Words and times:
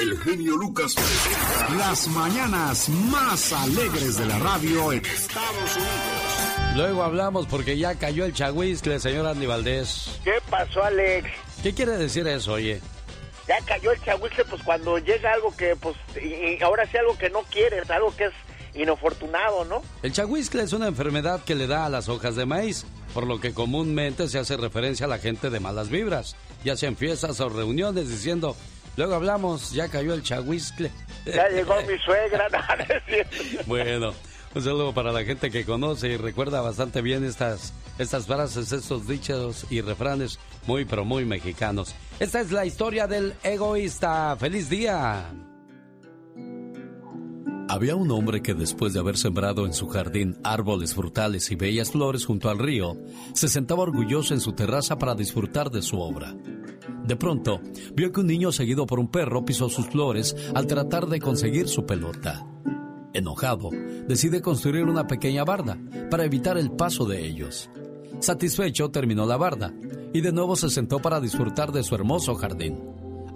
El 0.00 0.18
genio 0.18 0.56
Lucas 0.56 0.94
las 1.78 2.08
mañanas 2.08 2.88
más 2.88 3.52
alegres 3.52 4.18
de 4.18 4.26
la 4.26 4.38
radio 4.38 4.92
en 4.92 5.04
Estados 5.04 5.76
Unidos. 5.76 6.76
Luego 6.76 7.02
hablamos 7.02 7.46
porque 7.46 7.78
ya 7.78 7.94
cayó 7.94 8.24
el 8.24 8.34
chagüiscle, 8.34 9.00
señor 9.00 9.26
Andy 9.26 9.46
Valdés. 9.46 10.20
¿Qué 10.22 10.34
pasó, 10.50 10.82
Alex? 10.82 11.28
¿Qué 11.62 11.72
quiere 11.72 11.92
decir 11.92 12.26
eso, 12.28 12.52
oye? 12.52 12.80
Ya 13.48 13.56
cayó 13.64 13.92
el 13.92 14.02
chagüiscle, 14.02 14.44
pues 14.44 14.62
cuando 14.62 14.98
llega 14.98 15.32
algo 15.32 15.56
que, 15.56 15.76
pues, 15.76 15.96
y 16.22 16.62
ahora 16.62 16.86
sí 16.90 16.96
algo 16.98 17.16
que 17.16 17.30
no 17.30 17.42
quieres, 17.50 17.88
algo 17.90 18.14
que 18.14 18.26
es 18.26 18.32
inofortunado, 18.74 19.64
¿no? 19.64 19.82
El 20.02 20.12
chagüiscle 20.12 20.62
es 20.62 20.72
una 20.72 20.88
enfermedad 20.88 21.42
que 21.44 21.54
le 21.54 21.66
da 21.66 21.86
a 21.86 21.90
las 21.90 22.08
hojas 22.08 22.36
de 22.36 22.44
maíz, 22.44 22.84
por 23.14 23.26
lo 23.26 23.40
que 23.40 23.54
comúnmente 23.54 24.28
se 24.28 24.38
hace 24.38 24.56
referencia 24.56 25.06
a 25.06 25.08
la 25.08 25.18
gente 25.18 25.48
de 25.48 25.60
malas 25.60 25.88
vibras, 25.88 26.36
ya 26.64 26.76
sea 26.76 26.90
en 26.90 26.96
fiestas 26.96 27.40
o 27.40 27.48
reuniones, 27.48 28.10
diciendo, 28.10 28.56
Luego 28.96 29.14
hablamos, 29.14 29.72
ya 29.72 29.88
cayó 29.88 30.14
el 30.14 30.22
chahuiscle. 30.22 30.90
Ya 31.26 31.48
llegó 31.48 31.74
mi 31.82 31.98
suegra, 31.98 32.48
Bueno, 33.66 34.12
un 34.54 34.62
saludo 34.62 34.94
para 34.94 35.12
la 35.12 35.24
gente 35.24 35.50
que 35.50 35.64
conoce 35.64 36.08
y 36.08 36.16
recuerda 36.16 36.60
bastante 36.62 37.02
bien 37.02 37.24
estas, 37.24 37.74
estas 37.98 38.26
frases, 38.26 38.72
estos 38.72 39.06
dichos 39.06 39.66
y 39.70 39.82
refranes 39.82 40.38
muy, 40.66 40.84
pero 40.84 41.04
muy 41.04 41.24
mexicanos. 41.24 41.94
Esta 42.18 42.40
es 42.40 42.52
la 42.52 42.64
historia 42.64 43.06
del 43.06 43.34
egoísta. 43.42 44.34
¡Feliz 44.38 44.70
día! 44.70 45.30
Había 47.68 47.96
un 47.96 48.10
hombre 48.12 48.42
que 48.42 48.54
después 48.54 48.94
de 48.94 49.00
haber 49.00 49.18
sembrado 49.18 49.66
en 49.66 49.74
su 49.74 49.88
jardín 49.88 50.38
árboles 50.44 50.94
frutales 50.94 51.50
y 51.50 51.56
bellas 51.56 51.90
flores 51.90 52.24
junto 52.24 52.48
al 52.48 52.58
río, 52.58 52.96
se 53.34 53.48
sentaba 53.48 53.82
orgulloso 53.82 54.34
en 54.34 54.40
su 54.40 54.52
terraza 54.52 54.96
para 54.96 55.16
disfrutar 55.16 55.70
de 55.70 55.82
su 55.82 56.00
obra. 56.00 56.32
De 57.06 57.16
pronto, 57.16 57.60
vio 57.94 58.10
que 58.10 58.20
un 58.20 58.26
niño 58.26 58.50
seguido 58.50 58.84
por 58.84 58.98
un 58.98 59.08
perro 59.08 59.44
pisó 59.44 59.68
sus 59.68 59.86
flores 59.86 60.34
al 60.54 60.66
tratar 60.66 61.06
de 61.06 61.20
conseguir 61.20 61.68
su 61.68 61.86
pelota. 61.86 62.46
Enojado, 63.12 63.70
decide 64.08 64.42
construir 64.42 64.84
una 64.84 65.06
pequeña 65.06 65.44
barda 65.44 65.78
para 66.10 66.24
evitar 66.24 66.58
el 66.58 66.72
paso 66.72 67.06
de 67.06 67.24
ellos. 67.24 67.70
Satisfecho, 68.18 68.90
terminó 68.90 69.24
la 69.24 69.36
barda 69.36 69.72
y 70.12 70.20
de 70.20 70.32
nuevo 70.32 70.56
se 70.56 70.68
sentó 70.68 70.98
para 70.98 71.20
disfrutar 71.20 71.72
de 71.72 71.82
su 71.82 71.94
hermoso 71.94 72.34
jardín. 72.34 72.82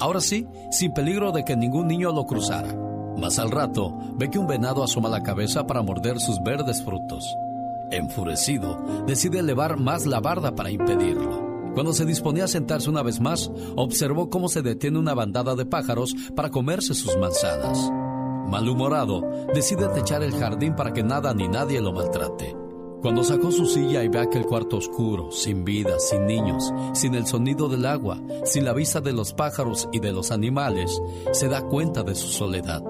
Ahora 0.00 0.20
sí, 0.20 0.46
sin 0.72 0.92
peligro 0.92 1.30
de 1.30 1.44
que 1.44 1.56
ningún 1.56 1.86
niño 1.86 2.12
lo 2.12 2.24
cruzara. 2.24 2.74
Más 3.18 3.38
al 3.38 3.50
rato, 3.50 3.96
ve 4.16 4.30
que 4.30 4.38
un 4.38 4.46
venado 4.46 4.82
asoma 4.82 5.08
la 5.08 5.22
cabeza 5.22 5.66
para 5.66 5.82
morder 5.82 6.18
sus 6.18 6.42
verdes 6.42 6.82
frutos. 6.82 7.24
Enfurecido, 7.90 9.04
decide 9.06 9.40
elevar 9.40 9.78
más 9.78 10.06
la 10.06 10.20
barda 10.20 10.54
para 10.54 10.70
impedirlo. 10.70 11.49
Cuando 11.74 11.92
se 11.92 12.04
disponía 12.04 12.44
a 12.44 12.48
sentarse 12.48 12.90
una 12.90 13.02
vez 13.02 13.20
más, 13.20 13.50
observó 13.76 14.28
cómo 14.28 14.48
se 14.48 14.62
detiene 14.62 14.98
una 14.98 15.14
bandada 15.14 15.54
de 15.54 15.66
pájaros 15.66 16.14
para 16.34 16.50
comerse 16.50 16.94
sus 16.94 17.16
manzanas. 17.16 17.90
Malhumorado, 18.48 19.46
decide 19.54 19.88
techar 19.88 20.22
el 20.22 20.32
jardín 20.32 20.74
para 20.74 20.92
que 20.92 21.04
nada 21.04 21.32
ni 21.32 21.46
nadie 21.46 21.80
lo 21.80 21.92
maltrate. 21.92 22.56
Cuando 23.00 23.24
sacó 23.24 23.50
su 23.50 23.64
silla 23.64 24.02
y 24.02 24.08
ve 24.08 24.18
aquel 24.18 24.44
cuarto 24.44 24.76
oscuro, 24.76 25.30
sin 25.30 25.64
vida, 25.64 25.98
sin 25.98 26.26
niños, 26.26 26.70
sin 26.92 27.14
el 27.14 27.26
sonido 27.26 27.68
del 27.68 27.86
agua, 27.86 28.20
sin 28.44 28.64
la 28.64 28.74
vista 28.74 29.00
de 29.00 29.12
los 29.12 29.32
pájaros 29.32 29.88
y 29.92 30.00
de 30.00 30.12
los 30.12 30.30
animales, 30.30 31.00
se 31.32 31.48
da 31.48 31.62
cuenta 31.62 32.02
de 32.02 32.14
su 32.14 32.28
soledad 32.28 32.82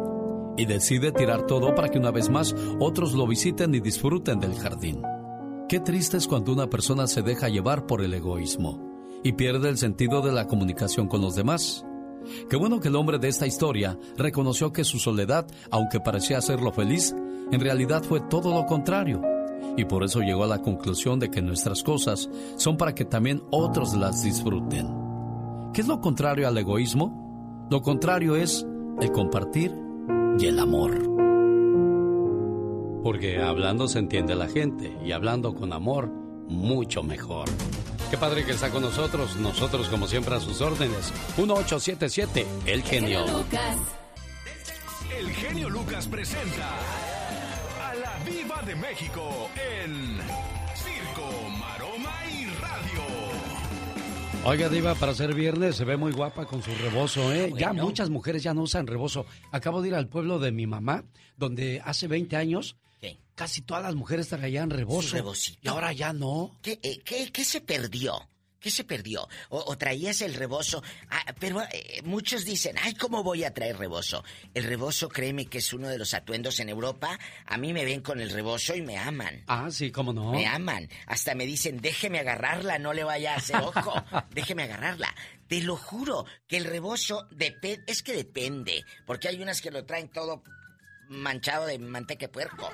y 0.57 0.65
decide 0.65 1.13
tirar 1.13 1.47
todo 1.47 1.75
para 1.75 1.89
que 1.91 1.99
una 1.99 2.11
vez 2.11 2.29
más 2.29 2.57
otros 2.81 3.13
lo 3.13 3.27
visiten 3.27 3.75
y 3.75 3.81
disfruten 3.81 4.41
del 4.41 4.57
jardín. 4.57 5.01
Qué 5.71 5.79
triste 5.79 6.17
es 6.17 6.27
cuando 6.27 6.53
una 6.53 6.69
persona 6.69 7.07
se 7.07 7.23
deja 7.23 7.49
llevar 7.49 7.87
por 7.87 8.03
el 8.03 8.13
egoísmo 8.13 8.81
y 9.23 9.35
pierde 9.35 9.69
el 9.69 9.79
sentido 9.79 10.21
de 10.21 10.33
la 10.33 10.49
comunicación 10.49 11.07
con 11.07 11.21
los 11.21 11.37
demás. 11.37 11.87
Qué 12.49 12.57
bueno 12.57 12.81
que 12.81 12.89
el 12.89 12.97
hombre 12.97 13.21
de 13.21 13.29
esta 13.29 13.47
historia 13.47 13.97
reconoció 14.17 14.73
que 14.73 14.83
su 14.83 14.99
soledad, 14.99 15.47
aunque 15.71 16.01
parecía 16.01 16.39
hacerlo 16.39 16.73
feliz, 16.73 17.15
en 17.53 17.61
realidad 17.61 18.03
fue 18.03 18.19
todo 18.19 18.53
lo 18.53 18.67
contrario. 18.67 19.23
Y 19.77 19.85
por 19.85 20.03
eso 20.03 20.23
llegó 20.23 20.43
a 20.43 20.49
la 20.49 20.61
conclusión 20.61 21.21
de 21.21 21.31
que 21.31 21.41
nuestras 21.41 21.85
cosas 21.85 22.29
son 22.57 22.77
para 22.77 22.93
que 22.93 23.05
también 23.05 23.41
otros 23.53 23.95
las 23.95 24.25
disfruten. 24.25 24.89
¿Qué 25.73 25.83
es 25.83 25.87
lo 25.87 26.01
contrario 26.01 26.49
al 26.49 26.59
egoísmo? 26.59 27.69
Lo 27.71 27.81
contrario 27.81 28.35
es 28.35 28.67
el 29.01 29.13
compartir 29.13 29.73
y 30.37 30.47
el 30.47 30.59
amor. 30.59 31.30
Porque 33.03 33.41
hablando 33.41 33.89
se 33.89 33.99
entiende 33.99 34.35
la 34.35 34.49
gente 34.49 34.95
y 35.05 35.13
hablando 35.13 35.55
con 35.55 35.73
amor, 35.73 36.09
mucho 36.09 37.03
mejor. 37.03 37.49
Qué 38.11 38.19
padre 38.19 38.45
que 38.45 38.53
está 38.53 38.71
con 38.71 38.83
nosotros, 38.83 39.37
nosotros 39.37 39.89
como 39.89 40.07
siempre 40.07 40.35
a 40.35 40.41
sus 40.41 40.61
órdenes. 40.61 41.13
1877, 41.39 42.47
El 42.67 42.83
Genio. 42.83 43.25
El 45.17 45.31
Genio 45.31 45.71
Lucas 45.71 46.09
presenta 46.09 46.77
a 47.89 47.95
la 47.95 48.19
Viva 48.25 48.61
de 48.67 48.75
México 48.77 49.49
en 49.57 50.19
Circo, 50.75 51.31
Maroma 51.59 52.15
y 52.31 52.47
Radio. 52.61 53.01
Oiga, 54.45 54.69
Diva, 54.69 54.95
para 54.95 55.15
ser 55.15 55.35
viernes 55.35 55.77
se 55.77 55.85
ve 55.85 55.97
muy 55.97 56.13
guapa 56.13 56.47
con 56.47 56.63
su 56.63 56.71
rebozo, 56.75 57.33
¿eh? 57.33 57.53
Ya 57.57 57.73
muchas 57.73 58.11
mujeres 58.11 58.43
ya 58.43 58.55
no 58.55 58.63
usan 58.63 58.87
rebozo. 58.87 59.25
Acabo 59.53 59.81
de 59.83 59.89
ir 59.89 59.95
al 59.95 60.09
pueblo 60.09 60.39
de 60.39 60.53
mi 60.53 60.67
mamá, 60.67 61.05
donde 61.37 61.81
hace 61.85 62.09
20 62.09 62.37
años 62.37 62.77
casi 63.35 63.63
todas 63.63 63.83
las 63.83 63.95
mujeres 63.95 64.29
traían 64.29 64.71
rebozo. 64.71 65.17
Y 65.63 65.69
ahora 65.69 65.93
ya 65.93 66.13
no. 66.13 66.59
¿Qué, 66.63 66.79
eh, 66.83 67.01
qué, 67.05 67.33
qué 67.33 67.45
se 67.45 67.61
perdió? 67.61 68.29
¿Qué 68.61 68.71
se 68.71 68.85
perdió? 68.85 69.27
O, 69.49 69.77
traías 69.79 70.21
el 70.21 70.35
rebozo. 70.35 70.83
Ah, 71.09 71.35
pero 71.39 71.63
eh, 71.63 72.03
muchos 72.05 72.45
dicen, 72.45 72.77
ay, 72.83 72.95
¿cómo 72.95 73.25
voy 73.25 73.45
a 73.45 73.55
traer 73.55 73.79
rebozo? 73.79 74.23
El 74.53 74.65
rebozo, 74.65 75.09
créeme 75.09 75.47
que 75.47 75.59
es 75.59 75.73
uno 75.73 75.89
de 75.89 75.97
los 75.97 76.13
atuendos 76.13 76.61
en 76.61 76.69
Europa. 76.69 77.19
A 77.47 77.57
mí 77.57 77.73
me 77.73 77.87
ven 77.87 78.03
con 78.03 78.21
el 78.21 78.31
rebozo 78.31 78.75
y 78.75 78.83
me 78.83 78.99
aman. 78.99 79.45
Ah, 79.47 79.71
sí, 79.71 79.91
¿cómo 79.91 80.13
no? 80.13 80.33
Me 80.33 80.47
aman. 80.47 80.91
Hasta 81.07 81.35
me 81.35 81.47
dicen, 81.47 81.81
déjeme 81.81 82.19
agarrarla, 82.19 82.79
no 82.79 82.93
le 82.93 83.03
vaya 83.03 83.33
a 83.33 83.37
hacer 83.39 83.57
ojo. 83.57 83.95
déjeme 84.35 84.65
agarrarla. 84.65 85.15
Te 85.49 85.63
lo 85.63 85.77
juro, 85.77 86.27
que 86.47 86.59
el 86.59 86.65
rebozo 86.65 87.27
depende... 87.31 87.83
Es 87.87 88.03
que 88.03 88.13
depende, 88.13 88.85
porque 89.07 89.29
hay 89.29 89.41
unas 89.41 89.63
que 89.63 89.71
lo 89.71 89.87
traen 89.87 90.09
todo 90.09 90.45
manchado 91.11 91.67
de 91.67 91.79
manteca 91.79 92.27
de 92.27 92.33
puerco. 92.33 92.73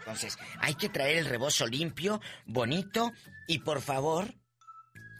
Entonces, 0.00 0.36
hay 0.60 0.74
que 0.74 0.88
traer 0.88 1.18
el 1.18 1.26
rebozo 1.26 1.66
limpio, 1.66 2.20
bonito 2.44 3.12
y 3.46 3.60
por 3.60 3.80
favor 3.80 4.34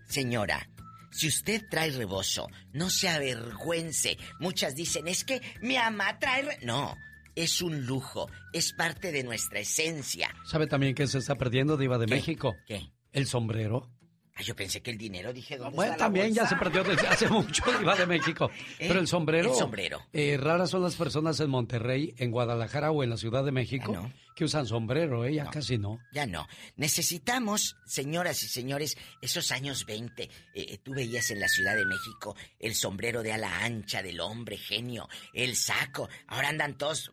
Señora, 0.07 0.69
si 1.11 1.29
usted 1.29 1.63
trae 1.69 1.91
rebozo, 1.91 2.49
no 2.73 2.91
se 2.91 3.09
avergüence. 3.09 4.17
Muchas 4.39 4.75
dicen, 4.75 5.09
es 5.09 5.25
que 5.25 5.43
mi 5.61 5.77
ama 5.77 6.19
trae... 6.19 6.59
No, 6.63 6.97
es 7.35 7.61
un 7.61 7.87
lujo, 7.87 8.31
es 8.53 8.73
parte 8.73 9.13
de 9.13 9.25
nuestra 9.25 9.61
esencia. 9.61 10.35
¿Sabe 10.45 10.67
también 10.67 10.95
que 10.95 11.07
se 11.07 11.19
está 11.19 11.37
perdiendo, 11.37 11.77
Diva 11.77 11.99
de 11.99 12.07
México? 12.07 12.55
¿Qué? 12.67 12.93
El 13.13 13.27
sombrero. 13.27 13.91
Ah, 14.37 14.43
yo 14.43 14.55
pensé 14.55 14.83
que 14.83 14.91
el 14.91 14.99
dinero, 14.99 15.33
dije, 15.33 15.57
¿dónde 15.57 15.77
Bueno, 15.77 15.97
también 15.97 16.33
ya 16.33 16.47
se 16.47 16.57
perdió 16.57 16.85
desde 16.85 17.07
hace 17.09 17.29
mucho, 17.31 17.65
Diva 17.79 17.97
de 17.97 18.07
México. 18.07 18.51
¿Eh? 18.79 18.87
Pero 18.89 19.01
el 19.01 19.09
sombrero. 19.09 19.51
El 19.51 19.57
sombrero. 19.57 20.03
Eh, 20.13 20.37
raras 20.39 20.71
son 20.71 20.83
las 20.83 20.95
personas 20.95 21.41
en 21.41 21.51
Monterrey, 21.51 22.15
en 22.19 22.31
Guadalajara 22.31 22.91
o 22.91 23.03
en 23.03 23.11
la 23.11 23.17
Ciudad 23.17 23.45
de 23.45 23.53
México 23.53 24.11
que 24.37 24.45
usan 24.45 24.67
sombrero, 24.67 25.25
¿eh? 25.25 25.35
Ya 25.35 25.47
casi 25.47 25.79
no. 25.79 25.99
Ya 26.13 26.27
no. 26.27 26.47
Necesitamos, 26.77 27.79
señoras 27.87 28.43
y 28.43 28.49
señores, 28.49 28.99
esos 29.23 29.51
años 29.51 29.87
20. 29.87 30.25
Eh, 30.25 30.31
eh, 30.55 30.79
tú 30.85 30.93
veías 30.93 31.31
en 31.31 31.41
la 31.41 31.49
Ciudad 31.49 31.75
de 31.75 31.87
México 31.87 32.37
el 32.61 32.75
sombrero 32.75 33.23
de 33.23 33.33
ala 33.33 33.65
ancha 33.65 34.03
del 34.03 34.21
hombre 34.21 34.59
genio, 34.59 35.09
el 35.33 35.57
saco. 35.57 36.11
Ahora 36.27 36.51
andan 36.51 36.77
todos 36.77 37.13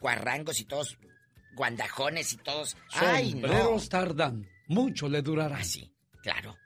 cuarrangos 0.00 0.58
y 0.58 0.64
todos 0.64 0.98
guandajones 1.54 2.32
y 2.32 2.36
todos. 2.38 2.76
Sombreros 2.88 3.88
tardan. 3.88 4.48
Mucho 4.66 5.08
le 5.08 5.22
durará. 5.22 5.62
Sí, 5.62 5.89
claro. 6.22 6.56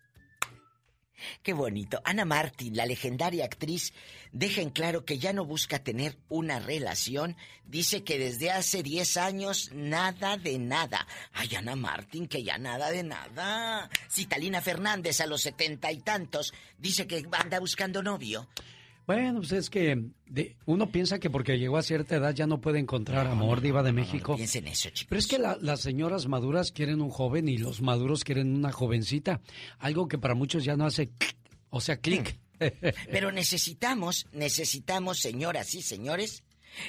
Qué 1.42 1.52
bonito. 1.52 2.00
Ana 2.04 2.24
Martín, 2.24 2.76
la 2.76 2.86
legendaria 2.86 3.44
actriz, 3.44 3.92
deja 4.32 4.60
en 4.60 4.70
claro 4.70 5.04
que 5.04 5.18
ya 5.18 5.32
no 5.32 5.44
busca 5.44 5.78
tener 5.78 6.18
una 6.28 6.58
relación. 6.58 7.36
Dice 7.64 8.04
que 8.04 8.18
desde 8.18 8.50
hace 8.50 8.82
10 8.82 9.16
años 9.16 9.70
nada 9.72 10.36
de 10.36 10.58
nada. 10.58 11.06
Ay, 11.32 11.54
Ana 11.56 11.76
Martín, 11.76 12.26
que 12.26 12.42
ya 12.42 12.58
nada 12.58 12.90
de 12.90 13.02
nada. 13.02 13.88
Citalina 14.10 14.60
Fernández 14.60 15.20
a 15.20 15.26
los 15.26 15.42
setenta 15.42 15.90
y 15.92 16.00
tantos 16.00 16.52
dice 16.78 17.06
que 17.06 17.26
anda 17.32 17.58
buscando 17.58 18.02
novio. 18.02 18.48
Bueno, 19.06 19.40
pues 19.40 19.52
es 19.52 19.70
que 19.70 20.02
uno 20.64 20.90
piensa 20.90 21.18
que 21.18 21.28
porque 21.28 21.58
llegó 21.58 21.76
a 21.76 21.82
cierta 21.82 22.16
edad 22.16 22.34
ya 22.34 22.46
no 22.46 22.60
puede 22.60 22.78
encontrar 22.78 23.26
amor, 23.26 23.60
diva 23.60 23.82
de 23.82 23.92
México. 23.92 24.36
piensen 24.36 24.66
eso, 24.66 24.88
chicos. 24.90 25.06
Pero 25.08 25.18
es 25.18 25.26
que 25.26 25.38
las 25.38 25.80
señoras 25.80 26.26
maduras 26.26 26.72
quieren 26.72 27.02
un 27.02 27.10
joven 27.10 27.48
y 27.48 27.58
los 27.58 27.82
maduros 27.82 28.24
quieren 28.24 28.54
una 28.54 28.72
jovencita. 28.72 29.40
Algo 29.78 30.08
que 30.08 30.18
para 30.18 30.34
muchos 30.34 30.64
ya 30.64 30.76
no 30.76 30.86
hace, 30.86 31.10
o 31.68 31.80
sea, 31.80 31.98
clic. 31.98 32.38
Pero 33.10 33.30
necesitamos, 33.30 34.26
necesitamos, 34.32 35.18
señoras 35.18 35.74
y 35.74 35.82
señores, 35.82 36.44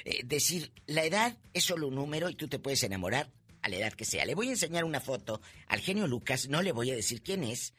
eh, 0.06 0.22
decir, 0.24 0.72
la 0.88 1.04
edad 1.04 1.38
es 1.54 1.66
solo 1.66 1.88
un 1.88 1.96
número 1.96 2.30
y 2.30 2.36
tú 2.36 2.48
te 2.48 2.60
puedes 2.60 2.84
enamorar 2.84 3.30
a 3.62 3.70
la 3.70 3.78
edad 3.78 3.94
que 3.94 4.06
sea. 4.06 4.26
Le 4.26 4.36
voy 4.36 4.48
a 4.48 4.52
enseñar 4.52 4.86
una 4.86 5.02
foto 5.02 5.42
al 5.68 5.80
genio 5.80 6.08
Lucas, 6.08 6.48
no 6.48 6.62
le 6.62 6.72
voy 6.72 6.92
a 6.92 6.96
decir 6.96 7.22
quién 7.22 7.44
es. 7.44 7.74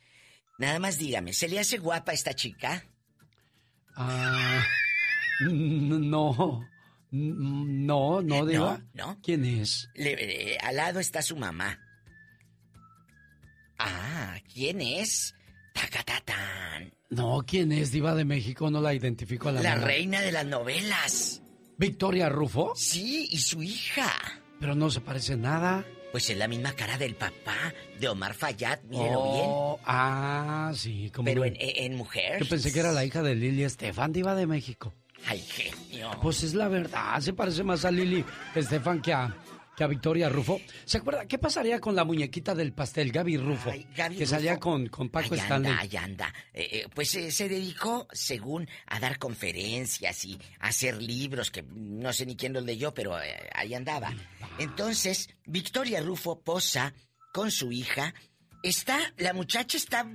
Nada 0.59 0.79
más 0.79 0.99
dígame, 0.99 1.33
¿se 1.33 1.49
le 1.49 1.59
hace 1.59 1.79
guapa 1.79 2.12
esta 2.12 2.35
chica? 2.35 2.87
Ah, 3.97 4.65
No. 5.41 6.67
No, 7.11 8.21
no, 8.23 8.47
Diva. 8.47 8.81
¿No? 8.95 9.07
¿No? 9.07 9.19
¿Quién 9.23 9.45
es? 9.45 9.89
Eh, 9.95 10.59
al 10.61 10.77
lado 10.77 11.01
está 11.01 11.23
su 11.23 11.37
mamá. 11.37 11.79
Ah, 13.79 14.37
¿quién 14.53 14.81
es? 14.81 15.35
Tacatatán. 15.73 16.93
No, 17.11 17.43
¿quién 17.47 17.73
es 17.73 17.93
Diva 17.93 18.15
de 18.15 18.25
México? 18.25 18.71
No 18.71 18.81
la 18.81 18.93
identifico 18.95 19.49
a 19.49 19.53
la 19.53 19.63
La 19.63 19.75
reina 19.77 20.21
de 20.21 20.33
las 20.33 20.47
novelas. 20.47 21.43
¿Victoria 21.79 22.29
Rufo? 22.29 22.73
Sí, 22.75 23.29
y 23.31 23.39
su 23.39 23.63
hija. 23.63 24.13
Pero 24.59 24.75
no 24.75 24.91
se 24.91 25.01
parece 25.01 25.37
nada. 25.37 25.85
Pues 26.17 26.31
es 26.31 26.39
la 26.39 26.49
misma 26.49 26.73
cara 26.73 26.97
del 26.97 27.15
papá 27.15 27.75
de 28.01 28.09
Omar 28.09 28.33
Fayad, 28.33 28.81
mírelo 28.85 29.21
oh, 29.21 29.75
bien. 29.75 29.85
Ah, 29.85 30.73
sí, 30.75 31.11
como. 31.15 31.27
Pero 31.27 31.43
en, 31.45 31.95
mujer. 31.95 32.43
Yo 32.43 32.49
pensé 32.49 32.73
que 32.73 32.81
era 32.81 32.91
la 32.91 33.05
hija 33.05 33.23
de 33.23 33.35
Lili 33.35 33.65
Estefan, 33.65 34.15
diva 34.15 34.35
de 34.35 34.47
México. 34.47 34.95
Ay, 35.27 35.41
genio. 35.41 36.13
Pues 36.23 36.43
es 36.43 36.55
la 36.55 36.69
verdad, 36.69 37.21
se 37.21 37.35
parece 37.35 37.63
más 37.65 37.85
a 37.85 37.91
Lili 37.91 38.25
Estefan 38.55 39.03
que 39.03 39.13
a, 39.13 39.37
que 39.76 39.84
a 39.84 39.87
Victoria 39.87 40.28
Rufo. 40.31 40.61
¿Se 40.87 40.99
acuerda? 40.99 41.26
¿Qué 41.26 41.38
pasaría 41.38 41.81
con 41.81 41.94
la 41.94 42.05
muñequita 42.05 42.55
del 42.55 42.73
pastel, 42.73 43.12
Gaby 43.12 43.37
Rufo? 43.37 43.70
que 44.17 44.26
salía 44.26 44.58
con, 44.58 44.88
con 44.88 45.11
Paco 45.11 45.34
Stanley. 45.34 45.70
Anda, 45.70 45.82
ahí 45.82 45.96
anda. 45.96 46.34
Eh, 46.55 46.69
eh, 46.73 46.87
pues 46.94 47.14
eh, 47.14 47.31
se 47.31 47.49
dedicó, 47.49 48.08
según, 48.11 48.67
a 48.87 48.99
dar 48.99 49.19
conferencias 49.19 50.25
y 50.25 50.38
a 50.61 50.69
hacer 50.69 51.00
libros, 51.02 51.50
que 51.50 51.62
no 51.62 52.12
sé 52.14 52.25
ni 52.25 52.37
quién 52.37 52.55
los 52.55 52.64
leyó, 52.64 52.94
pero 52.94 53.17
ahí 53.52 53.75
andaba. 53.75 54.14
Entonces, 54.58 55.28
Victoria 55.44 56.00
Rufo 56.00 56.40
posa 56.40 56.94
con 57.32 57.50
su 57.50 57.70
hija. 57.70 58.14
Está, 58.62 58.99
la 59.19 59.34
muchacha 59.34 59.76
está 59.76 60.11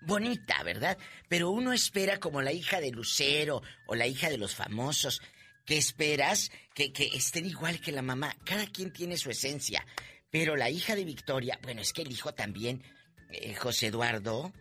bonita, 0.00 0.62
¿verdad? 0.64 0.98
Pero 1.28 1.50
uno 1.50 1.72
espera 1.72 2.18
como 2.18 2.42
la 2.42 2.52
hija 2.52 2.80
de 2.80 2.90
Lucero 2.90 3.62
o 3.86 3.94
la 3.94 4.08
hija 4.08 4.28
de 4.30 4.38
los 4.38 4.54
famosos 4.54 5.22
¿Qué 5.64 5.78
esperas? 5.78 6.50
Que, 6.74 6.92
estén 7.14 7.46
igual 7.46 7.80
que 7.80 7.92
la 7.92 8.02
mamá. 8.02 8.36
Cada 8.44 8.66
quien 8.66 8.92
tiene 8.92 9.16
su 9.16 9.30
esencia. 9.30 9.84
Pero 10.30 10.56
la 10.56 10.68
hija 10.70 10.96
de 10.96 11.04
Victoria, 11.04 11.58
bueno, 11.62 11.80
es 11.80 11.92
que 11.92 12.02
el 12.02 12.10
hijo 12.10 12.34
también, 12.34 12.82
eh, 13.30 13.54
José 13.54 13.86
Eduardo, 13.86 14.52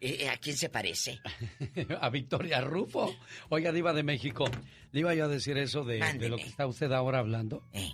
eh, 0.00 0.18
eh, 0.20 0.28
¿a 0.28 0.36
quién 0.36 0.56
se 0.56 0.68
parece? 0.68 1.20
a 2.00 2.10
Victoria 2.10 2.60
Rufo. 2.60 3.16
Oiga, 3.48 3.72
Diva 3.72 3.92
de 3.92 4.02
México, 4.02 4.44
le 4.92 5.00
iba 5.00 5.14
yo 5.14 5.24
a 5.24 5.28
decir 5.28 5.56
eso 5.56 5.84
de, 5.84 5.98
lo 6.28 6.36
que 6.36 6.44
está 6.44 6.66
usted 6.66 6.92
ahora 6.92 7.20
hablando. 7.20 7.66
Eh. 7.72 7.92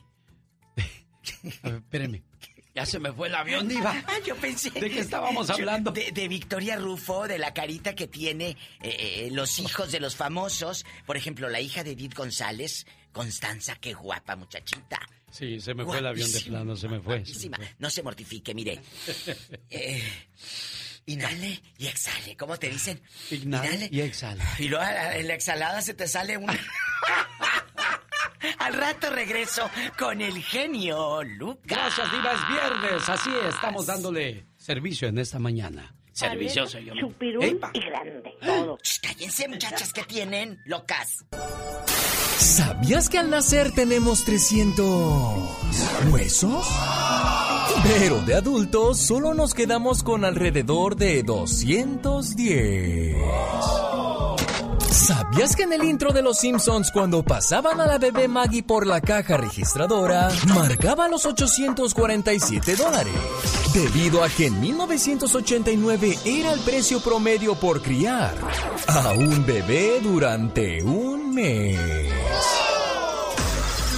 espéreme. 1.62 2.22
Ya 2.74 2.86
se 2.86 2.98
me 2.98 3.12
fue 3.12 3.28
el 3.28 3.34
avión, 3.34 3.69
Diva. 3.69 4.02
Ah, 4.06 4.19
yo 4.24 4.36
pensé. 4.36 4.70
¿De 4.70 4.90
qué 4.90 5.00
estábamos 5.00 5.50
hablando? 5.50 5.90
de, 5.90 6.28
Victoria 6.28 6.76
Rufo, 6.76 7.28
de 7.28 7.38
la 7.38 7.52
carita 7.52 7.94
que 7.94 8.06
tiene 8.06 8.56
eh, 8.82 9.26
eh, 9.26 9.28
los 9.32 9.58
hijos 9.58 9.92
de 9.92 10.00
los 10.00 10.16
famosos. 10.16 10.84
Por 11.06 11.16
ejemplo, 11.16 11.48
la 11.48 11.60
hija 11.60 11.84
de 11.84 11.92
Edith 11.92 12.14
González, 12.14 12.86
Constanza, 13.12 13.76
qué 13.76 13.92
guapa 13.92 14.36
muchachita. 14.36 15.00
Sí, 15.30 15.60
se 15.60 15.74
me 15.74 15.84
fue 15.84 15.98
el 15.98 16.06
avión 16.06 16.30
de 16.30 16.40
plano, 16.40 16.76
se 16.76 16.88
me 16.88 17.00
fue. 17.00 17.24
No 17.78 17.90
se 17.90 18.02
mortifique, 18.02 18.54
mire. 18.54 18.80
Eh, 19.70 20.02
inhale 21.06 21.62
y 21.78 21.86
exhale. 21.86 22.36
¿Cómo 22.36 22.58
te 22.58 22.69
dicen? 22.69 23.00
Inhale, 23.30 23.88
y 23.90 24.02
exhale. 24.02 24.42
Y 24.58 24.69
luego 24.69 24.84
en 24.84 25.26
la 25.26 25.34
exhalada 25.34 25.80
se 25.80 25.94
te 25.94 26.06
sale 26.06 26.36
una. 26.36 26.52
Al 28.62 28.74
rato 28.74 29.10
regreso 29.10 29.68
con 29.98 30.20
el 30.20 30.40
genio 30.42 31.22
Lucas. 31.24 31.64
Gracias, 31.64 32.12
Diva, 32.12 32.32
es 32.32 32.48
viernes. 32.48 33.08
Así 33.08 33.30
estamos 33.48 33.86
dándole 33.86 34.46
servicio 34.56 35.08
en 35.08 35.18
esta 35.18 35.40
mañana. 35.40 35.94
Servicio, 36.12 36.66
señor. 36.66 36.96
Chupirul 36.98 37.58
y 37.72 37.80
grande, 37.80 38.34
todo. 38.40 38.78
cállense, 39.00 39.48
muchachas, 39.48 39.92
que 39.92 40.04
tienen? 40.04 40.60
Locas. 40.66 41.24
¿Sabías 42.38 43.08
que 43.08 43.18
al 43.18 43.30
nacer 43.30 43.72
tenemos 43.72 44.24
300 44.24 46.12
huesos? 46.12 46.66
Pero 47.82 48.20
de 48.22 48.34
adultos 48.34 49.00
solo 49.00 49.34
nos 49.34 49.54
quedamos 49.54 50.02
con 50.02 50.24
alrededor 50.24 50.96
de 50.96 51.22
210. 51.22 53.16
¿Sabías 55.02 55.56
que 55.56 55.64
en 55.64 55.72
el 55.72 55.82
intro 55.82 56.12
de 56.12 56.22
Los 56.22 56.38
Simpsons, 56.38 56.93
cuando 56.93 57.25
pasaban 57.25 57.81
a 57.81 57.87
la 57.87 57.99
bebé 57.99 58.28
Maggie 58.28 58.62
por 58.62 58.87
la 58.87 59.00
caja 59.00 59.37
registradora, 59.37 60.28
marcaba 60.54 61.08
los 61.08 61.26
847 61.26 62.76
dólares? 62.76 63.12
Debido 63.75 64.22
a 64.22 64.28
que 64.28 64.46
en 64.46 64.60
1989 64.60 66.19
era 66.25 66.52
el 66.52 66.60
precio 66.60 67.00
promedio 67.00 67.56
por 67.56 67.82
criar 67.82 68.32
a 68.87 69.10
un 69.14 69.44
bebé 69.44 69.99
durante 70.00 70.81
un 70.84 71.34
mes. 71.34 71.81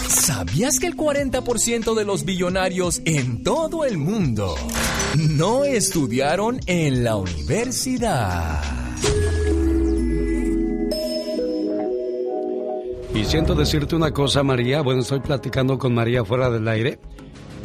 ¿Sabías 0.08 0.78
que 0.78 0.86
el 0.86 0.96
40% 0.96 1.94
de 1.94 2.04
los 2.06 2.24
billonarios 2.24 3.02
en 3.04 3.42
todo 3.42 3.84
el 3.84 3.98
mundo 3.98 4.54
no 5.16 5.64
estudiaron 5.64 6.60
en 6.64 7.04
la 7.04 7.16
universidad? 7.16 8.83
Y 13.14 13.24
siento 13.24 13.54
decirte 13.54 13.94
una 13.94 14.10
cosa, 14.10 14.42
María. 14.42 14.82
Bueno, 14.82 15.02
estoy 15.02 15.20
platicando 15.20 15.78
con 15.78 15.94
María 15.94 16.24
fuera 16.24 16.50
del 16.50 16.66
aire. 16.66 16.98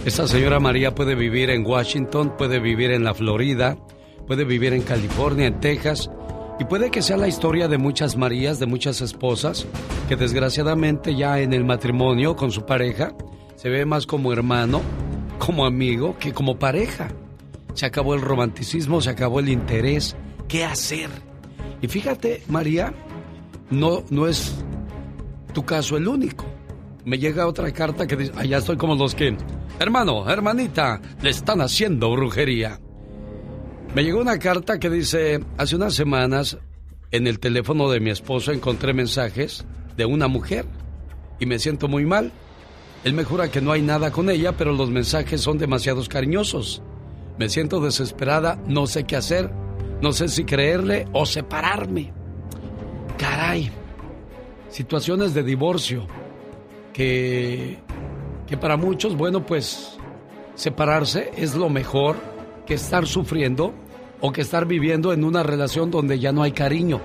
Esta 0.05 0.27
señora 0.27 0.59
María 0.59 0.93
puede 0.93 1.15
vivir 1.15 1.49
en 1.49 1.65
Washington, 1.65 2.35
puede 2.37 2.59
vivir 2.59 2.91
en 2.91 3.03
la 3.03 3.15
Florida, 3.15 3.75
puede 4.27 4.43
vivir 4.45 4.73
en 4.73 4.83
California, 4.83 5.47
en 5.47 5.59
Texas. 5.59 6.11
Y 6.59 6.65
puede 6.65 6.91
que 6.91 7.01
sea 7.01 7.17
la 7.17 7.27
historia 7.27 7.67
de 7.67 7.79
muchas 7.79 8.15
Marías, 8.15 8.59
de 8.59 8.67
muchas 8.67 9.01
esposas, 9.01 9.65
que 10.07 10.15
desgraciadamente 10.15 11.15
ya 11.15 11.39
en 11.39 11.51
el 11.53 11.65
matrimonio 11.65 12.35
con 12.35 12.51
su 12.51 12.67
pareja 12.67 13.15
se 13.55 13.69
ve 13.69 13.85
más 13.85 14.05
como 14.05 14.31
hermano, 14.31 14.81
como 15.39 15.65
amigo, 15.65 16.15
que 16.19 16.31
como 16.31 16.59
pareja. 16.59 17.07
Se 17.73 17.87
acabó 17.87 18.13
el 18.13 18.21
romanticismo, 18.21 19.01
se 19.01 19.09
acabó 19.09 19.39
el 19.39 19.49
interés. 19.49 20.15
¿Qué 20.47 20.63
hacer? 20.63 21.09
Y 21.81 21.87
fíjate, 21.87 22.43
María, 22.49 22.93
no, 23.71 24.03
no 24.11 24.27
es 24.27 24.53
tu 25.53 25.63
caso 25.65 25.97
el 25.97 26.07
único. 26.07 26.45
Me 27.05 27.17
llega 27.17 27.47
otra 27.47 27.71
carta 27.71 28.05
que 28.07 28.15
dice, 28.15 28.33
allá 28.35 28.57
estoy 28.57 28.77
como 28.77 28.95
los 28.95 29.15
que, 29.15 29.35
hermano, 29.79 30.29
hermanita, 30.29 31.01
le 31.21 31.29
están 31.29 31.61
haciendo 31.61 32.11
brujería. 32.11 32.79
Me 33.95 34.03
llegó 34.03 34.21
una 34.21 34.37
carta 34.37 34.79
que 34.79 34.89
dice, 34.89 35.43
hace 35.57 35.75
unas 35.75 35.95
semanas 35.95 36.57
en 37.11 37.25
el 37.25 37.39
teléfono 37.39 37.89
de 37.89 37.99
mi 37.99 38.11
esposo 38.11 38.51
encontré 38.51 38.93
mensajes 38.93 39.65
de 39.97 40.05
una 40.05 40.27
mujer 40.27 40.65
y 41.39 41.45
me 41.45 41.57
siento 41.57 41.87
muy 41.87 42.05
mal. 42.05 42.31
Él 43.03 43.13
me 43.13 43.23
jura 43.23 43.49
que 43.49 43.61
no 43.61 43.71
hay 43.71 43.81
nada 43.81 44.11
con 44.11 44.29
ella, 44.29 44.51
pero 44.51 44.73
los 44.73 44.91
mensajes 44.91 45.41
son 45.41 45.57
demasiados 45.57 46.09
cariñosos. 46.09 46.83
Me 47.39 47.49
siento 47.49 47.79
desesperada, 47.79 48.61
no 48.67 48.85
sé 48.85 49.05
qué 49.05 49.15
hacer, 49.15 49.49
no 50.01 50.11
sé 50.11 50.27
si 50.27 50.43
creerle 50.43 51.07
o 51.13 51.25
separarme. 51.25 52.13
Caray, 53.17 53.71
situaciones 54.69 55.33
de 55.33 55.43
divorcio 55.43 56.05
que, 56.93 57.79
que 58.47 58.57
para 58.57 58.77
muchos, 58.77 59.15
bueno, 59.15 59.45
pues 59.45 59.97
separarse 60.55 61.31
es 61.35 61.55
lo 61.55 61.69
mejor 61.69 62.17
que 62.65 62.73
estar 62.75 63.07
sufriendo 63.07 63.73
o 64.21 64.31
que 64.31 64.41
estar 64.41 64.65
viviendo 64.65 65.13
en 65.13 65.23
una 65.23 65.43
relación 65.43 65.91
donde 65.91 66.19
ya 66.19 66.31
no 66.31 66.43
hay 66.43 66.51
cariño, 66.51 67.01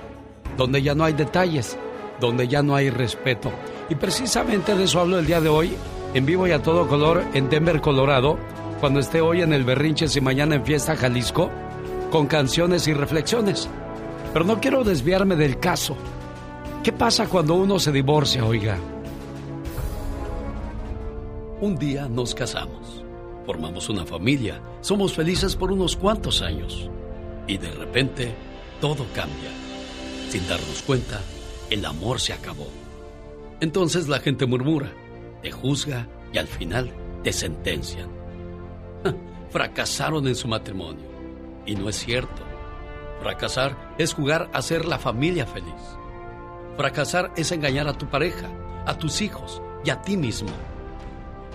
donde 0.57 0.81
ya 0.81 0.95
no 0.95 1.05
hay 1.05 1.13
detalles, 1.13 1.77
donde 2.19 2.47
ya 2.47 2.61
no 2.61 2.75
hay 2.75 2.89
respeto. 2.89 3.51
Y 3.89 3.95
precisamente 3.95 4.75
de 4.75 4.83
eso 4.83 4.99
hablo 4.99 5.19
el 5.19 5.25
día 5.25 5.41
de 5.41 5.49
hoy, 5.49 5.73
en 6.13 6.25
vivo 6.25 6.47
y 6.47 6.51
a 6.51 6.61
todo 6.61 6.87
color, 6.87 7.23
en 7.33 7.49
Denver, 7.49 7.81
Colorado, 7.81 8.37
cuando 8.79 8.99
esté 8.99 9.21
hoy 9.21 9.41
en 9.41 9.53
el 9.53 9.63
Berrinches 9.63 10.15
y 10.15 10.21
mañana 10.21 10.55
en 10.55 10.65
Fiesta 10.65 10.95
Jalisco, 10.95 11.49
con 12.11 12.27
canciones 12.27 12.87
y 12.87 12.93
reflexiones. 12.93 13.69
Pero 14.33 14.45
no 14.45 14.59
quiero 14.59 14.83
desviarme 14.83 15.35
del 15.35 15.59
caso. 15.59 15.95
¿Qué 16.85 16.93
pasa 16.93 17.27
cuando 17.27 17.55
uno 17.55 17.79
se 17.79 17.91
divorcia, 17.91 18.45
oiga? 18.45 18.77
Un 21.59 21.75
día 21.77 22.07
nos 22.07 22.35
casamos, 22.35 23.03
formamos 23.43 23.89
una 23.89 24.05
familia, 24.05 24.61
somos 24.81 25.15
felices 25.15 25.55
por 25.55 25.71
unos 25.71 25.97
cuantos 25.97 26.43
años 26.43 26.87
y 27.47 27.57
de 27.57 27.71
repente 27.71 28.35
todo 28.79 29.03
cambia. 29.15 29.49
Sin 30.29 30.47
darnos 30.47 30.83
cuenta, 30.83 31.21
el 31.71 31.83
amor 31.85 32.21
se 32.21 32.33
acabó. 32.33 32.67
Entonces 33.61 34.07
la 34.07 34.19
gente 34.19 34.45
murmura, 34.45 34.93
te 35.41 35.49
juzga 35.49 36.07
y 36.31 36.37
al 36.37 36.47
final 36.47 36.91
te 37.23 37.33
sentencian. 37.33 38.11
Fracasaron 39.49 40.27
en 40.27 40.35
su 40.35 40.47
matrimonio. 40.47 41.07
Y 41.65 41.73
no 41.73 41.89
es 41.89 41.95
cierto. 41.95 42.43
Fracasar 43.23 43.95
es 43.97 44.13
jugar 44.13 44.51
a 44.53 44.61
ser 44.61 44.85
la 44.85 44.99
familia 44.99 45.47
feliz. 45.47 45.73
Fracasar 46.77 47.31
es 47.37 47.53
engañar 47.53 47.87
a 47.87 47.93
tu 47.93 48.07
pareja, 48.07 48.49
a 48.85 48.97
tus 48.97 49.21
hijos 49.21 49.61
y 49.85 49.89
a 49.91 50.01
ti 50.01 50.17
mismo. 50.17 50.49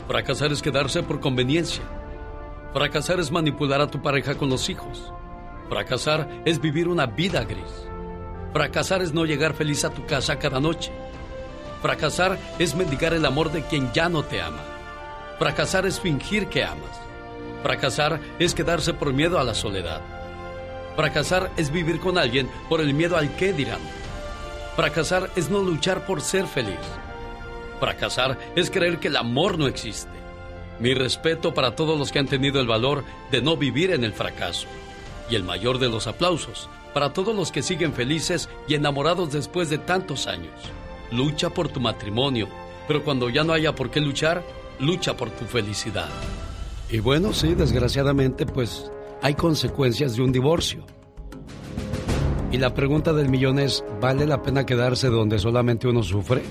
Fracasar 0.09 0.50
es 0.50 0.62
quedarse 0.62 1.03
por 1.03 1.21
conveniencia. 1.21 1.83
Fracasar 2.73 3.21
es 3.21 3.31
manipular 3.31 3.83
a 3.83 3.87
tu 3.87 4.00
pareja 4.00 4.35
con 4.37 4.49
los 4.49 4.71
hijos. 4.71 5.12
Fracasar 5.69 6.43
es 6.47 6.59
vivir 6.59 6.89
una 6.89 7.05
vida 7.05 7.45
gris. 7.45 7.87
Fracasar 8.55 9.03
es 9.03 9.12
no 9.12 9.27
llegar 9.27 9.53
feliz 9.53 9.85
a 9.85 9.91
tu 9.91 10.07
casa 10.07 10.39
cada 10.39 10.59
noche. 10.59 10.91
Fracasar 11.83 12.39
es 12.59 12.75
mendigar 12.75 13.12
el 13.12 13.27
amor 13.27 13.53
de 13.53 13.62
quien 13.62 13.93
ya 13.93 14.09
no 14.09 14.23
te 14.23 14.41
ama. 14.41 14.62
Fracasar 15.39 15.85
es 15.85 16.00
fingir 16.00 16.49
que 16.49 16.65
amas. 16.65 16.99
Fracasar 17.62 18.21
es 18.39 18.55
quedarse 18.55 18.95
por 18.95 19.12
miedo 19.12 19.39
a 19.39 19.45
la 19.45 19.55
soledad. 19.55 20.00
Fracasar 20.97 21.50
es 21.59 21.71
vivir 21.71 22.00
con 22.00 22.17
alguien 22.17 22.49
por 22.71 22.81
el 22.81 22.95
miedo 22.95 23.19
al 23.19 23.37
qué 23.37 23.53
dirán. 23.53 23.81
Fracasar 24.80 25.30
es 25.37 25.50
no 25.50 25.62
luchar 25.62 26.06
por 26.06 26.22
ser 26.22 26.46
feliz. 26.46 26.80
Fracasar 27.80 28.38
es 28.56 28.70
creer 28.70 28.99
que 28.99 29.08
el 29.08 29.18
amor 29.18 29.58
no 29.58 29.66
existe. 29.66 30.08
Mi 30.78 30.94
respeto 30.94 31.52
para 31.52 31.76
todos 31.76 31.99
los 31.99 32.10
que 32.10 32.18
han 32.18 32.26
tenido 32.26 32.62
el 32.62 32.66
valor 32.66 33.04
de 33.30 33.42
no 33.42 33.58
vivir 33.58 33.90
en 33.90 34.04
el 34.04 34.14
fracaso. 34.14 34.66
Y 35.28 35.34
el 35.34 35.44
mayor 35.44 35.80
de 35.80 35.90
los 35.90 36.06
aplausos 36.06 36.70
para 36.94 37.12
todos 37.12 37.37
los 37.37 37.52
que 37.52 37.60
siguen 37.60 37.92
felices 37.92 38.49
y 38.68 38.72
enamorados 38.72 39.30
después 39.30 39.68
de 39.68 39.76
tantos 39.76 40.26
años. 40.26 40.54
Lucha 41.12 41.50
por 41.50 41.68
tu 41.68 41.78
matrimonio, 41.78 42.49
pero 42.88 43.04
cuando 43.04 43.28
ya 43.28 43.44
no 43.44 43.52
haya 43.52 43.75
por 43.75 43.90
qué 43.90 44.00
luchar, 44.00 44.42
lucha 44.78 45.14
por 45.14 45.28
tu 45.28 45.44
felicidad. 45.44 46.08
Y 46.88 47.00
bueno, 47.00 47.34
sí, 47.34 47.52
desgraciadamente, 47.52 48.46
pues 48.46 48.90
hay 49.20 49.34
consecuencias 49.34 50.16
de 50.16 50.22
un 50.22 50.32
divorcio. 50.32 50.87
Y 52.52 52.59
la 52.59 52.75
pregunta 52.75 53.12
del 53.12 53.28
millón 53.28 53.59
es, 53.59 53.85
¿vale 54.00 54.26
la 54.26 54.42
pena 54.42 54.66
quedarse 54.66 55.09
donde 55.09 55.38
solamente 55.38 55.87
uno 55.87 56.02
sufre? 56.02 56.42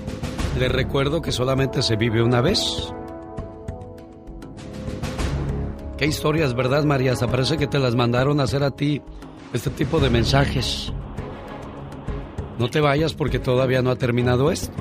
Le 0.58 0.68
recuerdo 0.68 1.20
que 1.20 1.30
solamente 1.30 1.82
se 1.82 1.96
vive 1.96 2.22
una 2.22 2.40
vez. 2.40 2.92
Qué 5.98 6.06
historias, 6.06 6.54
¿verdad, 6.54 6.84
María? 6.84 7.12
Hasta 7.12 7.28
parece 7.28 7.58
que 7.58 7.66
te 7.66 7.78
las 7.78 7.94
mandaron 7.94 8.40
a 8.40 8.44
hacer 8.44 8.62
a 8.62 8.70
ti 8.70 9.02
este 9.52 9.68
tipo 9.68 10.00
de 10.00 10.08
mensajes. 10.08 10.92
No 12.58 12.70
te 12.70 12.80
vayas 12.80 13.12
porque 13.12 13.38
todavía 13.38 13.82
no 13.82 13.90
ha 13.90 13.96
terminado 13.96 14.50
esto. 14.50 14.72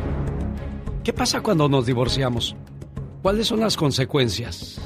¿Qué 1.04 1.12
pasa 1.12 1.42
cuando 1.42 1.68
nos 1.68 1.86
divorciamos? 1.86 2.56
¿Cuáles 3.22 3.48
son 3.48 3.60
las 3.60 3.76
consecuencias? 3.76 4.80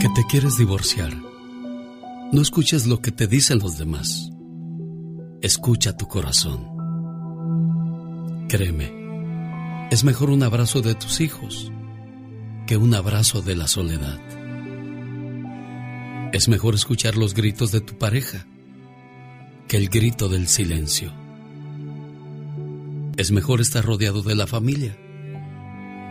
Que 0.00 0.08
te 0.14 0.24
quieres 0.30 0.56
divorciar. 0.56 1.31
No 2.32 2.40
escuches 2.40 2.86
lo 2.86 3.02
que 3.02 3.12
te 3.12 3.26
dicen 3.26 3.58
los 3.58 3.76
demás. 3.76 4.30
Escucha 5.42 5.94
tu 5.98 6.08
corazón. 6.08 6.66
Créeme, 8.48 9.88
es 9.90 10.02
mejor 10.02 10.30
un 10.30 10.42
abrazo 10.42 10.80
de 10.80 10.94
tus 10.94 11.20
hijos 11.20 11.70
que 12.66 12.78
un 12.78 12.94
abrazo 12.94 13.42
de 13.42 13.54
la 13.54 13.68
soledad. 13.68 14.18
Es 16.32 16.48
mejor 16.48 16.74
escuchar 16.74 17.18
los 17.18 17.34
gritos 17.34 17.70
de 17.70 17.82
tu 17.82 17.98
pareja 17.98 18.46
que 19.68 19.76
el 19.76 19.90
grito 19.90 20.30
del 20.30 20.48
silencio. 20.48 21.12
Es 23.18 23.30
mejor 23.30 23.60
estar 23.60 23.84
rodeado 23.84 24.22
de 24.22 24.36
la 24.36 24.46
familia 24.46 24.96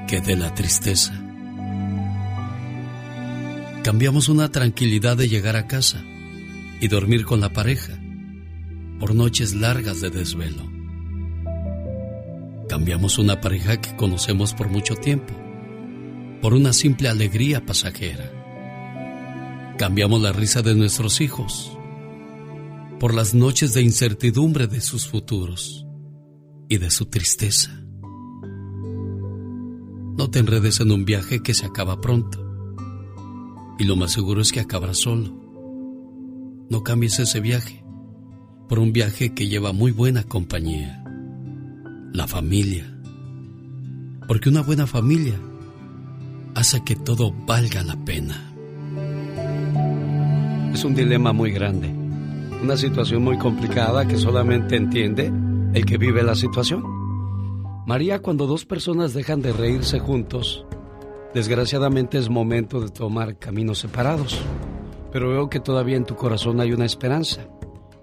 que 0.07 0.21
de 0.21 0.35
la 0.35 0.53
tristeza. 0.53 1.19
Cambiamos 3.83 4.29
una 4.29 4.51
tranquilidad 4.51 5.17
de 5.17 5.27
llegar 5.27 5.55
a 5.55 5.65
casa 5.65 6.05
y 6.81 6.87
dormir 6.87 7.23
con 7.23 7.39
la 7.39 7.53
pareja 7.53 7.97
por 8.99 9.15
noches 9.15 9.53
largas 9.53 10.01
de 10.01 10.09
desvelo. 10.09 10.69
Cambiamos 12.67 13.17
una 13.19 13.39
pareja 13.39 13.79
que 13.79 13.95
conocemos 13.95 14.53
por 14.53 14.69
mucho 14.69 14.95
tiempo 14.95 15.33
por 16.41 16.55
una 16.55 16.73
simple 16.73 17.07
alegría 17.07 17.65
pasajera. 17.65 18.31
Cambiamos 19.77 20.21
la 20.21 20.31
risa 20.31 20.61
de 20.63 20.73
nuestros 20.73 21.21
hijos 21.21 21.77
por 22.99 23.13
las 23.13 23.33
noches 23.33 23.73
de 23.73 23.83
incertidumbre 23.83 24.67
de 24.67 24.81
sus 24.81 25.07
futuros 25.07 25.85
y 26.67 26.77
de 26.77 26.89
su 26.89 27.05
tristeza. 27.05 27.71
No 30.17 30.29
te 30.29 30.39
enredes 30.39 30.79
en 30.79 30.91
un 30.91 31.05
viaje 31.05 31.41
que 31.41 31.53
se 31.53 31.65
acaba 31.65 32.01
pronto. 32.01 32.47
Y 33.79 33.85
lo 33.85 33.95
más 33.95 34.11
seguro 34.11 34.41
es 34.41 34.51
que 34.51 34.59
acabará 34.59 34.93
solo. 34.93 35.50
No 36.71 36.85
cambies 36.85 37.19
ese 37.19 37.41
viaje 37.41 37.83
por 38.69 38.79
un 38.79 38.93
viaje 38.93 39.33
que 39.33 39.49
lleva 39.49 39.73
muy 39.73 39.91
buena 39.91 40.23
compañía. 40.23 41.03
La 42.13 42.27
familia. 42.27 42.97
Porque 44.25 44.47
una 44.47 44.61
buena 44.61 44.87
familia 44.87 45.37
hace 46.55 46.81
que 46.85 46.95
todo 46.95 47.33
valga 47.45 47.83
la 47.83 47.97
pena. 48.05 48.53
Es 50.73 50.85
un 50.85 50.95
dilema 50.95 51.33
muy 51.33 51.51
grande. 51.51 51.89
Una 52.63 52.77
situación 52.77 53.21
muy 53.21 53.37
complicada 53.37 54.07
que 54.07 54.15
solamente 54.15 54.77
entiende 54.77 55.29
el 55.73 55.85
que 55.85 55.97
vive 55.97 56.23
la 56.23 56.35
situación. 56.35 56.85
María, 57.85 58.21
cuando 58.21 58.47
dos 58.47 58.63
personas 58.63 59.13
dejan 59.13 59.41
de 59.41 59.51
reírse 59.51 59.99
juntos, 59.99 60.65
desgraciadamente 61.33 62.17
es 62.17 62.29
momento 62.29 62.79
de 62.79 62.87
tomar 62.87 63.37
caminos 63.37 63.79
separados. 63.79 64.41
Pero 65.11 65.29
veo 65.29 65.49
que 65.49 65.59
todavía 65.59 65.97
en 65.97 66.05
tu 66.05 66.15
corazón 66.15 66.59
hay 66.61 66.71
una 66.71 66.85
esperanza. 66.85 67.47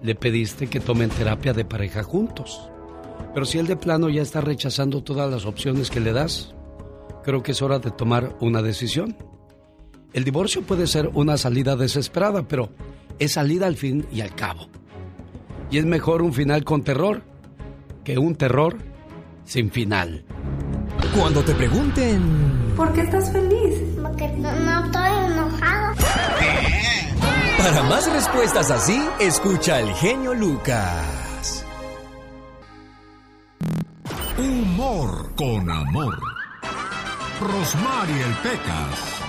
Le 0.01 0.15
pediste 0.15 0.67
que 0.67 0.79
tomen 0.79 1.09
terapia 1.09 1.53
de 1.53 1.65
pareja 1.65 2.03
juntos. 2.03 2.69
Pero 3.33 3.45
si 3.45 3.59
él 3.59 3.67
de 3.67 3.75
plano 3.75 4.09
ya 4.09 4.21
está 4.21 4.41
rechazando 4.41 5.03
todas 5.03 5.29
las 5.29 5.45
opciones 5.45 5.89
que 5.89 5.99
le 5.99 6.13
das, 6.13 6.55
creo 7.23 7.43
que 7.43 7.51
es 7.51 7.61
hora 7.61 7.79
de 7.79 7.91
tomar 7.91 8.35
una 8.39 8.61
decisión. 8.61 9.15
El 10.13 10.23
divorcio 10.23 10.63
puede 10.63 10.87
ser 10.87 11.09
una 11.13 11.37
salida 11.37 11.75
desesperada, 11.75 12.47
pero 12.47 12.69
es 13.19 13.33
salida 13.33 13.67
al 13.67 13.75
fin 13.75 14.05
y 14.11 14.21
al 14.21 14.33
cabo. 14.33 14.67
Y 15.69 15.77
es 15.77 15.85
mejor 15.85 16.21
un 16.21 16.33
final 16.33 16.63
con 16.63 16.83
terror 16.83 17.21
que 18.03 18.17
un 18.17 18.35
terror 18.35 18.77
sin 19.45 19.69
final. 19.69 20.23
Cuando 21.15 21.43
te 21.43 21.53
pregunten... 21.53 22.21
¿Por 22.75 22.91
qué 22.93 23.01
estás 23.01 23.31
feliz? 23.31 23.83
Porque 24.01 24.27
no, 24.29 24.49
estoy 24.49 24.63
enojado. 24.65 25.18
Para 27.59 27.83
más 27.83 28.09
respuestas 28.09 28.71
así, 28.71 29.05
escucha 29.19 29.75
al 29.75 29.93
genio 29.95 30.33
Lucas. 30.33 31.65
Humor 34.37 35.35
con 35.35 35.69
amor. 35.69 36.17
Rosmarie 37.41 38.23
el 38.23 38.33
Pecas. 38.37 39.19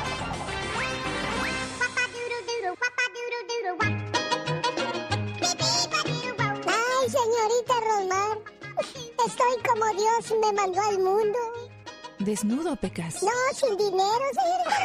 Estoy 9.27 9.63
como 9.69 9.85
Dios 9.93 10.41
me 10.41 10.53
mandó 10.53 10.81
al 10.81 10.99
mundo. 10.99 11.60
Desnudo, 12.21 12.77
Pecas. 12.77 13.23
No, 13.23 13.31
sin 13.55 13.77
dinero, 13.79 14.25
señorita. 14.35 14.77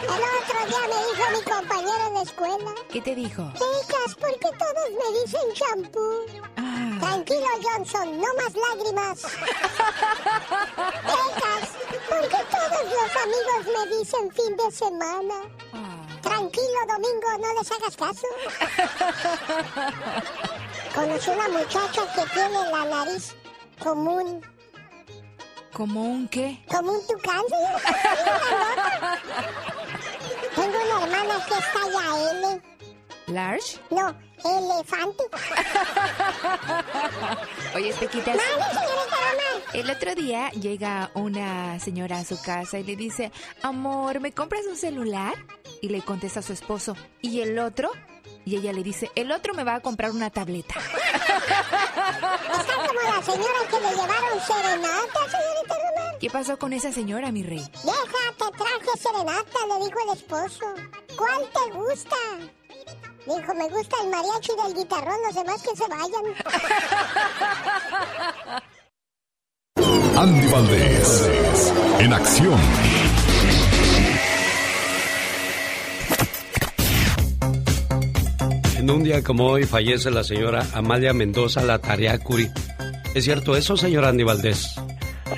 El 0.00 0.22
otro 0.38 0.58
día 0.66 0.82
me 0.88 0.98
dijo 1.06 1.24
mi 1.36 1.42
compañero 1.44 2.06
en 2.06 2.14
la 2.14 2.22
escuela. 2.22 2.74
¿Qué 2.90 3.02
te 3.02 3.14
dijo? 3.14 3.52
Pecas, 3.52 4.14
¿por 4.18 4.32
qué 4.38 4.48
todos 4.58 4.90
me 4.98 5.08
dicen 5.20 5.52
champú? 5.52 6.08
Ah. 6.56 6.96
Tranquilo, 7.00 7.48
Johnson, 7.62 8.18
no 8.18 8.28
más 8.34 8.54
lágrimas. 8.54 9.22
Pecas, 11.04 11.64
¿por 12.08 12.22
qué 12.28 12.40
todos 12.50 12.84
los 12.88 13.12
amigos 13.24 13.60
me 13.76 13.82
dicen 13.98 14.24
fin 14.32 14.56
de 14.56 14.70
semana? 14.72 15.34
Ah. 15.74 16.06
Tranquilo, 16.22 16.80
Domingo, 16.88 17.28
no 17.40 17.52
les 17.60 17.70
hagas 17.72 17.94
caso. 17.94 18.26
Conocí 20.94 21.30
una 21.30 21.48
muchacha 21.48 22.02
que 22.14 22.22
tiene 22.32 22.70
la 22.70 22.84
nariz 22.86 23.36
común. 23.78 24.42
¿Como 25.72 26.02
un 26.02 26.28
qué? 26.28 26.62
Como 26.68 26.92
un 26.92 27.06
tucán, 27.06 27.42
Tengo 30.54 30.68
una 30.68 31.04
hermana 31.04 31.44
que 31.46 31.54
está 31.54 31.80
ya 31.92 32.30
L. 32.30 32.60
¿Large? 33.28 33.78
No, 33.90 34.14
elefante. 34.44 35.24
Oye, 37.74 37.88
Espequita. 37.90 38.32
El 39.74 39.90
otro 39.90 40.14
día 40.14 40.48
llega 40.50 41.10
una 41.14 41.78
señora 41.78 42.18
a 42.18 42.24
su 42.24 42.40
casa 42.40 42.78
y 42.78 42.84
le 42.84 42.96
dice, 42.96 43.30
amor, 43.62 44.20
¿me 44.20 44.32
compras 44.32 44.62
un 44.68 44.76
celular? 44.76 45.34
Y 45.82 45.90
le 45.90 46.00
contesta 46.02 46.40
a 46.40 46.42
su 46.42 46.54
esposo, 46.54 46.96
¿y 47.20 47.40
el 47.40 47.58
otro? 47.58 47.90
Y 48.48 48.56
ella 48.56 48.72
le 48.72 48.82
dice, 48.82 49.10
el 49.14 49.30
otro 49.30 49.52
me 49.52 49.62
va 49.62 49.74
a 49.74 49.80
comprar 49.80 50.10
una 50.10 50.30
tableta. 50.30 50.74
Está 50.78 52.74
como 52.86 53.02
la 53.02 53.22
señora 53.22 53.60
que 53.68 53.78
le 53.78 53.90
llevaron 53.90 54.40
serenata, 54.40 55.20
señorita 55.26 55.74
Román. 55.74 56.14
¿Qué 56.18 56.30
pasó 56.30 56.58
con 56.58 56.72
esa 56.72 56.90
señora, 56.90 57.30
mi 57.30 57.42
rey? 57.42 57.62
Deja, 57.84 58.32
te 58.38 58.50
traje 58.56 58.98
serenata, 59.02 59.66
le 59.68 59.84
dijo 59.84 59.98
el 60.02 60.16
esposo. 60.16 60.64
¿Cuál 61.14 61.46
te 61.52 61.70
gusta? 61.76 62.16
Dijo, 63.26 63.54
me 63.54 63.68
gusta 63.68 63.96
el 64.02 64.08
mariachi 64.08 64.52
del 64.64 64.74
guitarrón, 64.76 65.20
los 65.26 65.34
demás 65.34 65.62
que 65.62 65.76
se 65.76 65.86
vayan. 65.86 66.24
Andy 70.16 70.46
Valdés, 70.50 71.70
en 71.98 72.12
acción. 72.14 72.58
En 78.88 78.94
un 78.94 79.04
día 79.04 79.22
como 79.22 79.48
hoy 79.48 79.64
fallece 79.64 80.10
la 80.10 80.24
señora 80.24 80.66
Amalia 80.72 81.12
Mendoza 81.12 81.62
Latariacuri. 81.62 82.48
¿Es 83.14 83.24
cierto 83.24 83.54
eso, 83.54 83.76
señora 83.76 84.08
Andy 84.08 84.24
Valdés? 84.24 84.76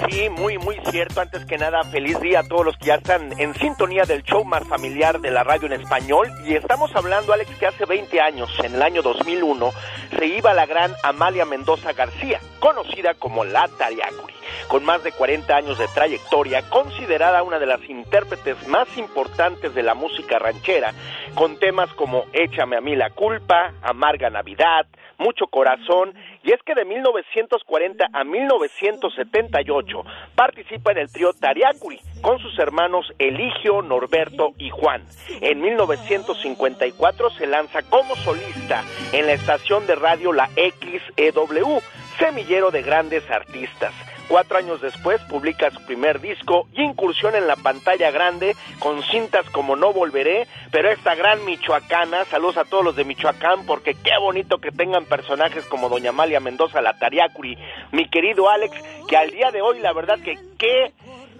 Sí, 0.08 0.28
muy, 0.30 0.58
muy 0.58 0.76
cierto. 0.90 1.20
Antes 1.20 1.44
que 1.46 1.58
nada, 1.58 1.82
feliz 1.84 2.20
día 2.20 2.40
a 2.40 2.42
todos 2.42 2.64
los 2.64 2.76
que 2.78 2.86
ya 2.86 2.94
están 2.96 3.38
en 3.38 3.54
sintonía 3.54 4.04
del 4.04 4.22
show 4.22 4.44
más 4.44 4.66
familiar 4.66 5.20
de 5.20 5.30
la 5.30 5.42
radio 5.42 5.66
en 5.66 5.80
español. 5.80 6.28
Y 6.46 6.54
estamos 6.54 6.94
hablando, 6.94 7.32
Alex, 7.32 7.50
que 7.56 7.66
hace 7.66 7.84
20 7.84 8.20
años, 8.20 8.50
en 8.62 8.74
el 8.74 8.82
año 8.82 9.02
2001, 9.02 9.70
se 10.16 10.26
iba 10.26 10.54
la 10.54 10.66
gran 10.66 10.92
Amalia 11.02 11.44
Mendoza 11.44 11.92
García, 11.92 12.40
conocida 12.60 13.14
como 13.14 13.44
La 13.44 13.68
Tariacuri. 13.68 14.34
Con 14.68 14.84
más 14.84 15.02
de 15.02 15.12
40 15.12 15.54
años 15.54 15.78
de 15.78 15.88
trayectoria, 15.88 16.62
considerada 16.68 17.42
una 17.42 17.58
de 17.58 17.66
las 17.66 17.82
intérpretes 17.88 18.66
más 18.68 18.88
importantes 18.96 19.74
de 19.74 19.82
la 19.82 19.94
música 19.94 20.38
ranchera, 20.38 20.92
con 21.34 21.58
temas 21.58 21.92
como 21.94 22.24
Échame 22.32 22.76
a 22.76 22.80
mí 22.80 22.94
la 22.94 23.10
culpa, 23.10 23.72
Amarga 23.82 24.30
Navidad, 24.30 24.86
Mucho 25.18 25.48
Corazón 25.48 26.14
y 26.42 26.52
es 26.52 26.60
que 26.64 26.74
de 26.74 26.84
1940 26.84 28.08
a 28.12 28.24
1978 28.24 30.04
participa 30.34 30.92
en 30.92 30.98
el 30.98 31.12
trío 31.12 31.32
Tariacuri 31.32 32.00
con 32.22 32.38
sus 32.38 32.58
hermanos 32.58 33.12
Eligio, 33.18 33.82
Norberto 33.82 34.52
y 34.58 34.70
Juan. 34.70 35.02
En 35.40 35.60
1954 35.60 37.30
se 37.30 37.46
lanza 37.46 37.82
como 37.82 38.16
solista 38.16 38.84
en 39.12 39.26
la 39.26 39.32
estación 39.32 39.86
de 39.86 39.94
radio 39.94 40.32
La 40.32 40.48
XEW, 40.48 41.80
semillero 42.18 42.70
de 42.70 42.82
grandes 42.82 43.28
artistas. 43.30 43.92
Cuatro 44.30 44.58
años 44.58 44.80
después 44.80 45.20
publica 45.22 45.72
su 45.72 45.84
primer 45.84 46.20
disco 46.20 46.68
y 46.72 46.82
incursión 46.82 47.34
en 47.34 47.48
la 47.48 47.56
pantalla 47.56 48.12
grande 48.12 48.54
con 48.78 49.02
cintas 49.02 49.44
como 49.50 49.74
No 49.74 49.92
Volveré, 49.92 50.46
pero 50.70 50.88
esta 50.88 51.16
gran 51.16 51.44
michoacana, 51.44 52.24
saludos 52.26 52.58
a 52.58 52.64
todos 52.64 52.84
los 52.84 52.94
de 52.94 53.02
Michoacán 53.02 53.66
porque 53.66 53.94
qué 53.94 54.12
bonito 54.20 54.58
que 54.58 54.70
tengan 54.70 55.04
personajes 55.04 55.64
como 55.64 55.88
Doña 55.88 56.10
Amalia 56.10 56.38
Mendoza, 56.38 56.80
la 56.80 56.96
Tariacuri, 56.96 57.58
mi 57.90 58.08
querido 58.08 58.48
Alex, 58.48 58.76
que 59.08 59.16
al 59.16 59.32
día 59.32 59.50
de 59.50 59.62
hoy 59.62 59.80
la 59.80 59.92
verdad 59.92 60.20
que 60.20 60.38
qué 60.56 60.92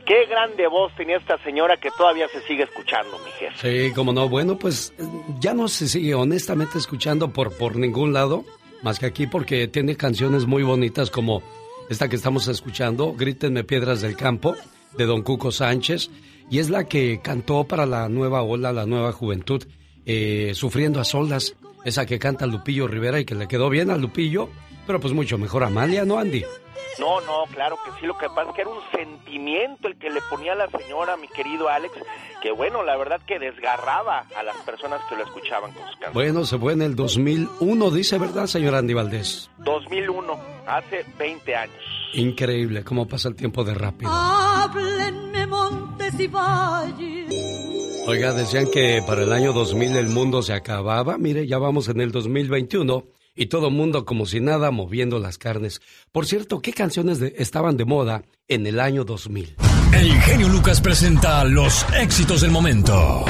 Qué 0.05 0.27
grande 0.27 0.67
voz 0.67 0.93
tenía 0.97 1.19
esta 1.19 1.39
señora 1.45 1.77
que 1.77 1.91
todavía 1.97 2.27
se 2.29 2.41
sigue 2.49 2.65
escuchando, 2.65 3.17
mi 3.19 3.31
jefe. 3.33 3.55
Sí, 3.89 3.95
como 3.95 4.13
no. 4.13 4.29
Bueno, 4.29 4.59
pues 4.59 4.93
ya 5.39 5.55
no 5.55 5.69
se 5.69 5.87
sigue 5.87 6.15
honestamente 6.15 6.79
escuchando 6.79 7.33
por, 7.33 7.57
por 7.57 7.77
ningún 7.77 8.13
lado, 8.13 8.45
más 8.83 8.99
que 8.99 9.07
aquí 9.07 9.29
porque 9.29 9.69
tiene 9.69 9.97
canciones 9.97 10.47
muy 10.47 10.65
bonitas 10.65 11.11
como 11.11 11.43
esta 11.91 12.09
que 12.09 12.15
estamos 12.15 12.47
escuchando, 12.47 13.15
Grítenme 13.15 13.65
Piedras 13.65 14.01
del 14.01 14.17
Campo, 14.17 14.55
de 14.97 15.07
Don 15.07 15.23
Cuco 15.23 15.51
Sánchez, 15.51 16.09
y 16.49 16.61
es 16.61 16.71
la 16.71 16.85
que 16.85 17.21
cantó 17.21 17.65
para 17.65 17.85
la 17.85 18.09
nueva 18.09 18.43
ola, 18.43 18.73
la 18.73 18.87
nueva 18.87 19.11
juventud, 19.11 19.65
eh, 20.07 20.53
Sufriendo 20.55 21.01
a 21.01 21.05
Solas, 21.05 21.57
esa 21.85 22.07
que 22.07 22.21
canta 22.21 22.47
Lupillo 22.47 22.87
Rivera 22.87 23.19
y 23.19 23.25
que 23.25 23.35
le 23.35 23.49
quedó 23.49 23.69
bien 23.69 23.91
a 23.91 23.97
Lupillo, 23.97 24.51
pero 24.91 24.99
pues 24.99 25.15
mucho 25.15 25.39
mejor 25.39 25.63
Amalia, 25.63 26.05
¿no, 26.05 26.19
Andy? 26.19 26.45
No, 26.99 27.21
no, 27.21 27.45
claro 27.53 27.79
que 27.85 27.93
sí, 28.01 28.07
lo 28.07 28.19
que 28.19 28.27
pasa 28.27 28.51
es 28.51 28.57
que 28.57 28.63
era 28.63 28.71
un 28.71 28.83
sentimiento 28.91 29.87
el 29.87 29.97
que 29.97 30.11
le 30.11 30.21
ponía 30.29 30.55
a 30.55 30.57
la 30.57 30.69
señora, 30.69 31.17
mi 31.17 31.29
querido 31.29 31.69
Alex, 31.69 31.95
que 32.43 32.51
bueno, 32.51 32.83
la 32.83 32.97
verdad 32.97 33.21
que 33.25 33.39
desgarraba 33.39 34.27
a 34.37 34.43
las 34.43 34.57
personas 34.63 35.01
que 35.09 35.15
lo 35.15 35.23
escuchaban 35.23 35.71
con 35.75 35.85
sus 35.85 35.93
canciones. 35.93 36.15
Bueno, 36.15 36.45
se 36.45 36.59
fue 36.59 36.73
en 36.73 36.83
el 36.83 36.97
2001, 36.97 37.91
dice, 37.93 38.19
¿verdad, 38.19 38.49
señor 38.49 38.75
Andy 38.75 38.93
Valdés? 38.93 39.49
2001, 39.59 40.41
hace 40.67 41.07
20 41.17 41.55
años. 41.55 41.85
Increíble 42.15 42.83
cómo 42.83 43.07
pasa 43.07 43.29
el 43.29 43.37
tiempo 43.37 43.63
de 43.63 43.75
rápido. 43.75 44.11
Háblenme 44.13 45.47
montes 45.47 46.19
y 46.19 46.27
valles. 46.27 47.33
Oiga, 48.09 48.33
decían 48.33 48.69
que 48.73 49.05
para 49.07 49.23
el 49.23 49.33
año 49.33 49.53
2000 49.53 49.95
el 49.95 50.09
mundo 50.09 50.43
se 50.43 50.53
acababa. 50.53 51.17
Mire, 51.17 51.47
ya 51.47 51.59
vamos 51.59 51.89
en 51.89 52.01
el 52.01 52.11
2021 52.11 53.20
y 53.35 53.47
todo 53.47 53.69
el 53.69 53.75
mundo 53.75 54.05
como 54.05 54.27
si 54.27 54.41
nada 54.41 54.71
moviendo 54.71 55.19
las 55.19 55.39
carnes. 55.39 55.81
Por 56.13 56.27
cierto, 56.27 56.61
¿qué 56.61 56.73
canciones 56.73 57.21
estaban 57.37 57.77
de 57.77 57.85
moda 57.85 58.23
en 58.49 58.67
el 58.67 58.81
año 58.81 59.05
2000? 59.05 59.57
El 59.93 60.13
genio 60.23 60.49
Lucas 60.49 60.81
presenta 60.81 61.45
los 61.45 61.85
éxitos 61.95 62.41
del 62.43 62.51
momento. 62.51 63.25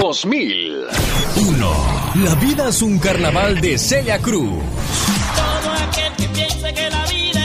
2001. 0.00 2.24
La 2.24 2.34
vida 2.36 2.68
es 2.68 2.82
un 2.82 2.98
carnaval 2.98 3.60
de 3.60 3.78
Celia 3.78 4.18
Cruz. 4.18 4.62
Todo 5.34 5.72
aquel 5.72 6.12
que 6.16 6.28
piense 6.28 6.72
que 6.72 6.90
la 6.90 7.04
vida 7.06 7.41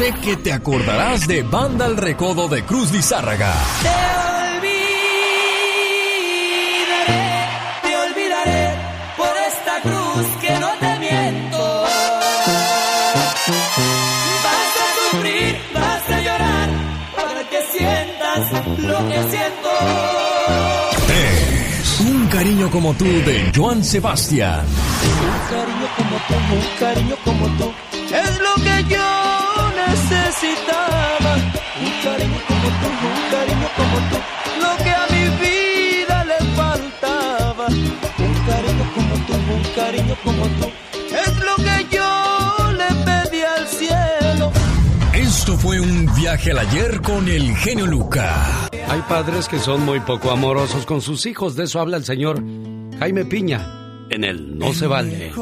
sé 0.00 0.14
que 0.22 0.36
te 0.36 0.50
acordarás 0.52 1.26
de 1.26 1.42
Banda 1.42 1.84
El 1.86 1.96
Recodo 1.98 2.48
de 2.48 2.62
Cruz 2.64 2.90
Lizárraga. 2.90 3.52
Te 3.82 3.88
olvidaré, 4.58 4.78
te 7.82 7.96
olvidaré 8.06 8.62
por 9.18 9.34
esta 9.50 9.82
cruz 9.82 10.26
que 10.40 10.52
no 10.58 10.70
te 10.80 10.98
miento. 11.00 11.84
Vas 14.46 14.74
a 14.84 14.88
sufrir, 14.96 15.52
vas 15.74 16.08
a 16.08 16.20
llorar 16.26 16.68
para 17.16 17.40
que 17.50 17.60
sientas 17.74 18.40
lo 18.78 18.98
que 19.08 19.18
siento. 19.32 19.70
Un 22.08 22.26
cariño 22.28 22.70
como 22.70 22.94
tú 22.94 23.04
de 23.04 23.52
Joan 23.54 23.84
Sebastián. 23.84 24.64
Un 24.64 25.40
cariño 25.54 25.88
como 25.98 26.16
tú, 26.26 26.34
un 26.54 26.68
cariño 26.78 27.16
como 27.22 27.46
tú, 27.58 27.70
necesitaba. 30.30 31.34
Un 31.80 31.92
cariño 32.04 32.38
como 32.46 32.68
tú, 32.80 32.86
un 33.10 33.22
cariño 33.30 33.68
como 33.76 33.96
tú, 34.10 34.18
lo 34.62 34.84
que 34.84 34.90
a 34.90 35.06
mi 35.12 35.24
vida 35.44 36.24
le 36.24 36.38
faltaba. 36.54 37.66
Un 37.66 38.34
cariño 38.46 38.84
como 38.94 39.14
tú, 39.26 39.32
un 39.54 39.64
cariño 39.74 40.16
como 40.24 40.44
tú, 40.58 40.66
es 41.24 41.36
lo 41.38 41.56
que 41.56 41.96
yo 41.96 42.72
le 42.72 42.88
pedí 43.04 43.42
al 43.42 43.66
cielo. 43.66 44.52
Esto 45.14 45.56
fue 45.58 45.80
un 45.80 46.08
viaje 46.14 46.52
al 46.52 46.58
ayer 46.60 47.00
con 47.00 47.28
el 47.28 47.56
genio 47.56 47.86
Luca. 47.86 48.68
Hay 48.88 49.02
padres 49.08 49.48
que 49.48 49.58
son 49.58 49.84
muy 49.84 50.00
poco 50.00 50.30
amorosos 50.30 50.86
con 50.86 51.00
sus 51.00 51.26
hijos, 51.26 51.56
de 51.56 51.64
eso 51.64 51.80
habla 51.80 51.96
el 51.96 52.04
señor 52.04 52.42
Jaime 52.98 53.24
Piña 53.24 53.80
en 54.10 54.24
el 54.24 54.58
No 54.58 54.72
se 54.72 54.86
vale. 54.86 55.32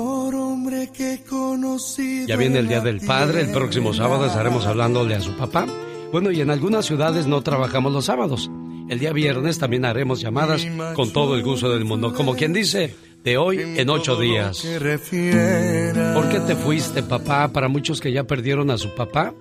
Ya 2.29 2.37
viene 2.37 2.59
el 2.59 2.69
Día 2.69 2.83
del 2.83 3.01
Padre, 3.01 3.41
el 3.41 3.53
próximo 3.53 3.95
sábado 3.95 4.27
estaremos 4.27 4.67
hablándole 4.67 5.15
a 5.15 5.21
su 5.23 5.35
papá. 5.35 5.65
Bueno, 6.13 6.31
y 6.31 6.43
en 6.43 6.51
algunas 6.51 6.85
ciudades 6.85 7.27
no 7.27 7.41
trabajamos 7.41 7.91
los 7.91 8.05
sábados. 8.05 8.51
El 8.91 8.99
día 8.99 9.15
viernes 9.15 9.59
también 9.59 9.87
haremos 9.87 10.21
llamadas 10.21 10.69
con 10.95 11.11
todo 11.11 11.37
el 11.37 11.43
gusto 11.43 11.71
del 11.71 11.87
mundo, 11.87 12.13
como 12.13 12.37
quien 12.37 12.53
dice, 12.53 12.95
de 13.25 13.39
hoy 13.39 13.61
en 13.63 13.89
ocho 13.89 14.17
días. 14.17 14.59
¿Por 14.61 16.29
qué 16.29 16.41
te 16.47 16.55
fuiste, 16.55 17.03
papá? 17.03 17.49
Para 17.49 17.69
muchos 17.69 17.99
que 17.99 18.13
ya 18.13 18.25
perdieron 18.25 18.71
a 18.71 18.77
su 18.77 18.95
papá. 18.95 19.33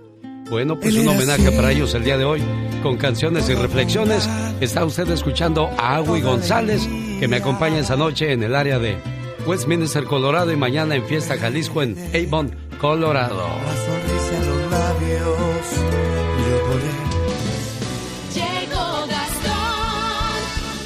Bueno, 0.50 0.80
pues 0.80 0.96
un 0.96 1.10
homenaje 1.10 1.52
para 1.52 1.74
ellos 1.74 1.94
el 1.94 2.06
día 2.06 2.18
de 2.18 2.24
hoy, 2.24 2.42
con 2.84 2.96
canciones 2.96 3.50
y 3.50 3.54
reflexiones. 3.54 4.30
Está 4.62 4.86
usted 4.86 5.10
escuchando 5.12 5.70
a 5.78 5.98
Agui 5.98 6.22
González, 6.22 6.88
que 7.20 7.28
me 7.28 7.36
acompaña 7.36 7.80
esa 7.80 7.98
noche 7.98 8.32
en 8.32 8.44
el 8.44 8.56
área 8.56 8.80
de 8.80 8.96
Westminster, 9.46 10.06
Colorado, 10.06 10.54
y 10.54 10.56
mañana 10.56 10.96
en 10.96 11.06
Fiesta 11.06 11.38
Jalisco 11.38 11.82
en 11.82 11.98
Avon, 12.16 12.67
Colorado. 12.80 13.44
Llegó 18.36 19.08
Gastón 19.08 20.38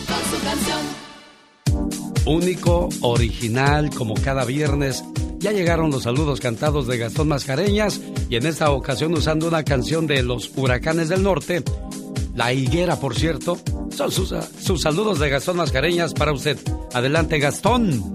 con 0.08 0.24
su 0.32 0.44
canción. 0.46 0.80
Único, 2.26 2.90
original, 3.02 3.90
como 3.90 4.14
cada 4.14 4.46
viernes. 4.46 5.04
Ya 5.40 5.52
llegaron 5.52 5.92
los 5.92 6.04
saludos 6.04 6.40
cantados 6.40 6.88
de 6.88 6.98
Gastón 6.98 7.28
Mascareñas 7.28 8.00
y 8.30 8.36
en 8.38 8.46
esta 8.46 8.72
ocasión 8.72 9.14
usando 9.14 9.48
una 9.48 9.64
canción 9.64 10.08
de 10.08 10.24
los 10.24 10.52
Huracanes 10.56 11.10
del 11.10 11.24
Norte, 11.24 11.64
La 12.36 12.54
Higuera, 12.54 12.96
por 12.98 13.16
cierto. 13.16 13.58
Son 13.90 14.12
sus, 14.12 14.34
sus 14.62 14.82
saludos 14.82 15.20
de 15.20 15.30
Gastón 15.30 15.58
Mascareñas 15.58 16.14
para 16.14 16.32
usted. 16.32 16.58
Adelante, 16.94 17.40
Gastón. 17.40 18.14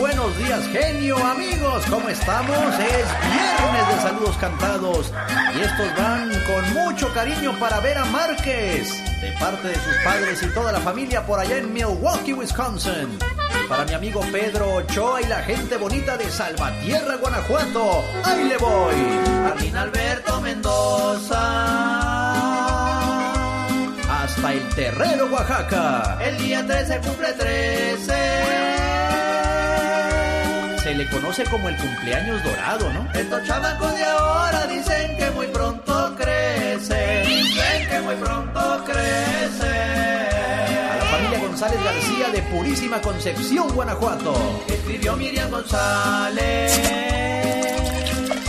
Buenos 0.00 0.34
días, 0.38 0.66
genio, 0.68 1.18
amigos. 1.18 1.84
¿Cómo 1.90 2.08
estamos? 2.08 2.56
Es 2.56 3.06
viernes 3.30 3.88
de 3.88 4.00
saludos 4.00 4.34
cantados. 4.38 5.12
Y 5.54 5.60
estos 5.60 5.94
van 5.94 6.30
con 6.46 6.72
mucho 6.72 7.12
cariño 7.12 7.52
para 7.60 7.80
Vera 7.80 8.06
Márquez, 8.06 8.88
de 9.20 9.30
parte 9.38 9.68
de 9.68 9.74
sus 9.74 9.94
padres 10.02 10.42
y 10.42 10.46
toda 10.54 10.72
la 10.72 10.80
familia 10.80 11.26
por 11.26 11.38
allá 11.38 11.58
en 11.58 11.74
Milwaukee, 11.74 12.32
Wisconsin. 12.32 13.18
Y 13.62 13.68
para 13.68 13.84
mi 13.84 13.92
amigo 13.92 14.22
Pedro 14.32 14.76
Ochoa 14.76 15.20
y 15.20 15.26
la 15.26 15.42
gente 15.42 15.76
bonita 15.76 16.16
de 16.16 16.30
Salvatierra, 16.30 17.16
Guanajuato. 17.16 18.02
¡Ahí 18.24 18.44
le 18.44 18.56
voy! 18.56 18.94
Martín 19.42 19.76
Alberto 19.76 20.40
Mendoza. 20.40 21.36
Hasta 24.08 24.24
hasta 24.24 24.52
el 24.54 24.66
Terrero, 24.70 25.26
Oaxaca. 25.26 26.18
El 26.24 26.38
día 26.38 26.66
13 26.66 27.00
cumple 27.00 27.32
13. 27.34 28.59
Se 30.90 30.96
le 30.96 31.06
conoce 31.08 31.44
como 31.44 31.68
el 31.68 31.76
cumpleaños 31.76 32.42
dorado, 32.42 32.92
¿no? 32.92 33.06
Estos 33.14 33.44
chamacos 33.44 33.94
de 33.94 34.02
ahora 34.02 34.66
dicen 34.66 35.16
que 35.16 35.30
muy 35.30 35.46
pronto 35.46 36.16
crece. 36.16 37.22
Dicen 37.28 37.88
que 37.88 38.00
muy 38.00 38.16
pronto 38.16 38.82
crece. 38.84 39.70
A 40.90 40.96
la 40.96 41.04
familia 41.04 41.38
González 41.38 41.84
García 41.84 42.30
de 42.30 42.42
Purísima 42.42 43.00
Concepción, 43.00 43.72
Guanajuato. 43.72 44.34
Escribió 44.66 45.14
Miriam 45.14 45.48
González. 45.48 46.80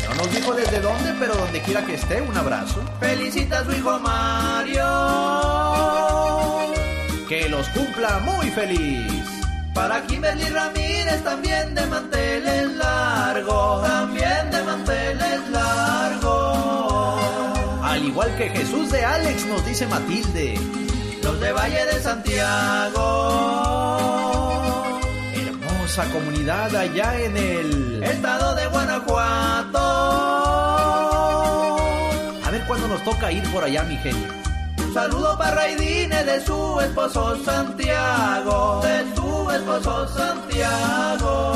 No 0.09 0.15
nos 0.15 0.33
dijo 0.33 0.55
desde 0.55 0.79
dónde, 0.79 1.13
pero 1.19 1.35
donde 1.35 1.61
quiera 1.61 1.85
que 1.85 1.93
esté, 1.93 2.21
un 2.23 2.35
abrazo. 2.35 2.81
Felicita 2.99 3.59
a 3.59 3.65
su 3.65 3.71
hijo 3.71 3.99
Mario. 3.99 4.83
Que 7.29 7.47
los 7.49 7.69
cumpla 7.69 8.17
muy 8.17 8.49
feliz. 8.49 9.40
Para 9.73 10.05
Kimberly 10.05 10.49
Ramírez 10.49 11.23
también 11.23 11.73
de 11.73 11.85
manteles 11.85 12.75
largos, 12.75 13.83
también 13.83 14.51
de 14.51 14.63
manteles 14.63 15.49
largos. 15.49 17.21
Al 17.83 18.03
igual 18.03 18.35
que 18.35 18.49
Jesús 18.49 18.91
de 18.91 19.05
Alex 19.05 19.45
nos 19.45 19.65
dice 19.65 19.87
Matilde. 19.87 20.59
Los 21.23 21.39
de 21.39 21.51
Valle 21.53 21.85
de 21.85 22.01
Santiago. 22.01 22.99
Hermosa 25.33 26.05
comunidad 26.11 26.75
allá 26.75 27.19
en 27.19 27.37
el 27.37 28.03
estado 28.03 28.55
de 28.55 28.67
Guanajuato. 28.67 29.79
A 32.43 32.49
ver 32.51 32.65
cuándo 32.65 32.87
nos 32.89 33.01
toca 33.03 33.31
ir 33.31 33.43
por 33.51 33.63
allá, 33.63 33.83
mi 33.83 33.95
genio. 33.97 34.50
Saludo 34.93 35.37
para 35.37 35.55
Raidine 35.55 36.23
de 36.25 36.45
su 36.45 36.79
esposo 36.81 37.41
Santiago, 37.45 38.81
de 38.83 39.05
su 39.15 39.49
esposo 39.49 40.07
Santiago. 40.09 41.51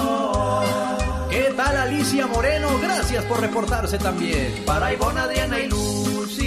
¿Qué 1.30 1.54
tal 1.58 1.76
Alicia 1.76 2.28
Moreno? 2.28 2.70
Gracias 2.82 3.26
por 3.26 3.42
reportarse 3.42 3.98
también. 3.98 4.64
Para 4.66 4.94
Ivonne, 4.94 5.20
Adriana 5.20 5.60
y 5.60 5.68
Lucy. 5.68 6.46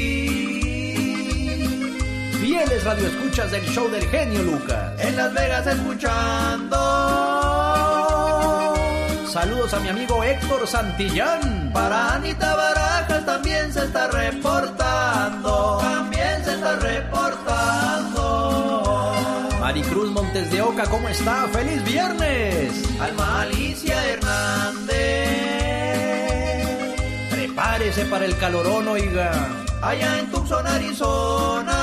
Fieles 2.40 2.82
radioescuchas 2.84 3.50
del 3.50 3.66
show 3.66 3.90
del 3.90 4.08
genio 4.08 4.42
Lucas. 4.44 4.98
En 4.98 5.14
Las 5.14 5.34
Vegas 5.34 5.66
escuchando. 5.66 6.78
Saludos 9.30 9.74
a 9.74 9.80
mi 9.80 9.90
amigo 9.90 10.24
Héctor 10.24 10.66
Santillán. 10.66 11.70
Para 11.70 12.14
Anita 12.14 12.56
Barajas 12.56 13.26
también 13.26 13.70
se 13.74 13.84
está 13.84 14.08
reportando. 14.08 15.87
Maricruz 20.38 20.46
Montes 20.46 20.50
de 20.50 20.62
Oca, 20.62 20.84
¿cómo 20.84 21.08
está? 21.08 21.48
¡Feliz 21.48 21.82
viernes! 21.84 22.72
Alma 23.00 23.42
Alicia 23.42 24.06
Hernández. 24.06 24.94
Prepárese 27.30 28.04
para 28.06 28.24
el 28.24 28.36
calorón, 28.36 28.88
oiga. 28.88 29.32
Allá 29.82 30.18
en 30.18 30.30
Tucson, 30.30 30.66
Arizona. 30.66 31.74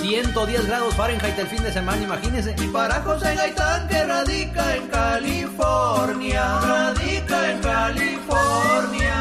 110 0.00 0.66
grados 0.66 0.94
Fahrenheit 0.94 1.38
el 1.38 1.46
fin 1.46 1.62
de 1.62 1.72
semana, 1.72 2.02
imagínese. 2.02 2.54
Y 2.58 2.66
para 2.68 3.00
José 3.02 3.34
Gaitán 3.34 3.88
que 3.88 4.04
radica 4.04 4.76
en 4.76 4.88
California, 4.88 6.60
radica 6.60 7.50
en 7.50 7.60
California. 7.60 9.14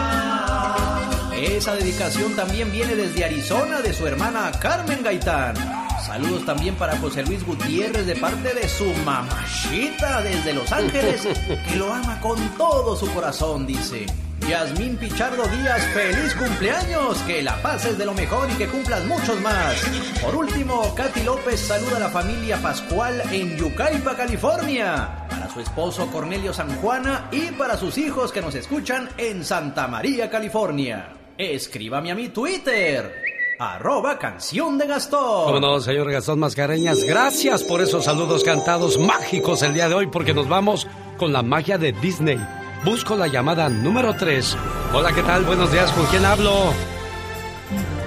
Esa 1.33 1.75
dedicación 1.75 2.35
también 2.35 2.71
viene 2.71 2.95
desde 2.95 3.25
Arizona 3.25 3.81
de 3.81 3.93
su 3.93 4.05
hermana 4.07 4.51
Carmen 4.59 5.01
Gaitán. 5.03 5.80
Saludos 6.11 6.45
también 6.45 6.75
para 6.75 6.97
José 6.97 7.23
Luis 7.23 7.41
Gutiérrez 7.45 8.05
de 8.05 8.17
parte 8.17 8.53
de 8.53 8.67
su 8.67 8.93
mamachita 9.05 10.21
desde 10.21 10.51
Los 10.51 10.69
Ángeles, 10.73 11.25
que 11.47 11.75
lo 11.77 11.93
ama 11.93 12.19
con 12.19 12.37
todo 12.57 12.97
su 12.97 13.09
corazón, 13.13 13.65
dice. 13.65 14.07
Yasmín 14.45 14.97
Pichardo 14.97 15.47
Díaz, 15.47 15.81
feliz 15.93 16.35
cumpleaños, 16.35 17.17
que 17.19 17.41
la 17.41 17.55
pases 17.61 17.97
de 17.97 18.05
lo 18.05 18.13
mejor 18.13 18.49
y 18.51 18.55
que 18.55 18.67
cumplas 18.67 19.05
muchos 19.05 19.39
más. 19.39 19.73
Por 20.21 20.35
último, 20.35 20.93
Katy 20.95 21.23
López 21.23 21.61
saluda 21.61 21.95
a 21.95 22.01
la 22.01 22.09
familia 22.09 22.57
Pascual 22.61 23.23
en 23.31 23.55
Yucaipa, 23.55 24.13
California. 24.17 25.27
Para 25.29 25.49
su 25.49 25.61
esposo 25.61 26.07
Cornelio 26.07 26.53
San 26.53 26.75
Juana 26.81 27.29
y 27.31 27.53
para 27.53 27.77
sus 27.77 27.97
hijos 27.97 28.33
que 28.33 28.41
nos 28.41 28.53
escuchan 28.55 29.07
en 29.17 29.45
Santa 29.45 29.87
María, 29.87 30.29
California. 30.29 31.13
Escríbame 31.37 32.11
a 32.11 32.15
mi 32.15 32.27
Twitter. 32.27 33.30
Arroba 33.61 34.17
canción 34.17 34.79
de 34.79 34.87
Gastón. 34.87 35.45
Cómo 35.45 35.59
no, 35.59 35.79
señor 35.79 36.11
Gastón 36.11 36.39
Mascareñas. 36.39 37.03
Gracias 37.03 37.63
por 37.63 37.79
esos 37.79 38.05
saludos 38.05 38.43
cantados 38.43 38.97
mágicos 38.97 39.61
el 39.61 39.75
día 39.75 39.87
de 39.87 39.93
hoy, 39.93 40.07
porque 40.07 40.33
nos 40.33 40.49
vamos 40.49 40.87
con 41.19 41.31
la 41.31 41.43
magia 41.43 41.77
de 41.77 41.91
Disney. 41.91 42.39
Busco 42.83 43.15
la 43.15 43.27
llamada 43.27 43.69
número 43.69 44.15
3. 44.15 44.57
Hola, 44.95 45.13
¿qué 45.13 45.21
tal? 45.21 45.43
Buenos 45.43 45.71
días, 45.71 45.91
¿con 45.91 46.07
quién 46.07 46.25
hablo? 46.25 46.73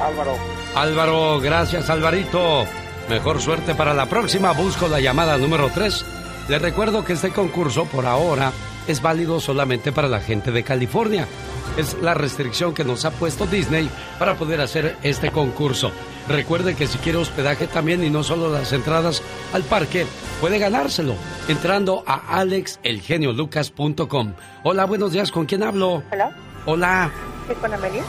Álvaro. 0.03 0.35
Álvaro, 0.75 1.39
gracias, 1.39 1.89
Alvarito. 1.89 2.65
Mejor 3.09 3.41
suerte 3.41 3.77
para 3.77 3.95
la 3.95 4.07
próxima. 4.07 4.51
Busco 4.55 4.89
la 4.89 4.99
llamada 4.99 5.39
número 5.39 5.71
3. 5.73 6.05
Les 6.49 6.61
recuerdo 6.61 7.05
que 7.05 7.13
este 7.13 7.31
concurso 7.31 7.85
por 7.85 8.07
ahora 8.07 8.51
es 8.89 9.01
válido 9.01 9.39
solamente 9.39 9.93
para 9.93 10.09
la 10.09 10.19
gente 10.19 10.51
de 10.51 10.65
California. 10.65 11.29
Es 11.77 11.95
la 12.01 12.15
restricción 12.15 12.73
que 12.73 12.85
nos 12.85 13.05
ha 13.05 13.11
puesto 13.11 13.47
Disney 13.47 13.91
para 14.19 14.37
poder 14.37 14.61
hacer 14.61 14.97
este 15.03 15.31
concurso. 15.31 15.91
Recuerde 16.29 16.77
que 16.77 16.87
si 16.87 16.99
quiere 16.99 17.19
hospedaje 17.19 17.67
también 17.67 18.05
y 18.05 18.11
no 18.11 18.23
solo 18.23 18.51
las 18.51 18.73
entradas 18.73 19.23
al 19.53 19.65
parque, 19.65 20.07
puede 20.41 20.59
ganárselo 20.59 21.17
entrando 21.49 22.05
a 22.07 22.39
alexelgeniolucas.com. 22.39 24.35
Hola, 24.63 24.85
buenos 24.87 25.13
días, 25.13 25.33
¿con 25.33 25.47
quién 25.47 25.63
hablo? 25.63 26.03
Hola. 26.13 26.31
Hola. 26.67 27.11
¿Sí, 27.49 27.55
con 27.55 27.75
Amelia? 27.75 28.05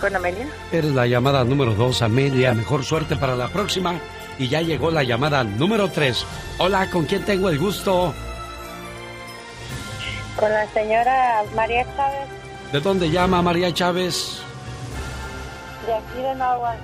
¿Con 0.00 0.14
Amelia? 0.14 0.48
Eres 0.72 0.94
la 0.94 1.06
llamada 1.06 1.44
número 1.44 1.74
2, 1.74 2.02
Amelia. 2.02 2.54
Mejor 2.54 2.84
suerte 2.84 3.16
para 3.16 3.34
la 3.36 3.48
próxima. 3.48 3.94
Y 4.38 4.48
ya 4.48 4.62
llegó 4.62 4.90
la 4.90 5.02
llamada 5.02 5.42
número 5.44 5.90
3. 5.90 6.24
Hola, 6.58 6.88
¿con 6.90 7.04
quién 7.04 7.24
tengo 7.24 7.48
el 7.48 7.58
gusto? 7.58 8.14
Con 10.38 10.50
la 10.52 10.66
señora 10.72 11.42
María 11.56 11.84
Chávez, 11.96 12.28
¿De 12.72 12.80
dónde 12.80 13.10
llama 13.10 13.42
María 13.42 13.72
Chávez? 13.72 14.42
de 15.86 15.94
aquí 15.94 16.16
de 16.20 16.34
Nueva 16.34 16.76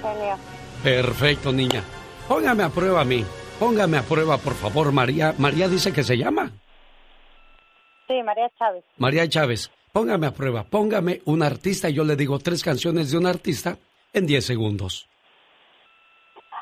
Genio. 0.00 0.36
Perfecto, 0.82 1.52
niña. 1.52 1.82
Póngame 2.26 2.62
a 2.62 2.70
prueba 2.70 3.02
a 3.02 3.04
mí. 3.04 3.22
Póngame 3.58 3.98
a 3.98 4.02
prueba, 4.02 4.38
por 4.38 4.54
favor, 4.54 4.92
María. 4.92 5.34
María 5.36 5.68
dice 5.68 5.92
que 5.92 6.02
se 6.02 6.16
llama. 6.16 6.50
Sí, 8.08 8.14
María 8.22 8.50
Chávez. 8.58 8.84
María 8.96 9.28
Chávez, 9.28 9.70
póngame 9.92 10.26
a 10.26 10.30
prueba. 10.32 10.64
Póngame 10.64 11.20
un 11.26 11.42
artista 11.42 11.90
y 11.90 11.94
yo 11.94 12.04
le 12.04 12.16
digo 12.16 12.38
tres 12.38 12.62
canciones 12.62 13.10
de 13.10 13.18
un 13.18 13.26
artista 13.26 13.76
en 14.14 14.26
10 14.26 14.44
segundos. 14.46 15.06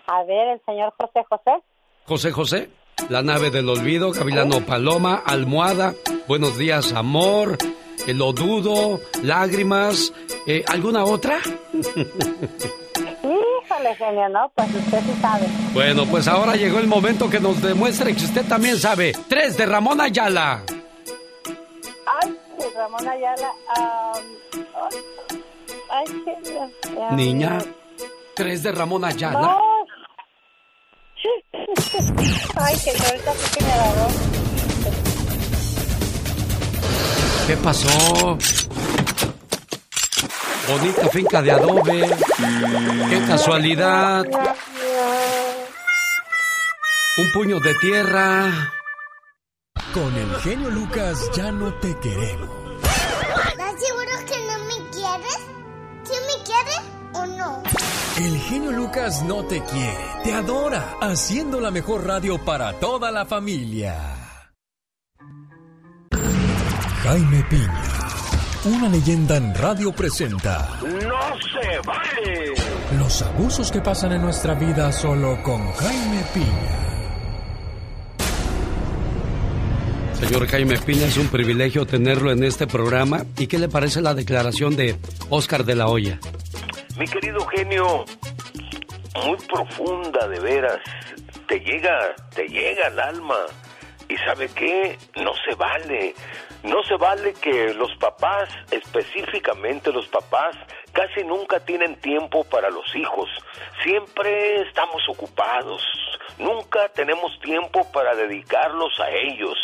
A 0.06 0.24
ver, 0.24 0.48
el 0.48 0.60
señor 0.66 0.92
José 0.98 1.24
José. 1.28 1.62
José 2.06 2.32
José, 2.32 2.70
La 3.08 3.22
nave 3.22 3.50
del 3.50 3.68
olvido, 3.68 4.10
Gavilano 4.12 4.60
Paloma, 4.66 5.22
Almohada, 5.24 5.94
Buenos 6.26 6.58
días, 6.58 6.92
amor, 6.92 7.56
eh, 8.06 8.14
Lo 8.14 8.32
dudo, 8.32 9.00
Lágrimas, 9.22 10.12
eh, 10.46 10.64
¿alguna 10.68 11.04
otra? 11.04 11.38
Híjole, 13.22 13.94
genio, 13.96 14.28
¿no? 14.28 14.50
Pues 14.54 14.68
usted 14.74 15.00
sí 15.00 15.14
sabe. 15.20 15.46
Bueno, 15.72 16.04
pues 16.06 16.28
ahora 16.28 16.56
llegó 16.56 16.78
el 16.78 16.86
momento 16.86 17.28
que 17.30 17.40
nos 17.40 17.60
demuestre 17.62 18.14
que 18.14 18.24
usted 18.24 18.46
también 18.46 18.78
sabe. 18.78 19.12
Tres 19.28 19.56
de 19.56 19.66
Ramón 19.66 20.00
Ayala. 20.00 20.62
Ay, 22.22 22.36
sí, 22.58 22.66
Ramón 22.76 23.08
Ayala. 23.08 23.50
am, 23.76 24.24
ay, 25.90 26.06
genio. 26.24 26.70
Niña, 27.12 27.58
tres 28.34 28.62
de 28.62 28.72
Ramón 28.72 29.04
Ayala. 29.04 29.40
No. 29.40 29.58
Ay, 32.56 32.76
que 32.84 32.90
ahorita 32.90 33.32
sí 33.32 33.58
que 33.58 33.64
me. 33.64 33.74
¿Qué 37.46 37.56
pasó? 37.58 38.38
Bonita 40.66 41.08
finca 41.10 41.42
de 41.42 41.52
adobe. 41.52 42.10
Qué 43.10 43.24
casualidad. 43.26 44.24
Un 47.18 47.32
puño 47.32 47.60
de 47.60 47.74
tierra. 47.74 48.72
Con 49.92 50.16
el 50.16 50.34
genio 50.40 50.70
Lucas 50.70 51.30
ya 51.34 51.52
no 51.52 51.72
te 51.74 51.94
queremos. 51.98 52.48
¿Estás 52.82 53.74
seguro 53.78 54.12
que 54.26 54.38
no 54.46 54.58
me 54.64 54.90
quieres? 54.90 55.38
¿Sí 56.04 56.14
me 56.26 56.44
quieres 56.44 56.80
o 57.12 57.26
no? 57.26 57.62
El 58.16 58.40
genio 58.40 58.72
Lucas 58.72 59.22
no 59.22 59.44
te 59.44 59.62
quiere, 59.64 60.06
te 60.22 60.32
adora, 60.32 60.96
haciendo 61.00 61.60
la 61.60 61.70
mejor 61.70 62.06
radio 62.06 62.42
para 62.42 62.72
toda 62.80 63.10
la 63.10 63.26
familia. 63.26 64.23
Jaime 67.04 67.44
Piña, 67.50 67.82
Una 68.64 68.88
leyenda 68.88 69.36
en 69.36 69.54
radio 69.54 69.92
presenta. 69.92 70.80
¡No 70.80 71.38
se 71.38 71.78
vale! 71.86 72.54
Los 72.98 73.20
abusos 73.20 73.70
que 73.70 73.82
pasan 73.82 74.12
en 74.12 74.22
nuestra 74.22 74.54
vida 74.54 74.90
solo 74.90 75.38
con 75.42 75.70
Jaime 75.74 76.24
Piña. 76.32 76.80
Señor 80.14 80.46
Jaime 80.46 80.78
Piña, 80.78 81.04
es 81.04 81.18
un 81.18 81.28
privilegio 81.28 81.84
tenerlo 81.84 82.32
en 82.32 82.42
este 82.42 82.66
programa. 82.66 83.26
¿Y 83.36 83.48
qué 83.48 83.58
le 83.58 83.68
parece 83.68 84.00
la 84.00 84.14
declaración 84.14 84.74
de 84.74 84.96
Oscar 85.28 85.64
de 85.64 85.74
la 85.74 85.88
Hoya? 85.88 86.18
Mi 86.98 87.06
querido 87.06 87.46
genio, 87.48 88.06
muy 89.26 89.36
profunda 89.46 90.26
de 90.26 90.40
veras, 90.40 90.78
te 91.48 91.60
llega, 91.60 92.14
te 92.34 92.48
llega 92.48 92.86
al 92.86 92.98
alma. 92.98 93.36
¿Y 94.08 94.16
sabe 94.18 94.48
qué? 94.54 94.98
No 95.16 95.32
se 95.46 95.54
vale. 95.56 96.14
No 96.64 96.82
se 96.84 96.96
vale 96.96 97.34
que 97.34 97.74
los 97.74 97.94
papás, 97.96 98.48
específicamente 98.70 99.92
los 99.92 100.08
papás, 100.08 100.56
casi 100.92 101.22
nunca 101.22 101.60
tienen 101.60 101.94
tiempo 102.00 102.42
para 102.44 102.70
los 102.70 102.96
hijos. 102.96 103.28
Siempre 103.82 104.62
estamos 104.62 105.06
ocupados. 105.10 105.82
Nunca 106.38 106.88
tenemos 106.88 107.38
tiempo 107.40 107.86
para 107.92 108.14
dedicarlos 108.14 108.98
a 108.98 109.10
ellos. 109.10 109.58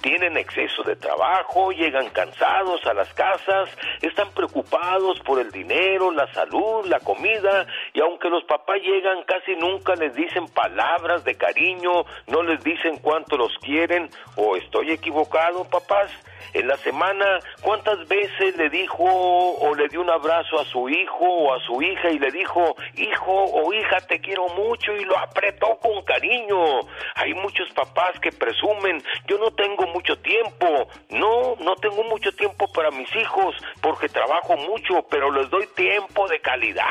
Tienen 0.00 0.36
exceso 0.36 0.82
de 0.82 0.96
trabajo, 0.96 1.70
llegan 1.70 2.10
cansados 2.10 2.84
a 2.84 2.94
las 2.94 3.14
casas, 3.14 3.70
están 4.02 4.30
preocupados 4.32 5.20
por 5.20 5.38
el 5.38 5.52
dinero, 5.52 6.10
la 6.10 6.26
salud, 6.34 6.84
la 6.86 6.98
comida, 6.98 7.64
y 7.94 8.00
aunque 8.00 8.28
los 8.28 8.42
papás 8.44 8.80
llegan 8.82 9.22
casi 9.22 9.54
nunca 9.54 9.94
les 9.94 10.14
dicen 10.16 10.48
palabras 10.48 11.22
de 11.22 11.36
cariño, 11.36 12.04
no 12.26 12.42
les 12.42 12.62
dicen 12.64 12.98
cuánto 12.98 13.36
los 13.36 13.56
quieren, 13.58 14.10
o 14.34 14.56
estoy 14.56 14.90
equivocado, 14.90 15.64
papás 15.70 16.10
en 16.52 16.66
la 16.66 16.76
semana, 16.78 17.38
¿cuántas 17.62 18.06
veces 18.08 18.56
le 18.56 18.68
dijo 18.70 19.04
o 19.04 19.74
le 19.74 19.88
dio 19.88 20.00
un 20.00 20.10
abrazo 20.10 20.60
a 20.60 20.64
su 20.64 20.88
hijo 20.88 21.24
o 21.24 21.54
a 21.54 21.60
su 21.60 21.80
hija 21.82 22.10
y 22.10 22.18
le 22.18 22.30
dijo, 22.30 22.74
hijo 22.96 23.44
o 23.44 23.72
hija, 23.72 24.00
te 24.08 24.20
quiero 24.20 24.48
mucho 24.48 24.92
y 24.96 25.04
lo 25.04 25.18
apretó 25.18 25.78
con 25.78 26.02
cariño? 26.04 26.80
Hay 27.14 27.34
muchos 27.34 27.70
papás 27.70 28.18
que 28.20 28.32
presumen, 28.32 29.02
yo 29.26 29.38
no 29.38 29.50
tengo 29.52 29.86
mucho 29.88 30.16
tiempo, 30.18 30.88
no, 31.10 31.54
no 31.60 31.76
tengo 31.76 32.02
mucho 32.04 32.32
tiempo 32.32 32.66
para 32.72 32.90
mis 32.90 33.14
hijos 33.16 33.54
porque 33.80 34.08
trabajo 34.08 34.56
mucho, 34.56 35.02
pero 35.08 35.30
les 35.30 35.48
doy 35.50 35.66
tiempo 35.76 36.26
de 36.28 36.40
calidad. 36.40 36.90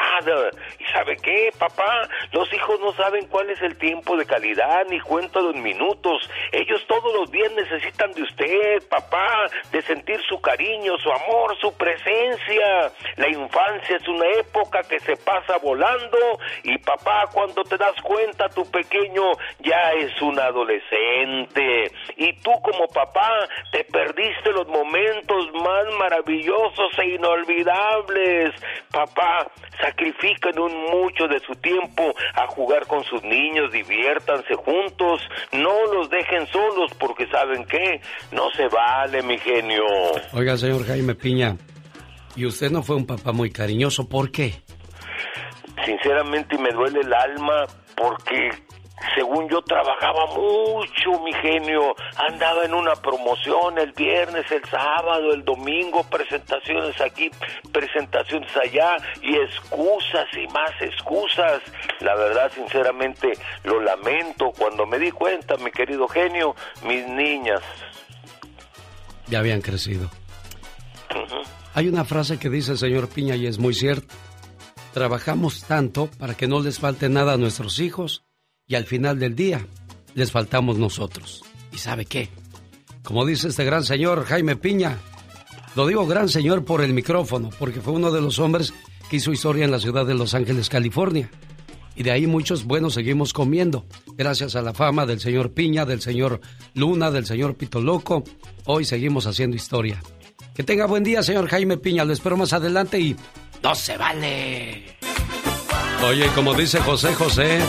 ¿Y 0.79 0.85
sabe 0.85 1.17
qué, 1.17 1.51
papá? 1.57 2.07
Los 2.31 2.51
hijos 2.53 2.79
no 2.79 2.93
saben 2.93 3.27
cuál 3.27 3.49
es 3.49 3.61
el 3.61 3.77
tiempo 3.77 4.15
de 4.15 4.25
calidad 4.25 4.85
ni 4.89 4.99
cuenta 4.99 5.41
de 5.41 5.53
minutos. 5.59 6.29
Ellos 6.51 6.85
todos 6.87 7.13
los 7.13 7.31
días 7.31 7.51
necesitan 7.53 8.11
de 8.13 8.23
usted, 8.23 8.87
papá 8.89 9.48
de 9.71 9.81
sentir 9.81 10.19
su 10.27 10.39
cariño, 10.41 10.97
su 10.97 11.11
amor, 11.11 11.57
su 11.59 11.75
presencia. 11.77 12.91
La 13.17 13.27
infancia 13.27 13.97
es 13.97 14.07
una 14.07 14.27
época 14.39 14.81
que 14.83 14.99
se 14.99 15.15
pasa 15.17 15.57
volando 15.61 16.17
y 16.63 16.77
papá 16.79 17.27
cuando 17.33 17.63
te 17.63 17.77
das 17.77 17.95
cuenta 18.01 18.49
tu 18.49 18.69
pequeño 18.69 19.23
ya 19.59 19.91
es 19.93 20.21
un 20.21 20.39
adolescente 20.39 21.91
y 22.17 22.33
tú 22.41 22.51
como 22.61 22.87
papá 22.87 23.47
te 23.71 23.83
perdiste 23.85 24.51
los 24.51 24.67
momentos 24.67 25.51
más 25.53 25.85
maravillosos 25.97 26.91
e 26.99 27.15
inolvidables. 27.15 28.53
Papá, 28.91 29.47
sacrifican 29.81 30.57
un 30.59 30.75
mucho 30.91 31.27
de 31.27 31.39
su 31.39 31.53
tiempo 31.55 32.13
a 32.33 32.47
jugar 32.47 32.85
con 32.87 33.03
sus 33.03 33.23
niños, 33.23 33.71
diviértanse 33.71 34.55
juntos, 34.55 35.21
no 35.51 35.85
los 35.93 36.09
dejen 36.09 36.47
solos 36.47 36.93
porque 36.99 37.27
saben 37.27 37.65
qué, 37.65 38.01
no 38.31 38.49
se 38.51 38.67
vale 38.67 39.21
mi 39.23 39.37
genio. 39.39 39.83
Oiga, 40.33 40.57
señor 40.57 40.85
Jaime 40.85 41.15
Piña, 41.15 41.57
¿y 42.35 42.45
usted 42.45 42.71
no 42.71 42.83
fue 42.83 42.95
un 42.95 43.05
papá 43.05 43.31
muy 43.31 43.51
cariñoso? 43.51 44.07
¿Por 44.07 44.31
qué? 44.31 44.61
Sinceramente 45.85 46.57
me 46.57 46.71
duele 46.71 47.01
el 47.01 47.13
alma 47.13 47.65
porque 47.95 48.51
según 49.15 49.49
yo 49.49 49.61
trabajaba 49.61 50.25
mucho, 50.27 51.19
mi 51.23 51.33
genio, 51.33 51.95
andaba 52.17 52.65
en 52.65 52.73
una 52.73 52.93
promoción 52.95 53.77
el 53.77 53.91
viernes, 53.93 54.51
el 54.51 54.63
sábado, 54.65 55.33
el 55.33 55.43
domingo, 55.43 56.03
presentaciones 56.03 56.99
aquí, 56.99 57.31
presentaciones 57.71 58.55
allá 58.57 58.97
y 59.21 59.35
excusas 59.37 60.27
y 60.33 60.47
más 60.47 60.71
excusas. 60.81 61.61
La 61.99 62.15
verdad, 62.15 62.51
sinceramente, 62.53 63.33
lo 63.63 63.79
lamento 63.81 64.51
cuando 64.57 64.85
me 64.85 64.99
di 64.99 65.11
cuenta, 65.11 65.55
mi 65.57 65.71
querido 65.71 66.07
genio, 66.07 66.55
mis 66.83 67.07
niñas 67.07 67.61
ya 69.29 69.39
habían 69.39 69.61
crecido. 69.61 70.09
Hay 71.73 71.87
una 71.87 72.03
frase 72.03 72.37
que 72.37 72.49
dice 72.49 72.73
el 72.73 72.77
señor 72.77 73.07
Piña 73.09 73.35
y 73.35 73.45
es 73.45 73.59
muy 73.59 73.73
cierto. 73.73 74.13
Trabajamos 74.93 75.63
tanto 75.63 76.09
para 76.17 76.35
que 76.35 76.47
no 76.47 76.61
les 76.61 76.79
falte 76.79 77.09
nada 77.09 77.33
a 77.33 77.37
nuestros 77.37 77.79
hijos 77.79 78.23
y 78.67 78.75
al 78.75 78.85
final 78.85 79.19
del 79.19 79.35
día 79.35 79.65
les 80.15 80.31
faltamos 80.31 80.77
nosotros. 80.77 81.43
¿Y 81.71 81.77
sabe 81.77 82.05
qué? 82.05 82.29
Como 83.03 83.25
dice 83.25 83.47
este 83.47 83.63
gran 83.63 83.83
señor 83.83 84.25
Jaime 84.25 84.55
Piña, 84.55 84.97
lo 85.75 85.87
digo 85.87 86.05
gran 86.07 86.29
señor 86.29 86.65
por 86.65 86.81
el 86.81 86.93
micrófono, 86.93 87.49
porque 87.57 87.81
fue 87.81 87.93
uno 87.93 88.11
de 88.11 88.21
los 88.21 88.39
hombres 88.39 88.73
que 89.09 89.17
hizo 89.17 89.31
historia 89.31 89.65
en 89.65 89.71
la 89.71 89.79
ciudad 89.79 90.05
de 90.05 90.15
Los 90.15 90.33
Ángeles, 90.33 90.69
California. 90.69 91.29
Y 91.99 92.03
de 92.03 92.11
ahí 92.11 92.27
muchos 92.27 92.63
buenos 92.63 92.93
seguimos 92.93 93.33
comiendo, 93.33 93.85
gracias 94.15 94.55
a 94.55 94.61
la 94.61 94.73
fama 94.73 95.05
del 95.05 95.19
señor 95.19 95.51
Piña, 95.51 95.83
del 95.83 95.99
señor 95.99 96.39
Luna, 96.73 97.11
del 97.11 97.25
señor 97.25 97.55
Pito 97.55 97.81
Loco. 97.81 98.23
Hoy 98.63 98.85
seguimos 98.85 99.27
haciendo 99.27 99.57
historia. 99.57 100.01
Que 100.55 100.63
tenga 100.63 100.85
buen 100.85 101.03
día, 101.03 101.21
señor 101.23 101.49
Jaime 101.49 101.75
Piña. 101.75 102.05
Lo 102.05 102.13
espero 102.13 102.37
más 102.37 102.53
adelante 102.53 103.01
y 103.01 103.17
no 103.61 103.75
se 103.75 103.97
vale. 103.97 104.95
Oye, 106.05 106.27
como 106.27 106.53
dice 106.53 106.79
José 106.79 107.13
José, 107.15 107.59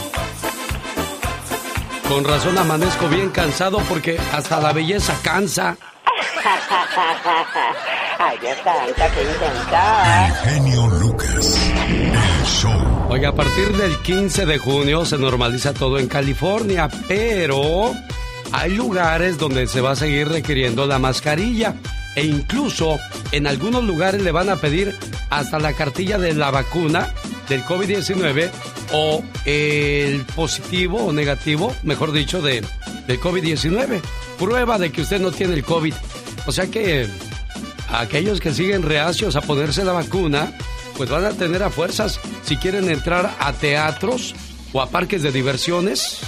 con 2.08 2.22
razón 2.22 2.56
amanezco 2.56 3.08
bien 3.08 3.30
cansado 3.30 3.78
porque 3.88 4.16
hasta 4.32 4.60
la 4.60 4.72
belleza 4.72 5.18
cansa. 5.24 5.76
Ay, 8.20 8.38
que 8.38 8.54
genio 10.44 10.86
Lucas, 10.86 11.66
el 11.66 11.69
Oye, 13.11 13.27
a 13.27 13.35
partir 13.35 13.77
del 13.77 13.99
15 13.99 14.46
de 14.46 14.59
junio 14.59 15.05
se 15.05 15.18
normaliza 15.18 15.75
todo 15.75 15.99
en 15.99 16.07
California, 16.07 16.88
pero 17.09 17.92
hay 18.53 18.73
lugares 18.73 19.37
donde 19.37 19.66
se 19.66 19.81
va 19.81 19.90
a 19.90 19.96
seguir 19.96 20.29
requiriendo 20.29 20.87
la 20.87 21.01
mascarilla 21.01 21.75
e 22.14 22.25
incluso 22.25 23.01
en 23.33 23.49
algunos 23.49 23.83
lugares 23.83 24.23
le 24.23 24.31
van 24.31 24.49
a 24.49 24.57
pedir 24.57 24.96
hasta 25.29 25.59
la 25.59 25.73
cartilla 25.73 26.18
de 26.18 26.35
la 26.35 26.53
vacuna 26.53 27.12
del 27.49 27.64
COVID-19 27.64 28.49
o 28.92 29.25
el 29.44 30.25
positivo 30.37 31.07
o 31.07 31.12
negativo, 31.12 31.75
mejor 31.83 32.12
dicho, 32.12 32.40
de, 32.40 32.62
del 33.09 33.20
COVID-19. 33.20 34.01
Prueba 34.38 34.79
de 34.79 34.92
que 34.92 35.03
usted 35.03 35.20
no 35.20 35.33
tiene 35.33 35.55
el 35.55 35.64
COVID. 35.64 35.94
O 36.46 36.53
sea 36.53 36.68
que 36.68 37.09
aquellos 37.92 38.38
que 38.38 38.55
siguen 38.55 38.85
reacios 38.85 39.35
a 39.35 39.40
ponerse 39.40 39.85
la 39.85 39.94
vacuna, 39.94 40.53
pues 41.00 41.08
van 41.08 41.24
a 41.24 41.30
tener 41.30 41.62
a 41.62 41.70
fuerzas 41.70 42.20
si 42.42 42.58
quieren 42.58 42.90
entrar 42.90 43.34
a 43.40 43.54
teatros 43.54 44.34
o 44.74 44.82
a 44.82 44.90
parques 44.90 45.22
de 45.22 45.32
diversiones 45.32 46.18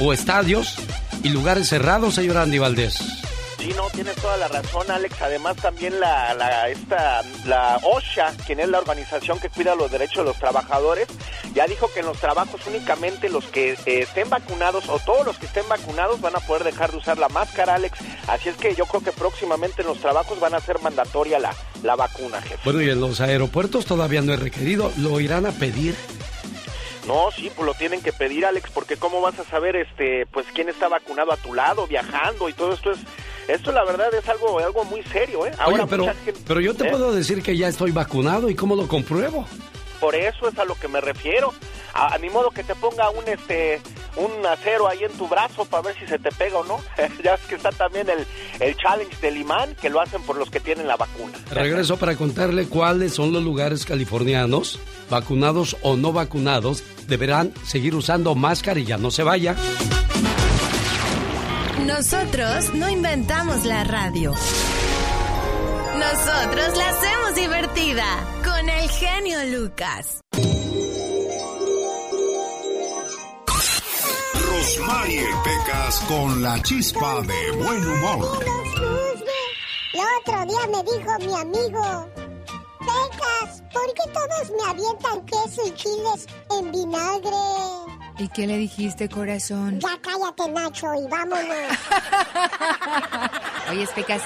o 0.00 0.12
estadios 0.12 0.74
y 1.22 1.28
lugares 1.28 1.68
cerrados, 1.68 2.16
señor 2.16 2.38
Andy 2.38 2.58
Valdés. 2.58 3.25
Sí, 3.58 3.72
no, 3.74 3.88
tienes 3.90 4.14
toda 4.16 4.36
la 4.36 4.48
razón, 4.48 4.90
Alex. 4.90 5.20
Además, 5.22 5.56
también 5.56 5.98
la, 5.98 6.34
la, 6.34 6.68
esta, 6.68 7.22
la 7.46 7.80
OSHA, 7.82 8.34
quien 8.46 8.60
es 8.60 8.68
la 8.68 8.78
organización 8.78 9.40
que 9.40 9.48
cuida 9.48 9.74
los 9.74 9.90
derechos 9.90 10.18
de 10.18 10.24
los 10.24 10.38
trabajadores, 10.38 11.08
ya 11.54 11.66
dijo 11.66 11.90
que 11.92 12.00
en 12.00 12.06
los 12.06 12.18
trabajos 12.18 12.60
únicamente 12.66 13.28
los 13.30 13.46
que 13.46 13.72
eh, 13.72 14.00
estén 14.00 14.28
vacunados 14.28 14.88
o 14.88 14.98
todos 14.98 15.24
los 15.24 15.38
que 15.38 15.46
estén 15.46 15.66
vacunados 15.68 16.20
van 16.20 16.36
a 16.36 16.40
poder 16.40 16.64
dejar 16.64 16.90
de 16.90 16.98
usar 16.98 17.18
la 17.18 17.28
máscara, 17.28 17.74
Alex. 17.76 17.98
Así 18.28 18.50
es 18.50 18.56
que 18.56 18.74
yo 18.74 18.84
creo 18.84 19.02
que 19.02 19.12
próximamente 19.12 19.82
en 19.82 19.88
los 19.88 19.98
trabajos 20.00 20.38
van 20.38 20.54
a 20.54 20.60
ser 20.60 20.80
mandatoria 20.82 21.38
la, 21.38 21.54
la 21.82 21.96
vacuna, 21.96 22.42
jefe. 22.42 22.60
Bueno, 22.64 22.82
y 22.82 22.90
en 22.90 23.00
los 23.00 23.20
aeropuertos 23.20 23.86
todavía 23.86 24.20
no 24.20 24.34
es 24.34 24.40
requerido. 24.40 24.92
¿Lo 24.98 25.18
irán 25.18 25.46
a 25.46 25.52
pedir? 25.52 25.94
No, 27.06 27.30
sí, 27.30 27.50
pues 27.54 27.64
lo 27.64 27.74
tienen 27.74 28.02
que 28.02 28.12
pedir, 28.12 28.44
Alex, 28.44 28.68
porque 28.70 28.96
cómo 28.96 29.20
vas 29.20 29.38
a 29.38 29.44
saber, 29.44 29.76
este, 29.76 30.26
pues 30.26 30.44
quién 30.52 30.68
está 30.68 30.88
vacunado 30.88 31.32
a 31.32 31.36
tu 31.36 31.54
lado, 31.54 31.86
viajando 31.86 32.48
y 32.48 32.52
todo 32.52 32.72
esto 32.72 32.90
es, 32.90 32.98
esto 33.48 33.72
la 33.72 33.84
verdad 33.84 34.12
es 34.14 34.28
algo, 34.28 34.58
algo 34.58 34.84
muy 34.84 35.02
serio, 35.04 35.46
¿eh? 35.46 35.52
Ahora, 35.58 35.86
pero, 35.86 36.06
pero 36.46 36.60
yo 36.60 36.74
te 36.74 36.86
¿eh? 36.86 36.90
puedo 36.90 37.12
decir 37.12 37.42
que 37.42 37.56
ya 37.56 37.68
estoy 37.68 37.92
vacunado 37.92 38.48
y 38.50 38.54
cómo 38.54 38.74
lo 38.74 38.88
compruebo. 38.88 39.46
Por 40.00 40.14
eso 40.14 40.48
es 40.48 40.58
a 40.58 40.64
lo 40.64 40.74
que 40.74 40.88
me 40.88 41.00
refiero. 41.00 41.54
A, 41.94 42.18
mi 42.18 42.28
modo 42.28 42.50
que 42.50 42.62
te 42.62 42.74
ponga 42.74 43.08
un 43.10 43.26
este 43.26 43.80
un 44.16 44.44
acero 44.46 44.88
ahí 44.88 45.02
en 45.02 45.12
tu 45.12 45.28
brazo 45.28 45.64
para 45.64 45.84
ver 45.84 45.98
si 45.98 46.06
se 46.06 46.18
te 46.18 46.30
pega 46.30 46.58
o 46.58 46.64
no. 46.64 46.78
ya 47.24 47.34
es 47.34 47.40
que 47.42 47.54
está 47.54 47.70
también 47.70 48.06
el, 48.10 48.26
el 48.60 48.76
challenge 48.76 49.16
del 49.20 49.38
imán 49.38 49.74
que 49.80 49.88
lo 49.88 50.00
hacen 50.00 50.22
por 50.22 50.36
los 50.36 50.50
que 50.50 50.60
tienen 50.60 50.86
la 50.86 50.96
vacuna. 50.96 51.38
Regreso 51.50 51.96
para 51.96 52.16
contarle 52.16 52.66
cuáles 52.68 53.14
son 53.14 53.32
los 53.32 53.42
lugares 53.42 53.86
californianos, 53.86 54.78
vacunados 55.08 55.76
o 55.82 55.96
no 55.96 56.12
vacunados, 56.12 56.82
deberán 57.06 57.54
seguir 57.64 57.94
usando 57.94 58.34
mascarilla. 58.34 58.98
No 58.98 59.10
se 59.10 59.22
vaya. 59.22 59.56
Nosotros 61.84 62.72
no 62.74 62.88
inventamos 62.88 63.64
la 63.64 63.84
radio. 63.84 64.32
Nosotros 65.98 66.76
la 66.76 66.88
hacemos 66.88 67.34
divertida 67.34 68.04
con 68.44 68.68
el 68.68 68.88
genio 68.90 69.44
Lucas. 69.58 70.20
Rosmarie 74.34 75.26
Pecas 75.44 76.00
con 76.08 76.42
la 76.42 76.62
chispa 76.62 77.20
de 77.22 77.50
buen 77.52 77.86
humor. 77.86 78.44
El 79.92 80.00
otro 80.20 80.46
día 80.46 80.66
me 80.72 80.82
dijo 80.82 81.18
mi 81.20 81.34
amigo, 81.40 82.08
Pecas, 82.78 83.62
¿por 83.72 83.94
qué 83.94 84.10
todos 84.12 84.50
me 84.50 84.70
avientan 84.70 85.24
queso 85.26 85.62
y 85.66 85.70
chiles 85.74 86.26
en 86.58 86.72
vinagre? 86.72 87.85
¿Y 88.18 88.28
qué 88.28 88.46
le 88.46 88.56
dijiste, 88.56 89.08
corazón? 89.08 89.78
Ya 89.80 89.98
cállate, 90.00 90.50
Nacho, 90.50 90.94
y 90.94 91.06
vámonos. 91.08 91.44
Oye, 93.70 93.86
Pecas, 93.94 94.22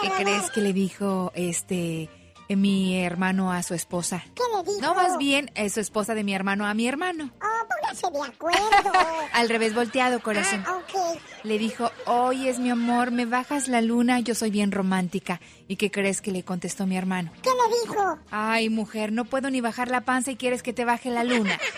¿qué 0.00 0.10
crees 0.16 0.50
que 0.50 0.60
le 0.60 0.72
dijo 0.72 1.30
este 1.34 2.08
mi 2.48 3.02
hermano 3.02 3.52
a 3.52 3.62
su 3.62 3.74
esposa? 3.74 4.22
¿Qué 4.34 4.42
le 4.56 4.62
dijo? 4.62 4.80
No, 4.80 4.94
más 4.94 5.18
bien, 5.18 5.50
es 5.54 5.74
su 5.74 5.80
esposa 5.80 6.14
de 6.14 6.24
mi 6.24 6.34
hermano 6.34 6.66
a 6.66 6.74
mi 6.74 6.86
hermano. 6.86 7.30
Oh, 7.42 7.66
póngase 7.68 8.10
de 8.10 8.22
acuerdo. 8.22 8.92
Al 9.32 9.48
revés 9.48 9.74
volteado, 9.74 10.20
corazón. 10.20 10.62
Ah, 10.66 10.76
ok. 10.76 11.18
Le 11.44 11.58
dijo, 11.58 11.90
oye, 12.06 12.50
es 12.50 12.58
mi 12.58 12.70
amor, 12.70 13.10
me 13.10 13.26
bajas 13.26 13.68
la 13.68 13.80
luna, 13.80 14.20
yo 14.20 14.34
soy 14.34 14.50
bien 14.50 14.70
romántica. 14.72 15.40
¿Y 15.68 15.76
qué 15.76 15.90
crees 15.90 16.20
que 16.20 16.30
le 16.30 16.42
contestó 16.44 16.86
mi 16.86 16.96
hermano? 16.96 17.32
¿Qué 17.42 17.50
le 17.50 17.76
dijo? 17.82 18.18
Ay, 18.30 18.68
mujer, 18.68 19.12
no 19.12 19.24
puedo 19.24 19.50
ni 19.50 19.60
bajar 19.60 19.88
la 19.88 20.02
panza 20.02 20.30
y 20.30 20.36
quieres 20.36 20.62
que 20.62 20.72
te 20.72 20.84
baje 20.84 21.10
la 21.10 21.24
luna. 21.24 21.58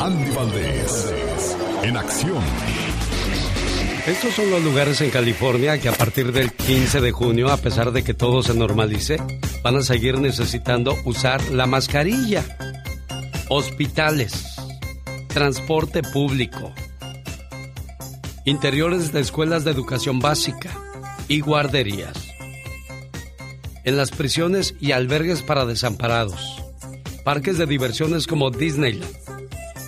Andy 0.00 0.30
Valdés, 0.32 1.14
en 1.82 1.96
acción. 1.96 2.44
Estos 4.06 4.34
son 4.34 4.50
los 4.50 4.62
lugares 4.62 5.00
en 5.00 5.08
California 5.08 5.78
que 5.78 5.88
a 5.88 5.92
partir 5.92 6.30
del 6.30 6.52
15 6.52 7.00
de 7.00 7.10
junio, 7.10 7.50
a 7.50 7.56
pesar 7.56 7.90
de 7.90 8.04
que 8.04 8.12
todo 8.12 8.42
se 8.42 8.52
normalice, 8.52 9.16
van 9.62 9.76
a 9.76 9.82
seguir 9.82 10.18
necesitando 10.18 10.94
usar 11.06 11.42
la 11.50 11.66
mascarilla. 11.66 12.44
Hospitales, 13.48 14.44
transporte 15.28 16.02
público, 16.02 16.70
interiores 18.44 19.10
de 19.10 19.20
escuelas 19.20 19.64
de 19.64 19.70
educación 19.70 20.18
básica 20.18 20.70
y 21.26 21.40
guarderías. 21.40 22.28
En 23.84 23.96
las 23.96 24.10
prisiones 24.10 24.74
y 24.80 24.92
albergues 24.92 25.40
para 25.40 25.64
desamparados. 25.64 26.62
Parques 27.24 27.56
de 27.56 27.64
diversiones 27.64 28.26
como 28.26 28.50
Disneyland. 28.50 29.23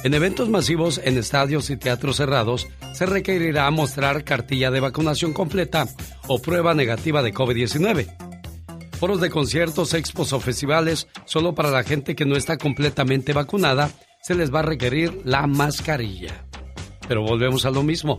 En 0.07 0.15
eventos 0.15 0.49
masivos 0.49 1.01
en 1.03 1.19
estadios 1.19 1.69
y 1.69 1.77
teatros 1.77 2.19
cerrados 2.19 2.69
se 2.93 3.07
requerirá 3.07 3.69
mostrar 3.73 4.23
cartilla 4.23 4.71
de 4.71 4.79
vacunación 4.79 5.33
completa 5.33 5.89
o 6.29 6.41
prueba 6.41 6.75
negativa 6.75 7.25
de 7.25 7.35
COVID-19. 7.35 8.07
Foros 9.01 9.21
de 9.21 9.31
conciertos, 9.31 9.95
expos 9.95 10.33
o 10.33 10.39
festivales, 10.39 11.09
solo 11.25 11.57
para 11.57 11.73
la 11.73 11.83
gente 11.83 12.15
que 12.15 12.25
no 12.25 12.37
está 12.37 12.57
completamente 12.57 13.33
vacunada, 13.33 13.91
se 14.23 14.37
les 14.37 14.55
va 14.55 14.61
a 14.61 14.63
requerir 14.63 15.23
la 15.25 15.49
mascarilla. 15.49 16.47
Pero 17.09 17.23
volvemos 17.23 17.67
a 17.67 17.73
lo 17.73 17.83
mismo. 17.83 18.17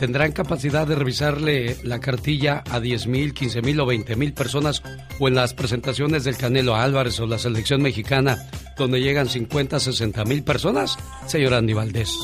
¿Tendrán 0.00 0.32
capacidad 0.32 0.86
de 0.86 0.94
revisarle 0.94 1.76
la 1.82 2.00
cartilla 2.00 2.64
a 2.70 2.80
10 2.80 3.06
mil, 3.06 3.34
15 3.34 3.60
mil 3.60 3.78
o 3.80 3.86
20 3.86 4.16
mil 4.16 4.32
personas 4.32 4.82
o 5.18 5.28
en 5.28 5.34
las 5.34 5.52
presentaciones 5.52 6.24
del 6.24 6.38
Canelo 6.38 6.74
Álvarez 6.74 7.20
o 7.20 7.26
la 7.26 7.38
selección 7.38 7.82
mexicana 7.82 8.38
donde 8.78 9.02
llegan 9.02 9.28
50, 9.28 9.78
60 9.78 10.24
mil 10.24 10.42
personas? 10.42 10.96
Señor 11.26 11.52
Andy 11.52 11.74
Valdés. 11.74 12.16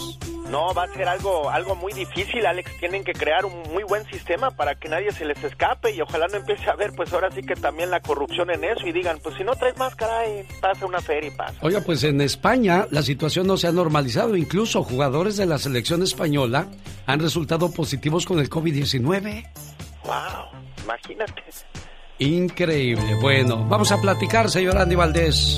No, 0.51 0.73
va 0.75 0.85
a 0.85 0.89
ser 0.89 1.09
algo, 1.09 1.51
algo 1.51 1.75
muy 1.75 1.93
difícil, 1.93 2.47
Alex. 2.47 2.71
Tienen 2.79 3.05
que 3.05 3.13
crear 3.13 3.45
un 3.45 3.63
muy 3.73 3.83
buen 3.85 4.05
sistema 4.07 4.51
para 4.51 4.75
que 4.75 4.89
nadie 4.89 5.11
se 5.13 5.25
les 5.25 5.43
escape 5.43 5.93
y 5.93 6.01
ojalá 6.01 6.27
no 6.29 6.37
empiece 6.37 6.71
a 6.71 6.75
ver, 6.75 6.93
pues 6.95 7.13
ahora 7.13 7.31
sí 7.31 7.43
que 7.43 7.55
también 7.55 7.91
la 7.91 8.01
corrupción 8.01 8.51
en 8.51 8.65
eso 8.65 8.87
y 8.87 8.93
digan, 8.93 9.19
pues 9.23 9.37
si 9.37 9.45
no 9.45 9.55
traes 9.57 9.77
máscara, 9.77 10.25
eh, 10.27 10.47
pasa 10.61 10.87
una 10.87 11.01
feria 11.01 11.29
y 11.29 11.37
pasa. 11.37 11.55
Oiga, 11.63 11.81
pues 11.81 12.05
en 12.05 12.21
España 12.21 12.87
la 12.91 13.03
situación 13.03 13.47
no 13.47 13.57
se 13.57 13.67
ha 13.67 13.73
normalizado. 13.73 14.37
Incluso 14.37 14.83
jugadores 14.83 15.37
de 15.37 15.47
la 15.47 15.59
selección 15.59 16.03
española 16.03 16.67
han 17.07 17.21
resultado 17.21 17.71
positivos 17.73 18.25
con 18.27 18.39
el 18.39 18.49
COVID-19. 18.49 19.49
Wow, 20.05 20.85
imagínate. 20.85 21.43
Increíble. 22.19 23.17
Bueno, 23.21 23.67
vamos 23.69 23.93
a 23.93 24.01
platicar, 24.01 24.51
señor 24.51 24.79
Andy 24.79 24.95
Valdés. 24.95 25.57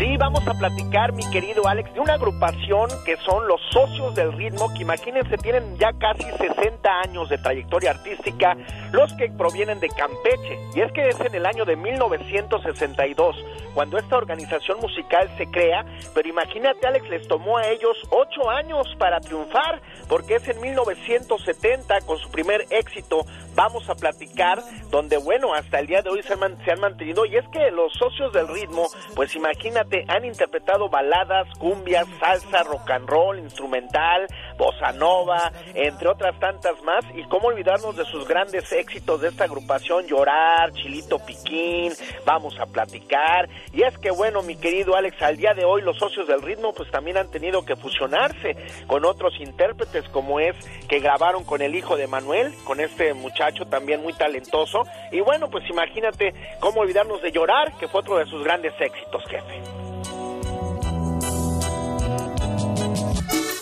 Sí, 0.00 0.16
vamos 0.16 0.48
a 0.48 0.54
platicar, 0.54 1.12
mi 1.12 1.28
querido 1.28 1.68
Alex, 1.68 1.92
de 1.92 2.00
una 2.00 2.14
agrupación 2.14 2.88
que 3.04 3.18
son 3.18 3.46
los 3.46 3.60
socios 3.70 4.14
del 4.14 4.32
ritmo, 4.32 4.72
que 4.72 4.80
imagínense, 4.80 5.36
tienen 5.36 5.76
ya 5.76 5.92
casi 5.92 6.22
60 6.22 7.00
años 7.04 7.28
de 7.28 7.36
trayectoria 7.36 7.90
artística, 7.90 8.56
los 8.92 9.12
que 9.12 9.28
provienen 9.28 9.78
de 9.78 9.88
Campeche. 9.88 10.58
Y 10.74 10.80
es 10.80 10.90
que 10.92 11.06
es 11.06 11.20
en 11.20 11.34
el 11.34 11.44
año 11.44 11.66
de 11.66 11.76
1962, 11.76 13.44
cuando 13.74 13.98
esta 13.98 14.16
organización 14.16 14.80
musical 14.80 15.30
se 15.36 15.46
crea, 15.50 15.84
pero 16.14 16.26
imagínate, 16.30 16.86
Alex, 16.86 17.06
les 17.10 17.28
tomó 17.28 17.58
a 17.58 17.68
ellos 17.68 17.98
8 18.08 18.48
años 18.48 18.86
para 18.98 19.20
triunfar, 19.20 19.82
porque 20.08 20.36
es 20.36 20.48
en 20.48 20.62
1970, 20.62 22.00
con 22.06 22.16
su 22.16 22.30
primer 22.30 22.64
éxito, 22.70 23.26
vamos 23.60 23.86
a 23.90 23.94
platicar, 23.94 24.58
donde, 24.90 25.18
bueno, 25.18 25.52
hasta 25.52 25.80
el 25.80 25.86
día 25.86 26.00
de 26.00 26.08
hoy 26.08 26.22
se 26.22 26.32
han, 26.32 26.80
mantenido, 26.80 27.26
y 27.26 27.36
es 27.36 27.46
que 27.48 27.70
los 27.70 27.92
socios 27.92 28.32
del 28.32 28.48
ritmo, 28.48 28.86
pues 29.14 29.36
imagínate, 29.36 30.06
han 30.08 30.24
interpretado 30.24 30.88
baladas, 30.88 31.46
cumbias, 31.58 32.06
salsa, 32.18 32.62
rock 32.62 32.90
and 32.90 33.06
roll, 33.06 33.38
instrumental, 33.38 34.26
bossa 34.56 34.92
nova, 34.92 35.52
entre 35.74 36.08
otras 36.08 36.38
tantas 36.40 36.82
más. 36.84 37.04
Y 37.14 37.22
cómo 37.24 37.48
olvidarnos 37.48 37.96
de 37.96 38.04
sus 38.06 38.26
grandes 38.26 38.72
éxitos 38.72 39.20
de 39.20 39.28
esta 39.28 39.44
agrupación, 39.44 40.06
Llorar, 40.06 40.72
Chilito 40.72 41.18
Piquín, 41.18 41.92
Vamos 42.24 42.58
a 42.58 42.64
platicar. 42.64 43.48
Y 43.74 43.82
es 43.82 43.96
que 43.98 44.10
bueno, 44.10 44.42
mi 44.42 44.56
querido 44.56 44.96
Alex, 44.96 45.20
al 45.20 45.36
día 45.36 45.52
de 45.52 45.66
hoy 45.66 45.82
los 45.82 45.98
socios 45.98 46.26
del 46.26 46.40
ritmo 46.40 46.72
pues 46.72 46.90
también 46.90 47.18
han 47.18 47.30
tenido 47.30 47.62
que 47.64 47.76
fusionarse 47.76 48.56
con 48.86 49.04
otros 49.04 49.34
intérpretes 49.38 50.08
como 50.08 50.40
es 50.40 50.56
que 50.88 51.00
grabaron 51.00 51.44
con 51.44 51.60
el 51.60 51.74
hijo 51.74 51.96
de 51.96 52.06
Manuel, 52.06 52.54
con 52.64 52.80
este 52.80 53.12
muchacho 53.14 53.49
también 53.66 54.02
muy 54.02 54.12
talentoso. 54.12 54.86
Y 55.10 55.20
bueno, 55.20 55.48
pues 55.48 55.68
imagínate 55.68 56.34
cómo 56.60 56.80
olvidarnos 56.80 57.22
de 57.22 57.32
Llorar, 57.32 57.72
que 57.78 57.88
fue 57.88 58.00
otro 58.00 58.18
de 58.18 58.26
sus 58.26 58.42
grandes 58.44 58.72
éxitos, 58.80 59.22
jefe. 59.28 59.60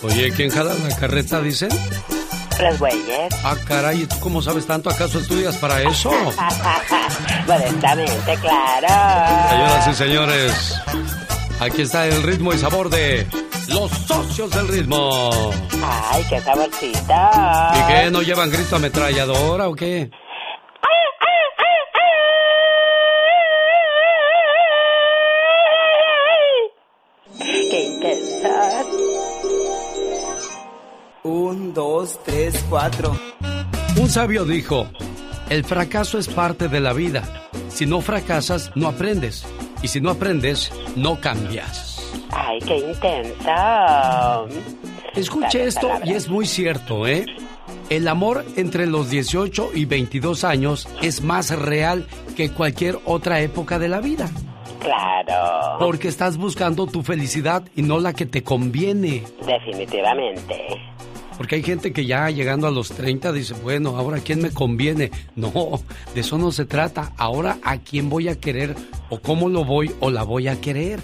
Oye, 0.03 0.31
¿quién 0.31 0.49
jala 0.49 0.73
la 0.73 0.95
carreta, 0.95 1.41
dicen? 1.41 1.69
Los 2.61 2.79
güeyes. 2.79 3.33
Ah, 3.43 3.55
caray, 3.67 4.01
¿y 4.01 4.05
tú 4.05 4.15
cómo 4.19 4.41
sabes 4.41 4.65
tanto? 4.65 4.89
¿Acaso 4.89 5.19
estudias 5.19 5.55
para 5.57 5.81
eso? 5.81 6.11
Modestamente, 7.47 8.37
claro. 8.41 9.49
Señoras 9.49 9.87
y 9.87 9.93
señores, 9.93 10.81
aquí 11.59 11.81
está 11.81 12.07
el 12.07 12.23
ritmo 12.23 12.53
y 12.53 12.57
sabor 12.57 12.89
de 12.89 13.27
los 13.69 13.91
socios 13.91 14.51
del 14.51 14.67
ritmo. 14.67 15.51
Ay, 15.83 16.25
qué 16.29 16.39
saborcito. 16.41 16.99
¿Y 16.99 17.87
qué? 17.87 18.11
¿No 18.11 18.21
llevan 18.21 18.49
grito 18.49 18.75
ametralladora 18.75 19.69
o 19.69 19.75
qué? 19.75 20.09
Qué 27.39 27.85
intenso. 27.85 28.49
Un, 31.23 31.73
dos, 31.73 32.19
tres, 32.23 32.65
cuatro. 32.69 33.15
Un 33.97 34.09
sabio 34.09 34.45
dijo, 34.45 34.87
el 35.49 35.63
fracaso 35.63 36.17
es 36.17 36.27
parte 36.27 36.67
de 36.67 36.79
la 36.79 36.93
vida. 36.93 37.23
Si 37.69 37.85
no 37.85 38.01
fracasas, 38.01 38.71
no 38.75 38.87
aprendes. 38.87 39.45
Y 39.81 39.87
si 39.87 40.01
no 40.01 40.09
aprendes, 40.09 40.71
no 40.95 41.19
cambias. 41.19 42.11
Ay, 42.31 42.59
qué 42.59 42.77
intenso. 42.77 44.47
Escuche 45.15 45.65
esto 45.65 45.89
y 46.03 46.13
es 46.13 46.29
muy 46.29 46.45
cierto, 46.45 47.07
¿eh? 47.07 47.25
El 47.89 48.07
amor 48.07 48.45
entre 48.55 48.85
los 48.85 49.09
18 49.09 49.71
y 49.73 49.85
22 49.85 50.43
años 50.43 50.87
es 51.01 51.21
más 51.21 51.49
real 51.49 52.05
que 52.35 52.51
cualquier 52.51 52.99
otra 53.05 53.41
época 53.41 53.79
de 53.79 53.89
la 53.89 53.99
vida. 53.99 54.29
Claro. 54.79 55.77
Porque 55.79 56.07
estás 56.07 56.37
buscando 56.37 56.87
tu 56.87 57.01
felicidad 57.01 57.63
y 57.75 57.81
no 57.81 57.99
la 57.99 58.13
que 58.13 58.25
te 58.25 58.43
conviene. 58.43 59.23
Definitivamente. 59.45 60.67
Porque 61.39 61.55
hay 61.55 61.63
gente 61.63 61.93
que 61.93 62.05
ya 62.05 62.29
llegando 62.29 62.67
a 62.67 62.69
los 62.69 62.89
30 62.89 63.31
dice, 63.31 63.53
bueno, 63.63 63.95
ahora 63.95 64.19
quién 64.19 64.41
me 64.41 64.51
conviene. 64.51 65.09
No, 65.37 65.81
de 66.13 66.19
eso 66.19 66.37
no 66.37 66.51
se 66.51 66.65
trata. 66.65 67.13
Ahora 67.15 67.59
a 67.63 67.77
quién 67.77 68.09
voy 68.09 68.27
a 68.27 68.37
querer 68.37 68.75
o 69.09 69.21
cómo 69.21 69.47
lo 69.47 69.63
voy 69.63 69.89
o 70.01 70.11
la 70.11 70.23
voy 70.23 70.49
a 70.49 70.59
querer. 70.59 70.99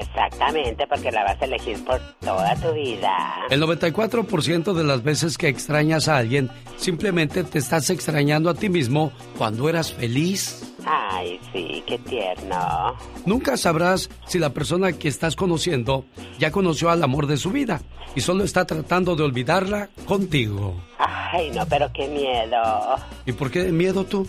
Exactamente, 0.00 0.86
porque 0.86 1.12
la 1.12 1.24
vas 1.24 1.40
a 1.42 1.44
elegir 1.44 1.84
por 1.84 2.00
toda 2.20 2.54
tu 2.56 2.72
vida. 2.72 3.44
El 3.50 3.62
94% 3.62 4.72
de 4.72 4.84
las 4.84 5.02
veces 5.02 5.36
que 5.36 5.48
extrañas 5.48 6.08
a 6.08 6.16
alguien, 6.16 6.50
simplemente 6.76 7.44
te 7.44 7.58
estás 7.58 7.90
extrañando 7.90 8.48
a 8.48 8.54
ti 8.54 8.70
mismo 8.70 9.12
cuando 9.36 9.68
eras 9.68 9.92
feliz. 9.92 10.74
Ay, 10.86 11.38
sí, 11.52 11.84
qué 11.86 11.98
tierno. 11.98 12.96
Nunca 13.26 13.58
sabrás 13.58 14.08
si 14.26 14.38
la 14.38 14.50
persona 14.50 14.92
que 14.92 15.08
estás 15.08 15.36
conociendo 15.36 16.06
ya 16.38 16.50
conoció 16.50 16.88
al 16.88 17.02
amor 17.02 17.26
de 17.26 17.36
su 17.36 17.50
vida 17.50 17.82
y 18.14 18.22
solo 18.22 18.44
está 18.44 18.64
tratando 18.64 19.14
de 19.16 19.24
olvidarla 19.24 19.90
contigo. 20.06 20.80
Ay, 20.98 21.50
no, 21.50 21.66
pero 21.66 21.92
qué 21.92 22.08
miedo. 22.08 22.96
¿Y 23.26 23.32
por 23.32 23.50
qué 23.50 23.64
miedo 23.70 24.04
tú? 24.04 24.26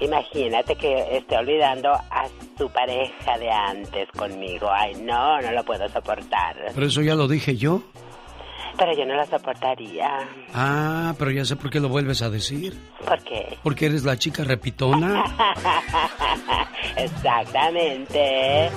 Imagínate 0.00 0.76
que 0.76 1.16
esté 1.16 1.38
olvidando 1.38 1.88
a 1.90 2.28
su 2.56 2.68
pareja 2.70 3.38
de 3.38 3.50
antes 3.50 4.08
conmigo. 4.16 4.68
Ay, 4.70 4.94
no, 5.02 5.40
no 5.40 5.52
lo 5.52 5.64
puedo 5.64 5.88
soportar. 5.88 6.56
Pero 6.74 6.86
eso 6.86 7.02
ya 7.02 7.14
lo 7.14 7.28
dije 7.28 7.56
yo. 7.56 7.82
Pero 8.78 8.92
yo 8.94 9.06
no 9.06 9.14
lo 9.14 9.24
soportaría. 9.26 10.28
Ah, 10.52 11.14
pero 11.18 11.30
ya 11.30 11.44
sé 11.44 11.56
por 11.56 11.70
qué 11.70 11.80
lo 11.80 11.88
vuelves 11.88 12.20
a 12.22 12.28
decir. 12.28 12.78
¿Por 13.06 13.22
qué? 13.22 13.58
Porque 13.62 13.86
eres 13.86 14.04
la 14.04 14.18
chica 14.18 14.44
repitona. 14.44 15.24
Exactamente. 16.96 18.70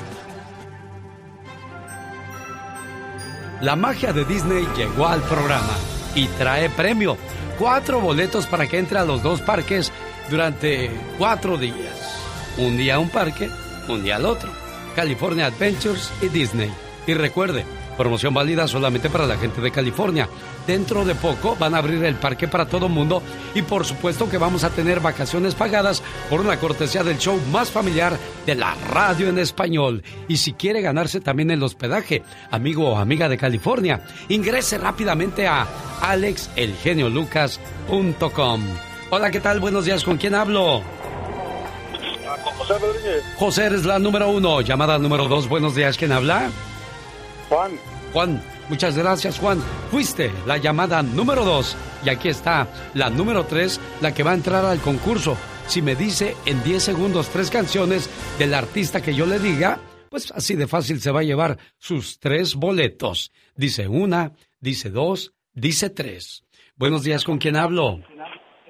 La 3.62 3.76
magia 3.76 4.14
de 4.14 4.24
Disney 4.24 4.66
llegó 4.78 5.06
al 5.06 5.22
programa 5.22 5.76
y 6.16 6.28
trae 6.28 6.70
premio. 6.70 7.18
Cuatro 7.58 8.00
boletos 8.00 8.48
para 8.48 8.68
que 8.68 8.78
entre 8.78 9.00
a 9.00 9.04
los 9.04 9.22
dos 9.22 9.42
parques 9.42 9.92
durante 10.30 10.90
cuatro 11.18 11.58
días. 11.58 12.56
Un 12.58 12.78
día 12.78 12.96
a 12.96 13.00
un 13.00 13.10
parque, 13.10 13.50
un 13.94 14.04
día 14.04 14.18
al 14.18 14.26
otro. 14.26 14.50
California 14.96 15.48
Adventures 15.48 16.12
y 16.22 16.30
Disney. 16.30 16.72
Y 17.08 17.14
recuerde, 17.14 17.66
promoción 17.98 18.34
válida 18.34 18.68
solamente 18.68 19.10
para 19.10 19.26
la 19.26 19.38
gente 19.38 19.62
de 19.62 19.72
California. 19.72 20.30
Dentro 20.68 21.06
de 21.06 21.16
poco 21.16 21.56
van 21.58 21.74
a 21.74 21.80
abrir 21.80 22.04
el 22.04 22.16
parque 22.16 22.48
para 22.48 22.68
todo 22.68 22.88
mundo 22.88 23.24
y 23.56 23.62
por 23.62 23.86
supuesto 23.86 24.30
que 24.30 24.38
vamos 24.38 24.64
a 24.64 24.70
tener 24.70 25.00
vacaciones 25.00 25.56
pagadas 25.56 26.04
por 26.30 26.42
una 26.42 26.60
cortesía 26.60 27.04
del 27.04 27.18
show 27.18 27.40
más 27.52 27.72
familiar 27.72 28.18
de 28.46 28.56
la 28.56 28.76
radio 28.92 29.28
en 29.28 29.40
español. 29.40 30.04
Y 30.28 30.38
si 30.38 30.54
quiere 30.54 30.82
ganarse 30.82 31.20
también 31.20 31.52
el 31.52 31.64
hospedaje, 31.64 32.24
amigo 32.52 32.90
o 32.90 32.98
amiga 32.98 33.28
de 33.28 33.38
California, 33.38 34.02
ingrese 34.28 34.78
rápidamente 34.78 35.48
a 35.48 35.68
alexelgeniolucas.com. 36.02 38.64
Hola, 39.12 39.32
¿qué 39.32 39.40
tal? 39.40 39.60
Buenos 39.60 39.86
días, 39.86 40.04
¿con 40.04 40.18
quién 40.18 40.36
hablo? 40.36 40.84
José 42.38 42.74
Rodríguez. 42.80 43.24
José, 43.38 43.66
eres 43.66 43.86
la 43.86 44.00
número 44.00 44.30
uno. 44.30 44.62
Llamada 44.62 44.98
número 44.98 45.28
dos, 45.28 45.48
buenos 45.48 45.76
días, 45.76 45.98
¿quién 45.98 46.12
habla? 46.12 46.50
Juan. 47.50 47.72
Juan, 48.14 48.44
muchas 48.70 48.98
gracias, 48.98 49.40
Juan. 49.40 49.62
Fuiste 49.92 50.32
la 50.46 50.58
llamada 50.58 51.02
número 51.02 51.44
dos. 51.44 51.76
Y 52.04 52.10
aquí 52.10 52.30
está 52.30 52.68
la 52.94 53.10
número 53.10 53.46
tres, 53.46 53.80
la 54.02 54.14
que 54.14 54.24
va 54.24 54.32
a 54.32 54.36
entrar 54.36 54.66
al 54.66 54.80
concurso. 54.80 55.38
Si 55.68 55.82
me 55.82 55.96
dice 55.96 56.36
en 56.46 56.64
10 56.64 56.82
segundos 56.82 57.30
tres 57.30 57.52
canciones 57.52 58.10
del 58.40 58.54
artista 58.54 59.02
que 59.02 59.14
yo 59.14 59.26
le 59.26 59.38
diga, 59.40 59.80
pues 60.10 60.32
así 60.32 60.56
de 60.56 60.68
fácil 60.68 61.00
se 61.00 61.12
va 61.12 61.20
a 61.20 61.24
llevar 61.24 61.58
sus 61.78 62.20
tres 62.20 62.56
boletos. 62.56 63.32
Dice 63.56 63.88
una, 63.88 64.32
dice 64.60 64.90
dos, 64.90 65.34
dice 65.54 65.90
tres. 65.90 66.44
Buenos 66.76 67.04
días, 67.04 67.24
¿con 67.24 67.38
quién 67.38 67.56
hablo? 67.56 68.00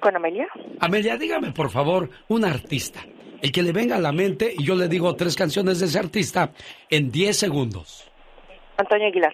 ¿Con 0.02 0.16
Amelia? 0.16 0.48
Amelia, 0.80 1.18
dígame 1.18 1.52
por 1.52 1.70
favor 1.70 2.10
un 2.28 2.44
artista. 2.44 3.02
El 3.42 3.52
que 3.52 3.64
le 3.64 3.72
venga 3.72 3.96
a 3.96 4.00
la 4.00 4.12
mente 4.12 4.54
y 4.58 4.64
yo 4.64 4.76
le 4.76 4.88
digo 4.88 5.16
tres 5.16 5.36
canciones 5.36 5.80
de 5.80 5.86
ese 5.86 6.00
artista 6.00 6.52
en 6.90 7.12
10 7.12 7.38
segundos. 7.38 8.10
Antonio 8.78 9.08
Aguilar. 9.08 9.34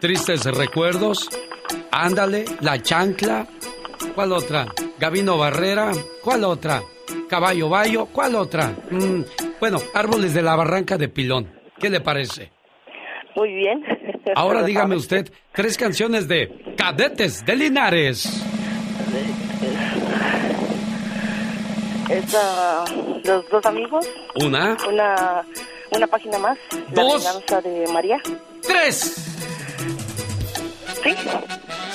Tristes 0.00 0.44
recuerdos. 0.44 1.28
Ándale, 1.90 2.44
La 2.60 2.80
Chancla. 2.82 3.46
¿Cuál 4.14 4.32
otra? 4.32 4.66
Gabino 4.98 5.38
Barrera. 5.38 5.92
¿Cuál 6.22 6.44
otra? 6.44 6.82
Caballo 7.28 7.68
Bayo. 7.68 8.06
¿Cuál 8.06 8.34
otra? 8.34 8.74
Mm, 8.90 9.22
bueno, 9.60 9.78
Árboles 9.94 10.34
de 10.34 10.42
la 10.42 10.56
Barranca 10.56 10.98
de 10.98 11.08
Pilón. 11.08 11.48
¿Qué 11.78 11.88
le 11.90 12.00
parece? 12.00 12.50
Muy 13.36 13.54
bien. 13.54 13.82
Ahora 14.34 14.62
dígame 14.64 14.96
usted 14.96 15.32
tres 15.52 15.76
canciones 15.76 16.28
de 16.28 16.74
Cadetes 16.76 17.44
de 17.44 17.56
Linares. 17.56 18.44
Es 22.12 22.34
ah, 22.36 22.84
los 23.24 23.48
dos 23.48 23.64
amigos. 23.66 24.06
Una. 24.34 24.76
Una, 24.88 25.42
una 25.90 26.06
página 26.06 26.38
más. 26.38 26.58
Dos. 26.94 27.24
La 27.24 27.32
venganza 27.32 27.60
de 27.62 27.86
María. 27.92 28.20
Tres. 28.62 29.28
Sí. 31.02 31.14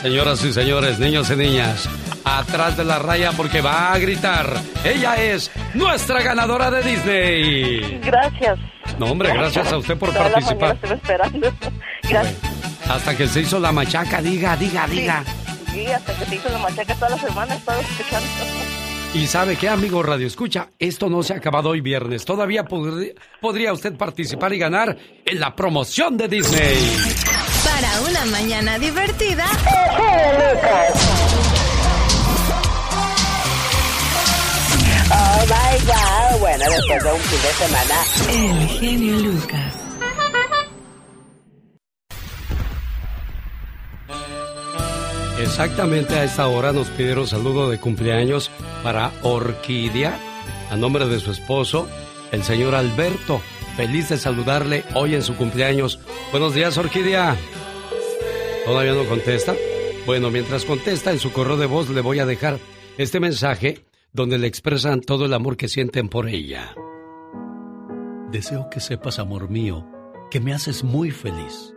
Señoras 0.02 0.44
y 0.44 0.54
señores, 0.54 1.00
niños 1.00 1.30
y 1.32 1.36
niñas, 1.36 1.88
atrás 2.24 2.78
de 2.78 2.84
la 2.84 3.00
raya 3.00 3.32
porque 3.34 3.62
va 3.62 3.94
a 3.94 3.98
gritar. 4.00 4.54
Ella 4.84 5.16
es 5.16 5.50
nuestra 5.74 6.22
ganadora 6.22 6.70
de 6.72 6.84
Disney. 6.84 8.00
Gracias. 8.04 8.60
No, 9.00 9.08
hombre, 9.08 9.32
gracias 9.34 9.72
a 9.72 9.78
usted 9.78 9.98
por 9.98 10.10
Toda 10.10 10.26
la 10.26 10.32
participar. 10.32 10.76
estuve 10.76 10.94
esperando. 10.96 11.52
Gracias. 12.04 12.36
Hasta 12.90 13.16
que 13.18 13.28
se 13.28 13.42
hizo 13.42 13.60
la 13.60 13.72
machaca, 13.72 14.22
diga, 14.22 14.56
diga, 14.56 14.88
diga. 14.88 15.24
Sí, 15.72 15.86
hasta 15.88 16.14
que 16.18 16.26
se 16.26 16.36
hizo 16.36 16.50
la 16.50 16.58
machaca 16.60 16.96
toda 16.96 17.10
la 17.10 17.18
semana 17.18 17.56
estaba 17.56 17.80
escuchando. 17.82 18.28
Y 19.18 19.26
sabe 19.26 19.56
qué, 19.56 19.68
amigo 19.68 20.04
Radio 20.04 20.28
Escucha, 20.28 20.70
esto 20.78 21.10
no 21.10 21.24
se 21.24 21.34
ha 21.34 21.38
acabado 21.38 21.70
hoy 21.70 21.82
viernes. 21.82 22.24
Todavía 22.24 22.66
podría 22.66 23.74
usted 23.74 23.96
participar 23.98 24.54
y 24.54 24.60
ganar 24.60 24.96
en 25.26 25.40
la 25.40 25.56
promoción 25.56 26.16
de 26.18 26.28
Disney. 26.28 26.78
Para 27.64 28.02
una 28.02 28.26
mañana 28.28 28.78
divertida. 28.78 29.46
Oh 35.10 35.46
my 35.48 35.80
God. 35.88 36.40
Bueno, 36.40 36.66
después 36.70 37.04
de 37.04 37.12
un 37.12 37.20
fin 37.20 37.42
de 37.42 37.54
semana. 37.66 37.96
El 38.30 38.68
genio 38.68 39.18
Lucas. 39.18 39.67
Exactamente 45.40 46.16
a 46.16 46.24
esta 46.24 46.48
hora 46.48 46.74
nos 46.74 46.90
pidieron 46.90 47.28
saludo 47.28 47.70
de 47.70 47.80
cumpleaños 47.80 48.50
para 48.82 49.12
Orquídea, 49.22 50.20
a 50.72 50.76
nombre 50.76 51.08
de 51.08 51.20
su 51.20 51.30
esposo, 51.30 51.88
el 52.32 52.44
señor 52.44 52.74
Alberto. 52.74 53.40
Feliz 53.76 54.10
de 54.10 54.18
saludarle 54.18 54.84
hoy 54.96 55.14
en 55.14 55.22
su 55.22 55.36
cumpleaños. 55.36 56.00
Buenos 56.32 56.56
días, 56.56 56.76
Orquídea. 56.80 57.38
¿Todavía 58.66 58.94
no 58.94 59.06
contesta? 59.06 59.56
Bueno, 60.08 60.32
mientras 60.32 60.66
contesta, 60.66 61.12
en 61.12 61.20
su 61.20 61.32
correo 61.32 61.58
de 61.58 61.68
voz 61.68 61.90
le 61.90 62.02
voy 62.02 62.18
a 62.18 62.26
dejar 62.26 62.58
este 62.98 63.20
mensaje 63.20 63.86
donde 64.14 64.40
le 64.40 64.48
expresan 64.48 65.02
todo 65.02 65.26
el 65.26 65.34
amor 65.34 65.56
que 65.56 65.68
sienten 65.68 66.10
por 66.10 66.28
ella. 66.28 66.74
Deseo 68.32 68.70
que 68.72 68.80
sepas, 68.80 69.20
amor 69.20 69.52
mío, 69.52 69.88
que 70.32 70.40
me 70.40 70.56
haces 70.56 70.84
muy 70.84 71.12
feliz. 71.12 71.76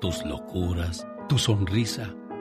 Tus 0.00 0.24
locuras, 0.24 1.04
tu 1.28 1.38
sonrisa, 1.38 2.14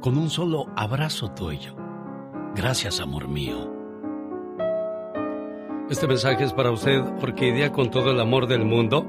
con 0.00 0.16
un 0.16 0.30
solo 0.30 0.66
abrazo 0.76 1.30
tuyo. 1.32 1.74
Gracias, 2.54 3.00
amor 3.00 3.28
mío. 3.28 3.72
Este 5.90 6.06
mensaje 6.06 6.44
es 6.44 6.52
para 6.52 6.70
usted, 6.70 7.00
Orquídea, 7.20 7.72
con 7.72 7.90
todo 7.90 8.10
el 8.10 8.20
amor 8.20 8.46
del 8.46 8.64
mundo. 8.64 9.06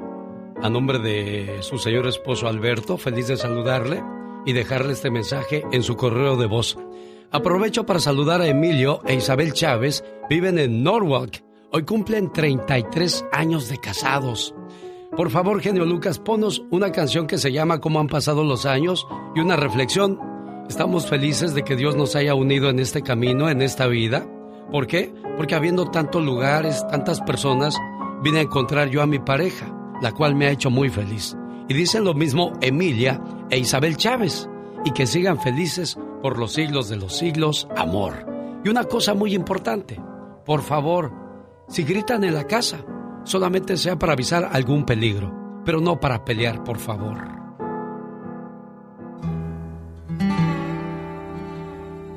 A 0.62 0.70
nombre 0.70 1.00
de 1.00 1.62
su 1.62 1.78
señor 1.78 2.08
esposo 2.08 2.48
Alberto, 2.48 2.98
feliz 2.98 3.28
de 3.28 3.38
saludarle 3.38 4.04
y 4.46 4.54
dejarle 4.54 4.94
este 4.94 5.12
mensaje 5.12 5.64
en 5.72 5.84
su 5.84 5.96
correo 5.96 6.38
de 6.38 6.48
voz. 6.48 6.78
Aprovecho 7.32 7.86
para 7.86 8.00
saludar 8.00 8.42
a 8.42 8.48
Emilio 8.48 9.02
e 9.06 9.16
Isabel 9.16 9.54
Chávez, 9.54 10.04
viven 10.30 10.58
en 10.58 10.84
Norwalk. 10.84 11.44
Hoy 11.72 11.84
cumplen 11.84 12.32
33 12.34 13.26
años 13.32 13.70
de 13.70 13.78
casados. 13.78 14.56
Por 15.16 15.30
favor, 15.30 15.62
genio 15.62 15.86
Lucas, 15.86 16.20
ponos 16.20 16.64
una 16.72 16.92
canción 16.92 17.28
que 17.28 17.38
se 17.38 17.52
llama 17.52 17.80
Cómo 17.82 18.00
han 18.00 18.08
pasado 18.08 18.44
los 18.44 18.66
años 18.66 19.08
y 19.36 19.40
una 19.40 19.56
reflexión. 19.56 20.29
Estamos 20.70 21.08
felices 21.08 21.56
de 21.56 21.64
que 21.64 21.76
Dios 21.76 21.96
nos 21.96 22.16
haya 22.16 22.36
unido 22.36 22.70
en 22.70 22.78
este 22.78 23.02
camino, 23.02 23.50
en 23.50 23.64
esta 23.64 23.88
vida. 23.88 24.28
¿Por 24.72 24.86
qué? 24.86 25.12
Porque 25.36 25.56
habiendo 25.56 25.90
tantos 25.90 26.24
lugares, 26.24 26.86
tantas 26.92 27.20
personas, 27.22 27.76
vine 28.24 28.38
a 28.38 28.44
encontrar 28.44 28.88
yo 28.90 29.02
a 29.02 29.08
mi 29.08 29.18
pareja, 29.18 29.66
la 30.00 30.12
cual 30.12 30.36
me 30.36 30.46
ha 30.46 30.52
hecho 30.52 30.70
muy 30.70 30.90
feliz. 30.90 31.36
Y 31.68 31.74
dicen 31.74 32.04
lo 32.04 32.14
mismo 32.14 32.54
Emilia 32.62 33.20
e 33.50 33.58
Isabel 33.58 33.98
Chávez. 33.98 34.48
Y 34.86 34.92
que 34.92 35.08
sigan 35.08 35.42
felices 35.42 35.98
por 36.22 36.38
los 36.38 36.54
siglos 36.54 36.88
de 36.88 36.98
los 36.98 37.18
siglos, 37.18 37.68
amor. 37.76 38.28
Y 38.64 38.70
una 38.70 38.84
cosa 38.84 39.16
muy 39.16 39.34
importante, 39.34 40.00
por 40.46 40.62
favor, 40.62 41.12
si 41.68 41.84
gritan 41.84 42.24
en 42.24 42.36
la 42.36 42.46
casa, 42.46 42.86
solamente 43.24 43.76
sea 43.76 43.98
para 43.98 44.14
avisar 44.14 44.48
algún 44.52 44.86
peligro, 44.86 45.34
pero 45.66 45.82
no 45.82 46.00
para 46.00 46.24
pelear, 46.24 46.64
por 46.64 46.78
favor. 46.78 47.39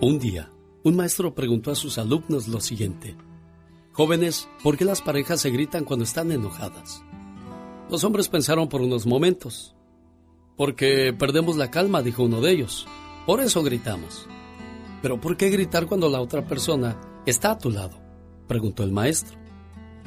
Un 0.05 0.19
día, 0.19 0.51
un 0.83 0.97
maestro 0.97 1.33
preguntó 1.33 1.71
a 1.71 1.77
sus 1.77 1.97
alumnos 1.97 2.49
lo 2.49 2.61
siguiente. 2.61 3.17
Jóvenes, 3.93 4.49
¿por 4.61 4.77
qué 4.77 4.85
las 4.85 5.01
parejas 5.01 5.41
se 5.41 5.51
gritan 5.51 5.85
cuando 5.85 6.05
están 6.05 6.33
enojadas? 6.33 7.05
Los 7.89 8.03
hombres 8.03 8.29
pensaron 8.29 8.69
por 8.69 8.81
unos 8.81 9.07
momentos. 9.07 9.77
Porque 10.57 11.15
perdemos 11.17 11.57
la 11.57 11.71
calma, 11.71 12.03
dijo 12.03 12.25
uno 12.25 12.41
de 12.41 12.51
ellos. 12.51 12.85
Por 13.27 13.41
eso 13.41 13.63
gritamos. 13.63 14.27
Pero 15.03 15.21
¿por 15.21 15.37
qué 15.37 15.51
gritar 15.51 15.87
cuando 15.87 16.09
la 16.09 16.21
otra 16.21 16.49
persona 16.49 17.01
está 17.25 17.53
a 17.53 17.59
tu 17.59 17.71
lado? 17.71 17.97
preguntó 18.49 18.83
el 18.83 18.91
maestro. 18.91 19.39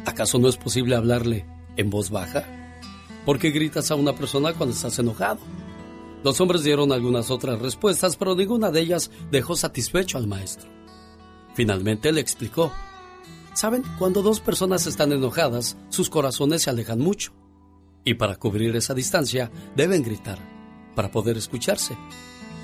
¿Acaso 0.05 0.39
no 0.39 0.49
es 0.49 0.57
posible 0.57 0.97
hablarle 0.97 1.45
en 1.77 1.89
voz 1.89 2.09
baja? 2.09 2.43
¿Por 3.25 3.39
qué 3.39 3.49
gritas 3.49 3.91
a 3.91 3.95
una 3.95 4.13
persona 4.13 4.51
cuando 4.51 4.75
estás 4.75 4.99
enojado? 4.99 5.39
Los 6.23 6.41
hombres 6.41 6.63
dieron 6.63 6.91
algunas 6.91 7.29
otras 7.29 7.59
respuestas, 7.59 8.15
pero 8.15 8.35
ninguna 8.35 8.71
de 8.71 8.81
ellas 8.81 9.11
dejó 9.31 9.55
satisfecho 9.55 10.17
al 10.17 10.27
maestro. 10.27 10.69
Finalmente 11.53 12.11
le 12.11 12.21
explicó. 12.21 12.71
Saben, 13.53 13.83
cuando 13.97 14.21
dos 14.21 14.41
personas 14.41 14.85
están 14.87 15.11
enojadas, 15.13 15.77
sus 15.89 16.09
corazones 16.09 16.63
se 16.63 16.69
alejan 16.69 16.99
mucho. 16.99 17.33
Y 18.03 18.15
para 18.15 18.35
cubrir 18.35 18.75
esa 18.75 18.93
distancia, 18.93 19.49
deben 19.75 20.03
gritar, 20.03 20.39
para 20.95 21.09
poder 21.09 21.37
escucharse. 21.37 21.97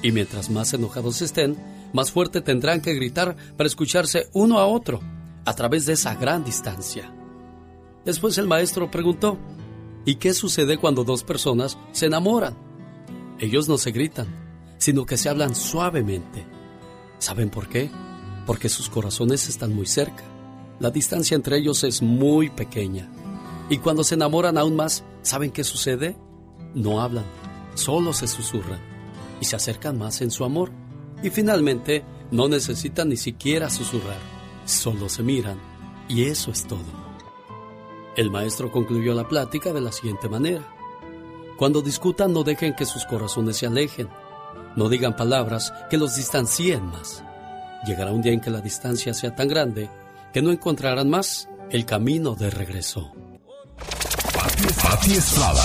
Y 0.01 0.11
mientras 0.11 0.49
más 0.49 0.73
enojados 0.73 1.21
estén, 1.21 1.57
más 1.93 2.11
fuerte 2.11 2.41
tendrán 2.41 2.81
que 2.81 2.93
gritar 2.93 3.35
para 3.57 3.67
escucharse 3.67 4.29
uno 4.33 4.59
a 4.59 4.65
otro, 4.65 4.99
a 5.45 5.53
través 5.55 5.85
de 5.85 5.93
esa 5.93 6.15
gran 6.15 6.43
distancia. 6.43 7.13
Después 8.05 8.37
el 8.37 8.47
maestro 8.47 8.89
preguntó, 8.89 9.37
¿y 10.05 10.15
qué 10.15 10.33
sucede 10.33 10.77
cuando 10.77 11.03
dos 11.03 11.23
personas 11.23 11.77
se 11.91 12.07
enamoran? 12.07 12.70
Ellos 13.41 13.67
no 13.67 13.79
se 13.79 13.91
gritan, 13.91 14.27
sino 14.77 15.07
que 15.07 15.17
se 15.17 15.27
hablan 15.27 15.55
suavemente. 15.55 16.45
¿Saben 17.17 17.49
por 17.49 17.67
qué? 17.67 17.89
Porque 18.45 18.69
sus 18.69 18.87
corazones 18.87 19.49
están 19.49 19.73
muy 19.73 19.87
cerca. 19.87 20.23
La 20.79 20.91
distancia 20.91 21.33
entre 21.33 21.57
ellos 21.57 21.83
es 21.83 22.03
muy 22.03 22.51
pequeña. 22.51 23.11
Y 23.67 23.79
cuando 23.79 24.03
se 24.03 24.13
enamoran 24.13 24.59
aún 24.59 24.75
más, 24.75 25.03
¿saben 25.23 25.49
qué 25.49 25.63
sucede? 25.63 26.15
No 26.75 27.01
hablan, 27.01 27.25
solo 27.73 28.13
se 28.13 28.27
susurran 28.27 28.79
y 29.41 29.45
se 29.45 29.55
acercan 29.55 29.97
más 29.97 30.21
en 30.21 30.29
su 30.29 30.45
amor. 30.45 30.71
Y 31.23 31.31
finalmente, 31.31 32.05
no 32.29 32.47
necesitan 32.47 33.09
ni 33.09 33.17
siquiera 33.17 33.71
susurrar, 33.71 34.19
solo 34.65 35.09
se 35.09 35.23
miran 35.23 35.57
y 36.07 36.25
eso 36.25 36.51
es 36.51 36.67
todo. 36.67 36.85
El 38.15 38.29
maestro 38.29 38.71
concluyó 38.71 39.15
la 39.15 39.27
plática 39.27 39.73
de 39.73 39.81
la 39.81 39.91
siguiente 39.91 40.29
manera. 40.29 40.80
Cuando 41.61 41.83
discutan 41.83 42.33
no 42.33 42.43
dejen 42.43 42.73
que 42.73 42.85
sus 42.85 43.05
corazones 43.05 43.57
se 43.57 43.67
alejen. 43.67 44.09
No 44.75 44.89
digan 44.89 45.15
palabras 45.15 45.71
que 45.91 45.97
los 45.99 46.15
distancien 46.15 46.83
más. 46.87 47.23
Llegará 47.85 48.11
un 48.11 48.23
día 48.23 48.33
en 48.33 48.41
que 48.41 48.49
la 48.49 48.61
distancia 48.61 49.13
sea 49.13 49.35
tan 49.35 49.47
grande 49.47 49.87
que 50.33 50.41
no 50.41 50.49
encontrarán 50.49 51.07
más 51.07 51.47
el 51.69 51.85
camino 51.85 52.33
de 52.33 52.49
regreso. 52.49 53.11
Pati 54.81 55.13
Estrada. 55.13 55.63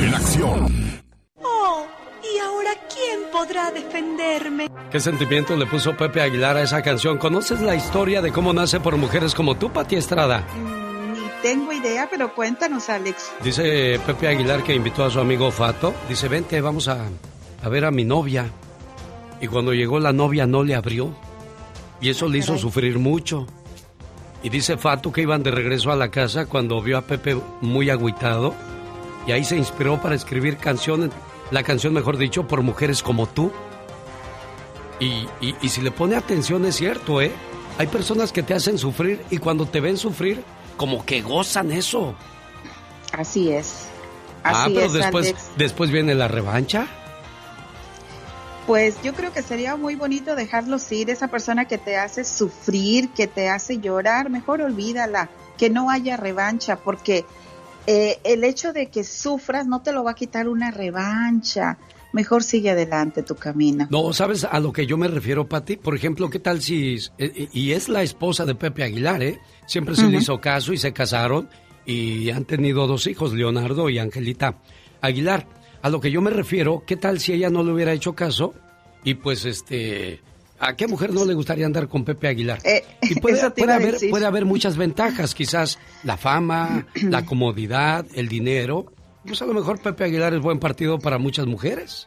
En 0.00 0.12
acción. 0.12 1.00
Oh, 1.40 1.86
¿y 2.24 2.38
ahora 2.40 2.72
quién 2.92 3.30
podrá 3.30 3.70
defenderme? 3.70 4.68
¿Qué 4.90 4.98
sentimiento 4.98 5.56
le 5.56 5.66
puso 5.66 5.96
Pepe 5.96 6.20
Aguilar 6.20 6.56
a 6.56 6.62
esa 6.62 6.82
canción? 6.82 7.18
¿Conoces 7.18 7.60
la 7.60 7.76
historia 7.76 8.20
de 8.20 8.32
cómo 8.32 8.52
nace 8.52 8.80
por 8.80 8.96
mujeres 8.96 9.32
como 9.32 9.54
tú, 9.54 9.72
Pati 9.72 9.94
Estrada? 9.94 10.40
Mm, 10.40 10.83
tengo 11.44 11.74
idea, 11.74 12.08
pero 12.10 12.34
cuéntanos, 12.34 12.88
Alex. 12.88 13.30
Dice 13.42 14.00
Pepe 14.06 14.28
Aguilar 14.28 14.62
que 14.62 14.74
invitó 14.74 15.04
a 15.04 15.10
su 15.10 15.20
amigo 15.20 15.50
Fato. 15.50 15.92
Dice, 16.08 16.26
vente, 16.26 16.58
vamos 16.62 16.88
a, 16.88 17.04
a 17.62 17.68
ver 17.68 17.84
a 17.84 17.90
mi 17.90 18.02
novia. 18.02 18.50
Y 19.42 19.46
cuando 19.48 19.74
llegó 19.74 20.00
la 20.00 20.14
novia 20.14 20.46
no 20.46 20.64
le 20.64 20.74
abrió. 20.74 21.14
Y 22.00 22.08
eso 22.08 22.28
le 22.28 22.38
hizo 22.38 22.56
sufrir 22.56 22.98
mucho. 22.98 23.46
Y 24.42 24.48
dice 24.48 24.78
Fato 24.78 25.12
que 25.12 25.20
iban 25.20 25.42
de 25.42 25.50
regreso 25.50 25.92
a 25.92 25.96
la 25.96 26.10
casa 26.10 26.46
cuando 26.46 26.80
vio 26.80 26.96
a 26.96 27.02
Pepe 27.02 27.36
muy 27.60 27.90
agüitado. 27.90 28.54
Y 29.26 29.32
ahí 29.32 29.44
se 29.44 29.58
inspiró 29.58 30.00
para 30.00 30.14
escribir 30.14 30.56
canciones, 30.56 31.10
la 31.50 31.62
canción 31.62 31.92
mejor 31.92 32.16
dicho, 32.16 32.48
por 32.48 32.62
mujeres 32.62 33.02
como 33.02 33.26
tú. 33.26 33.52
Y, 34.98 35.28
y, 35.42 35.54
y 35.60 35.68
si 35.68 35.82
le 35.82 35.90
pone 35.90 36.16
atención 36.16 36.64
es 36.64 36.76
cierto, 36.76 37.20
¿eh? 37.20 37.32
Hay 37.76 37.86
personas 37.88 38.32
que 38.32 38.42
te 38.42 38.54
hacen 38.54 38.78
sufrir 38.78 39.20
y 39.28 39.36
cuando 39.36 39.66
te 39.66 39.80
ven 39.80 39.98
sufrir, 39.98 40.42
como 40.76 41.04
que 41.04 41.22
gozan 41.22 41.70
eso. 41.72 42.14
Así 43.12 43.50
es. 43.52 43.86
ah, 44.42 44.64
Así 44.64 44.74
pero 44.74 44.86
es, 44.86 44.92
después, 44.92 45.26
Alex. 45.28 45.50
después 45.56 45.90
viene 45.90 46.14
la 46.14 46.28
revancha. 46.28 46.86
Pues 48.66 48.96
yo 49.02 49.12
creo 49.12 49.30
que 49.32 49.42
sería 49.42 49.76
muy 49.76 49.94
bonito 49.94 50.34
dejarlos 50.34 50.90
ir, 50.90 51.10
esa 51.10 51.28
persona 51.28 51.66
que 51.66 51.76
te 51.76 51.96
hace 51.98 52.24
sufrir, 52.24 53.10
que 53.10 53.26
te 53.26 53.50
hace 53.50 53.78
llorar, 53.78 54.30
mejor 54.30 54.62
olvídala, 54.62 55.28
que 55.58 55.68
no 55.68 55.90
haya 55.90 56.16
revancha, 56.16 56.76
porque 56.76 57.26
eh, 57.86 58.18
el 58.24 58.42
hecho 58.42 58.72
de 58.72 58.86
que 58.88 59.04
sufras 59.04 59.66
no 59.66 59.82
te 59.82 59.92
lo 59.92 60.02
va 60.02 60.12
a 60.12 60.14
quitar 60.14 60.48
una 60.48 60.70
revancha. 60.70 61.76
Mejor 62.14 62.44
sigue 62.44 62.70
adelante 62.70 63.24
tu 63.24 63.34
camino. 63.34 63.88
No, 63.90 64.12
¿sabes 64.12 64.44
a 64.44 64.60
lo 64.60 64.72
que 64.72 64.86
yo 64.86 64.96
me 64.96 65.08
refiero, 65.08 65.48
Pati? 65.48 65.76
Por 65.76 65.96
ejemplo, 65.96 66.30
¿qué 66.30 66.38
tal 66.38 66.62
si... 66.62 66.96
eh, 67.18 67.48
y 67.52 67.72
es 67.72 67.88
la 67.88 68.02
esposa 68.04 68.46
de 68.46 68.54
Pepe 68.54 68.84
Aguilar, 68.84 69.20
¿eh? 69.22 69.40
Siempre 69.66 69.96
se 69.96 70.06
le 70.06 70.18
hizo 70.18 70.40
caso 70.40 70.72
y 70.72 70.76
se 70.78 70.92
casaron 70.92 71.48
y 71.84 72.30
han 72.30 72.44
tenido 72.44 72.86
dos 72.86 73.08
hijos, 73.08 73.32
Leonardo 73.32 73.90
y 73.90 73.98
Angelita 73.98 74.58
Aguilar. 75.00 75.46
A 75.82 75.90
lo 75.90 76.00
que 76.00 76.12
yo 76.12 76.22
me 76.22 76.30
refiero, 76.30 76.84
¿qué 76.86 76.96
tal 76.96 77.18
si 77.18 77.32
ella 77.32 77.50
no 77.50 77.64
le 77.64 77.72
hubiera 77.72 77.92
hecho 77.92 78.14
caso? 78.14 78.54
Y 79.02 79.14
pues, 79.14 79.44
este... 79.44 80.20
¿A 80.60 80.76
qué 80.76 80.86
mujer 80.86 81.12
no 81.12 81.24
le 81.24 81.34
gustaría 81.34 81.66
andar 81.66 81.88
con 81.88 82.04
Pepe 82.04 82.28
Aguilar? 82.28 82.60
y 83.02 83.14
puede, 83.20 83.38
Eh, 83.38 83.50
te 83.54 83.60
puede 83.62 83.72
haber, 83.72 83.96
puede 84.08 84.24
haber 84.24 84.44
muchas 84.44 84.76
ventajas, 84.76 85.34
quizás 85.34 85.80
la 86.04 86.16
fama, 86.16 86.86
la 87.02 87.26
comodidad, 87.26 88.06
el 88.14 88.28
dinero. 88.28 88.86
Pues 89.26 89.40
a 89.42 89.46
lo 89.46 89.54
mejor 89.54 89.80
Pepe 89.80 90.04
Aguilar 90.04 90.34
es 90.34 90.40
buen 90.40 90.58
partido 90.58 90.98
para 90.98 91.18
muchas 91.18 91.46
mujeres. 91.46 92.06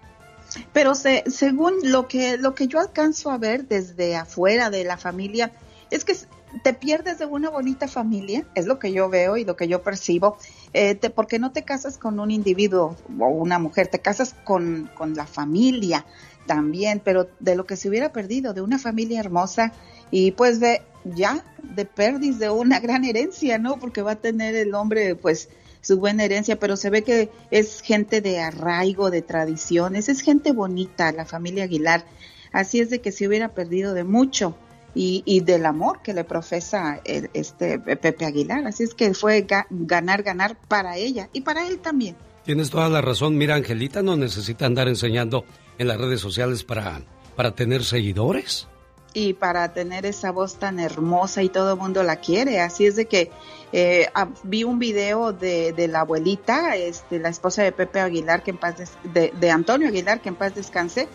Pero 0.74 0.96
se- 0.96 1.24
según 1.28 1.74
lo 1.84 2.08
que 2.08 2.38
lo 2.38 2.56
que 2.56 2.68
yo 2.68 2.80
alcanzo 2.80 3.32
a 3.32 3.38
ver 3.38 3.68
desde 3.68 4.16
afuera 4.16 4.70
de 4.70 4.84
la 4.84 4.98
familia 4.98 5.52
es 5.90 6.06
que 6.06 6.16
te 6.64 6.74
pierdes 6.74 7.20
de 7.20 7.26
una 7.26 7.50
bonita 7.50 7.88
familia, 7.88 8.46
es 8.56 8.66
lo 8.66 8.80
que 8.80 8.94
yo 8.94 9.10
veo 9.10 9.36
y 9.38 9.44
lo 9.44 9.56
que 9.58 9.68
yo 9.68 9.82
percibo, 9.84 10.38
eh, 10.74 10.96
te- 10.96 11.10
porque 11.10 11.40
no 11.40 11.52
te 11.52 11.64
casas 11.64 11.98
con 11.98 12.20
un 12.20 12.32
individuo 12.32 12.96
o 13.20 13.28
una 13.28 13.60
mujer, 13.60 13.88
te 13.88 14.00
casas 14.00 14.34
con, 14.46 14.90
con 14.96 15.14
la 15.16 15.26
familia 15.28 16.06
también, 16.46 17.02
pero 17.04 17.28
de 17.40 17.56
lo 17.56 17.66
que 17.66 17.76
se 17.76 17.90
hubiera 17.90 18.14
perdido, 18.14 18.54
de 18.54 18.62
una 18.62 18.80
familia 18.80 19.20
hermosa 19.20 19.74
y 20.12 20.32
pues 20.32 20.60
de 20.62 20.82
ya, 21.04 21.44
de 21.62 21.84
perdiz 21.86 22.40
de 22.40 22.50
una 22.50 22.80
gran 22.80 23.04
herencia, 23.04 23.58
¿no? 23.58 23.78
Porque 23.78 24.02
va 24.02 24.12
a 24.14 24.16
tener 24.16 24.56
el 24.56 24.74
hombre 24.74 25.16
pues 25.16 25.50
su 25.88 25.98
buena 26.00 26.26
herencia, 26.26 26.60
pero 26.60 26.76
se 26.76 26.90
ve 26.90 27.04
que 27.04 27.30
es 27.50 27.82
gente 27.82 28.20
de 28.20 28.42
arraigo, 28.42 29.10
de 29.10 29.22
tradiciones, 29.22 30.10
es 30.10 30.20
gente 30.22 30.52
bonita, 30.52 31.12
la 31.14 31.26
familia 31.26 31.64
Aguilar. 31.64 32.04
Así 32.52 32.80
es 32.82 32.90
de 32.90 33.00
que 33.00 33.12
se 33.14 33.26
hubiera 33.28 33.50
perdido 33.50 33.94
de 33.94 34.04
mucho 34.04 34.56
y, 34.94 35.24
y 35.26 35.40
del 35.42 35.66
amor 35.66 36.02
que 36.02 36.14
le 36.14 36.24
profesa 36.26 37.00
el- 37.06 37.30
este 37.34 37.80
Pepe 37.80 38.26
Aguilar. 38.26 38.66
Así 38.68 38.84
es 38.84 38.94
que 38.94 39.14
fue 39.14 39.48
ga- 39.48 39.68
ganar, 39.70 40.24
ganar 40.24 40.58
para 40.68 40.98
ella 40.98 41.30
y 41.32 41.42
para 41.42 41.66
él 41.68 41.80
también. 41.80 42.18
Tienes 42.44 42.70
toda 42.70 42.90
la 42.90 43.00
razón. 43.02 43.38
Mira, 43.38 43.56
Angelita 43.56 44.02
no 44.02 44.18
necesita 44.18 44.66
andar 44.66 44.88
enseñando 44.90 45.46
en 45.78 45.88
las 45.88 45.98
redes 45.98 46.20
sociales 46.20 46.64
para, 46.66 47.02
para 47.36 47.52
tener 47.56 47.84
seguidores. 47.86 48.68
y 49.14 49.34
para 49.34 49.74
tener 49.74 50.06
esa 50.06 50.32
voz 50.32 50.58
tan 50.58 50.80
hermosa 50.80 51.42
y 51.42 51.50
todo 51.50 51.74
el 51.74 51.80
mundo 51.80 52.04
la 52.04 52.18
quiere. 52.18 52.60
Así 52.60 52.86
es 52.86 52.96
de 52.96 53.06
que 53.08 53.32
eh, 53.74 54.08
ah, 54.16 54.30
vi 54.44 54.64
un 54.64 54.80
video 54.80 55.34
de, 55.34 55.74
la 55.90 56.02
abuelita, 56.02 56.76
este, 56.76 57.20
la 57.20 57.30
esposa 57.30 57.64
de 57.64 57.72
Pepe 57.72 58.00
Aguilar, 58.00 58.44
que 58.44 58.52
en 58.52 58.58
paz 58.58 58.78
des- 58.78 58.98
de, 59.04 59.32
de 59.40 59.52
Antonio 59.52 59.88
Aguilar, 59.90 60.22
que 60.22 60.30
en 60.30 60.36
paz 60.36 60.56
descanse, 60.56 61.08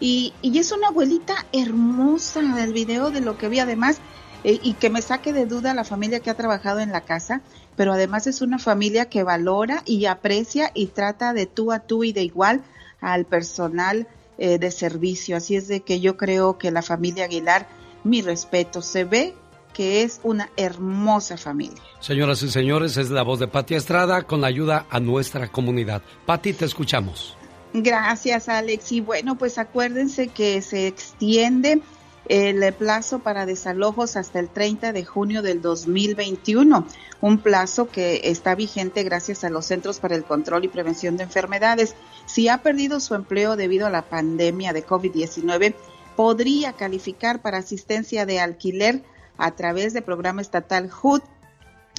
y, 0.00 0.32
y 0.42 0.58
es 0.58 0.72
una 0.72 0.88
abuelita 0.88 1.34
hermosa 1.52 2.40
el 2.62 2.72
video 2.72 3.10
de 3.10 3.20
lo 3.20 3.36
que 3.38 3.48
vi 3.48 3.58
además. 3.60 3.98
eh, 4.46 4.60
y 4.62 4.74
que 4.74 4.90
me 4.90 5.00
saque 5.00 5.32
de 5.32 5.46
duda 5.46 5.72
la 5.72 5.84
familia 5.84 6.20
que 6.20 6.28
ha 6.28 6.34
trabajado 6.34 6.80
en 6.80 6.92
la 6.92 7.00
casa, 7.00 7.40
pero 7.76 7.94
además 7.94 8.26
es 8.26 8.42
una 8.42 8.58
familia 8.58 9.06
que 9.08 9.22
valora 9.22 9.82
y 9.86 10.04
aprecia 10.04 10.70
y 10.74 10.88
trata 10.88 11.32
de 11.32 11.46
tú 11.46 11.72
a 11.72 11.78
tú 11.80 12.04
y 12.04 12.12
de 12.12 12.22
igual 12.24 12.60
al 13.00 13.24
personal 13.24 14.06
eh, 14.36 14.58
de 14.58 14.70
servicio. 14.70 15.38
Así 15.38 15.56
es 15.56 15.66
de 15.68 15.80
que 15.80 16.00
yo 16.00 16.18
creo 16.18 16.58
que 16.58 16.70
la 16.70 16.82
familia 16.82 17.24
Aguilar, 17.24 17.66
mi 18.04 18.20
respeto, 18.20 18.82
se 18.82 19.04
ve 19.04 19.34
que 19.74 20.02
es 20.02 20.20
una 20.22 20.48
hermosa 20.56 21.36
familia. 21.36 21.82
Señoras 22.00 22.42
y 22.42 22.50
señores, 22.50 22.96
es 22.96 23.10
la 23.10 23.22
voz 23.22 23.40
de 23.40 23.48
Pati 23.48 23.74
Estrada 23.74 24.22
con 24.22 24.40
la 24.40 24.46
ayuda 24.46 24.86
a 24.88 25.00
nuestra 25.00 25.48
comunidad. 25.48 26.00
Pati, 26.24 26.54
te 26.54 26.64
escuchamos. 26.64 27.36
Gracias, 27.74 28.48
Alex. 28.48 28.92
Y 28.92 29.00
bueno, 29.00 29.36
pues 29.36 29.58
acuérdense 29.58 30.28
que 30.28 30.62
se 30.62 30.86
extiende 30.86 31.82
el 32.28 32.72
plazo 32.72 33.18
para 33.18 33.46
desalojos 33.46 34.16
hasta 34.16 34.38
el 34.38 34.48
30 34.48 34.92
de 34.92 35.04
junio 35.04 35.42
del 35.42 35.60
2021, 35.60 36.86
un 37.20 37.38
plazo 37.38 37.88
que 37.88 38.22
está 38.24 38.54
vigente 38.54 39.02
gracias 39.02 39.44
a 39.44 39.50
los 39.50 39.66
Centros 39.66 39.98
para 39.98 40.14
el 40.14 40.24
Control 40.24 40.64
y 40.64 40.68
Prevención 40.68 41.16
de 41.16 41.24
Enfermedades. 41.24 41.94
Si 42.26 42.48
ha 42.48 42.62
perdido 42.62 43.00
su 43.00 43.14
empleo 43.14 43.56
debido 43.56 43.86
a 43.86 43.90
la 43.90 44.02
pandemia 44.02 44.72
de 44.72 44.86
COVID-19, 44.86 45.74
podría 46.16 46.72
calificar 46.72 47.42
para 47.42 47.58
asistencia 47.58 48.24
de 48.24 48.40
alquiler 48.40 49.02
a 49.36 49.50
través 49.52 49.92
del 49.92 50.04
programa 50.04 50.42
estatal 50.42 50.90
HUD. 51.02 51.22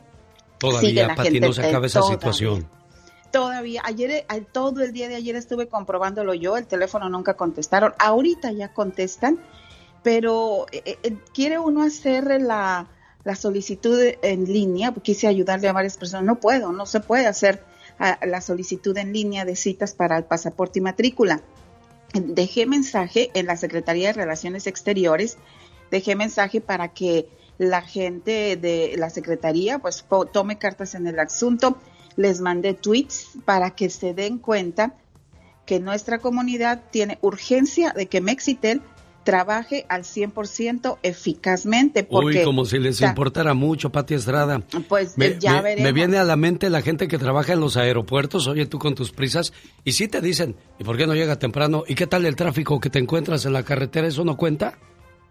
Todavía, 0.59 1.14
Pati, 1.14 1.39
no 1.41 1.53
se 1.53 1.66
acaba 1.66 1.87
esa 1.87 2.03
situación. 2.03 2.66
Todavía, 3.33 3.80
ayer, 3.85 4.11
eh, 4.11 4.26
todo 4.53 4.83
el 4.83 4.93
día 4.93 5.09
de 5.09 5.14
ayer 5.14 5.35
estuve 5.37 5.66
comprobándolo 5.66 6.35
yo, 6.35 6.59
el 6.59 6.66
teléfono 6.66 7.09
nunca 7.09 7.33
contestaron. 7.35 7.95
Ahorita 7.99 8.53
ya 8.53 8.74
contestan, 8.74 9.41
pero 10.03 10.66
eh, 10.70 10.99
eh, 11.03 11.16
quiere 11.33 11.59
uno 11.59 11.83
hacer 11.83 12.43
la, 12.43 12.91
la 13.24 13.35
solicitud 13.35 13.99
en 14.20 14.45
línea, 14.45 14.93
quise 14.93 15.28
ayudarle 15.28 15.68
a 15.68 15.72
varias 15.72 15.97
personas, 15.97 16.26
no 16.26 16.41
puedo, 16.41 16.72
no 16.72 16.85
se 16.85 17.01
puede 17.01 17.26
hacer 17.26 17.64
la 18.26 18.41
solicitud 18.41 18.97
en 18.99 19.12
línea 19.12 19.45
de 19.45 19.55
citas 19.55 19.95
para 19.95 20.18
el 20.18 20.24
pasaporte 20.24 20.80
y 20.80 20.83
matrícula. 20.83 21.41
Dejé 22.14 22.66
mensaje 22.66 23.30
en 23.35 23.47
la 23.47 23.57
Secretaría 23.57 24.09
de 24.09 24.14
Relaciones 24.14 24.66
Exteriores, 24.66 25.39
dejé 25.91 26.16
mensaje 26.16 26.61
para 26.61 26.89
que 26.89 27.28
la 27.59 27.80
gente 27.80 28.57
de 28.57 28.95
la 28.99 29.09
Secretaría 29.09 29.78
pues 29.78 30.05
tome 30.33 30.59
cartas 30.59 30.97
en 30.97 31.07
el 31.07 31.18
asunto, 31.20 31.78
les 32.17 32.41
mandé 32.41 32.75
tweets 32.75 33.31
para 33.45 33.71
que 33.75 33.91
se 33.91 34.15
den 34.15 34.39
cuenta 34.39 34.95
que 35.67 35.81
nuestra 35.81 36.19
comunidad 36.19 36.83
tiene 36.91 37.19
urgencia 37.23 37.93
de 37.93 38.07
que 38.07 38.21
Mexitel 38.21 38.83
trabaje 39.25 39.87
al 39.89 40.03
100% 40.03 40.99
eficazmente. 41.03 42.05
Porque 42.05 42.39
Uy, 42.39 42.45
como 42.45 42.65
si 42.65 42.79
les 42.79 43.01
importara 43.01 43.55
mucho, 43.55 43.91
Pati 43.91 44.15
Estrada. 44.15 44.63
Pues 44.89 45.17
me, 45.17 45.39
ya 45.39 45.61
veremos. 45.61 45.85
Me 45.85 45.93
viene 45.93 46.19
a 46.19 46.25
la 46.25 46.37
mente 46.37 46.71
la 46.71 46.83
gente 46.83 47.09
que 47.09 47.19
trabaja 47.19 47.53
en 47.53 47.61
los 47.61 47.77
aeropuertos, 47.77 48.47
oye 48.47 48.67
tú 48.67 48.79
con 48.79 48.95
tus 48.95 49.13
prisas, 49.13 49.53
y 49.85 49.93
si 49.93 50.09
te 50.09 50.21
dicen, 50.21 50.57
¿y 50.79 50.85
por 50.85 50.97
qué 50.97 51.07
no 51.07 51.15
llega 51.15 51.39
temprano? 51.39 51.85
¿Y 51.87 51.95
qué 51.95 52.07
tal 52.07 52.27
el 52.27 52.37
tráfico 52.37 52.81
que 52.81 52.91
te 52.91 52.99
encuentras 52.99 53.47
en 53.47 53.53
la 53.53 53.63
carretera? 53.63 54.09
¿Eso 54.09 54.25
no 54.25 54.37
cuenta? 54.37 54.79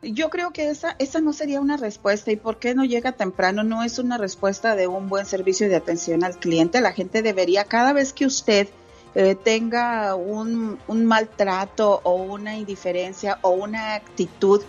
Yo 0.03 0.31
creo 0.31 0.51
que 0.51 0.69
esa, 0.69 0.95
esa 0.97 1.21
no 1.21 1.31
sería 1.31 1.61
una 1.61 1.77
respuesta. 1.77 2.31
¿Y 2.31 2.35
por 2.35 2.57
qué 2.57 2.73
no 2.73 2.85
llega 2.85 3.11
temprano? 3.11 3.63
No 3.63 3.83
es 3.83 3.99
una 3.99 4.17
respuesta 4.17 4.75
de 4.75 4.87
un 4.87 5.09
buen 5.09 5.27
servicio 5.27 5.69
de 5.69 5.75
atención 5.75 6.23
al 6.23 6.39
cliente. 6.39 6.81
La 6.81 6.91
gente 6.91 7.21
debería, 7.21 7.65
cada 7.65 7.93
vez 7.93 8.11
que 8.11 8.25
usted 8.25 8.67
eh, 9.13 9.35
tenga 9.35 10.15
un, 10.15 10.79
maltrato 10.87 11.99
o 12.03 12.15
una 12.15 12.57
indiferencia 12.57 13.37
o 13.41 13.49
una 13.49 13.93
actitud 13.93 14.61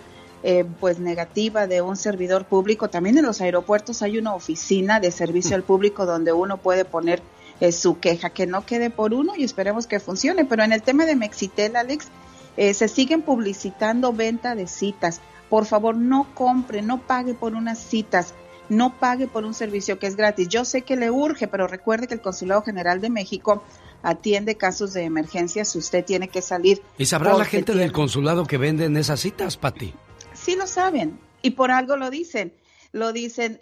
eh, 0.42 0.64
pues 0.80 0.98
negativa 0.98 1.66
de 1.66 1.80
un 1.80 1.96
servidor 1.96 2.44
público. 2.44 2.90
También 2.90 3.16
en 3.16 3.24
los 3.24 3.40
aeropuertos 3.40 4.02
hay 4.02 4.18
una 4.18 4.34
oficina 4.34 5.00
de 5.00 5.12
servicio 5.12 5.56
al 5.56 5.62
público 5.62 6.04
donde 6.04 6.32
uno 6.32 6.58
puede 6.58 6.84
poner 6.84 7.22
eh, 7.60 7.72
su 7.72 8.00
queja, 8.00 8.30
que 8.30 8.46
no 8.46 8.66
quede 8.66 8.90
por 8.90 9.14
uno 9.14 9.34
y 9.36 9.44
esperemos 9.44 9.86
que 9.86 9.98
funcione. 9.98 10.44
Pero 10.44 10.62
en 10.62 10.72
el 10.72 10.82
tema 10.82 11.06
de 11.06 11.16
Mexitel, 11.16 11.76
Alex, 11.76 12.08
se 12.56 12.88
siguen 12.88 13.22
publicitando 13.22 14.12
venta 14.12 14.54
de 14.54 14.66
citas. 14.66 15.20
Por 15.48 15.66
favor, 15.66 15.96
no 15.96 16.26
compre, 16.34 16.82
no 16.82 17.00
pague 17.02 17.34
por 17.34 17.54
unas 17.54 17.78
citas 17.78 18.34
no 18.68 18.98
pague 18.98 19.28
por 19.28 19.44
un 19.44 19.54
servicio 19.54 19.98
que 19.98 20.06
es 20.06 20.16
gratis. 20.16 20.48
Yo 20.48 20.64
sé 20.64 20.82
que 20.82 20.96
le 20.96 21.10
urge, 21.10 21.46
pero 21.46 21.66
recuerde 21.66 22.06
que 22.06 22.14
el 22.14 22.20
Consulado 22.20 22.62
General 22.62 23.00
de 23.00 23.10
México 23.10 23.62
atiende 24.02 24.56
casos 24.56 24.92
de 24.92 25.04
emergencia 25.04 25.64
si 25.64 25.78
usted 25.78 26.04
tiene 26.04 26.28
que 26.28 26.42
salir. 26.42 26.82
¿Y 26.98 27.06
sabrá 27.06 27.36
la 27.36 27.44
gente 27.44 27.74
del 27.74 27.92
consulado 27.92 28.46
que 28.46 28.58
venden 28.58 28.96
esas 28.96 29.20
citas, 29.20 29.56
Pati? 29.56 29.94
Sí 30.32 30.56
lo 30.56 30.66
saben 30.66 31.18
y 31.42 31.50
por 31.50 31.70
algo 31.70 31.96
lo 31.96 32.10
dicen. 32.10 32.54
Lo 32.92 33.12
dicen, 33.12 33.58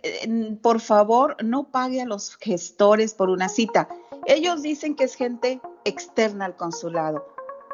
por 0.61 0.81
favor, 0.81 1.37
no 1.45 1.71
pague 1.71 2.03
a 2.03 2.05
los 2.05 2.37
gestores 2.37 3.15
por 3.15 3.31
una 3.31 3.49
cita. 3.49 3.89
Ellos 4.27 4.61
dicen 4.61 4.97
que 4.97 5.05
es 5.05 5.15
gente 5.15 5.61
externa 5.85 6.47
al 6.47 6.57
consulado, 6.57 7.29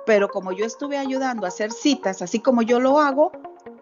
pero 0.06 0.28
como 0.28 0.52
yo 0.52 0.64
estuve 0.64 0.96
ayudando 0.96 1.44
a 1.44 1.48
hacer 1.48 1.72
citas, 1.72 2.22
así 2.22 2.40
como 2.40 2.62
yo 2.62 2.80
lo 2.80 3.00
hago, 3.00 3.32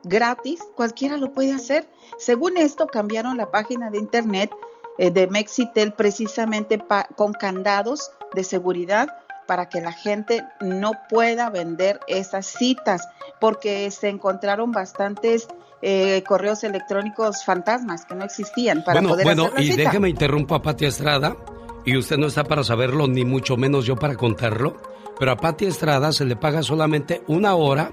gratis, 0.03 0.61
cualquiera 0.75 1.17
lo 1.17 1.33
puede 1.33 1.53
hacer. 1.53 1.89
Según 2.19 2.57
esto, 2.57 2.87
cambiaron 2.87 3.37
la 3.37 3.51
página 3.51 3.91
de 3.91 3.99
internet 3.99 4.51
eh, 4.99 5.11
de 5.11 5.27
Mexitel 5.27 5.93
precisamente 5.93 6.83
con 7.17 7.33
candados 7.33 8.11
de 8.35 8.43
seguridad 8.43 9.09
para 9.47 9.69
que 9.69 9.81
la 9.81 9.93
gente 9.93 10.43
no 10.61 10.93
pueda 11.11 11.51
vender 11.51 12.01
esas 12.09 12.47
citas, 12.47 13.07
porque 13.41 13.91
se 13.91 14.09
encontraron 14.09 14.73
bastantes 14.73 15.49
eh, 15.83 16.23
correos 16.27 16.65
electrónicos 16.65 17.45
fantasmas 17.45 18.07
que 18.07 18.15
no 18.15 18.25
existían 18.25 18.83
para 18.85 19.01
bueno, 19.01 19.09
poder 19.11 19.25
bueno, 19.27 19.43
hacer 19.45 19.55
la 19.55 19.63
y 19.63 19.71
cita. 19.73 19.83
déjeme 19.83 20.09
interrumpo 20.09 20.55
a 20.55 20.63
Pati 20.63 20.87
Estrada, 20.87 21.37
y 21.85 21.99
usted 21.99 22.17
no 22.17 22.29
está 22.29 22.45
para 22.45 22.65
saberlo, 22.65 23.07
ni 23.07 23.27
mucho 23.27 23.59
menos 23.59 23.85
yo 23.85 23.97
para 23.97 24.17
contarlo, 24.17 24.77
pero 25.19 25.33
a 25.33 25.37
Pati 25.37 25.67
Estrada 25.67 26.13
se 26.13 26.25
le 26.25 26.37
paga 26.37 26.63
solamente 26.63 27.23
una 27.29 27.55
hora 27.55 27.93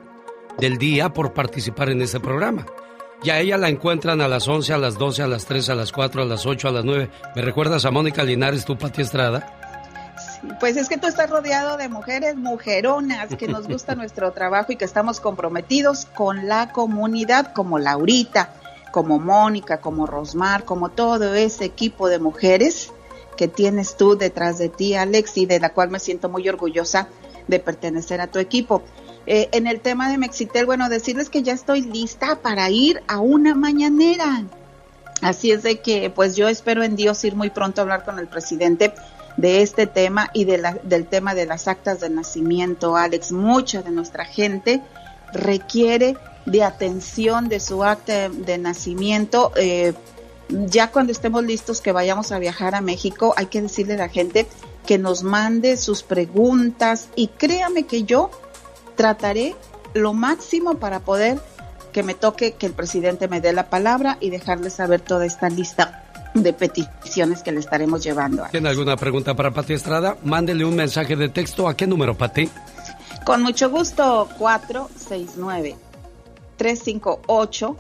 del 0.57 0.78
día 0.78 1.13
por 1.13 1.34
participar 1.34 1.89
en 1.89 2.01
este 2.01 2.19
programa. 2.19 2.65
Y 3.24 3.30
a 3.30 3.39
ella 3.39 3.57
la 3.57 3.69
encuentran 3.69 4.19
a 4.22 4.28
las 4.28 4.47
11, 4.47 4.74
a 4.74 4.78
las 4.78 4.97
12, 4.97 5.24
a 5.24 5.28
las 5.28 5.45
3, 5.45 5.69
a 5.69 5.76
las 5.76 5.91
4, 5.91 6.24
a 6.24 6.26
las 6.26 6.45
8, 6.45 6.67
a 6.67 6.72
las 6.72 6.86
9. 6.86 7.09
¿Me 7.36 7.41
recuerdas 7.41 7.86
a 7.86 7.91
Mónica 7.91 8.24
Linares, 8.24 8.65
tu 8.65 8.78
Pati 8.78 9.03
Estrada? 9.03 9.57
Pues 10.59 10.76
es 10.76 10.89
que 10.89 10.97
tú 10.97 11.07
estás 11.07 11.30
rodeado 11.30 11.78
de 11.78 11.88
mujeres 11.88 12.36
mujeronas 12.36 13.36
que 13.36 13.47
nos 13.47 13.67
gusta 13.67 13.93
nuestro 13.95 14.32
trabajo 14.32 14.72
y 14.72 14.76
que 14.76 14.86
estamos 14.86 15.19
comprometidos 15.19 16.05
con 16.05 16.47
la 16.47 16.72
comunidad, 16.72 17.53
como 17.53 17.78
Laurita, 17.78 18.53
como 18.91 19.19
Mónica, 19.19 19.82
como 19.82 20.07
Rosmar, 20.07 20.65
como 20.65 20.89
todo 20.89 21.36
ese 21.36 21.65
equipo 21.65 22.09
de 22.09 22.17
mujeres 22.17 22.91
que 23.42 23.48
tienes 23.48 23.98
tú 23.98 24.16
detrás 24.16 24.60
de 24.60 24.70
ti, 24.70 24.94
Alex, 24.94 25.36
y 25.36 25.48
de 25.48 25.60
la 25.60 25.74
cual 25.74 25.89
me 25.89 25.98
siento 25.98 26.30
muy 26.30 26.48
orgullosa 26.48 27.08
de 27.48 27.58
pertenecer 27.58 28.22
a 28.22 28.28
tu 28.28 28.38
equipo. 28.38 28.84
Eh, 29.26 29.50
en 29.52 29.66
el 29.66 29.82
tema 29.82 30.12
de 30.12 30.20
Mexitel, 30.20 30.68
bueno, 30.68 30.89
decirles 30.89 31.32
que 31.32 31.42
ya 31.42 31.54
estoy 31.54 31.82
lista 31.82 32.36
para 32.44 32.70
ir 32.70 33.02
a 33.08 33.18
una 33.18 33.56
mañanera. 33.56 34.44
Así 35.24 35.50
es 35.50 35.64
de 35.64 35.80
que, 35.80 36.12
pues 36.12 36.36
yo 36.36 36.50
espero 36.50 36.84
en 36.84 36.96
Dios 36.96 37.24
ir 37.24 37.36
muy 37.36 37.50
pronto 37.50 37.82
a 37.82 37.84
hablar 37.84 38.06
con 38.06 38.20
el 38.20 38.28
presidente 38.28 38.94
de 39.38 39.64
este 39.64 39.88
tema 39.88 40.30
y 40.36 40.46
de 40.46 40.60
la, 40.60 40.74
del 40.84 41.08
tema 41.08 41.34
de 41.34 41.48
las 41.48 41.68
actas 41.68 42.00
de 42.00 42.12
nacimiento, 42.12 42.96
Alex. 42.96 43.32
Mucha 43.32 43.82
de 43.82 43.89
nuestra 43.89 44.24
gente 44.24 44.84
requiere 45.34 46.16
de 46.46 46.64
atención 46.64 47.50
de 47.50 47.60
su 47.60 47.84
acta 47.84 48.30
de, 48.30 48.58
nacimiento. 48.60 49.52
Eh, 49.56 49.94
ya 50.52 50.91
cuando 50.91 51.12
estemos 51.12 51.43
listos 51.43 51.82
que 51.82 51.91
vayamos 51.91 52.32
a 52.32 52.39
viajar 52.39 52.76
a 52.76 52.82
México, 52.82 53.34
hay 53.38 53.47
que 53.47 53.62
decirle 53.62 53.95
a 53.95 53.97
la 53.97 54.10
gente 54.10 54.47
que 54.86 54.97
nos 54.97 55.24
mande 55.24 55.78
sus 55.78 56.04
preguntas 56.04 57.10
y 57.16 57.28
créame 57.28 57.84
que 57.84 58.04
yo 58.04 58.30
trataré 58.95 59.56
lo 59.93 60.14
máximo 60.14 60.76
para 60.76 60.99
poder 61.02 61.39
que 61.91 62.04
me 62.04 62.14
toque 62.14 62.54
que 62.54 62.66
el 62.66 62.74
presidente 62.74 63.28
me 63.28 63.41
dé 63.41 63.54
la 63.54 63.70
palabra 63.70 64.18
y 64.22 64.30
dejarle 64.30 64.70
saber 64.70 65.02
toda 65.02 65.26
esta 65.26 65.49
lista 65.49 66.04
de 66.34 66.54
peticiones 66.54 67.43
que 67.43 67.52
le 67.52 67.60
estaremos 67.60 68.04
llevando. 68.04 68.45
¿Tiene 68.52 68.70
alguna 68.70 68.95
pregunta 68.95 69.36
para 69.36 69.52
Pati 69.52 69.74
Estrada? 69.74 70.18
Mándele 70.24 70.64
un 70.64 70.76
mensaje 70.76 71.18
de 71.18 71.28
texto. 71.28 71.68
¿A 71.68 71.76
qué 71.76 71.86
número, 71.86 72.18
Pati? 72.18 72.49
Con 73.26 73.43
mucho 73.43 73.70
gusto, 73.70 74.30
469 74.38 75.76
358 76.56 77.78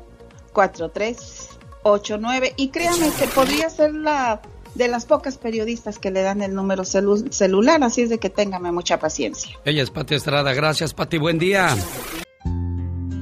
4389 1.83 2.53
y 2.57 2.69
créame 2.69 3.11
que 3.19 3.27
podría 3.27 3.69
ser 3.69 3.93
la 3.93 4.41
de 4.75 4.87
las 4.87 5.05
pocas 5.05 5.37
periodistas 5.37 5.99
que 5.99 6.11
le 6.11 6.21
dan 6.21 6.41
el 6.41 6.55
número 6.55 6.85
celular, 6.85 7.83
así 7.83 8.03
es 8.03 8.09
de 8.09 8.19
que 8.19 8.29
téngame 8.29 8.71
mucha 8.71 8.99
paciencia. 8.99 9.57
Ella 9.65 9.83
es 9.83 9.91
Pati 9.91 10.15
Estrada, 10.15 10.53
gracias 10.53 10.93
Pati, 10.93 11.17
buen 11.17 11.39
día. 11.39 11.75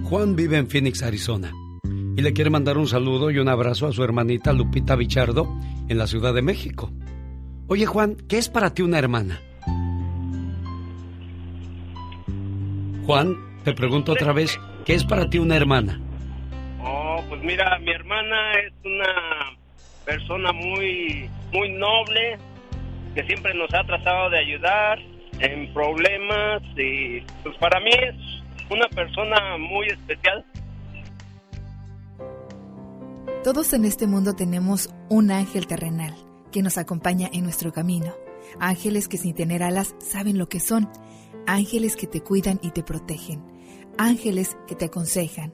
Juan 0.04 0.36
vive 0.36 0.58
en 0.58 0.68
Phoenix, 0.68 1.02
Arizona, 1.04 1.52
y 1.84 2.22
le 2.22 2.34
quiere 2.34 2.50
mandar 2.50 2.78
un 2.78 2.88
saludo 2.88 3.32
y 3.32 3.40
un 3.40 3.48
abrazo 3.48 3.88
a 3.88 3.94
su 3.94 4.04
hermanita 4.04 4.54
Lupita 4.54 4.96
Bichardo 4.96 5.48
en 5.88 5.98
la 5.98 6.08
Ciudad 6.08 6.34
de 6.34 6.42
México. 6.42 6.92
Oye 7.68 7.86
Juan, 7.86 8.16
¿qué 8.28 8.38
es 8.38 8.50
para 8.50 8.74
ti 8.74 8.82
una 8.82 9.00
hermana? 9.00 9.42
Juan, 13.06 13.36
te 13.64 13.74
pregunto 13.74 14.12
otra 14.12 14.34
vez, 14.34 14.60
¿qué 14.86 14.94
es 14.94 15.04
para 15.04 15.30
ti 15.30 15.40
una 15.40 15.56
hermana? 15.56 16.00
Pues 17.28 17.44
mira, 17.44 17.78
mi 17.80 17.92
hermana 17.92 18.54
es 18.54 18.74
una 18.86 19.58
persona 20.06 20.52
muy, 20.52 21.30
muy 21.52 21.70
noble, 21.70 22.38
que 23.14 23.24
siempre 23.24 23.54
nos 23.54 23.74
ha 23.74 23.84
tratado 23.84 24.30
de 24.30 24.40
ayudar 24.40 25.00
en 25.40 25.74
problemas 25.74 26.62
y 26.78 27.22
pues 27.44 27.56
para 27.58 27.80
mí 27.80 27.92
es 27.92 28.16
una 28.70 28.88
persona 28.88 29.58
muy 29.58 29.88
especial. 29.88 30.46
Todos 33.44 33.74
en 33.74 33.86
este 33.86 34.06
mundo 34.06 34.36
tenemos 34.36 34.90
un 35.10 35.32
ángel 35.32 35.66
terrenal 35.66 36.14
que 36.52 36.62
nos 36.62 36.78
acompaña 36.78 37.30
en 37.32 37.44
nuestro 37.44 37.72
camino. 37.72 38.14
Ángeles 38.60 39.08
que 39.08 39.18
sin 39.18 39.34
tener 39.34 39.64
alas 39.64 39.96
saben 40.00 40.38
lo 40.38 40.50
que 40.50 40.60
son. 40.60 40.90
Ángeles 41.48 41.96
que 41.96 42.08
te 42.08 42.22
cuidan 42.22 42.60
y 42.62 42.72
te 42.72 42.84
protegen. 42.84 43.44
Ángeles 43.98 44.58
que 44.68 44.76
te 44.76 44.86
aconsejan, 44.86 45.54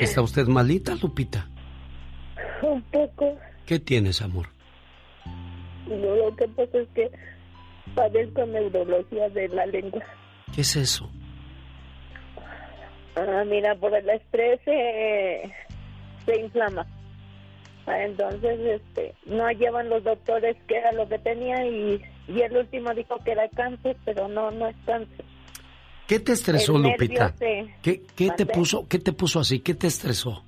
¿Está 0.00 0.22
usted 0.22 0.46
malita, 0.46 0.94
Lupita? 0.94 1.48
Un 2.62 2.82
poco. 2.82 3.36
¿Qué 3.66 3.78
tienes, 3.78 4.22
amor? 4.22 4.46
No, 5.86 6.14
lo 6.16 6.36
que 6.36 6.46
pasa 6.48 6.78
es 6.78 6.88
que 6.94 7.10
padezco 7.94 8.46
neurología 8.46 9.28
de 9.30 9.48
la 9.48 9.66
lengua. 9.66 10.02
¿Qué 10.54 10.60
es 10.62 10.76
eso? 10.76 11.10
Ah, 13.16 13.44
mira, 13.46 13.74
por 13.74 13.94
el 13.94 14.08
estrés 14.08 14.60
eh, 14.66 15.50
se 16.24 16.40
inflama. 16.40 16.86
Ah, 17.86 18.02
Entonces, 18.04 18.60
este, 18.60 19.14
no 19.26 19.50
llevan 19.50 19.88
los 19.88 20.04
doctores 20.04 20.56
que 20.68 20.76
era 20.76 20.92
lo 20.92 21.08
que 21.08 21.18
tenía 21.18 21.66
y, 21.66 22.00
y 22.28 22.40
el 22.42 22.56
último 22.56 22.92
dijo 22.94 23.16
que 23.24 23.32
era 23.32 23.48
cáncer, 23.48 23.96
pero 24.04 24.28
no, 24.28 24.50
no 24.50 24.68
es 24.68 24.76
cáncer. 24.84 25.24
¿Qué 26.08 26.18
te 26.20 26.32
estresó, 26.32 26.76
El 26.76 26.84
Lupita? 26.84 27.34
nervio 27.38 27.74
¿Qué, 27.82 28.02
qué 28.16 28.30
te 28.30 28.46
puso, 28.46 28.88
qué 28.88 28.98
te 28.98 29.12
puso 29.12 29.40
así? 29.40 29.60
¿Qué 29.60 29.74
te 29.74 29.86
estresó? 29.86 30.42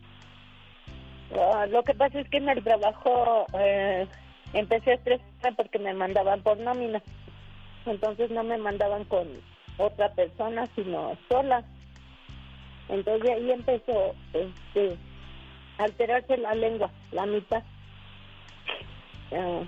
Ah, 1.39 1.67
lo 1.67 1.83
que 1.85 1.93
pasa 1.95 2.19
es 2.19 2.29
que 2.31 2.39
en 2.39 2.49
el 2.49 2.65
trabajo 2.65 3.47
eh, 3.59 4.07
empecé 4.55 4.93
a 4.93 4.95
estresar 4.95 5.55
porque 5.57 5.79
me 5.79 5.93
mandaban 5.93 6.43
por 6.43 6.57
nómina. 6.59 7.03
Entonces 7.85 8.31
no 8.31 8.43
me 8.43 8.57
mandaban 8.57 9.05
con 9.05 9.29
otra 9.77 10.11
persona, 10.15 10.67
sino 10.75 11.17
sola. 11.29 11.63
Entonces 12.89 13.31
ahí 13.31 13.51
empezó 13.53 14.15
este, 14.33 14.97
a 15.79 15.85
alterarse 15.85 16.39
la 16.39 16.55
lengua, 16.55 16.91
la 17.13 17.27
mitad. 17.27 17.63
Ah, 19.33 19.63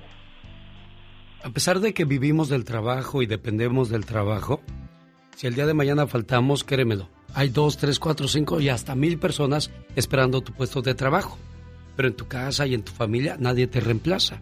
A 1.45 1.51
pesar 1.51 1.81
de 1.81 1.93
que 1.93 2.07
vivimos 2.07 2.49
del 2.49 2.65
trabajo 2.65 3.21
y 3.21 3.27
dependemos 3.27 3.91
del 3.91 4.07
trabajo, 4.07 4.63
si 5.37 5.47
el 5.47 5.55
día 5.55 5.67
de 5.67 5.75
mañana 5.75 6.07
faltamos, 6.07 6.65
créemelo, 6.65 7.09
hay 7.35 7.49
dos, 7.49 7.79
tres, 7.79 7.99
cuatro, 7.99 8.29
cinco 8.29 8.61
y 8.61 8.69
hasta 8.69 8.95
mil 8.95 9.19
personas 9.19 9.71
esperando 9.97 10.43
tu 10.43 10.53
puesto 10.53 10.83
de 10.83 10.95
trabajo. 10.95 11.39
Pero 11.97 12.09
en 12.09 12.17
tu 12.17 12.27
casa 12.27 12.67
y 12.67 12.75
en 12.75 12.83
tu 12.83 12.93
familia 12.93 13.37
nadie 13.39 13.67
te 13.67 13.81
reemplaza. 13.81 14.41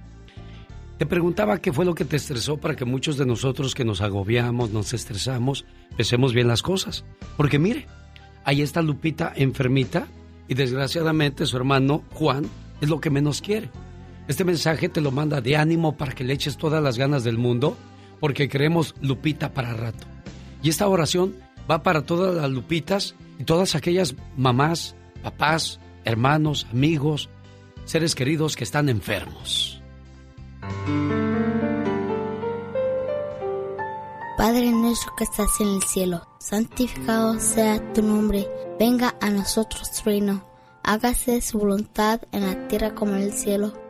Te 0.99 1.07
preguntaba 1.07 1.59
qué 1.59 1.73
fue 1.73 1.85
lo 1.85 1.95
que 1.95 2.05
te 2.05 2.17
estresó 2.17 2.59
para 2.59 2.77
que 2.77 2.85
muchos 2.85 3.17
de 3.17 3.25
nosotros 3.25 3.75
que 3.75 3.85
nos 3.85 4.03
agobiamos, 4.03 4.71
nos 4.71 4.93
estresamos, 4.93 5.65
pensemos 5.97 6.35
bien 6.35 6.49
las 6.49 6.63
cosas. 6.63 7.05
Porque 7.37 7.59
mire, 7.59 7.87
ahí 8.45 8.61
está 8.61 8.83
Lupita 8.83 9.33
enfermita 9.35 10.09
y 10.47 10.55
desgraciadamente 10.55 11.47
su 11.47 11.57
hermano 11.57 12.05
Juan 12.13 12.45
es 12.81 12.89
lo 12.89 13.01
que 13.01 13.09
menos 13.09 13.41
quiere. 13.41 13.71
Este 14.29 14.45
mensaje 14.45 14.89
te 14.89 15.01
lo 15.01 15.11
manda 15.11 15.41
de 15.41 15.57
ánimo 15.57 15.97
para 15.97 16.13
que 16.13 16.25
le 16.25 16.35
eches 16.35 16.57
todas 16.57 16.83
las 16.83 16.99
ganas 16.99 17.25
del 17.25 17.39
mundo 17.39 17.77
porque 18.21 18.49
queremos 18.49 18.95
Lupita 19.01 19.55
para 19.55 19.73
rato. 19.73 20.10
Y 20.63 20.69
esta 20.71 20.89
oración 20.89 21.35
va 21.71 21.83
para 21.83 22.03
todas 22.03 22.35
las 22.35 22.51
Lupitas 22.51 23.15
y 23.39 23.45
todas 23.45 23.75
aquellas 23.75 24.15
mamás, 24.37 24.95
papás, 25.23 25.81
hermanos, 26.05 26.67
amigos, 26.73 27.29
seres 27.85 28.15
queridos 28.15 28.57
que 28.57 28.65
están 28.65 28.89
enfermos. 28.89 29.81
Padre 34.37 34.71
nuestro 34.71 35.15
que 35.17 35.25
estás 35.25 35.61
en 35.61 35.69
el 35.69 35.83
cielo, 35.83 36.27
santificado 36.39 37.39
sea 37.39 37.93
tu 37.93 38.03
nombre, 38.03 38.49
venga 38.79 39.15
a 39.21 39.29
nosotros 39.31 39.91
tu 39.93 40.05
reino, 40.05 40.45
hágase 40.83 41.43
su 41.43 41.59
voluntad 41.59 42.23
en 42.33 42.47
la 42.47 42.69
tierra 42.69 42.95
como 42.95 43.17
en 43.17 43.23
el 43.23 43.33
cielo. 43.33 43.90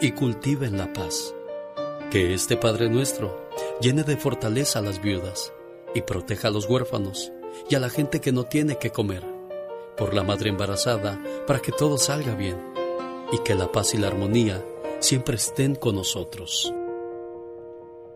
y 0.00 0.12
cultiven 0.12 0.76
la 0.78 0.92
paz. 0.92 1.34
Que 2.10 2.34
este 2.34 2.56
Padre 2.56 2.88
nuestro 2.88 3.48
llene 3.80 4.02
de 4.04 4.16
fortaleza 4.16 4.78
a 4.78 4.82
las 4.82 5.00
viudas 5.00 5.52
y 5.94 6.02
proteja 6.02 6.48
a 6.48 6.50
los 6.50 6.68
huérfanos 6.68 7.32
y 7.68 7.74
a 7.74 7.80
la 7.80 7.88
gente 7.90 8.20
que 8.20 8.32
no 8.32 8.44
tiene 8.44 8.76
que 8.76 8.90
comer. 8.90 9.22
Por 9.96 10.14
la 10.14 10.22
madre 10.24 10.50
embarazada, 10.50 11.20
para 11.46 11.60
que 11.60 11.72
todo 11.72 11.98
salga 11.98 12.34
bien 12.34 12.56
y 13.32 13.38
que 13.38 13.54
la 13.54 13.70
paz 13.70 13.94
y 13.94 13.98
la 13.98 14.08
armonía 14.08 14.62
siempre 14.98 15.36
estén 15.36 15.74
con 15.76 15.94
nosotros. 15.96 16.72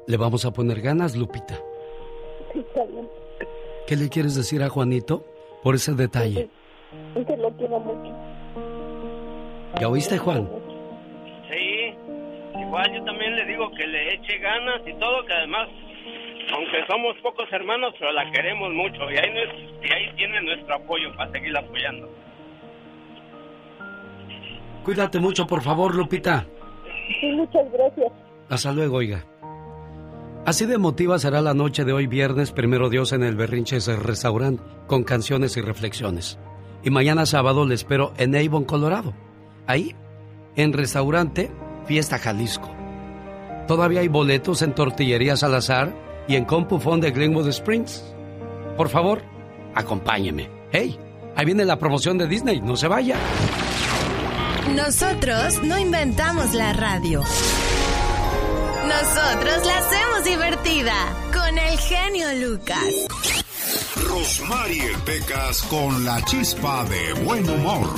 Le 0.07 0.16
vamos 0.16 0.45
a 0.45 0.53
poner 0.53 0.81
ganas, 0.81 1.14
Lupita. 1.16 1.61
sí, 2.53 2.61
está 2.61 2.85
bien. 2.85 3.09
¿Qué 3.87 3.97
le 3.97 4.09
quieres 4.09 4.35
decir 4.35 4.62
a 4.62 4.68
Juanito 4.68 5.22
por 5.62 5.74
ese 5.74 5.95
detalle? 5.95 6.51
Es 7.14 7.26
que 7.26 7.37
lo 7.37 7.51
quiero 7.53 7.79
mucho. 7.81 8.14
¿Ya 9.81 9.89
oíste, 9.89 10.18
Juan? 10.18 10.49
Igual 12.69 12.93
yo 12.95 13.03
también 13.05 13.35
le 13.35 13.45
digo 13.47 13.71
que 13.73 13.87
le 13.87 14.14
eche 14.14 14.39
ganas 14.39 14.83
y 14.87 14.93
todo, 15.01 15.25
que 15.25 15.33
además, 15.33 15.69
aunque 16.53 16.85
somos 16.87 17.16
pocos 17.23 17.51
hermanos, 17.51 17.95
pero 17.99 18.12
la 18.12 18.31
queremos 18.31 18.71
mucho 18.75 19.11
y 19.11 19.16
ahí, 19.16 19.31
nos- 19.33 19.89
y 19.89 19.93
ahí 19.93 20.14
tiene 20.16 20.43
nuestro 20.43 20.75
apoyo 20.77 21.11
para 21.16 21.31
seguir 21.33 21.57
apoyando. 21.57 22.11
Cuídate 24.85 25.19
mucho, 25.19 25.47
por 25.47 25.62
favor, 25.62 25.95
Lupita. 25.95 26.47
Sí, 27.21 27.27
muchas 27.33 27.71
gracias. 27.73 28.12
Hasta 28.49 28.73
luego, 28.73 28.97
oiga. 28.99 29.25
Así 30.47 30.64
de 30.66 30.75
emotiva 30.75 31.19
será 31.19 31.41
la 31.43 31.53
noche 31.53 31.85
de 31.85 31.93
hoy 31.93 32.07
viernes, 32.07 32.53
primero 32.53 32.89
Dios, 32.89 33.12
en 33.12 33.23
el 33.23 33.37
Berrinches 33.37 33.87
Restaurant, 34.03 34.61
con 34.87 35.05
canciones 35.05 35.57
y 35.57 35.61
reflexiones. 35.61 36.39
Y 36.85 36.91
mañana 36.91 37.27
sábado 37.27 37.66
le 37.66 37.75
espero 37.75 38.12
en 38.19 38.35
Avon, 38.37 38.64
Colorado. 38.64 39.12
Ahí, 39.66 39.95
en 40.57 40.73
restaurante 40.73 41.51
Fiesta 41.89 42.18
Jalisco. 42.18 42.68
Todavía 43.66 44.01
hay 44.01 44.09
boletos 44.09 44.61
en 44.61 44.74
Tortillería 44.74 45.36
Salazar 45.39 45.95
y 46.28 46.36
en 46.36 46.45
Compufón 46.45 47.01
de 47.01 47.11
Glenwood 47.11 47.49
Springs. 47.49 48.05
Por 48.76 48.91
favor, 48.91 49.22
acompáñeme. 49.74 50.51
¡Hey! 50.70 50.99
Ahí 51.34 51.47
viene 51.47 51.64
la 51.64 51.78
promoción 51.78 52.18
de 52.18 52.26
Disney, 52.26 52.61
no 52.61 52.76
se 52.76 52.89
vaya. 52.89 53.16
Nosotros 54.76 55.62
no 55.62 55.78
inventamos 55.78 56.53
la 56.53 56.74
radio. 56.74 57.20
Nosotros 58.86 59.66
la 59.66 59.78
hacemos 59.78 60.24
divertida 60.24 60.95
con 61.32 61.57
el 61.57 61.78
genio 61.78 62.49
Lucas. 62.49 62.84
Rosmarie 64.23 64.97
Pecas 65.05 65.62
con 65.71 66.05
la 66.05 66.21
chispa 66.25 66.83
de 66.87 67.12
buen 67.23 67.49
humor. 67.49 67.89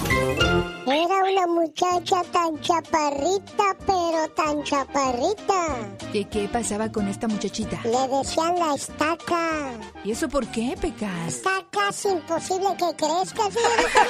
Era 0.87 1.23
una 1.33 1.47
muchacha 1.47 2.23
tan 2.31 2.61
chaparrita, 2.61 3.65
pero 3.87 4.29
tan 4.37 4.63
chaparrita. 4.63 5.67
¿Qué, 6.13 6.29
¿Qué 6.29 6.47
pasaba 6.49 6.91
con 6.93 7.09
esta 7.09 7.27
muchachita? 7.27 7.81
Le 7.85 8.19
decían 8.19 8.59
la 8.59 8.75
estaca. 8.75 9.71
¿Y 10.05 10.11
eso 10.13 10.29
por 10.29 10.47
qué, 10.49 10.77
Pecas? 10.79 11.11
Está 11.37 11.65
casi 11.71 12.09
imposible 12.09 12.69
que 12.77 12.97
crezca, 12.97 13.43
señorita. 13.51 14.07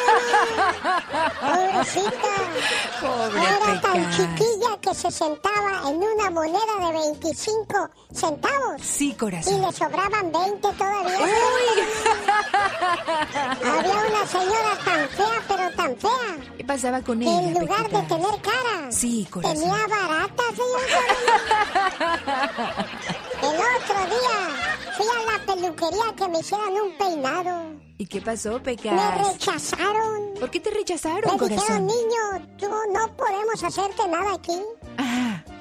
Pobrecita. 1.40 2.34
Pobre 3.00 3.40
Era 3.40 3.80
tan 3.82 4.10
chiquilla 4.10 4.80
que 4.80 4.94
se 4.94 5.10
sentaba 5.12 5.82
en 5.90 5.96
una 5.96 6.30
moneda 6.30 6.86
de 6.86 6.92
25 6.92 7.90
centavos. 8.12 8.80
Sí, 8.82 9.10
Y 9.10 9.14
corazón. 9.14 9.60
le 9.60 9.72
sobraban 9.72 10.32
20 10.32 10.60
todavía. 10.72 11.18
Había 13.62 13.94
una 14.08 14.26
señora 14.26 14.78
tan 14.84 15.08
fea, 15.08 15.42
pero 15.48 15.70
tan 15.76 15.96
fea. 15.96 16.54
¿Qué 16.56 16.64
pasaba 16.64 17.00
con 17.02 17.18
que 17.20 17.24
ella? 17.26 17.40
en 17.48 17.54
lugar 17.54 17.88
de 17.90 18.02
tener 18.02 18.42
cara, 18.42 18.90
Sí, 18.92 19.26
corazón. 19.30 19.54
tenía 19.58 19.86
barata. 19.86 20.42
El 23.42 23.56
otro 23.56 23.98
día 24.06 24.38
fui 24.96 25.06
a 25.06 25.32
la 25.32 25.46
peluquería 25.54 26.14
que 26.16 26.28
me 26.28 26.40
hicieran 26.40 26.72
un 26.72 26.98
peinado. 26.98 27.80
¿Y 27.98 28.06
qué 28.06 28.20
pasó, 28.20 28.52
Me 28.54 28.60
Pecas? 28.60 29.32
rechazaron. 29.32 30.34
¿Por 30.38 30.50
qué 30.50 30.60
te 30.60 30.70
rechazaron, 30.70 31.36
Me 31.36 31.48
dijeron, 31.48 31.56
corazón? 31.58 31.86
niño, 31.86 32.48
tú 32.58 32.68
no 32.92 33.16
podemos 33.16 33.62
hacerte 33.62 34.08
nada 34.08 34.34
aquí. 34.34 34.58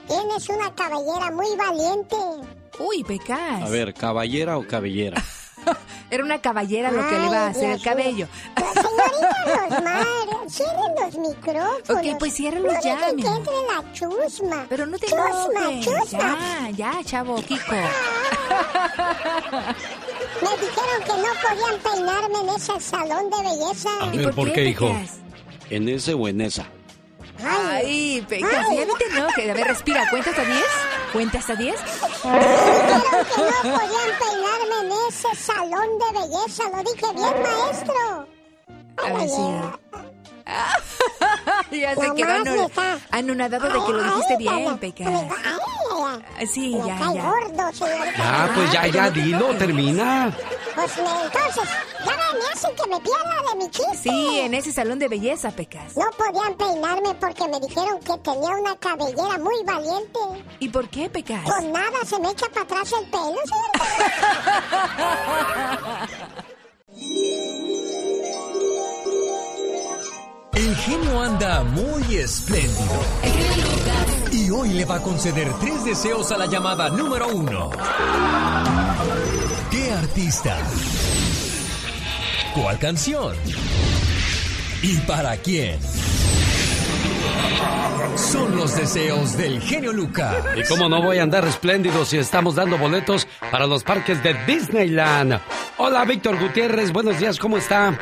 Tienes 0.07 0.49
una 0.49 0.73
cabellera 0.73 1.31
muy 1.31 1.55
valiente. 1.55 2.15
Uy, 2.79 3.03
Pecas. 3.03 3.61
A 3.63 3.69
ver, 3.69 3.93
¿caballera 3.93 4.57
o 4.57 4.65
cabellera? 4.67 5.21
Era 6.11 6.23
una 6.23 6.41
caballera 6.41 6.91
lo 6.91 7.07
que 7.07 7.17
le 7.17 7.25
iba 7.25 7.45
a 7.45 7.47
hacer 7.47 7.71
el 7.71 7.81
cabello. 7.81 8.27
Señorita 8.55 9.35
Rosmar, 9.45 10.05
cierren 10.49 10.95
los 10.99 11.15
micrófonos. 11.17 11.89
Ok, 11.89 12.19
pues 12.19 12.33
ciérralos 12.33 12.73
no 12.73 12.81
ya, 12.81 12.95
dejen 12.95 13.17
que 13.17 13.27
entre 13.27 13.53
la 13.53 13.93
chusma. 13.93 14.65
Pero 14.69 14.85
no 14.85 14.97
te 14.97 15.07
chusma, 15.07 15.69
enojes. 15.71 15.85
chusma. 15.85 16.69
Ya, 16.71 16.93
ya, 16.93 17.03
chavo, 17.03 17.35
Kiko. 17.35 17.71
Me 20.41 20.49
dijeron 20.57 20.99
que 21.05 21.13
no 21.13 21.31
podían 21.43 21.77
peinarme 21.83 22.39
en 22.41 22.49
ese 22.55 22.79
salón 22.79 23.29
de 23.29 23.37
belleza. 23.49 23.89
A 24.01 24.09
ver, 24.09 24.33
¿por, 24.33 24.51
qué, 24.51 24.65
hijo? 24.65 24.91
¿En 25.69 25.89
ese 25.89 26.13
o 26.13 26.27
en 26.27 26.41
esa? 26.41 26.65
Ay, 27.45 28.25
ya 28.29 28.85
no 28.85 28.93
te 28.95 29.05
enojes. 29.05 29.49
A 29.49 29.53
ver, 29.53 29.67
respira. 29.67 30.09
¿Cuenta 30.09 30.29
hasta 30.29 30.43
10? 30.43 30.63
¿Cuenta 31.13 31.37
hasta 31.39 31.55
10? 31.55 31.75
Me 32.25 32.39
dijeron 32.39 33.25
que 33.25 33.41
no 33.41 33.77
podían 33.77 34.11
peinarme 34.19 34.77
en 34.81 34.91
ese 35.09 35.35
salón 35.35 35.89
de 35.99 36.19
belleza. 36.19 36.63
Lo 36.69 36.77
dije 36.83 37.07
bien, 37.15 37.33
maestro. 37.43 38.27
A 38.97 39.13
ver, 39.13 39.29
sí. 39.29 39.47
ya 41.79 41.95
se 41.95 42.13
quedó 42.15 42.65
está- 42.65 42.99
anonadado 43.11 43.67
de 43.67 43.85
que 43.85 43.91
lo 43.93 44.03
dijiste 44.03 44.37
bien, 44.37 44.79
ay. 45.05 46.47
Sí, 46.53 46.71
ya, 46.85 46.97
ya. 47.13 47.23
gordo, 47.29 47.71
señorita. 47.73 48.17
Ya, 48.17 48.51
pues 48.55 48.71
ya, 48.71 48.87
ya, 48.87 49.09
dilo, 49.11 49.55
termina. 49.57 50.33
Pues 50.75 50.97
me- 50.97 51.23
entonces, 51.25 51.63
ya 52.05 52.11
me, 52.11 52.39
me 52.39 52.45
hacen 52.53 52.75
que 52.75 52.89
me 52.89 52.99
pierda 52.99 53.35
de 53.51 53.55
mi 53.57 53.69
chiste. 53.71 53.97
Sí, 54.03 54.39
en 54.39 54.53
ese 54.53 54.71
salón 54.71 54.99
de 54.99 55.07
belleza, 55.07 55.51
Pecas. 55.51 55.95
No 55.97 56.05
podían 56.11 56.55
peinarme 56.55 57.13
porque 57.15 57.47
me 57.47 57.59
dijeron 57.59 57.99
que 57.99 58.17
tenía 58.17 58.51
una 58.57 58.75
cabellera 58.77 59.37
muy 59.39 59.63
valiente. 59.65 60.19
¿Y 60.59 60.69
por 60.69 60.89
qué, 60.89 61.09
Pecas? 61.09 61.41
Pues 61.45 61.63
nada, 61.65 61.97
se 62.05 62.19
me 62.19 62.29
echa 62.31 62.47
para 62.49 62.61
atrás 62.63 62.91
el 62.99 63.05
pelo, 63.09 63.35
El 70.53 70.75
genio 70.75 71.21
anda 71.21 71.63
muy 71.63 72.17
espléndido. 72.17 73.01
Y 74.31 74.49
hoy 74.51 74.69
le 74.69 74.85
va 74.85 74.95
a 74.95 75.01
conceder 75.01 75.51
tres 75.59 75.83
deseos 75.85 76.31
a 76.31 76.37
la 76.37 76.45
llamada 76.47 76.89
número 76.89 77.27
uno. 77.29 77.69
¿Qué 80.15 80.21
artista? 80.21 80.57
¿Cuál 82.53 82.79
canción? 82.79 83.35
¿Y 84.81 84.97
para 85.01 85.35
quién? 85.37 85.79
Son 88.15 88.55
los 88.55 88.75
deseos 88.75 89.37
del 89.37 89.61
genio 89.61 89.93
Lucas. 89.93 90.43
Y 90.55 90.63
cómo 90.63 90.89
no 90.89 91.01
voy 91.01 91.19
a 91.19 91.23
andar 91.23 91.45
espléndido 91.45 92.05
si 92.05 92.17
estamos 92.17 92.55
dando 92.55 92.77
boletos 92.77 93.27
para 93.51 93.67
los 93.67 93.83
parques 93.83 94.23
de 94.23 94.33
Disneyland. 94.45 95.39
Hola, 95.77 96.05
Víctor 96.05 96.39
Gutiérrez, 96.39 96.91
buenos 96.91 97.19
días, 97.19 97.37
¿cómo 97.37 97.57
está? 97.57 97.97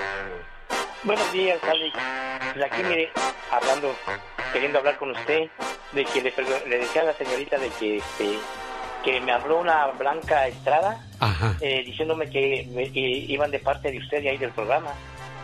Buenos 1.03 1.31
días, 1.33 1.59
Alex. 1.63 1.95
Pues 2.53 2.65
aquí, 2.65 2.83
mire, 2.83 3.11
hablando, 3.51 3.95
queriendo 4.53 4.79
hablar 4.79 4.97
con 4.97 5.11
usted, 5.11 5.49
de 5.91 6.05
que 6.05 6.21
le 6.21 6.77
decía 6.77 7.01
a 7.01 7.05
la 7.05 7.13
señorita 7.13 7.57
de 7.57 7.69
que, 7.69 7.97
este, 7.97 8.39
que 9.09 9.21
me 9.21 9.31
habló 9.31 9.59
una 9.61 9.87
Blanca 9.97 10.47
Estrada, 10.49 11.01
eh, 11.61 11.81
diciéndome 11.85 12.29
que, 12.29 12.67
me- 12.73 12.91
que 12.91 12.99
iban 12.99 13.49
de 13.51 13.59
parte 13.59 13.89
de 13.89 13.99
usted 13.99 14.21
y 14.21 14.27
ahí 14.27 14.37
del 14.37 14.51
programa. 14.51 14.89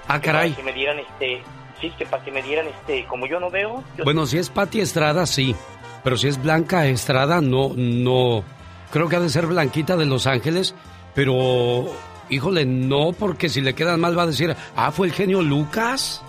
Ah, 0.08 0.20
Que 0.20 0.28
para 0.28 0.40
caray. 0.40 0.52
que 0.52 0.64
me 0.64 0.74
dieran, 0.74 1.00
este, 1.00 1.42
sí, 1.80 1.90
que 1.98 2.06
para 2.06 2.22
que 2.26 2.32
me 2.32 2.42
dieran, 2.42 2.68
este, 2.68 3.06
como 3.06 3.26
yo 3.26 3.40
no 3.40 3.50
veo. 3.50 3.82
yo- 3.98 4.04
Bueno, 4.04 4.26
si 4.26 4.38
es 4.38 4.50
Patti 4.50 4.82
Estrada, 4.82 5.26
sí. 5.26 5.56
Pero 6.04 6.18
si 6.18 6.28
es 6.28 6.42
Blanca 6.44 6.86
Estrada, 6.88 7.40
no, 7.40 7.72
no. 7.74 8.44
Creo 8.92 9.08
que 9.08 9.16
ha 9.16 9.22
de 9.22 9.30
ser 9.30 9.46
Blanquita 9.48 9.96
de 9.96 10.06
Los 10.06 10.28
Ángeles, 10.28 10.76
pero. 11.16 11.86
Híjole, 12.30 12.66
no, 12.66 13.14
porque 13.14 13.48
si 13.48 13.62
le 13.62 13.76
quedan 13.76 14.00
mal 14.02 14.18
va 14.18 14.24
a 14.24 14.28
decir, 14.28 14.54
ah, 14.76 14.92
fue 14.92 15.08
el 15.08 15.14
genio 15.14 15.42
Lucas. 15.42 16.22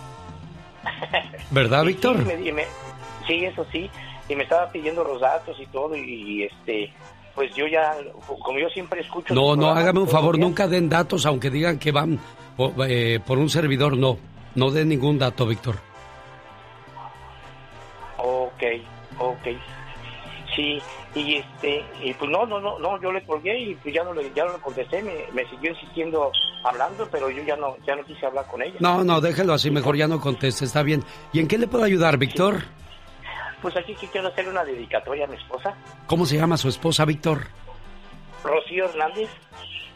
¿Verdad, 1.51 1.81
Sí, 1.81 1.87
Víctor? 1.87 2.17
Sí, 2.19 2.23
me- 2.25 2.47
y 2.47 2.51
me- 2.51 2.65
sí, 3.27 3.45
eso 3.45 3.65
sí. 3.71 3.89
Y 4.29 4.35
me 4.35 4.43
estaba 4.43 4.71
pidiendo 4.71 5.03
los 5.03 5.21
datos 5.21 5.55
y 5.59 5.65
todo, 5.67 5.95
y, 5.95 6.01
y, 6.01 6.43
este, 6.43 6.91
pues 7.35 7.53
yo 7.53 7.67
ya, 7.67 7.95
como 8.25 8.57
yo 8.57 8.69
siempre 8.69 9.01
escucho. 9.01 9.33
No, 9.33 9.55
no, 9.55 9.69
hágame 9.69 9.99
un 9.99 10.07
favor, 10.07 10.35
días, 10.35 10.47
nunca 10.47 10.67
den 10.67 10.89
datos, 10.89 11.25
aunque 11.25 11.49
digan 11.49 11.77
que 11.77 11.91
van 11.91 12.17
por, 12.55 12.73
eh, 12.89 13.19
por 13.19 13.37
un 13.37 13.49
servidor, 13.49 13.97
no. 13.97 14.17
No 14.55 14.71
den 14.71 14.87
ningún 14.87 15.19
dato, 15.19 15.45
Víctor. 15.45 15.75
Ok, 18.17 18.63
ok. 19.19 19.47
Sí, 20.55 20.81
y 21.13 21.35
este, 21.35 21.83
y 22.01 22.13
pues 22.13 22.31
no, 22.31 22.45
no, 22.45 22.61
no, 22.61 22.79
no, 22.79 23.01
yo 23.01 23.11
le 23.11 23.21
colgué 23.25 23.59
y 23.59 23.75
pues 23.75 23.93
ya 23.93 24.05
no 24.05 24.13
le, 24.13 24.31
ya 24.33 24.45
no 24.45 24.53
le 24.53 24.59
contesté, 24.59 25.03
me, 25.03 25.11
me 25.33 25.45
siguió 25.49 25.71
insistiendo 25.71 26.31
hablando, 26.63 27.05
pero 27.11 27.29
yo 27.29 27.43
ya 27.43 27.57
no, 27.57 27.75
ya 27.85 27.97
no 27.97 28.05
quise 28.05 28.25
hablar 28.25 28.45
con 28.47 28.61
ella. 28.61 28.75
No, 28.79 29.03
no, 29.03 29.19
déjelo 29.19 29.53
así, 29.53 29.69
mejor 29.69 29.97
ya 29.97 30.07
no 30.07 30.21
conteste, 30.21 30.63
está 30.63 30.81
bien. 30.81 31.03
¿Y 31.33 31.39
en 31.39 31.49
qué 31.49 31.57
le 31.57 31.67
puedo 31.67 31.83
ayudar, 31.83 32.17
Víctor? 32.17 32.63
Pues 33.61 33.75
aquí 33.77 33.95
quiero 34.11 34.27
hacerle 34.27 34.51
una 34.51 34.63
dedicatoria 34.63 35.25
a 35.25 35.27
mi 35.27 35.35
esposa, 35.37 35.75
¿Cómo 36.07 36.25
se 36.25 36.37
llama 36.37 36.57
su 36.57 36.69
esposa, 36.69 37.05
Víctor? 37.05 37.47
Rocío 38.43 38.85
Hernández, 38.85 39.29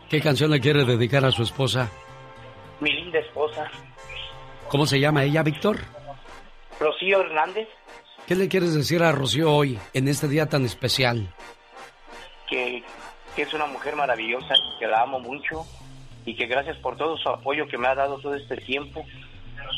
¿Qué 0.09 0.21
canción 0.21 0.49
le 0.51 0.59
quiere 0.59 0.85
dedicar 0.85 1.23
a 1.25 1.31
su 1.31 1.43
esposa? 1.43 1.89
mi 2.79 2.91
linda 2.91 3.19
esposa, 3.19 3.69
¿Cómo 4.69 4.85
se 4.85 4.99
llama 4.99 5.23
ella, 5.23 5.43
Víctor? 5.43 5.77
Rocío 6.79 7.21
Hernández, 7.21 7.67
¿Qué 8.27 8.35
le 8.35 8.47
quieres 8.47 8.73
decir 8.73 9.03
a 9.03 9.11
Rocío 9.11 9.51
hoy, 9.53 9.77
en 9.93 10.07
este 10.07 10.27
día 10.27 10.47
tan 10.47 10.65
especial? 10.65 11.27
que, 12.49 12.83
que 13.35 13.43
es 13.43 13.53
una 13.53 13.67
mujer 13.67 13.95
maravillosa, 13.95 14.55
que 14.79 14.87
la 14.87 15.03
amo 15.03 15.19
mucho 15.19 15.63
y 16.25 16.35
que 16.35 16.47
gracias 16.47 16.77
por 16.77 16.97
todo 16.97 17.15
su 17.17 17.29
apoyo 17.29 17.67
que 17.67 17.77
me 17.77 17.87
ha 17.87 17.93
dado 17.95 18.17
todo 18.19 18.33
este 18.35 18.57
tiempo 18.57 19.05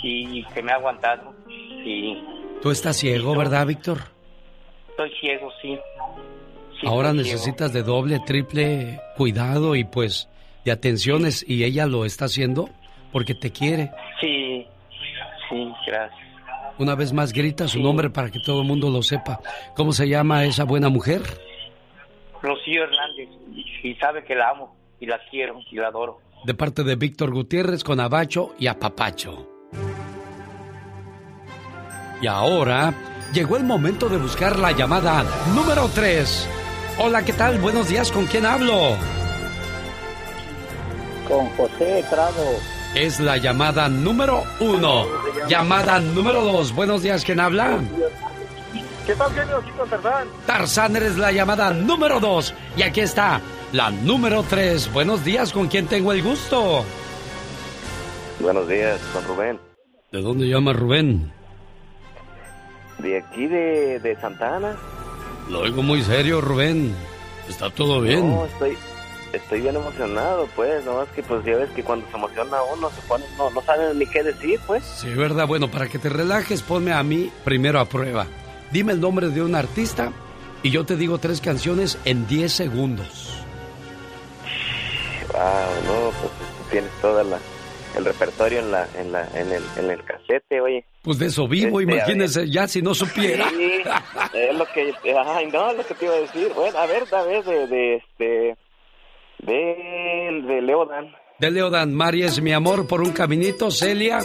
y 0.04 0.44
que 0.54 0.62
me 0.64 0.72
ha 0.72 0.76
aguantado 0.76 1.34
y 1.50 2.24
Tú 2.62 2.70
estás 2.72 2.98
ciego, 2.98 3.36
¿verdad, 3.36 3.66
Víctor? 3.68 4.00
estoy 4.90 5.12
ciego, 5.20 5.50
sí. 5.62 5.78
Sí, 6.80 6.88
Ahora 6.88 7.12
ciego. 7.12 7.24
necesitas 7.24 7.74
de 7.74 7.82
doble, 7.84 8.20
triple 8.26 9.00
cuidado 9.18 9.76
y 9.76 9.84
pues 9.84 10.30
de 10.64 10.72
atenciones 10.72 11.44
y 11.48 11.64
ella 11.64 11.88
lo 11.88 12.06
está 12.06 12.26
haciendo 12.26 12.70
porque 13.12 13.34
te 13.34 13.52
quiere. 13.52 13.92
Sí, 14.20 14.66
sí, 15.50 15.74
gracias. 15.88 16.20
Una 16.78 16.96
vez 16.96 17.14
más 17.14 17.34
grita 17.34 17.68
su 17.68 17.80
nombre 17.80 18.10
para 18.10 18.30
que 18.30 18.40
todo 18.40 18.62
el 18.62 18.68
mundo 18.68 18.90
lo 18.90 19.02
sepa. 19.04 19.40
¿Cómo 19.76 19.92
se 19.92 20.08
llama 20.08 20.46
esa 20.46 20.64
buena 20.64 20.90
mujer? 20.90 21.22
Rocío 22.42 22.84
Hernández, 22.84 23.30
y 23.84 23.94
sabe 23.96 24.24
que 24.24 24.34
la 24.36 24.50
amo, 24.50 24.76
y 25.00 25.06
la 25.06 25.20
quiero, 25.30 25.60
y 25.70 25.76
la 25.76 25.88
adoro. 25.88 26.20
De 26.44 26.54
parte 26.56 26.84
de 26.84 26.96
Víctor 26.96 27.32
Gutiérrez 27.32 27.84
con 27.84 28.00
Abacho 28.00 28.56
y 28.58 28.66
Apapacho. 28.68 29.48
Y 32.22 32.28
ahora 32.28 32.94
llegó 33.34 33.58
el 33.58 33.64
momento 33.64 34.10
de 34.10 34.18
buscar 34.18 34.60
la 34.60 34.72
llamada 34.72 35.26
número 35.56 35.90
3. 35.94 36.48
Hola, 37.00 37.24
¿qué 37.24 37.34
tal? 37.34 37.58
Buenos 37.60 37.88
días, 37.90 38.12
¿con 38.12 38.26
quién 38.26 38.46
hablo? 38.46 38.96
con 41.32 41.48
José 41.56 42.04
Prado. 42.10 42.44
Es 42.94 43.20
la 43.20 43.38
llamada 43.38 43.88
número 43.88 44.44
uno. 44.60 45.06
Llamada 45.48 46.00
número 46.00 46.42
dos. 46.44 46.76
Buenos 46.76 47.04
días, 47.04 47.24
¿quién 47.24 47.40
habla? 47.40 47.80
¿Qué 49.06 49.16
tal, 49.16 49.32
genio? 49.34 49.58
Aquí 49.58 49.72
con 49.78 49.90
Tarzán. 49.90 50.28
Tarzán, 50.46 50.96
eres 50.98 51.18
la 51.18 51.32
llamada 51.32 51.72
número 51.72 52.20
dos. 52.20 52.54
Y 52.76 52.82
aquí 52.82 53.00
está 53.00 53.40
la 53.72 53.90
número 53.92 54.44
tres. 54.44 54.92
Buenos 54.92 55.24
días, 55.24 55.54
¿con 55.54 55.68
quién 55.68 55.88
tengo 55.88 56.12
el 56.12 56.22
gusto? 56.22 56.84
Buenos 58.42 58.68
días, 58.68 59.00
con 59.14 59.24
Rubén. 59.26 59.60
¿De 60.12 60.22
dónde 60.22 60.48
llama 60.50 60.74
Rubén? 60.74 61.32
De 63.02 63.18
aquí, 63.18 63.48
de, 63.48 64.00
de 64.00 64.16
Santa 64.20 64.58
Ana. 64.58 64.76
Lo 65.50 65.62
oigo 65.62 65.82
muy 65.82 66.02
serio, 66.04 66.42
Rubén. 66.42 66.94
¿Está 67.50 67.70
todo 67.70 68.02
bien? 68.02 68.30
No, 68.30 68.46
estoy, 68.46 68.78
estoy 69.34 69.62
bien 69.62 69.76
emocionado, 69.76 70.48
pues. 70.56 70.86
No, 70.86 71.02
es 71.02 71.10
que 71.10 71.24
pues 71.24 71.44
ya 71.44 71.56
ves 71.56 71.70
que 71.72 71.84
cuando 71.84 72.08
se 72.10 72.16
emociona 72.16 72.58
uno 72.74 72.90
se 72.90 73.02
pone, 73.08 73.26
no, 73.38 73.50
no 73.50 73.62
sabe 73.62 73.94
ni 73.96 74.06
qué 74.06 74.24
decir, 74.24 74.60
pues. 74.68 74.84
Sí, 74.84 75.10
verdad. 75.10 75.48
Bueno, 75.48 75.70
para 75.70 75.88
que 75.88 76.00
te 76.00 76.10
relajes, 76.10 76.62
ponme 76.62 76.94
a 76.94 77.04
mí 77.04 77.32
primero 77.44 77.80
a 77.80 77.86
prueba. 77.86 78.28
Dime 78.72 78.94
el 78.94 79.02
nombre 79.02 79.30
de 79.30 79.42
un 79.42 79.56
artista 79.56 80.12
y 80.64 80.70
yo 80.70 80.86
te 80.86 80.96
digo 80.96 81.18
tres 81.18 81.42
canciones 81.42 81.98
en 82.06 82.28
10 82.28 82.52
segundos. 82.52 83.44
Wow, 85.34 85.42
no, 85.86 86.12
pues 86.20 86.32
tienes 86.70 86.92
toda 87.02 87.24
la 87.24 87.38
el 87.98 88.06
repertorio 88.06 88.60
en 88.60 88.72
la 88.72 88.88
en 88.98 89.12
la 89.12 89.28
en 89.36 89.52
el 89.52 89.64
en 89.78 89.92
el 89.92 90.04
casete, 90.04 90.62
oye. 90.62 90.86
Pues 91.04 91.18
de 91.20 91.28
eso 91.28 91.48
vivo, 91.48 91.80
Este, 91.82 91.94
imagínese, 91.94 92.50
ya 92.50 92.68
si 92.68 92.82
no 92.82 92.94
supiera. 92.94 93.50
Sí, 93.50 93.82
es 94.34 94.56
lo 94.56 94.66
que 94.68 94.94
ay, 95.26 95.48
no, 95.52 95.72
es 95.72 95.78
lo 95.78 95.86
que 95.86 95.94
te 95.96 96.06
iba 96.06 96.14
a 96.14 96.20
decir. 96.20 96.52
Bueno, 96.56 96.78
a 96.78 96.86
ver, 96.86 97.04
a 97.14 97.24
ver 97.24 97.44
de 97.44 97.68
de 97.68 97.96
este 97.96 98.58
de 99.40 100.42
de 100.48 100.62
Leodan. 100.62 101.12
De 101.40 101.50
Leodan, 101.52 101.94
Mari 101.94 102.24
es 102.24 102.42
mi 102.42 102.54
amor 102.54 102.88
por 102.88 103.02
un 103.02 103.12
caminito, 103.12 103.72
Celia. 103.72 104.20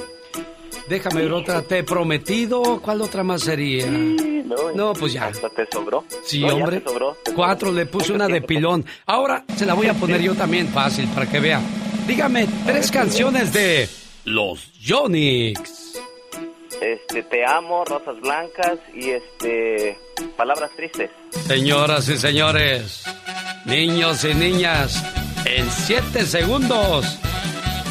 Déjame 0.89 1.23
ver 1.23 1.33
otra, 1.33 1.63
te 1.63 1.79
he 1.79 1.85
prometido. 1.85 2.81
¿Cuál 2.83 3.01
otra 3.03 3.25
más 3.25 3.43
sería? 3.43 3.87
No, 3.87 4.93
pues 4.93 5.15
ya. 5.15 5.27
Hasta 5.27 5.49
te 5.49 5.67
sobró. 5.73 6.05
Sí, 6.23 6.43
No, 6.43 6.55
hombre. 6.55 6.81
te 6.81 6.89
sobró, 6.89 7.17
te 7.25 7.33
Cuatro, 7.33 7.73
le 7.73 7.87
puse 7.87 8.13
una 8.13 8.29
de 8.29 8.43
pilón. 8.43 8.85
Ahora 9.07 9.45
se 9.57 9.67
la 9.67 9.75
voy 9.75 9.89
a 9.89 9.95
poner 9.95 10.21
yo 10.21 10.35
también 10.35 10.69
fácil 10.69 11.09
para 11.09 11.27
que 11.29 11.41
vea. 11.41 11.61
Dígame 12.07 12.47
tres 12.65 12.91
canciones 12.93 13.53
de 13.53 13.89
Los 14.25 14.73
Yonix. 14.79 16.01
Este, 16.81 17.23
te 17.25 17.45
amo, 17.45 17.85
rosas 17.85 18.21
blancas 18.21 18.79
y 18.95 19.11
este 19.11 19.99
palabras 20.37 20.71
tristes. 20.77 21.11
Señoras 21.31 22.09
y 22.09 22.17
señores, 22.17 23.03
niños 23.65 24.25
y 24.25 24.35
niñas, 24.35 25.03
en 25.47 25.69
siete 25.69 26.25
segundos, 26.27 27.19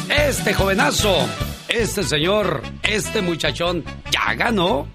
este 0.08 0.54
jovenazo, 0.54 1.14
este 1.68 2.02
señor, 2.02 2.62
este 2.82 3.20
muchachón, 3.20 3.84
ya 4.10 4.32
ganó. 4.34 4.88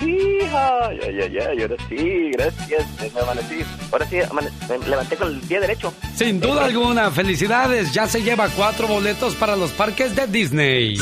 Hija, 0.00 0.90
ya, 0.94 1.10
ya, 1.10 1.26
ya, 1.26 1.54
y 1.54 1.62
ahora 1.62 1.76
sí, 1.88 2.30
gracias, 2.32 2.86
me 3.14 3.20
amanecí. 3.20 3.64
Ahora 3.92 4.06
sí, 4.08 4.16
amane- 4.18 4.50
me 4.68 4.88
levanté 4.88 5.16
con 5.16 5.28
el 5.28 5.40
pie 5.40 5.60
derecho. 5.60 5.92
Sin 6.14 6.40
duda 6.40 6.64
alguna, 6.66 7.10
felicidades, 7.10 7.92
ya 7.92 8.06
se 8.06 8.22
lleva 8.22 8.48
cuatro 8.48 8.86
boletos 8.86 9.34
para 9.34 9.56
los 9.56 9.70
parques 9.72 10.14
de 10.14 10.26
Disney. 10.26 10.96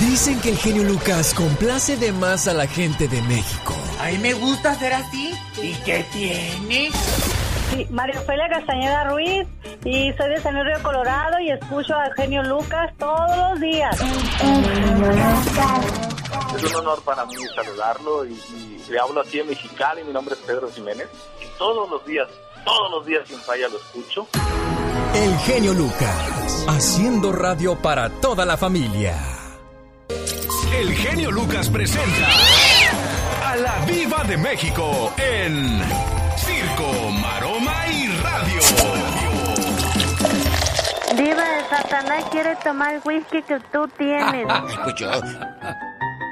Dicen 0.00 0.38
que 0.40 0.50
el 0.50 0.58
genio 0.58 0.84
Lucas 0.84 1.32
complace 1.34 1.96
de 1.96 2.12
más 2.12 2.48
a 2.48 2.54
la 2.54 2.66
gente 2.66 3.08
de 3.08 3.20
México. 3.22 3.74
A 4.00 4.08
mí 4.10 4.18
me 4.18 4.34
gusta 4.34 4.74
ser 4.74 4.92
así. 4.92 5.32
¿Y 5.62 5.72
qué 5.84 6.04
tiene? 6.12 6.90
Sí, 7.70 7.86
María 7.90 8.20
Ofelia 8.20 8.44
Castañeda 8.48 9.04
Ruiz 9.10 9.46
y 9.84 10.12
soy 10.12 10.28
de 10.30 10.40
San 10.42 10.54
Río 10.54 10.80
Colorado 10.82 11.40
y 11.40 11.50
escucho 11.50 11.94
a 11.94 12.08
Genio 12.14 12.42
Lucas 12.42 12.92
todos 12.98 13.36
los 13.52 13.60
días. 13.60 13.96
Es 16.56 16.64
un 16.64 16.76
honor 16.76 17.02
para 17.02 17.24
mí 17.26 17.34
saludarlo 17.54 18.24
y, 18.24 18.32
y 18.32 18.84
le 18.90 18.98
hablo 18.98 19.20
aquí 19.20 19.40
en 19.40 19.48
Mexicali. 19.48 20.04
Mi 20.04 20.12
nombre 20.12 20.34
es 20.34 20.40
Pedro 20.40 20.70
Jiménez. 20.70 21.08
Y 21.42 21.58
todos 21.58 21.88
los 21.90 22.04
días, 22.06 22.28
todos 22.64 22.90
los 22.90 23.06
días 23.06 23.26
sin 23.28 23.38
falla 23.40 23.68
lo 23.68 23.78
escucho. 23.78 24.26
El 25.14 25.36
genio 25.38 25.72
Lucas, 25.72 26.64
haciendo 26.68 27.32
radio 27.32 27.76
para 27.76 28.10
toda 28.20 28.44
la 28.44 28.56
familia. 28.56 29.16
El 30.78 30.92
genio 30.94 31.30
Lucas 31.30 31.70
presenta 31.70 32.28
a 33.44 33.56
la 33.56 33.84
Viva 33.86 34.24
de 34.24 34.36
México 34.36 35.12
en 35.16 35.80
Circo, 36.36 37.10
Maroma 37.12 37.86
y 37.88 38.08
Radio. 38.08 38.60
Diva 41.16 41.48
de 41.48 41.64
Satanás 41.70 42.24
quiere 42.30 42.56
tomar 42.56 42.94
el 42.96 43.00
whisky 43.04 43.42
que 43.42 43.58
tú 43.72 43.88
tienes. 43.96 44.46
Pues 44.84 44.94
yo. 44.96 45.10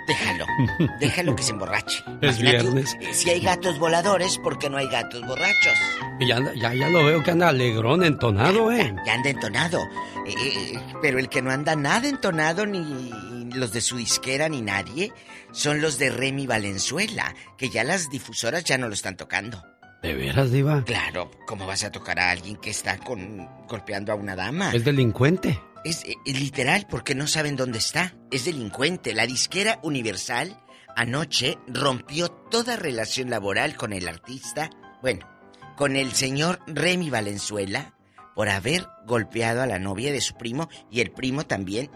Déjalo, 0.06 0.46
déjalo 1.00 1.34
que 1.36 1.42
se 1.42 1.52
emborrache. 1.52 2.04
Es 2.20 2.38
Imagínate, 2.38 2.58
viernes. 2.62 2.96
eh, 3.00 3.14
Si 3.14 3.30
hay 3.30 3.40
gatos 3.40 3.78
voladores, 3.78 4.38
¿por 4.38 4.58
qué 4.58 4.68
no 4.68 4.76
hay 4.76 4.88
gatos 4.88 5.26
borrachos? 5.26 5.72
Y 6.20 6.26
ya, 6.28 6.36
anda- 6.36 6.52
ya, 6.54 6.74
ya 6.74 6.88
lo 6.88 7.04
veo 7.04 7.22
que 7.22 7.30
anda 7.30 7.48
alegrón, 7.48 8.04
entonado, 8.04 8.70
¿eh? 8.72 8.94
Ya 9.06 9.14
anda 9.14 9.30
entonado. 9.30 9.80
Eh, 10.26 10.34
eh, 10.38 10.80
pero 11.02 11.18
el 11.18 11.28
que 11.28 11.42
no 11.42 11.50
anda 11.50 11.74
nada 11.76 12.08
entonado, 12.08 12.66
ni 12.66 13.10
los 13.54 13.72
de 13.72 13.80
su 13.80 13.96
disquera, 13.96 14.48
ni 14.48 14.60
nadie, 14.62 15.12
son 15.52 15.80
los 15.80 15.98
de 15.98 16.10
Remy 16.10 16.46
Valenzuela, 16.46 17.34
que 17.56 17.68
ya 17.70 17.84
las 17.84 18.10
difusoras 18.10 18.64
ya 18.64 18.76
no 18.78 18.88
lo 18.88 18.94
están 18.94 19.16
tocando. 19.16 19.62
¿De 20.02 20.12
veras, 20.12 20.50
Diva? 20.50 20.84
Claro, 20.84 21.30
¿cómo 21.46 21.66
vas 21.66 21.82
a 21.84 21.90
tocar 21.90 22.18
a 22.20 22.30
alguien 22.30 22.56
que 22.56 22.68
está 22.70 22.98
con, 22.98 23.48
golpeando 23.66 24.12
a 24.12 24.16
una 24.16 24.36
dama? 24.36 24.70
Es 24.74 24.84
delincuente. 24.84 25.58
Es, 25.84 26.04
eh, 26.04 26.16
literal 26.24 26.86
porque 26.88 27.14
no 27.14 27.26
saben 27.26 27.56
dónde 27.56 27.78
está. 27.78 28.14
Es 28.30 28.46
delincuente. 28.46 29.14
La 29.14 29.26
disquera 29.26 29.78
Universal 29.82 30.60
anoche 30.96 31.58
rompió 31.66 32.30
toda 32.30 32.76
relación 32.76 33.30
laboral 33.30 33.76
con 33.76 33.92
el 33.92 34.08
artista, 34.08 34.70
bueno, 35.02 35.28
con 35.76 35.96
el 35.96 36.12
señor 36.12 36.60
Remy 36.66 37.10
Valenzuela, 37.10 37.94
por 38.34 38.48
haber 38.48 38.86
golpeado 39.06 39.62
a 39.62 39.66
la 39.66 39.78
novia 39.78 40.12
de 40.12 40.20
su 40.20 40.34
primo 40.34 40.68
y 40.90 41.00
el 41.00 41.10
primo 41.10 41.46
también 41.46 41.90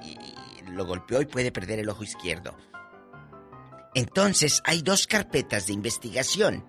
lo 0.71 0.87
golpeó 0.87 1.21
y 1.21 1.27
puede 1.27 1.53
perder 1.53 1.79
el 1.81 1.89
ojo 1.89 2.05
izquierdo. 2.05 2.57
Entonces 3.95 4.63
hay 4.65 4.83
dos 4.83 5.07
carpetas 5.07 5.67
de 5.67 5.73
investigación. 5.73 6.67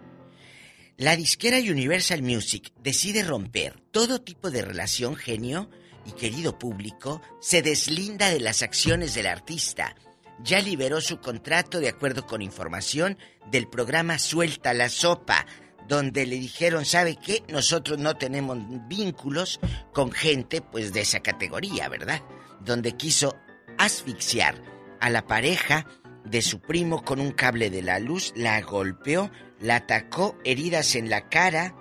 La 0.98 1.16
disquera 1.16 1.58
Universal 1.58 2.22
Music 2.22 2.74
decide 2.82 3.24
romper 3.24 3.80
todo 3.92 4.22
tipo 4.22 4.52
de 4.52 4.62
relación 4.62 5.16
genio 5.16 5.70
y 6.06 6.12
querido 6.12 6.58
público, 6.58 7.22
se 7.40 7.62
deslinda 7.62 8.30
de 8.30 8.40
las 8.40 8.62
acciones 8.62 9.14
del 9.14 9.28
artista. 9.28 9.96
Ya 10.42 10.62
liberó 10.62 11.02
su 11.02 11.20
contrato 11.20 11.80
de 11.80 11.90
acuerdo 11.90 12.26
con 12.26 12.42
información 12.42 13.18
del 13.52 13.68
programa 13.68 14.20
Suelta 14.20 14.74
la 14.74 14.90
Sopa, 14.90 15.46
donde 15.88 16.26
le 16.26 16.38
dijeron, 16.38 16.86
¿sabe 16.86 17.18
qué? 17.18 17.44
Nosotros 17.50 17.98
no 17.98 18.16
tenemos 18.16 18.58
vínculos 18.88 19.60
con 19.92 20.12
gente 20.12 20.62
pues 20.62 20.94
de 20.94 21.02
esa 21.02 21.20
categoría, 21.20 21.90
¿verdad? 21.90 22.22
Donde 22.62 22.96
quiso 22.96 23.36
asfixiar 23.78 24.62
a 25.00 25.10
la 25.10 25.26
pareja 25.26 25.88
de 26.26 26.42
su 26.42 26.60
primo 26.60 27.04
con 27.04 27.20
un 27.20 27.32
cable 27.32 27.70
de 27.70 27.82
la 27.82 28.00
luz, 28.00 28.34
la 28.36 28.62
golpeó, 28.62 29.32
la 29.60 29.78
atacó, 29.78 30.38
heridas 30.44 30.96
en 30.96 31.10
la 31.10 31.28
cara, 31.28 31.76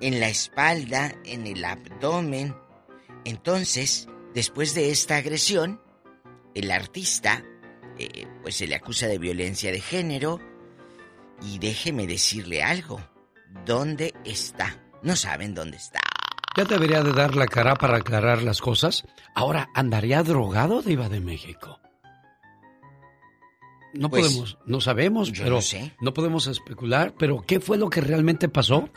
en 0.00 0.20
la 0.20 0.28
espalda, 0.28 1.14
en 1.24 1.46
el 1.46 1.64
abdomen. 1.64 2.54
Entonces, 3.26 4.08
después 4.34 4.74
de 4.74 4.90
esta 4.90 5.16
agresión, 5.16 5.80
el 6.54 6.70
artista, 6.70 7.44
eh, 7.98 8.26
pues 8.42 8.56
se 8.56 8.66
le 8.66 8.74
acusa 8.76 9.06
de 9.08 9.18
violencia 9.18 9.72
de 9.72 9.80
género. 9.80 10.40
Y 11.42 11.58
déjeme 11.58 12.06
decirle 12.06 12.62
algo. 12.62 13.00
¿Dónde 13.66 14.14
está? 14.24 14.82
No 15.02 15.16
saben 15.16 15.54
dónde 15.54 15.76
está. 15.76 16.00
Ya 16.56 16.64
debería 16.64 17.02
de 17.02 17.12
dar 17.12 17.34
la 17.36 17.46
cara 17.46 17.74
para 17.76 17.98
aclarar 17.98 18.42
las 18.42 18.60
cosas. 18.62 19.04
Ahora, 19.34 19.68
¿andaría 19.74 20.22
drogado, 20.22 20.80
Diva 20.80 21.08
de 21.10 21.20
México? 21.20 21.78
No 23.92 24.08
Pues, 24.10 24.26
podemos, 24.26 24.58
no 24.66 24.80
sabemos, 24.80 25.30
pero 25.30 25.56
no 25.56 25.60
sé. 25.62 25.92
no 26.00 26.12
podemos 26.14 26.46
especular. 26.46 27.14
Pero, 27.18 27.42
¿qué 27.46 27.60
fue 27.60 27.78
lo 27.78 27.88
que 27.90 28.00
realmente 28.00 28.48
pasó 28.48 28.88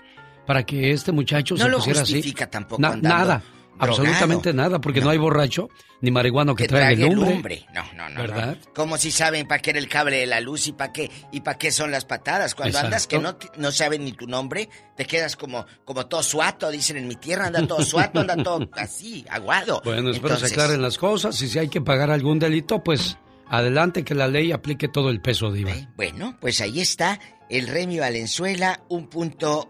para 0.46 0.64
que 0.66 0.92
este 0.92 1.12
muchacho 1.12 1.56
No 1.56 1.64
se 1.66 1.70
lo 1.70 1.78
pusiera 1.78 2.02
así? 2.02 2.14
justifica 2.16 2.50
tampoco 2.50 2.82
Na- 2.82 2.90
andando 2.94 3.10
nada, 3.18 3.44
drogado. 3.86 4.04
absolutamente 4.04 4.54
nada, 4.54 4.80
porque 4.80 5.02
no. 5.02 5.10
hay 5.10 5.18
borracho 5.18 5.70
ni 6.02 6.12
marihuano 6.12 6.56
que, 6.56 6.64
Que 6.64 6.70
traiga 6.70 7.08
el 7.08 7.14
lumbre. 7.14 7.66
No, 7.74 7.84
no, 7.96 8.10
no. 8.10 8.22
¿Verdad? 8.22 8.58
no. 8.64 8.74
Como 8.74 8.98
si 8.98 9.12
saben 9.12 9.48
para 9.48 9.62
qué 9.62 9.72
era 9.72 9.80
el 9.80 9.90
cable 9.90 10.18
de 10.18 10.26
la 10.28 10.40
luz 10.42 10.68
y 10.68 10.74
para 10.74 10.94
qué 10.94 11.10
y 11.32 11.42
para 11.42 11.58
qué 11.58 11.72
son 11.72 11.92
las 11.92 12.06
patadas. 12.06 12.56
Cuando 12.56 12.78
Exacto. 12.78 12.86
andas 12.88 13.08
que 13.08 13.20
no, 13.20 13.38
no 13.58 13.72
saben 13.72 14.06
ni 14.06 14.12
tu 14.12 14.28
nombre, 14.28 14.70
te 14.96 15.06
quedas 15.06 15.36
como, 15.36 15.66
como 15.86 16.06
todo 16.08 16.24
suato, 16.24 16.70
dicen 16.72 16.98
en 16.98 17.08
mi 17.08 17.16
tierra, 17.16 17.48
anda 17.48 17.66
todo 17.66 17.84
suato, 17.84 18.20
anda 18.20 18.36
todo 18.44 18.70
así, 18.74 19.26
aguado. 19.30 19.82
Bueno, 19.84 20.12
espero 20.12 20.36
Entonces, 20.36 20.50
se 20.50 20.56
aclaren 20.56 20.82
las 20.82 20.98
cosas 20.98 21.42
y 21.42 21.48
si 21.48 21.60
hay 21.60 21.70
que 21.70 21.82
pagar 21.82 22.12
algún 22.12 22.40
delito, 22.40 22.84
pues 22.84 23.18
adelante 23.50 24.04
que 24.04 24.16
la 24.16 24.28
ley 24.28 24.52
aplique 24.52 24.88
todo 24.88 25.10
el 25.10 25.22
peso, 25.22 25.52
Diva. 25.52 25.74
Bueno, 25.96 26.38
pues 26.40 26.62
ahí 26.62 26.80
está 26.82 27.20
el 27.50 27.68
Remy 27.68 28.00
Valenzuela, 28.00 28.82
un 28.90 29.08
punto 29.08 29.70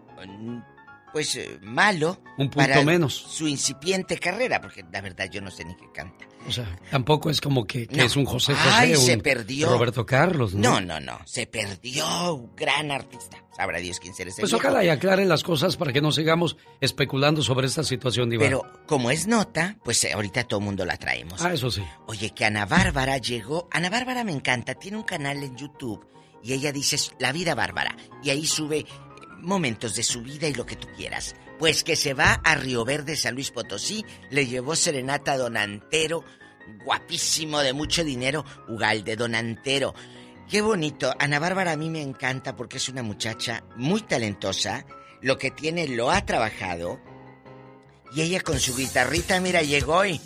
pues 1.12 1.34
eh, 1.36 1.58
malo 1.62 2.18
Un 2.38 2.48
punto 2.50 2.56
para 2.68 2.82
menos. 2.84 3.14
su 3.14 3.46
incipiente 3.48 4.18
carrera, 4.18 4.60
porque 4.60 4.84
la 4.92 5.00
verdad 5.00 5.28
yo 5.30 5.40
no 5.40 5.50
sé 5.50 5.64
ni 5.64 5.74
qué 5.76 5.86
canta. 5.92 6.26
O 6.48 6.52
sea, 6.52 6.78
tampoco 6.90 7.28
es 7.28 7.40
como 7.40 7.66
que, 7.66 7.86
que 7.86 7.96
No. 7.98 8.04
es 8.04 8.16
un 8.16 8.24
José 8.24 8.54
José 8.54 8.68
Ay, 8.72 8.94
un 8.94 9.00
se 9.00 9.18
perdió. 9.18 9.68
Roberto 9.68 10.06
Carlos, 10.06 10.54
¿no? 10.54 10.80
No, 10.80 10.80
no, 10.80 11.00
no, 11.00 11.18
se 11.26 11.46
perdió 11.46 12.34
un 12.34 12.56
gran 12.56 12.90
artista. 12.90 13.36
Sabrá 13.54 13.78
Dios 13.78 14.00
quién 14.00 14.14
será 14.14 14.30
ese 14.30 14.40
Pues 14.40 14.52
viejo. 14.52 14.66
ojalá 14.66 14.82
y 14.84 14.88
aclare 14.88 15.26
las 15.26 15.42
cosas 15.42 15.76
para 15.76 15.92
que 15.92 16.00
no 16.00 16.12
sigamos 16.12 16.56
especulando 16.80 17.42
sobre 17.42 17.66
esta 17.66 17.84
situación, 17.84 18.30
Diva. 18.30 18.42
Pero 18.44 18.62
como 18.86 19.10
es 19.10 19.26
nota, 19.26 19.76
pues 19.84 20.02
eh, 20.04 20.12
ahorita 20.14 20.44
todo 20.44 20.60
el 20.60 20.64
mundo 20.64 20.86
la 20.86 20.96
traemos. 20.96 21.42
Ah, 21.42 21.52
eso 21.52 21.70
sí. 21.70 21.82
Oye, 22.06 22.30
que 22.30 22.46
Ana 22.46 22.64
Bárbara 22.64 23.18
llegó. 23.18 23.68
Ana 23.70 23.90
Bárbara 23.90 24.24
me 24.24 24.32
encanta, 24.32 24.74
tiene 24.76 24.96
un 24.96 25.02
canal 25.02 25.42
en 25.42 25.56
YouTube 25.56 26.06
y 26.42 26.54
ella 26.54 26.72
dice 26.72 26.96
La 27.18 27.32
vida 27.32 27.54
Bárbara. 27.54 27.94
Y 28.22 28.30
ahí 28.30 28.46
sube 28.46 28.86
momentos 29.40 29.94
de 29.94 30.02
su 30.02 30.22
vida 30.22 30.46
y 30.48 30.54
lo 30.54 30.66
que 30.66 30.76
tú 30.76 30.88
quieras. 30.96 31.34
Pues 31.58 31.84
que 31.84 31.96
se 31.96 32.14
va 32.14 32.40
a 32.44 32.54
Río 32.54 32.84
Verde, 32.84 33.16
San 33.16 33.34
Luis 33.34 33.50
Potosí, 33.50 34.04
le 34.30 34.46
llevó 34.46 34.76
serenata 34.76 35.32
a 35.32 35.38
Donantero, 35.38 36.24
guapísimo, 36.84 37.60
de 37.60 37.72
mucho 37.72 38.04
dinero, 38.04 38.44
Ugalde, 38.68 39.16
Donantero. 39.16 39.94
Qué 40.48 40.62
bonito. 40.62 41.14
Ana 41.18 41.38
Bárbara 41.38 41.72
a 41.72 41.76
mí 41.76 41.90
me 41.90 42.02
encanta 42.02 42.56
porque 42.56 42.78
es 42.78 42.88
una 42.88 43.02
muchacha 43.02 43.62
muy 43.76 44.00
talentosa. 44.02 44.84
Lo 45.22 45.38
que 45.38 45.50
tiene 45.50 45.86
lo 45.86 46.10
ha 46.10 46.24
trabajado. 46.24 47.00
Y 48.12 48.22
ella 48.22 48.40
con 48.40 48.58
su 48.58 48.74
guitarrita, 48.74 49.38
mira, 49.40 49.62
llegó 49.62 50.04
y... 50.04 50.20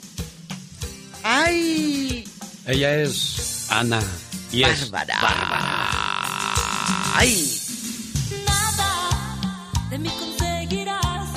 ¡Ay! 1.23 2.25
Ella 2.67 2.97
es 2.97 3.67
Ana 3.71 4.01
y 4.51 4.63
es 4.63 4.91
Bárbara. 4.91 5.21
¡Ay! 7.17 7.64
De 9.95 9.99
mí 10.01 10.09
conseguirás. 10.19 11.29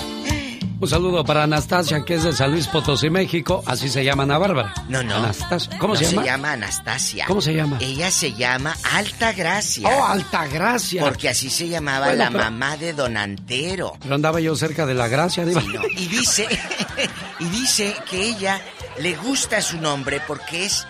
Un 0.79 0.87
saludo 0.87 1.23
para 1.23 1.43
Anastasia, 1.43 2.03
que 2.05 2.15
es 2.15 2.23
de 2.23 2.33
San 2.33 2.51
Luis 2.51 2.67
Potosí, 2.67 3.09
México. 3.09 3.63
Así 3.67 3.87
se 3.89 4.03
llama 4.03 4.23
Ana 4.23 4.37
Bárbara. 4.39 4.73
No, 4.89 5.01
no. 5.03 5.15
Anastasia. 5.17 5.77
¿Cómo 5.79 5.93
No 5.93 5.99
se 5.99 6.05
llama? 6.05 6.21
se 6.23 6.27
llama 6.27 6.51
Anastasia. 6.53 7.25
¿Cómo 7.27 7.41
se 7.41 7.53
llama? 7.53 7.77
Ella 7.81 8.09
se 8.11 8.33
llama 8.33 8.75
Alta 8.93 9.31
Gracia. 9.33 9.87
Oh, 9.89 10.05
Altagracia. 10.05 11.01
Porque 11.03 11.29
así 11.29 11.49
se 11.51 11.67
llamaba 11.67 12.07
Bueno, 12.07 12.23
la 12.25 12.31
pero- 12.31 12.43
mamá 12.43 12.77
de 12.77 12.93
Don 12.93 13.15
Antero. 13.17 13.93
Pero 14.01 14.15
andaba 14.15 14.39
yo 14.39 14.55
cerca 14.55 14.85
de 14.87 14.93
la 14.95 15.07
gracia, 15.07 15.45
Diva. 15.45 15.61
Sí, 15.61 15.67
no. 15.67 15.81
Y 15.87 16.07
dice, 16.07 16.47
y 17.39 17.45
dice 17.45 17.95
que 18.09 18.23
ella 18.23 18.61
le 18.99 19.15
gusta 19.15 19.61
su 19.61 19.79
nombre 19.79 20.19
porque 20.27 20.65
es 20.65 20.85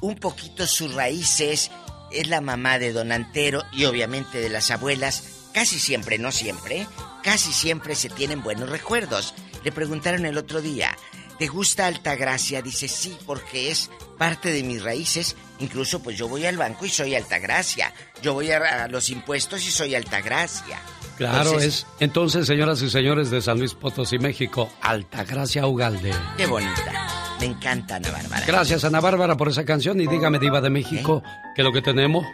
un 0.00 0.14
poquito 0.16 0.66
sus 0.66 0.94
raíces, 0.94 1.70
es 2.12 2.26
la 2.28 2.40
mamá 2.40 2.78
de 2.80 2.92
Don 2.92 3.10
Antero 3.12 3.62
y 3.72 3.84
obviamente 3.86 4.38
de 4.40 4.48
las 4.50 4.70
abuelas. 4.72 5.24
Casi 5.54 5.78
siempre, 5.80 6.18
no 6.18 6.30
siempre, 6.30 6.86
casi 7.22 7.52
siempre 7.52 7.94
se 7.94 8.08
tienen 8.08 8.42
buenos 8.42 8.68
recuerdos. 8.68 9.34
Le 9.64 9.72
preguntaron 9.72 10.24
el 10.26 10.38
otro 10.38 10.60
día, 10.60 10.96
¿te 11.38 11.46
gusta 11.48 11.86
Altagracia? 11.86 12.62
Dice, 12.62 12.88
sí, 12.88 13.16
porque 13.26 13.70
es 13.70 13.90
parte 14.16 14.52
de 14.52 14.62
mis 14.62 14.82
raíces. 14.82 15.36
Incluso 15.60 16.00
pues 16.02 16.16
yo 16.16 16.28
voy 16.28 16.46
al 16.46 16.56
banco 16.56 16.86
y 16.86 16.88
soy 16.90 17.14
Altagracia. 17.14 17.92
Yo 18.22 18.34
voy 18.34 18.50
a, 18.50 18.84
a 18.84 18.88
los 18.88 19.10
impuestos 19.10 19.66
y 19.66 19.70
soy 19.70 19.94
Altagracia. 19.94 20.78
Claro, 21.16 21.46
Entonces, 21.50 21.74
es. 21.74 21.86
Entonces, 21.98 22.46
señoras 22.46 22.80
y 22.80 22.88
señores 22.90 23.30
de 23.30 23.42
San 23.42 23.58
Luis 23.58 23.74
Potosí, 23.74 24.18
México, 24.20 24.70
Altagracia 24.80 25.66
Ugalde. 25.66 26.14
Qué 26.36 26.46
bonita. 26.46 27.08
Me 27.40 27.46
encanta 27.46 27.96
Ana 27.96 28.10
Bárbara. 28.12 28.46
Gracias, 28.46 28.84
Ana 28.84 29.00
Bárbara, 29.00 29.36
por 29.36 29.48
esa 29.48 29.64
canción. 29.64 30.00
Y 30.00 30.06
dígame, 30.06 30.38
Diva 30.38 30.60
de 30.60 30.70
México, 30.70 31.22
que 31.56 31.64
lo 31.64 31.72
que 31.72 31.82
tenemos. 31.82 32.24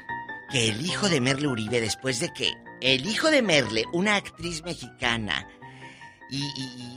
Que 0.50 0.68
el 0.68 0.84
hijo 0.84 1.08
de 1.08 1.20
Merle 1.20 1.48
Uribe, 1.48 1.80
después 1.80 2.20
de 2.20 2.32
que 2.32 2.52
el 2.80 3.06
hijo 3.06 3.30
de 3.30 3.42
Merle, 3.42 3.84
una 3.92 4.16
actriz 4.16 4.62
mexicana 4.62 5.48
y, 6.30 6.44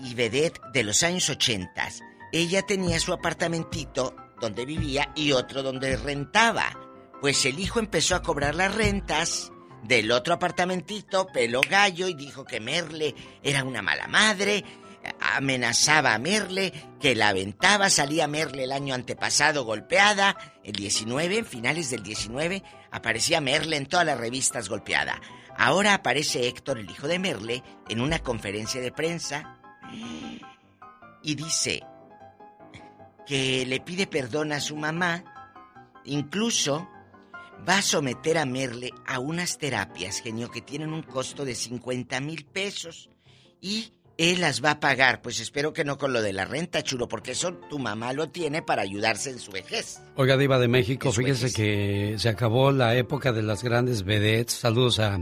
y- 0.10 0.14
vedette 0.16 0.60
de 0.74 0.84
los 0.84 1.04
años 1.04 1.30
80, 1.30 1.90
ella 2.34 2.62
tenía 2.64 3.00
su 3.00 3.14
apartamentito 3.14 4.16
donde 4.42 4.66
vivía 4.66 5.12
y 5.16 5.32
otro 5.32 5.62
donde 5.64 5.96
rentaba. 5.96 6.66
Pues 7.22 7.46
el 7.46 7.60
hijo 7.60 7.80
empezó 7.80 8.16
a 8.16 8.22
cobrar 8.22 8.56
las 8.56 8.74
rentas 8.74 9.52
del 9.84 10.12
otro 10.12 10.34
apartamentito, 10.34 11.28
pelo 11.28 11.62
gallo, 11.62 12.08
y 12.08 12.14
dijo 12.16 12.46
que 12.46 12.60
Merle 12.60 13.14
era 13.44 13.64
una 13.64 13.82
mala 13.82 14.08
madre, 14.08 14.64
amenazaba 15.20 16.14
a 16.14 16.20
Merle, 16.20 16.74
que 17.00 17.16
la 17.16 17.30
aventaba, 17.30 17.90
salía 17.90 18.28
Merle 18.28 18.64
el 18.66 18.72
año 18.72 18.94
antepasado 18.94 19.64
golpeada, 19.66 20.36
el 20.64 20.74
19, 20.74 21.38
en 21.40 21.46
finales 21.46 21.90
del 21.90 22.04
19, 22.04 22.64
aparecía 22.92 23.42
Merle 23.42 23.78
en 23.78 23.86
todas 23.86 24.06
las 24.06 24.20
revistas 24.20 24.70
golpeada. 24.70 25.22
Ahora 25.58 25.96
aparece 25.96 26.48
Héctor, 26.48 26.78
el 26.78 26.90
hijo 26.90 27.08
de 27.08 27.20
Merle, 27.20 27.64
en 27.90 28.02
una 28.02 28.20
conferencia 28.20 28.80
de 28.82 28.92
prensa. 28.92 29.60
Y 31.24 31.36
dice 31.36 31.84
que 33.26 33.66
le 33.66 33.80
pide 33.82 34.08
perdón 34.08 34.52
a 34.52 34.62
su 34.62 34.76
mamá, 34.78 35.24
incluso 36.06 36.88
va 37.68 37.80
a 37.80 37.82
someter 37.82 38.38
a 38.38 38.46
Merle 38.46 38.92
a 39.06 39.20
unas 39.20 39.58
terapias, 39.58 40.22
genio, 40.22 40.50
que 40.52 40.62
tienen 40.62 40.94
un 40.94 41.04
costo 41.04 41.44
de 41.44 41.56
50 41.56 42.20
mil 42.22 42.46
pesos. 42.46 43.10
Y 43.60 43.94
él 44.18 44.42
las 44.42 44.64
va 44.64 44.72
a 44.72 44.80
pagar. 44.80 45.22
Pues 45.22 45.40
espero 45.40 45.74
que 45.74 45.86
no 45.86 45.98
con 45.98 46.14
lo 46.14 46.22
de 46.22 46.34
la 46.34 46.46
renta, 46.46 46.84
chulo, 46.84 47.08
porque 47.08 47.32
eso 47.32 47.54
tu 47.70 47.80
mamá 47.80 48.14
lo 48.14 48.30
tiene 48.30 48.62
para 48.62 48.82
ayudarse 48.82 49.30
en 49.30 49.40
su 49.40 49.52
vejez. 49.52 50.02
Oiga, 50.16 50.38
Diva 50.38 50.60
de 50.60 50.68
México, 50.68 51.12
fíjese 51.12 51.54
que 51.54 52.16
se 52.18 52.30
acabó 52.30 52.72
la 52.72 52.96
época 52.96 53.32
de 53.32 53.44
las 53.44 53.64
grandes 53.64 54.04
vedettes. 54.04 54.54
Saludos 54.54 55.00
a 55.00 55.20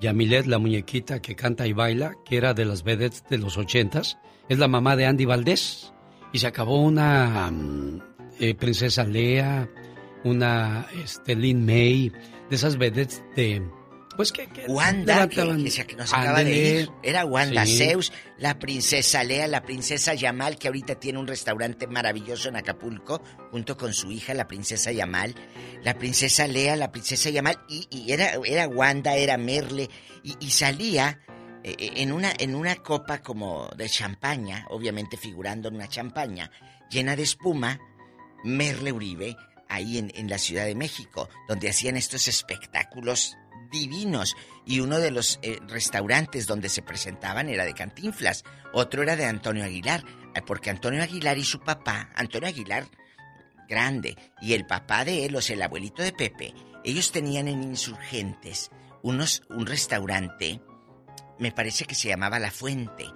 Yamilet, 0.00 0.46
la 0.46 0.58
muñequita 0.58 1.20
que 1.20 1.36
canta 1.36 1.66
y 1.66 1.72
baila, 1.72 2.14
que 2.24 2.36
era 2.36 2.54
de 2.54 2.64
las 2.64 2.82
vedettes 2.82 3.24
de 3.30 3.38
los 3.38 3.56
ochentas. 3.56 4.18
Es 4.48 4.58
la 4.58 4.68
mamá 4.68 4.96
de 4.96 5.06
Andy 5.06 5.24
Valdés. 5.24 5.92
Y 6.32 6.40
se 6.40 6.46
acabó 6.46 6.82
una 6.82 7.50
mm, 7.50 8.02
eh, 8.40 8.54
princesa 8.54 9.04
Lea, 9.04 9.68
una 10.24 10.86
este, 11.02 11.34
Lin 11.34 11.64
May, 11.64 12.12
de 12.50 12.56
esas 12.56 12.76
vedettes 12.76 13.22
de... 13.36 13.62
Pues 14.18 14.32
que... 14.32 14.46
que 14.48 14.66
Wanda, 14.66 15.26
que, 15.28 15.36
levantaban- 15.36 15.64
que 15.64 15.70
se- 15.70 15.86
que 15.86 15.96
nos 15.96 16.12
acaba 16.12 16.44
de 16.44 16.80
ir. 16.80 16.90
Era 17.02 17.24
Wanda 17.24 17.64
Sí. 17.64 17.78
Zeus, 17.78 18.12
la 18.36 18.58
princesa 18.58 19.24
Lea, 19.24 19.46
la 19.48 19.62
princesa 19.62 20.12
Yamal, 20.12 20.58
que 20.58 20.68
ahorita 20.68 20.96
tiene 20.96 21.18
un 21.18 21.26
restaurante 21.26 21.86
maravilloso 21.86 22.50
en 22.50 22.56
Acapulco, 22.56 23.22
junto 23.50 23.76
con 23.78 23.94
su 23.94 24.10
hija, 24.10 24.34
la 24.34 24.46
princesa 24.46 24.92
Yamal. 24.92 25.34
La 25.82 25.94
princesa 25.96 26.46
Lea, 26.46 26.76
la 26.76 26.90
princesa 26.92 27.30
Yamal, 27.30 27.58
y, 27.68 27.86
y 27.90 28.12
era, 28.12 28.32
era 28.44 28.68
Wanda, 28.68 29.16
era 29.16 29.38
Merle, 29.38 29.88
y, 30.22 30.36
y 30.40 30.50
salía 30.50 31.20
eh, 31.62 31.76
eh, 31.78 31.90
en, 31.96 32.10
una, 32.12 32.32
en 32.38 32.54
una 32.56 32.74
copa 32.76 33.22
como 33.22 33.68
de 33.76 33.88
champaña, 33.88 34.66
obviamente 34.70 35.16
figurando 35.16 35.68
en 35.68 35.76
una 35.76 35.88
champaña, 35.88 36.50
llena 36.90 37.14
de 37.16 37.22
espuma, 37.22 37.78
Merle 38.44 38.90
Uribe, 38.92 39.36
ahí 39.68 39.98
en, 39.98 40.10
en 40.16 40.28
la 40.28 40.38
Ciudad 40.38 40.64
de 40.64 40.74
México, 40.74 41.28
donde 41.46 41.68
hacían 41.68 41.96
estos 41.96 42.26
espectáculos 42.26 43.36
divinos. 43.70 44.36
Y 44.64 44.80
uno 44.80 44.98
de 44.98 45.10
los 45.10 45.38
eh, 45.42 45.58
restaurantes 45.66 46.46
donde 46.46 46.68
se 46.68 46.82
presentaban 46.82 47.48
era 47.48 47.64
de 47.64 47.74
Cantinflas, 47.74 48.44
otro 48.72 49.02
era 49.02 49.16
de 49.16 49.24
Antonio 49.24 49.64
Aguilar, 49.64 50.04
eh, 50.34 50.42
porque 50.46 50.70
Antonio 50.70 51.02
Aguilar 51.02 51.38
y 51.38 51.44
su 51.44 51.60
papá, 51.60 52.10
Antonio 52.14 52.48
Aguilar 52.48 52.86
grande, 53.68 54.16
y 54.40 54.54
el 54.54 54.66
papá 54.66 55.04
de 55.04 55.26
él, 55.26 55.36
o 55.36 55.42
sea, 55.42 55.54
el 55.54 55.62
abuelito 55.62 56.02
de 56.02 56.12
Pepe, 56.12 56.54
ellos 56.84 57.12
tenían 57.12 57.48
en 57.48 57.62
Insurgentes 57.62 58.70
unos, 59.02 59.42
un 59.50 59.66
restaurante, 59.66 60.60
me 61.38 61.52
parece 61.52 61.84
que 61.84 61.94
se 61.94 62.08
llamaba 62.08 62.38
La 62.38 62.50
Fuente. 62.50 63.06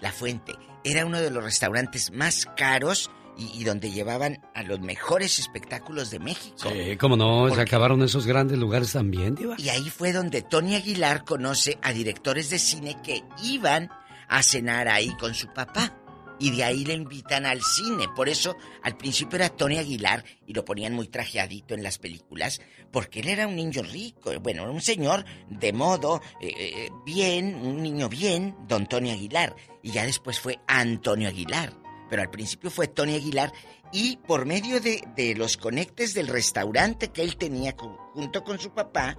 La 0.00 0.12
Fuente 0.12 0.54
era 0.84 1.06
uno 1.06 1.20
de 1.20 1.30
los 1.30 1.42
restaurantes 1.42 2.12
más 2.12 2.46
caros 2.56 3.10
y, 3.36 3.60
y 3.60 3.64
donde 3.64 3.90
llevaban 3.90 4.40
a 4.54 4.62
los 4.62 4.80
mejores 4.80 5.38
espectáculos 5.38 6.10
de 6.10 6.18
México. 6.18 6.56
Sí, 6.56 6.96
cómo 6.96 7.16
no, 7.16 7.54
se 7.54 7.60
acabaron 7.60 8.02
esos 8.02 8.26
grandes 8.26 8.58
lugares 8.58 8.92
también, 8.92 9.34
Diva. 9.34 9.56
Y 9.58 9.68
ahí 9.68 9.90
fue 9.90 10.12
donde 10.12 10.42
Tony 10.42 10.74
Aguilar 10.74 11.24
conoce 11.24 11.78
a 11.82 11.92
directores 11.92 12.50
de 12.50 12.58
cine 12.58 12.96
que 13.02 13.22
iban 13.42 13.90
a 14.28 14.42
cenar 14.42 14.88
ahí 14.88 15.14
con 15.16 15.34
su 15.34 15.48
papá. 15.52 15.98
Y 16.38 16.50
de 16.50 16.64
ahí 16.64 16.84
le 16.84 16.94
invitan 16.94 17.46
al 17.46 17.62
cine. 17.62 18.08
Por 18.16 18.28
eso 18.28 18.56
al 18.82 18.96
principio 18.96 19.36
era 19.36 19.48
Tony 19.48 19.78
Aguilar 19.78 20.24
y 20.44 20.54
lo 20.54 20.64
ponían 20.64 20.92
muy 20.92 21.06
trajeadito 21.06 21.74
en 21.74 21.84
las 21.84 21.98
películas, 21.98 22.60
porque 22.90 23.20
él 23.20 23.28
era 23.28 23.46
un 23.46 23.54
niño 23.54 23.82
rico, 23.82 24.32
bueno, 24.40 24.64
un 24.70 24.80
señor 24.80 25.24
de 25.48 25.72
modo, 25.72 26.20
eh, 26.40 26.52
eh, 26.58 26.90
bien, 27.06 27.54
un 27.54 27.80
niño 27.80 28.08
bien, 28.08 28.56
don 28.66 28.88
Tony 28.88 29.10
Aguilar. 29.12 29.54
Y 29.84 29.92
ya 29.92 30.04
después 30.04 30.40
fue 30.40 30.58
Antonio 30.66 31.28
Aguilar. 31.28 31.81
Pero 32.12 32.24
al 32.24 32.28
principio 32.28 32.70
fue 32.70 32.88
Tony 32.88 33.14
Aguilar 33.14 33.54
y 33.90 34.18
por 34.18 34.44
medio 34.44 34.82
de, 34.82 35.02
de 35.16 35.34
los 35.34 35.56
conectes 35.56 36.12
del 36.12 36.28
restaurante 36.28 37.08
que 37.08 37.22
él 37.22 37.38
tenía 37.38 37.74
junto 38.12 38.44
con 38.44 38.58
su 38.58 38.68
papá, 38.74 39.16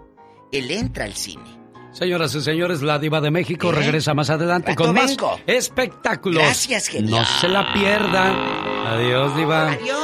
él 0.51 0.69
entra 0.69 1.05
al 1.05 1.15
cine. 1.15 1.41
Señoras 1.91 2.35
y 2.35 2.41
señores, 2.41 2.83
la 2.83 2.99
diva 2.99 3.19
de 3.19 3.31
México 3.31 3.69
¿Eh? 3.71 3.77
regresa 3.77 4.13
más 4.13 4.29
adelante 4.29 4.73
Rato 4.73 4.83
con 4.83 4.93
más 4.93 5.07
vengo. 5.17 5.39
espectáculos. 5.47 6.43
Gracias, 6.43 6.87
genio. 6.87 7.17
No 7.17 7.25
se 7.25 7.47
la 7.47 7.73
pierda. 7.73 8.93
Adiós, 8.93 9.35
diva. 9.37 9.71
Adiós. 9.71 9.97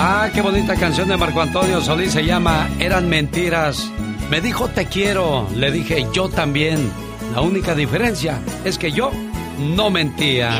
Ah, 0.00 0.30
qué 0.34 0.40
bonita 0.42 0.74
canción 0.74 1.06
de 1.06 1.16
Marco 1.16 1.42
Antonio 1.42 1.80
Solís 1.80 2.10
se 2.10 2.24
llama 2.24 2.68
Eran 2.80 3.08
mentiras. 3.08 3.88
Me 4.30 4.40
dijo 4.40 4.66
te 4.66 4.86
quiero, 4.86 5.48
le 5.54 5.70
dije 5.70 6.08
yo 6.12 6.28
también. 6.28 6.90
La 7.36 7.40
única 7.40 7.76
diferencia 7.76 8.40
es 8.64 8.78
que 8.78 8.90
yo 8.90 9.12
no 9.60 9.90
mentía. 9.90 10.58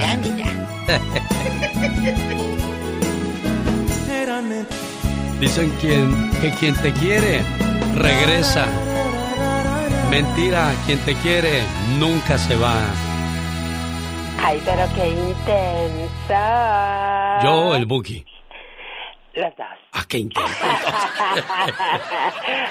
Dicen 5.40 5.70
quien, 5.80 6.30
que 6.40 6.50
quien 6.52 6.74
te 6.76 6.92
quiere 6.92 7.42
regresa. 7.96 8.66
Mentira, 10.10 10.72
quien 10.86 10.98
te 11.00 11.14
quiere 11.16 11.62
nunca 11.98 12.38
se 12.38 12.54
va. 12.56 12.76
Ay, 14.38 14.62
pero 14.64 14.88
qué 14.94 15.08
intensa. 15.08 16.40
Yo, 17.42 17.74
el 17.74 17.86
Buki. 17.86 18.24
Los 19.34 19.56
dos. 19.56 19.66
Ah, 19.92 20.04
qué 20.08 20.18
intenso. 20.18 20.52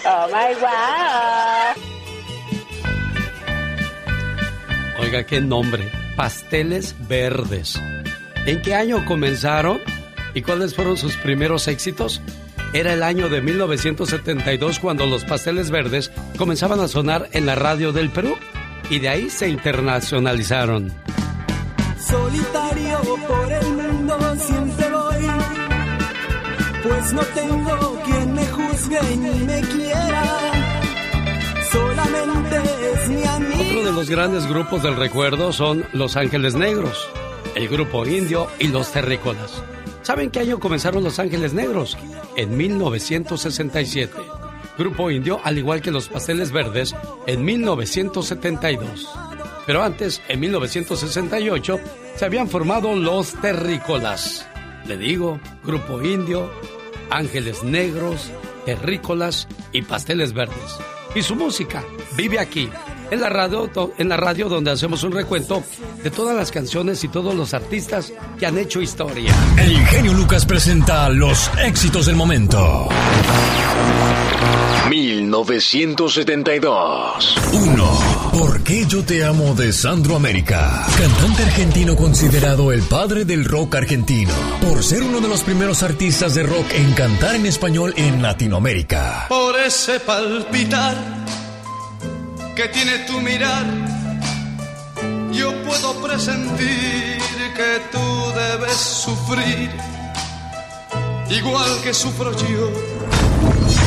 oh 0.06 0.28
my 0.28 0.54
god. 0.62 1.76
Oiga, 5.00 5.24
qué 5.26 5.42
nombre. 5.42 6.01
Pasteles 6.16 6.96
Verdes. 7.08 7.82
¿En 8.46 8.62
qué 8.62 8.76
año 8.76 9.06
comenzaron? 9.06 9.80
¿Y 10.34 10.42
cuáles 10.42 10.76
fueron 10.76 10.98
sus 10.98 11.16
primeros 11.18 11.68
éxitos? 11.68 12.22
Era 12.74 12.94
el 12.94 13.04
año 13.04 13.30
de 13.30 13.42
1972 13.42 14.80
cuando 14.80 15.06
los 15.06 15.26
pasteles 15.26 15.72
verdes 15.72 16.10
comenzaban 16.38 16.80
a 16.80 16.88
sonar 16.88 17.28
en 17.34 17.46
la 17.46 17.56
radio 17.56 17.92
del 17.92 18.10
Perú 18.10 18.36
y 18.90 19.00
de 19.00 19.10
ahí 19.10 19.30
se 19.30 19.50
internacionalizaron. 19.50 20.92
Solitario 22.00 23.00
por 23.28 23.52
el 23.52 23.74
mundo 23.74 24.36
siempre 24.38 24.90
voy, 24.90 25.28
pues 26.84 27.14
no 27.14 27.22
tengo 27.22 28.02
quien 28.06 28.34
me 28.34 28.46
juzgue 28.48 29.00
ni 29.18 29.46
me 29.46 29.62
Otro 33.60 33.84
de 33.84 33.92
los 33.92 34.10
grandes 34.10 34.48
grupos 34.48 34.84
del 34.84 34.96
recuerdo 34.96 35.52
son 35.52 35.86
Los 35.94 36.16
Ángeles 36.16 36.56
Negros, 36.56 37.10
el 37.56 37.68
grupo 37.68 38.06
indio 38.06 38.48
y 38.60 38.68
los 38.68 38.92
terrícolas. 38.92 39.62
¿Saben 40.02 40.32
qué 40.32 40.40
año 40.40 40.60
comenzaron 40.60 41.04
Los 41.04 41.20
Ángeles 41.20 41.54
Negros? 41.54 41.98
En 42.36 42.56
1967. 42.56 44.14
Grupo 44.78 45.12
indio, 45.12 45.42
al 45.44 45.58
igual 45.58 45.82
que 45.82 45.92
los 45.92 46.08
pasteles 46.08 46.52
verdes, 46.52 46.96
en 47.28 47.44
1972. 47.44 49.08
Pero 49.66 49.84
antes, 49.84 50.22
en 50.28 50.40
1968, 50.40 51.80
se 52.16 52.26
habían 52.26 52.48
formado 52.48 52.96
los 52.96 53.34
terrícolas. 53.42 54.48
Le 54.88 54.98
digo, 54.98 55.40
Grupo 55.64 56.02
Indio, 56.02 56.50
Ángeles 57.10 57.64
Negros, 57.64 58.32
Terrícolas 58.66 59.48
y 59.72 59.84
Pasteles 59.84 60.34
Verdes. 60.34 60.78
Y 61.14 61.22
su 61.22 61.36
música 61.36 61.84
vive 62.16 62.40
aquí, 62.40 62.70
en 63.12 63.22
la 63.22 63.30
radio, 63.30 63.70
en 63.98 64.10
la 64.10 64.18
radio 64.18 64.50
donde 64.50 64.72
hacemos 64.72 65.04
un 65.04 65.12
recuento 65.12 65.62
de 66.04 66.10
todas 66.10 66.36
las 66.36 66.50
canciones 66.52 67.04
y 67.04 67.10
todos 67.10 67.36
los 67.36 67.54
artistas 67.54 68.12
que 68.40 68.48
han 68.48 68.58
hecho 68.58 68.82
historia. 68.82 69.32
El 69.58 69.78
genio 69.88 70.14
Lucas 70.14 70.46
presenta 70.46 71.10
los 71.10 71.52
éxitos 71.64 72.08
del 72.08 72.16
momento. 72.16 72.90
1972. 74.90 77.36
1. 77.54 78.00
¿Por 78.34 78.64
qué 78.64 78.86
yo 78.88 79.06
te 79.06 79.24
amo 79.24 79.54
de 79.56 79.72
Sandro 79.72 80.18
América? 80.18 80.86
Cantante 80.98 81.44
argentino 81.44 81.96
considerado 81.96 82.74
el 82.74 82.82
padre 82.82 83.24
del 83.24 83.46
rock 83.46 83.76
argentino. 83.76 84.34
Por 84.62 84.84
ser 84.84 85.04
uno 85.04 85.22
de 85.22 85.30
los 85.30 85.44
primeros 85.44 85.84
artistas 85.84 86.34
de 86.36 86.44
rock 86.44 86.66
en 86.74 86.92
cantar 86.94 87.36
en 87.36 87.46
español 87.46 87.94
en 87.96 88.22
Latinoamérica. 88.22 89.28
Por 89.30 89.58
ese 89.60 90.02
palpitar 90.02 90.98
que 92.56 92.68
tiene 92.70 93.00
tu 93.00 93.20
mirar, 93.22 93.66
yo 95.32 95.52
puedo 95.64 96.02
presentir 96.02 97.22
que 97.56 97.82
tú 97.92 98.32
debes 98.34 98.78
sufrir, 98.78 99.72
igual 101.30 101.82
que 101.84 101.94
sufro 101.94 102.32
yo. 102.32 102.70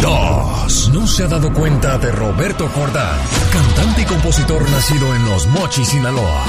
2. 0.01 0.91
No 0.91 1.07
se 1.07 1.25
ha 1.25 1.29
dado 1.29 1.53
cuenta 1.53 1.99
de 1.99 2.11
Roberto 2.13 2.69
Jordán, 2.69 3.19
cantante 3.53 4.03
y 4.03 4.05
compositor 4.05 4.69
nacido 4.71 5.15
en 5.15 5.25
Los 5.25 5.47
Mochis, 5.47 5.89
Sinaloa. 5.89 6.45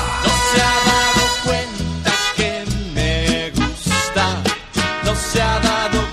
se 0.54 0.62
ha 0.62 0.76
dado 0.92 1.24
cuenta 1.46 2.12
que 2.36 2.66
me 2.94 3.52
gusta, 3.52 4.42
no 5.04 5.16
se 5.16 5.42
ha 5.42 5.60
dado 5.60 6.05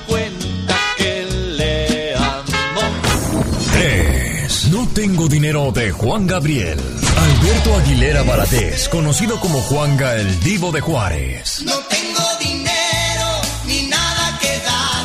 tengo 5.23 5.29
dinero 5.29 5.71
de 5.73 5.93
Juan 5.93 6.27
Gabriel. 6.27 6.81
Alberto 7.17 7.77
Aguilera 7.77 8.23
Valadez, 8.23 8.89
conocido 8.89 9.39
como 9.39 9.61
Juanga 9.61 10.17
el 10.17 10.41
Divo 10.41 10.73
de 10.73 10.81
Juárez. 10.81 11.63
No 11.65 11.75
tengo 11.89 12.23
dinero 12.41 13.29
ni 13.67 13.83
nada 13.89 14.39
que 14.41 14.49
dar, 14.49 15.05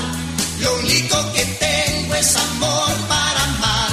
lo 0.62 0.80
único 0.80 1.34
que 1.34 1.46
tengo 1.46 2.16
es 2.16 2.36
amor 2.36 2.94
para 3.08 3.44
amar. 3.44 3.92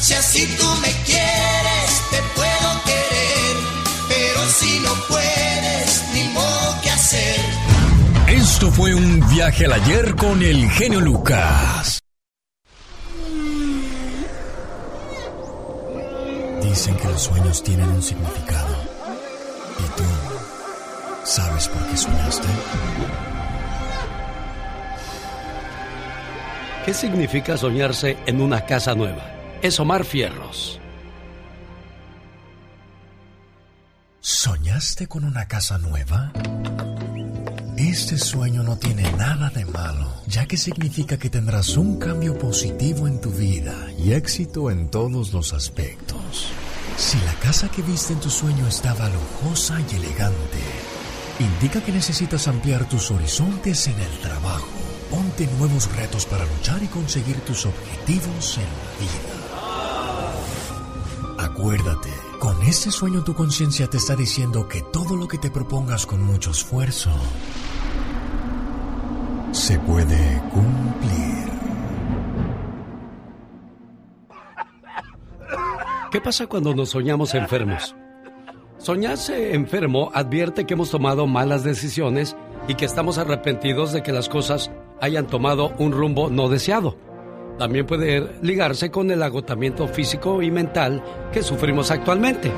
Si 0.00 0.12
así 0.12 0.46
tú 0.58 0.66
me 0.82 0.92
quieres, 1.04 1.90
te 2.10 2.18
puedo 2.34 2.82
querer, 2.84 3.56
pero 4.08 4.40
si 4.58 4.80
no 4.80 4.94
puedes, 5.08 6.04
ni 6.12 6.24
modo 6.34 6.80
que 6.82 6.90
hacer. 6.90 7.40
Esto 8.26 8.70
fue 8.70 8.94
un 8.94 9.26
viaje 9.30 9.64
al 9.64 9.72
ayer 9.72 10.14
con 10.16 10.42
el 10.42 10.70
genio 10.70 11.00
Lucas. 11.00 11.93
Dicen 16.74 16.96
que 16.96 17.06
los 17.06 17.22
sueños 17.22 17.62
tienen 17.62 17.88
un 17.88 18.02
significado. 18.02 18.74
¿Y 19.78 19.96
tú 19.96 20.02
sabes 21.22 21.68
por 21.68 21.86
qué 21.86 21.96
soñaste? 21.96 22.48
¿Qué 26.84 26.92
significa 26.92 27.56
soñarse 27.56 28.16
en 28.26 28.40
una 28.40 28.66
casa 28.66 28.96
nueva? 28.96 29.22
Es 29.62 29.78
Omar 29.78 30.04
Fierros. 30.04 30.80
¿Soñaste 34.20 35.06
con 35.06 35.24
una 35.24 35.46
casa 35.46 35.78
nueva? 35.78 36.32
Este 37.76 38.18
sueño 38.18 38.64
no 38.64 38.76
tiene 38.78 39.12
nada 39.12 39.48
de 39.50 39.64
malo, 39.64 40.12
ya 40.26 40.46
que 40.46 40.56
significa 40.56 41.18
que 41.18 41.30
tendrás 41.30 41.76
un 41.76 42.00
cambio 42.00 42.36
positivo 42.36 43.06
en 43.06 43.20
tu 43.20 43.30
vida 43.30 43.76
y 43.96 44.12
éxito 44.12 44.72
en 44.72 44.90
todos 44.90 45.32
los 45.32 45.52
aspectos. 45.52 46.52
Si 46.96 47.18
la 47.20 47.34
casa 47.34 47.68
que 47.70 47.82
viste 47.82 48.12
en 48.12 48.20
tu 48.20 48.30
sueño 48.30 48.66
estaba 48.68 49.08
lujosa 49.08 49.80
y 49.90 49.96
elegante, 49.96 50.62
indica 51.40 51.82
que 51.82 51.92
necesitas 51.92 52.46
ampliar 52.46 52.88
tus 52.88 53.10
horizontes 53.10 53.88
en 53.88 53.98
el 53.98 54.18
trabajo. 54.20 54.68
Ponte 55.10 55.46
nuevos 55.58 55.94
retos 55.96 56.24
para 56.26 56.44
luchar 56.44 56.82
y 56.82 56.86
conseguir 56.86 57.40
tus 57.40 57.66
objetivos 57.66 58.58
en 58.58 58.64
la 58.64 58.68
vida. 59.00 59.44
Acuérdate, 61.44 62.10
con 62.38 62.62
este 62.62 62.90
sueño 62.90 63.24
tu 63.24 63.34
conciencia 63.34 63.88
te 63.88 63.96
está 63.96 64.14
diciendo 64.16 64.68
que 64.68 64.82
todo 64.82 65.16
lo 65.16 65.26
que 65.28 65.38
te 65.38 65.50
propongas 65.50 66.06
con 66.06 66.22
mucho 66.22 66.52
esfuerzo 66.52 67.10
se 69.52 69.78
puede 69.80 70.42
cumplir. 70.52 71.53
¿Qué 76.14 76.20
pasa 76.20 76.46
cuando 76.46 76.76
nos 76.76 76.90
soñamos 76.90 77.34
enfermos? 77.34 77.96
Soñarse 78.78 79.52
enfermo 79.52 80.12
advierte 80.14 80.64
que 80.64 80.74
hemos 80.74 80.88
tomado 80.92 81.26
malas 81.26 81.64
decisiones 81.64 82.36
y 82.68 82.76
que 82.76 82.84
estamos 82.84 83.18
arrepentidos 83.18 83.92
de 83.92 84.04
que 84.04 84.12
las 84.12 84.28
cosas 84.28 84.70
hayan 85.00 85.26
tomado 85.26 85.72
un 85.80 85.90
rumbo 85.90 86.30
no 86.30 86.48
deseado. 86.48 86.96
También 87.58 87.84
puede 87.84 88.30
ligarse 88.42 88.92
con 88.92 89.10
el 89.10 89.24
agotamiento 89.24 89.88
físico 89.88 90.40
y 90.40 90.52
mental 90.52 91.02
que 91.32 91.42
sufrimos 91.42 91.90
actualmente, 91.90 92.52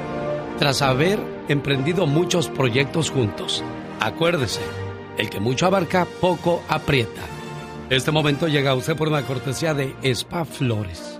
tras 0.58 0.82
haber 0.82 1.18
emprendido 1.48 2.06
muchos 2.06 2.50
proyectos 2.50 3.10
juntos. 3.10 3.64
Acuérdese, 4.00 4.60
el 5.16 5.30
que 5.30 5.40
mucho 5.40 5.64
abarca, 5.64 6.06
poco 6.20 6.62
aprieta. 6.68 7.22
Este 7.88 8.10
momento 8.10 8.48
llega 8.48 8.72
a 8.72 8.74
usted 8.74 8.96
por 8.98 9.08
una 9.08 9.22
cortesía 9.22 9.72
de 9.72 9.94
Spa 10.02 10.44
Flores. 10.44 11.15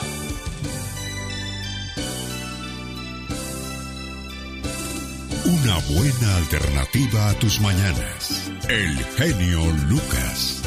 Una 5.62 5.78
buena 5.90 6.36
alternativa 6.36 7.28
a 7.28 7.34
tus 7.38 7.60
mañanas. 7.60 8.50
El 8.70 8.96
genio 9.16 9.60
Lucas. 9.90 10.62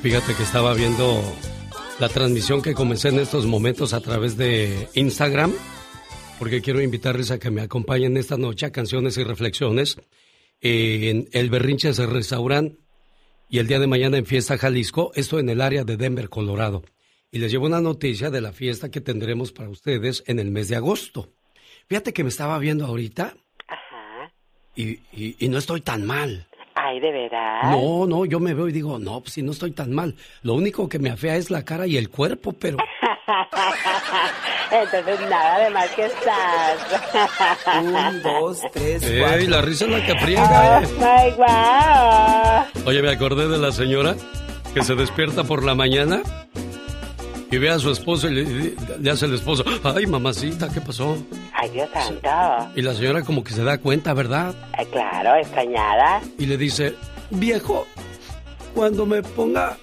Fíjate 0.00 0.34
que 0.34 0.42
estaba 0.44 0.74
viendo 0.74 1.22
la 1.98 2.08
transmisión 2.08 2.62
que 2.62 2.74
comencé 2.74 3.08
en 3.08 3.18
estos 3.18 3.46
momentos 3.46 3.94
a 3.94 4.00
través 4.00 4.36
de 4.36 4.88
Instagram, 4.94 5.52
porque 6.38 6.60
quiero 6.60 6.80
invitarles 6.80 7.32
a 7.32 7.40
que 7.40 7.50
me 7.50 7.62
acompañen 7.62 8.16
esta 8.16 8.36
noche 8.36 8.66
a 8.66 8.72
Canciones 8.72 9.16
y 9.16 9.24
Reflexiones 9.24 9.96
en 10.60 11.28
El 11.32 11.50
Berrinches 11.50 11.98
Restaurant 11.98 12.78
y 13.48 13.58
el 13.58 13.66
día 13.66 13.80
de 13.80 13.88
mañana 13.88 14.18
en 14.18 14.26
Fiesta 14.26 14.56
Jalisco, 14.56 15.10
esto 15.16 15.40
en 15.40 15.48
el 15.48 15.62
área 15.62 15.82
de 15.82 15.96
Denver, 15.96 16.28
Colorado. 16.28 16.84
Y 17.32 17.38
les 17.38 17.52
llevo 17.52 17.66
una 17.66 17.80
noticia 17.80 18.30
de 18.30 18.40
la 18.40 18.52
fiesta 18.52 18.90
que 18.90 19.00
tendremos 19.00 19.52
para 19.52 19.68
ustedes 19.68 20.24
en 20.26 20.38
el 20.40 20.50
mes 20.50 20.68
de 20.68 20.76
agosto. 20.76 21.28
Fíjate 21.88 22.12
que 22.12 22.22
me 22.24 22.28
estaba 22.28 22.58
viendo 22.58 22.86
ahorita 22.86 23.34
Ajá. 23.68 24.32
y, 24.74 24.98
y- 25.12 25.36
y 25.38 25.48
no 25.48 25.58
estoy 25.58 25.80
tan 25.80 26.04
mal. 26.04 26.46
Ay, 26.74 26.98
de 27.00 27.10
veras. 27.12 27.64
No, 27.70 28.06
no, 28.06 28.24
yo 28.24 28.40
me 28.40 28.54
veo 28.54 28.68
y 28.68 28.72
digo, 28.72 28.98
no, 28.98 29.20
pues 29.20 29.34
si 29.34 29.42
no 29.42 29.52
estoy 29.52 29.70
tan 29.72 29.92
mal. 29.92 30.14
Lo 30.42 30.54
único 30.54 30.88
que 30.88 30.98
me 30.98 31.10
afea 31.10 31.36
es 31.36 31.50
la 31.50 31.64
cara 31.64 31.86
y 31.86 31.96
el 31.96 32.08
cuerpo, 32.08 32.52
pero... 32.52 32.78
Entonces 34.72 35.20
nada 35.28 35.64
de 35.64 35.70
más 35.70 35.88
que 35.90 36.06
estás. 36.06 36.78
Un, 37.82 38.22
dos, 38.22 38.60
tres, 38.72 39.02
¡Ey, 39.02 39.20
cuatro. 39.20 39.48
la 39.50 39.60
risa 39.62 39.84
es 39.84 39.90
la 39.90 40.06
que 40.06 40.18
friega, 40.18 40.82
eh! 40.82 40.88
Ay, 41.00 41.32
guau. 41.32 42.64
Oye, 42.86 43.02
me 43.02 43.10
acordé 43.10 43.48
de 43.48 43.58
la 43.58 43.72
señora 43.72 44.14
que 44.74 44.82
se 44.82 44.94
despierta 44.94 45.44
por 45.44 45.64
la 45.64 45.74
mañana 45.74 46.22
y 47.50 47.58
ve 47.58 47.70
a 47.70 47.78
su 47.78 47.90
esposo 47.90 48.28
y 48.28 48.34
le, 48.34 48.74
le 49.00 49.10
hace 49.10 49.26
el 49.26 49.34
esposo, 49.34 49.64
ay, 49.82 50.06
mamacita, 50.06 50.68
¿qué 50.72 50.80
pasó? 50.80 51.16
Ay, 51.52 51.70
Dios 51.70 51.88
santo. 51.92 52.28
Y 52.76 52.82
la 52.82 52.94
señora 52.94 53.22
como 53.22 53.42
que 53.44 53.52
se 53.52 53.64
da 53.64 53.78
cuenta, 53.78 54.14
¿verdad? 54.14 54.54
Ay, 54.72 54.86
claro, 54.86 55.34
extrañada. 55.36 56.20
Y 56.38 56.46
le 56.46 56.56
dice, 56.56 56.94
viejo, 57.30 57.86
cuando 58.74 59.04
me 59.06 59.22
ponga 59.22 59.76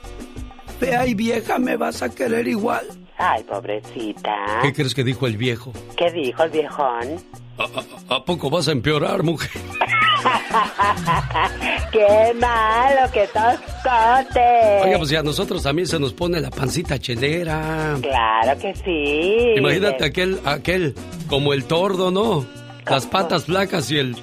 fea 0.79 1.05
y 1.07 1.13
vieja, 1.13 1.59
¿me 1.59 1.75
vas 1.75 2.01
a 2.01 2.09
querer 2.09 2.47
igual? 2.47 2.85
Ay, 3.17 3.43
pobrecita. 3.43 4.35
¿Qué 4.61 4.73
crees 4.73 4.93
que 4.93 5.03
dijo 5.03 5.27
el 5.27 5.37
viejo? 5.37 5.73
¿Qué 5.97 6.11
dijo 6.11 6.43
el 6.43 6.51
viejón? 6.51 7.17
¿A, 7.57 8.15
a 8.15 8.23
poco 8.23 8.49
vas 8.49 8.67
a 8.67 8.71
empeorar, 8.71 9.23
mujer? 9.23 9.49
¡Qué 11.91 12.33
malo, 12.39 13.11
qué 13.13 13.27
tostote! 13.27 14.83
Oiga, 14.83 14.97
pues 14.97 15.09
ya 15.09 15.19
a 15.19 15.23
nosotros 15.23 15.63
también 15.63 15.87
se 15.87 15.99
nos 15.99 16.13
pone 16.13 16.39
la 16.39 16.49
pancita 16.49 16.99
chelera. 16.99 17.97
Claro 18.01 18.59
que 18.59 18.75
sí. 18.75 19.53
Imagínate 19.57 20.05
aquel, 20.05 20.39
aquel, 20.45 20.95
como 21.27 21.53
el 21.53 21.65
tordo, 21.65 22.11
¿no? 22.11 22.45
Las 22.85 23.05
patas 23.05 23.45
flacas 23.45 23.91
y 23.91 23.99
el... 23.99 24.15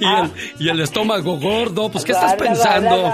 y 0.00 0.04
el, 0.04 0.30
y 0.58 0.68
el 0.68 0.80
estómago 0.80 1.38
gordo, 1.38 1.90
pues 1.90 2.04
¿qué 2.04 2.12
estás 2.12 2.34
pensando? 2.36 3.10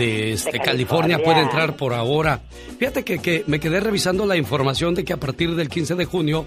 de, 0.00 0.32
este, 0.32 0.58
California. 0.58 1.16
California. 1.16 1.18
puede 1.22 1.40
entrar 1.40 1.76
por 1.76 1.92
ahora. 1.92 2.40
Fíjate 2.78 3.04
que, 3.04 3.18
que 3.18 3.44
me 3.46 3.60
quedé 3.60 3.80
revisando 3.80 4.24
la 4.26 4.36
información 4.36 4.94
de 4.94 5.04
que 5.04 5.12
a 5.12 5.18
partir 5.18 5.54
del 5.54 5.68
15 5.68 5.94
de 5.94 6.04
junio 6.06 6.46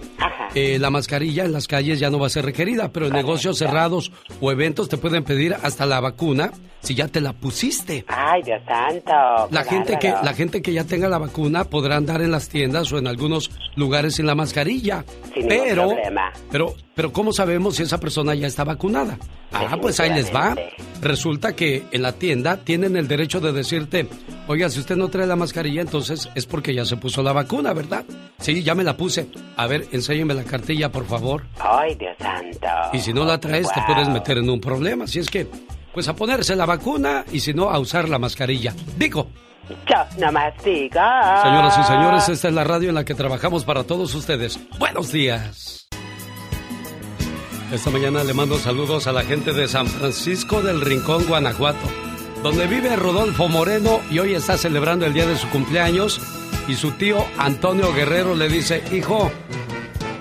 eh, 0.56 0.78
la 0.80 0.90
mascarilla 0.90 1.46
en 1.46 1.52
las 1.52 1.68
calles 1.68 2.00
ya 2.00 2.10
no 2.10 2.20
va 2.20 2.28
a 2.28 2.30
ser 2.30 2.46
requerida, 2.46 2.92
pero 2.92 3.08
en 3.08 3.14
negocios 3.14 3.58
cerrados 3.58 4.12
o 4.40 4.52
eventos 4.52 4.88
te 4.90 4.98
pueden 4.98 5.24
pedir 5.24 5.56
hasta 5.64 5.86
la 5.86 6.00
vacuna 6.00 6.52
si 6.82 6.96
ya 6.96 7.08
te 7.08 7.22
la 7.22 7.34
pusiste. 7.34 8.06
Ay, 8.08 8.42
Dios 8.44 8.62
santo. 8.68 9.48
La 9.50 9.64
gente 9.64 9.98
que 10.00 10.10
la 10.10 10.34
gente 10.34 10.62
que 10.62 10.74
ya 10.74 10.84
tenga 10.84 11.10
la 11.10 11.18
vacuna 11.18 11.64
podrá 11.64 11.96
andar 11.96 12.22
en 12.22 12.32
las 12.32 12.50
tiendas 12.50 12.92
o 12.92 12.98
en 12.98 13.08
algunos 13.08 13.50
lugares 13.76 14.16
sin 14.16 14.26
la 14.26 14.36
mascarilla. 14.36 15.06
Sin 15.34 15.48
ningún 15.48 15.66
pero 15.66 15.88
problema. 15.88 16.34
pero 16.52 16.76
pero 16.96 17.12
cómo 17.12 17.34
sabemos 17.34 17.76
si 17.76 17.84
esa 17.84 18.00
persona 18.00 18.36
ya 18.36 18.48
está 18.48 18.64
vacunada? 18.64 19.18
Ah, 19.52 19.78
pues 19.82 20.00
ahí 20.00 20.14
les 20.14 20.34
va. 20.34 20.56
Resulta 21.02 21.56
que 21.56 21.86
en 21.92 22.02
la 22.02 22.14
tienda 22.14 22.58
tienen 22.58 22.96
el 22.96 23.08
derecho 23.08 23.40
de 23.40 23.52
decirte, 23.52 24.08
"Oiga, 24.48 24.70
si 24.70 24.80
usted 24.80 24.96
no 24.96 25.10
trae 25.10 25.28
la 25.28 25.36
mascarilla, 25.36 25.82
entonces 25.82 26.30
es 26.36 26.46
porque 26.46 26.74
ya 26.74 26.86
se 26.86 26.98
puso 26.98 27.24
la 27.24 27.34
vacuna, 27.34 27.74
¿verdad?" 27.74 28.06
Sí, 28.40 28.64
ya 28.64 28.76
me 28.76 28.84
la 28.84 28.98
puse. 28.98 29.28
A 29.58 29.68
ver, 29.68 29.88
enséñeme 29.92 30.34
la 30.34 30.44
cartilla, 30.44 30.92
por 30.92 31.06
favor. 31.06 31.44
Ay, 31.60 31.96
Dios 31.96 32.16
santo. 32.20 32.68
Y 32.94 33.00
si 33.00 33.14
no 33.14 33.26
la 33.26 33.40
traes, 33.40 33.72
te 33.72 33.82
puedes 33.88 34.10
meter 34.10 34.38
en 34.38 34.50
un 34.50 34.60
problema. 34.60 35.06
Así 35.06 35.20
es 35.20 35.30
que, 35.30 35.48
pues 35.94 36.08
a 36.08 36.16
ponerse 36.16 36.56
la 36.56 36.66
vacuna 36.66 37.26
y 37.32 37.40
si 37.40 37.54
no, 37.54 37.70
a 37.70 37.80
usar 37.80 38.10
la 38.10 38.20
mascarilla. 38.20 38.74
Digo, 38.98 39.28
digo. 39.68 41.44
señoras 41.44 41.78
y 41.78 41.84
señores, 41.84 42.30
esta 42.30 42.48
es 42.48 42.54
la 42.54 42.64
radio 42.64 42.90
en 42.90 42.96
la 42.96 43.06
que 43.06 43.14
trabajamos 43.14 43.64
para 43.64 43.84
todos 43.84 44.14
ustedes. 44.16 44.60
Buenos 44.78 45.12
días. 45.12 45.83
Esta 47.74 47.90
mañana 47.90 48.24
le 48.24 48.36
mando 48.36 48.60
saludos 48.60 49.08
a 49.08 49.12
la 49.12 49.24
gente 49.24 49.52
de 49.52 49.68
San 49.68 49.88
Francisco 49.88 50.62
del 50.62 50.80
Rincón, 50.80 51.26
Guanajuato, 51.26 51.88
donde 52.44 52.68
vive 52.68 52.96
Rodolfo 52.96 53.48
Moreno 53.48 54.00
y 54.12 54.20
hoy 54.20 54.36
está 54.36 54.60
celebrando 54.60 55.08
el 55.08 55.14
día 55.14 55.26
de 55.26 55.36
su 55.36 55.50
cumpleaños. 55.50 56.22
Y 56.68 56.76
su 56.76 56.92
tío 56.92 57.26
Antonio 57.40 57.92
Guerrero 57.92 58.36
le 58.36 58.48
dice, 58.48 58.84
hijo, 58.92 59.32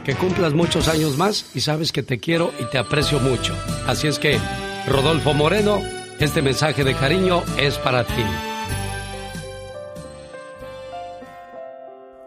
que 0.03 0.15
cumplas 0.15 0.55
muchos 0.55 0.89
años 0.89 1.19
más 1.19 1.55
y 1.55 1.61
sabes 1.61 1.93
que 1.93 2.03
te 2.03 2.19
quiero 2.19 2.55
y 2.59 2.65
te 2.71 2.79
aprecio 2.79 3.21
mucho. 3.21 3.55
Así 3.87 4.07
es 4.07 4.19
que, 4.19 4.41
Rodolfo 4.89 5.35
Moreno, 5.35 5.83
este 6.21 6.41
mensaje 6.41 6.85
de 6.85 6.95
cariño 6.95 7.43
es 7.59 7.77
para 7.77 8.07
ti. 8.07 8.25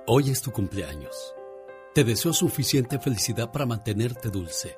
Hoy 0.06 0.30
es 0.30 0.44
tu 0.44 0.52
cumpleaños. 0.52 1.34
Te 1.96 2.04
deseo 2.04 2.32
suficiente 2.32 3.00
felicidad 3.00 3.52
para 3.52 3.66
mantenerte 3.66 4.30
dulce, 4.30 4.78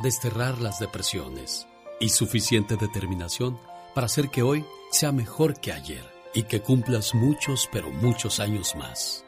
desterrar 0.00 0.60
las 0.60 0.80
depresiones 0.80 1.68
y 2.00 2.08
suficiente 2.08 2.76
determinación 2.76 3.58
para 3.94 4.06
hacer 4.06 4.28
que 4.28 4.42
hoy 4.42 4.64
sea 4.90 5.12
mejor 5.12 5.60
que 5.60 5.72
ayer 5.72 6.04
y 6.34 6.42
que 6.42 6.60
cumplas 6.60 7.14
muchos, 7.14 7.68
pero 7.72 7.90
muchos 7.90 8.40
años 8.40 8.74
más. 8.76 9.24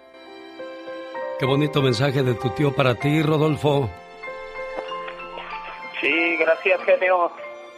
Qué 1.39 1.47
bonito 1.47 1.80
mensaje 1.80 2.22
de 2.22 2.35
tu 2.35 2.51
tío 2.51 2.74
para 2.74 2.97
ti, 2.97 3.22
Rodolfo. 3.22 3.89
Sí, 6.01 6.36
gracias, 6.39 6.80
genio. 6.85 7.30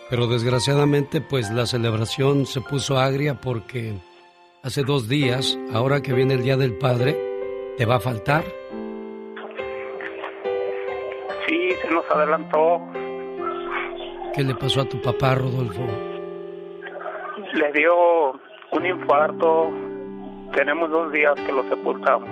Pero 0.09 0.27
desgraciadamente, 0.27 1.21
pues 1.21 1.51
la 1.51 1.67
celebración 1.67 2.47
se 2.47 2.61
puso 2.61 2.99
agria 2.99 3.41
porque 3.41 3.95
hace 4.63 4.83
dos 4.83 5.09
días, 5.09 5.59
ahora 5.73 6.01
que 6.01 6.13
viene 6.13 6.35
el 6.35 6.43
Día 6.43 6.57
del 6.57 6.77
Padre, 6.79 7.17
te 7.77 7.85
va 7.85 7.97
a 7.97 8.01
faltar. 8.01 8.60
Se 12.11 12.19
adelantó. 12.19 12.81
¿Qué 14.35 14.43
le 14.43 14.55
pasó 14.55 14.83
a 14.83 14.85
tu 14.85 15.01
papá, 15.01 15.35
Rodolfo? 15.35 15.87
Le 17.55 17.73
dio 17.73 18.33
un 18.73 18.87
infarto. 18.87 19.71
Tenemos 20.55 20.91
dos 20.91 21.13
días 21.13 21.35
que 21.47 21.53
lo 21.53 21.63
sepultamos. 21.69 22.29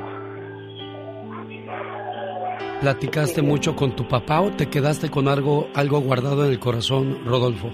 ¿Platicaste 2.80 3.42
mucho 3.42 3.74
con 3.74 3.96
tu 3.96 4.06
papá 4.06 4.40
o 4.40 4.50
te 4.50 4.68
quedaste 4.68 5.10
con 5.10 5.26
algo, 5.26 5.68
algo 5.74 6.00
guardado 6.00 6.44
en 6.44 6.52
el 6.52 6.60
corazón, 6.60 7.24
Rodolfo? 7.26 7.68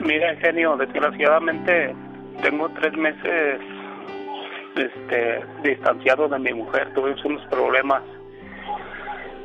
Mira, 0.00 0.36
genio, 0.36 0.76
desgraciadamente 0.76 1.94
tengo 2.42 2.68
tres 2.80 2.94
meses 2.94 3.60
este, 4.76 5.44
distanciado 5.62 6.28
de 6.28 6.38
mi 6.38 6.52
mujer. 6.52 6.92
Tuvimos 6.94 7.24
unos 7.24 7.46
problemas. 7.46 8.02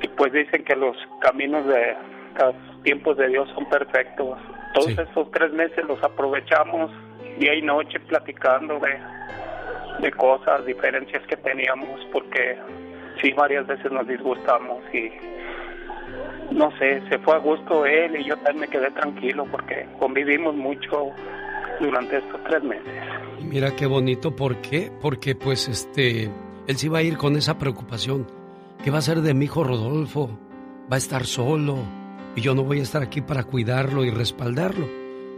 Y 0.06 0.08
pues 0.10 0.32
dicen 0.32 0.64
que 0.64 0.76
los 0.76 0.96
caminos 1.20 1.66
de 1.66 1.96
las 2.38 2.54
tiempos 2.84 3.18
de 3.18 3.28
Dios 3.28 3.50
son 3.56 3.68
perfectos. 3.70 4.38
Todos 4.76 4.90
esos 4.92 5.32
tres 5.32 5.52
meses 5.52 5.84
los 5.88 6.02
aprovechamos 6.04 6.92
día 7.40 7.56
y 7.56 7.64
noche 7.64 8.00
platicando 8.02 8.80
de, 8.80 9.00
de 10.02 10.12
cosas, 10.12 10.64
diferencias 10.64 11.26
que 11.26 11.38
teníamos, 11.38 12.06
porque 12.12 12.56
sí, 13.20 13.32
varias 13.34 13.66
veces 13.66 13.92
nos 13.92 14.08
disgustamos 14.08 14.84
y 14.94 15.10
no 16.52 16.70
sé, 16.78 17.02
se 17.10 17.18
fue 17.20 17.34
a 17.34 17.40
gusto 17.40 17.88
él 17.88 18.18
y 18.20 18.26
yo 18.26 18.36
también 18.38 18.60
me 18.60 18.68
quedé 18.68 18.92
tranquilo 18.92 19.48
porque 19.50 19.88
convivimos 19.98 20.56
mucho 20.56 21.10
durante 21.80 22.18
estos 22.18 22.44
tres 22.44 22.64
meses. 22.64 22.94
Mira 23.42 23.76
qué 23.76 23.88
bonito, 23.88 24.36
¿por 24.36 24.58
qué? 24.58 24.92
Porque 25.02 25.34
pues 25.34 25.68
este, 25.68 26.30
él 26.68 26.76
sí 26.76 26.90
va 26.90 27.00
a 27.00 27.02
ir 27.02 27.18
con 27.18 27.36
esa 27.36 27.58
preocupación. 27.58 28.35
¿Qué 28.86 28.92
va 28.92 29.00
a 29.00 29.02
ser 29.02 29.22
de 29.22 29.34
mi 29.34 29.46
hijo 29.46 29.64
Rodolfo? 29.64 30.30
Va 30.84 30.98
a 30.98 30.98
estar 30.98 31.26
solo 31.26 31.78
y 32.36 32.42
yo 32.42 32.54
no 32.54 32.64
voy 32.64 32.82
a 32.82 32.84
estar 32.84 33.02
aquí 33.02 33.20
para 33.20 33.44
cuidarlo 33.44 34.04
y 34.04 34.12
respaldarlo. 34.12 34.86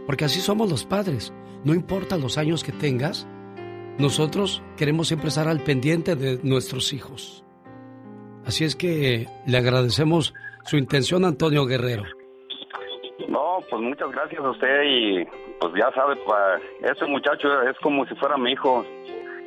Porque 0.04 0.26
así 0.26 0.40
somos 0.40 0.68
los 0.68 0.84
padres. 0.84 1.32
No 1.64 1.72
importa 1.72 2.18
los 2.18 2.36
años 2.36 2.62
que 2.62 2.72
tengas, 2.72 3.26
nosotros 3.96 4.62
queremos 4.76 5.08
siempre 5.08 5.28
estar 5.28 5.48
al 5.48 5.60
pendiente 5.60 6.14
de 6.14 6.38
nuestros 6.42 6.92
hijos. 6.92 7.42
Así 8.44 8.64
es 8.64 8.76
que 8.76 9.26
le 9.46 9.56
agradecemos 9.56 10.34
su 10.64 10.76
intención, 10.76 11.24
Antonio 11.24 11.64
Guerrero. 11.64 12.02
No, 13.30 13.60
pues 13.70 13.80
muchas 13.80 14.10
gracias 14.12 14.44
a 14.44 14.50
usted 14.50 14.82
y 14.84 15.24
pues 15.58 15.72
ya 15.74 15.90
sabe, 15.94 16.18
ese 16.82 17.06
muchacho 17.06 17.62
es 17.62 17.78
como 17.78 18.04
si 18.04 18.14
fuera 18.16 18.36
mi 18.36 18.52
hijo. 18.52 18.84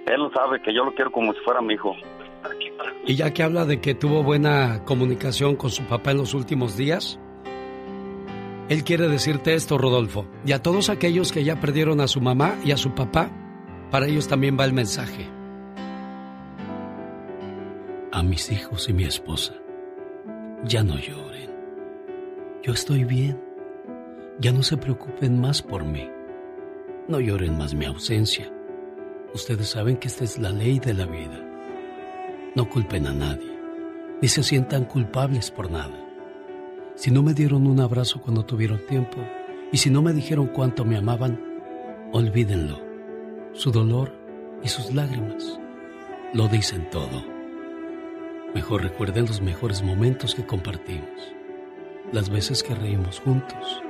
Él 0.07 0.31
sabe 0.33 0.59
que 0.63 0.73
yo 0.73 0.85
lo 0.85 0.95
quiero 0.95 1.11
como 1.11 1.33
si 1.33 1.39
fuera 1.41 1.61
mi 1.61 1.75
hijo. 1.75 1.95
Y 3.05 3.15
ya 3.15 3.33
que 3.33 3.43
habla 3.43 3.65
de 3.65 3.81
que 3.81 3.95
tuvo 3.95 4.23
buena 4.23 4.83
comunicación 4.85 5.55
con 5.55 5.69
su 5.69 5.83
papá 5.83 6.11
en 6.11 6.17
los 6.17 6.33
últimos 6.33 6.77
días, 6.77 7.19
él 8.69 8.83
quiere 8.83 9.07
decirte 9.07 9.53
esto, 9.53 9.77
Rodolfo. 9.77 10.27
Y 10.45 10.53
a 10.53 10.61
todos 10.61 10.89
aquellos 10.89 11.31
que 11.31 11.43
ya 11.43 11.59
perdieron 11.59 11.99
a 11.99 12.07
su 12.07 12.21
mamá 12.21 12.55
y 12.63 12.71
a 12.71 12.77
su 12.77 12.95
papá, 12.95 13.29
para 13.89 14.07
ellos 14.07 14.27
también 14.27 14.57
va 14.57 14.65
el 14.65 14.73
mensaje. 14.73 15.27
A 18.13 18.23
mis 18.23 18.51
hijos 18.51 18.87
y 18.87 18.93
mi 18.93 19.03
esposa, 19.03 19.53
ya 20.63 20.83
no 20.83 20.97
lloren. 20.97 21.51
Yo 22.63 22.73
estoy 22.73 23.03
bien. 23.03 23.41
Ya 24.39 24.51
no 24.51 24.63
se 24.63 24.77
preocupen 24.77 25.41
más 25.41 25.61
por 25.61 25.83
mí. 25.83 26.09
No 27.07 27.19
lloren 27.19 27.57
más 27.57 27.73
mi 27.73 27.85
ausencia. 27.85 28.51
Ustedes 29.33 29.69
saben 29.69 29.97
que 29.97 30.07
esta 30.07 30.23
es 30.23 30.37
la 30.37 30.51
ley 30.51 30.79
de 30.79 30.93
la 30.93 31.05
vida. 31.05 31.50
No 32.53 32.69
culpen 32.69 33.07
a 33.07 33.13
nadie, 33.13 33.57
ni 34.21 34.27
se 34.27 34.43
sientan 34.43 34.83
culpables 34.83 35.49
por 35.49 35.71
nada. 35.71 35.97
Si 36.95 37.09
no 37.09 37.23
me 37.23 37.33
dieron 37.33 37.65
un 37.65 37.79
abrazo 37.79 38.21
cuando 38.21 38.43
tuvieron 38.43 38.85
tiempo, 38.87 39.17
y 39.71 39.77
si 39.77 39.89
no 39.89 40.01
me 40.01 40.11
dijeron 40.11 40.47
cuánto 40.47 40.83
me 40.83 40.97
amaban, 40.97 41.39
olvídenlo. 42.11 42.81
Su 43.53 43.71
dolor 43.71 44.11
y 44.61 44.67
sus 44.67 44.93
lágrimas 44.93 45.59
lo 46.33 46.49
dicen 46.49 46.89
todo. 46.89 47.23
Mejor 48.53 48.83
recuerden 48.83 49.27
los 49.27 49.41
mejores 49.41 49.81
momentos 49.81 50.35
que 50.35 50.45
compartimos, 50.45 51.33
las 52.11 52.29
veces 52.29 52.63
que 52.63 52.75
reímos 52.75 53.21
juntos 53.21 53.81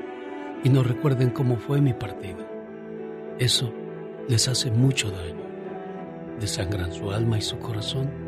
y 0.64 0.70
no 0.70 0.84
recuerden 0.84 1.32
cómo 1.32 1.58
fue 1.58 1.82
mi 1.82 1.94
partida. 1.94 2.48
Eso 3.40 3.74
les 4.28 4.48
hace 4.48 4.70
mucho 4.70 5.10
daño. 5.10 5.42
Desangran 6.40 6.94
su 6.94 7.12
alma 7.12 7.40
y 7.40 7.42
su 7.42 7.58
corazón. 7.58 8.21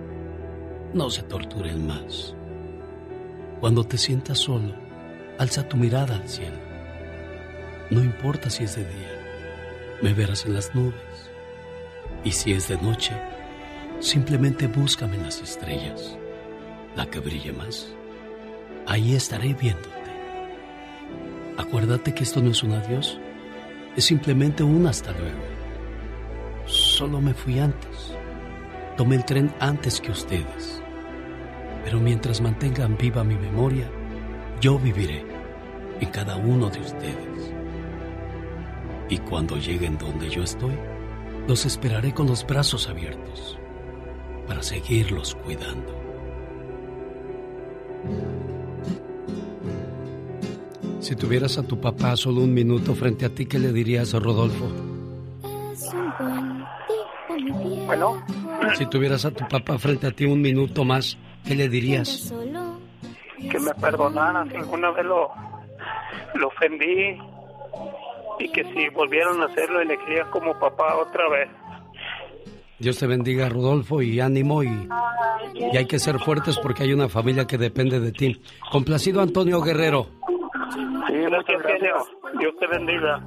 No 0.93 1.09
se 1.09 1.23
torturen 1.23 1.87
más. 1.87 2.35
Cuando 3.59 3.83
te 3.83 3.97
sientas 3.97 4.37
solo, 4.37 4.75
alza 5.39 5.67
tu 5.67 5.75
mirada 5.75 6.15
al 6.15 6.29
cielo. 6.29 6.57
No 7.89 8.03
importa 8.03 8.51
si 8.51 8.65
es 8.65 8.75
de 8.75 8.83
día, 8.83 9.19
me 10.03 10.13
verás 10.13 10.45
en 10.45 10.53
las 10.53 10.75
nubes. 10.75 11.31
Y 12.23 12.31
si 12.31 12.53
es 12.53 12.67
de 12.67 12.77
noche, 12.77 13.11
simplemente 14.01 14.67
búscame 14.67 15.15
en 15.15 15.23
las 15.23 15.41
estrellas, 15.41 16.15
la 16.95 17.07
que 17.07 17.19
brille 17.19 17.53
más. 17.53 17.91
Ahí 18.85 19.15
estaré 19.15 19.55
viéndote. 19.55 19.89
Acuérdate 21.57 22.13
que 22.13 22.23
esto 22.23 22.39
no 22.39 22.51
es 22.51 22.61
un 22.61 22.73
adiós, 22.73 23.19
es 23.95 24.05
simplemente 24.05 24.61
un 24.61 24.85
hasta 24.85 25.11
luego. 25.13 25.41
Solo 26.67 27.19
me 27.19 27.33
fui 27.33 27.57
antes. 27.57 28.13
Tomé 28.95 29.15
el 29.15 29.25
tren 29.25 29.51
antes 29.59 29.99
que 29.99 30.11
ustedes. 30.11 30.82
Pero 31.83 31.99
mientras 31.99 32.41
mantengan 32.41 32.97
viva 32.97 33.23
mi 33.23 33.35
memoria, 33.35 33.89
yo 34.61 34.79
viviré 34.79 35.25
en 35.99 36.09
cada 36.09 36.37
uno 36.37 36.69
de 36.69 36.79
ustedes. 36.79 37.53
Y 39.09 39.17
cuando 39.17 39.57
lleguen 39.57 39.97
donde 39.97 40.29
yo 40.29 40.43
estoy, 40.43 40.73
los 41.47 41.65
esperaré 41.65 42.13
con 42.13 42.27
los 42.27 42.45
brazos 42.45 42.87
abiertos 42.87 43.59
para 44.47 44.63
seguirlos 44.63 45.35
cuidando. 45.35 45.93
Si 50.99 51.15
tuvieras 51.15 51.57
a 51.57 51.63
tu 51.63 51.79
papá 51.81 52.15
solo 52.15 52.41
un 52.41 52.53
minuto 52.53 52.95
frente 52.95 53.25
a 53.25 53.29
ti, 53.29 53.45
¿qué 53.45 53.59
le 53.59 53.73
dirías 53.73 54.13
a 54.13 54.19
Rodolfo? 54.19 54.69
Bueno. 57.85 58.25
Si 58.77 58.85
tuvieras 58.85 59.25
a 59.25 59.31
tu 59.31 59.45
papá 59.47 59.77
frente 59.77 60.07
a 60.07 60.11
ti 60.11 60.25
un 60.25 60.41
minuto 60.41 60.85
más, 60.85 61.17
¿qué 61.45 61.55
le 61.55 61.69
dirías? 61.69 62.33
Que 63.49 63.59
me 63.59 63.73
perdonara 63.73 64.45
si 64.49 64.55
alguna 64.55 64.91
vez 64.91 65.05
lo, 65.05 65.29
lo 66.35 66.47
ofendí 66.47 67.17
y 68.39 68.49
que 68.49 68.63
si 68.63 68.89
volvieron 68.89 69.41
a 69.41 69.45
hacerlo 69.45 69.81
elegiría 69.81 70.25
como 70.31 70.57
papá 70.59 70.95
otra 70.97 71.29
vez. 71.29 71.49
Dios 72.79 72.97
te 72.97 73.07
bendiga, 73.07 73.47
Rodolfo, 73.47 74.01
y 74.01 74.19
ánimo, 74.19 74.61
y, 74.63 74.89
y 75.55 75.77
hay 75.77 75.85
que 75.85 75.99
ser 75.99 76.19
fuertes 76.19 76.59
porque 76.59 76.83
hay 76.83 76.91
una 76.93 77.07
familia 77.07 77.45
que 77.45 77.57
depende 77.57 77.99
de 77.99 78.11
ti. 78.11 78.41
Complacido 78.71 79.21
Antonio 79.21 79.61
Guerrero. 79.61 80.07
Sí, 81.07 81.13
gracias. 81.13 82.07
Dios 82.39 82.53
te 82.59 82.67
bendiga. 82.67 83.23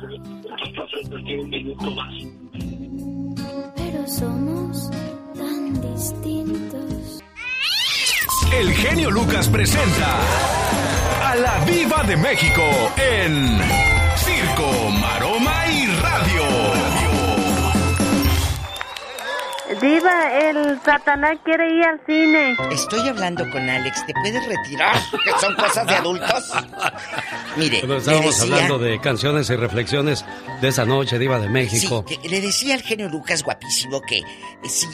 Pero 3.77 4.07
somos 4.07 4.91
tan 5.39 5.81
distintos. 5.81 6.96
El 8.53 8.73
genio 8.73 9.11
Lucas 9.11 9.49
presenta 9.49 10.19
a 11.25 11.35
la 11.37 11.59
Viva 11.65 12.03
de 12.05 12.17
México 12.17 12.63
en 12.97 13.59
Circo, 14.17 14.91
Maroma 15.01 15.67
y 15.69 15.87
Radio. 15.87 16.45
Diva, 19.81 20.39
el 20.39 20.81
Satanás 20.85 21.39
quiere 21.45 21.75
ir 21.75 21.85
al 21.85 22.01
cine. 22.07 22.57
Estoy 22.71 23.09
hablando 23.09 23.51
con 23.51 23.69
Alex, 23.69 24.07
¿te 24.07 24.15
puedes 24.15 24.47
retirar? 24.47 24.97
Que 25.25 25.41
son 25.41 25.55
cosas 25.57 25.87
de 25.87 25.95
adultos. 25.97 26.53
Mire, 27.57 27.83
le 27.83 27.97
estábamos 27.97 28.39
decía, 28.39 28.55
hablando 28.55 28.79
de 28.79 29.01
canciones 29.01 29.51
y 29.51 29.57
reflexiones 29.57 30.25
de 30.61 30.69
esa 30.69 30.85
noche, 30.85 31.19
Diva 31.19 31.41
de 31.41 31.49
México. 31.49 32.05
Sí, 32.07 32.17
que 32.17 32.29
le 32.29 32.41
decía 32.41 32.75
al 32.75 32.83
genio 32.83 33.09
Lucas 33.09 33.43
guapísimo 33.43 34.01
que 34.01 34.19
eh, 34.19 34.25
si 34.69 34.87